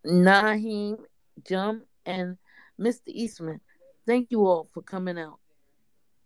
Naheem, 0.05 0.99
Jum, 1.47 1.83
and 2.05 2.37
Mr. 2.79 3.07
Eastman, 3.07 3.59
thank 4.05 4.31
you 4.31 4.45
all 4.45 4.69
for 4.73 4.81
coming 4.81 5.17
out 5.17 5.39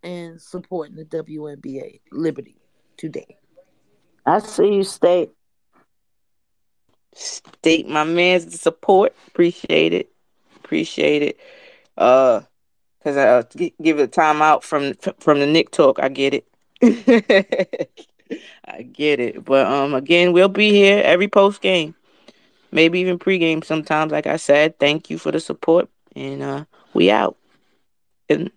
and 0.02 0.40
supporting 0.40 0.96
the 0.96 1.04
WNBA 1.04 2.00
Liberty 2.12 2.56
today. 2.96 3.36
I 4.26 4.38
see 4.38 4.74
you, 4.74 4.84
State. 4.84 5.30
State, 7.14 7.88
my 7.88 8.04
man's 8.04 8.60
support. 8.60 9.14
Appreciate 9.28 9.92
it. 9.92 10.12
Appreciate 10.56 11.22
it. 11.22 11.40
Uh, 11.96 12.42
cause 13.02 13.16
I 13.16 13.28
uh, 13.28 13.42
give 13.82 13.98
it 13.98 14.02
a 14.02 14.06
time 14.08 14.42
out 14.42 14.64
from 14.64 14.94
from 15.18 15.40
the 15.40 15.46
Nick 15.46 15.70
talk. 15.70 15.98
I 16.00 16.08
get 16.08 16.34
it. 16.34 16.46
I 18.66 18.82
get 18.82 19.20
it. 19.20 19.44
But 19.44 19.66
um, 19.66 19.94
again, 19.94 20.32
we'll 20.32 20.48
be 20.48 20.70
here 20.70 21.02
every 21.04 21.28
post 21.28 21.60
game, 21.60 21.94
maybe 22.72 23.00
even 23.00 23.18
pregame 23.18 23.64
sometimes. 23.64 24.12
Like 24.12 24.26
I 24.26 24.36
said, 24.36 24.78
thank 24.78 25.10
you 25.10 25.18
for 25.18 25.30
the 25.32 25.40
support, 25.40 25.88
and 26.14 26.42
uh, 26.42 26.64
we 26.94 27.10
out. 27.10 27.36
And 28.28 28.50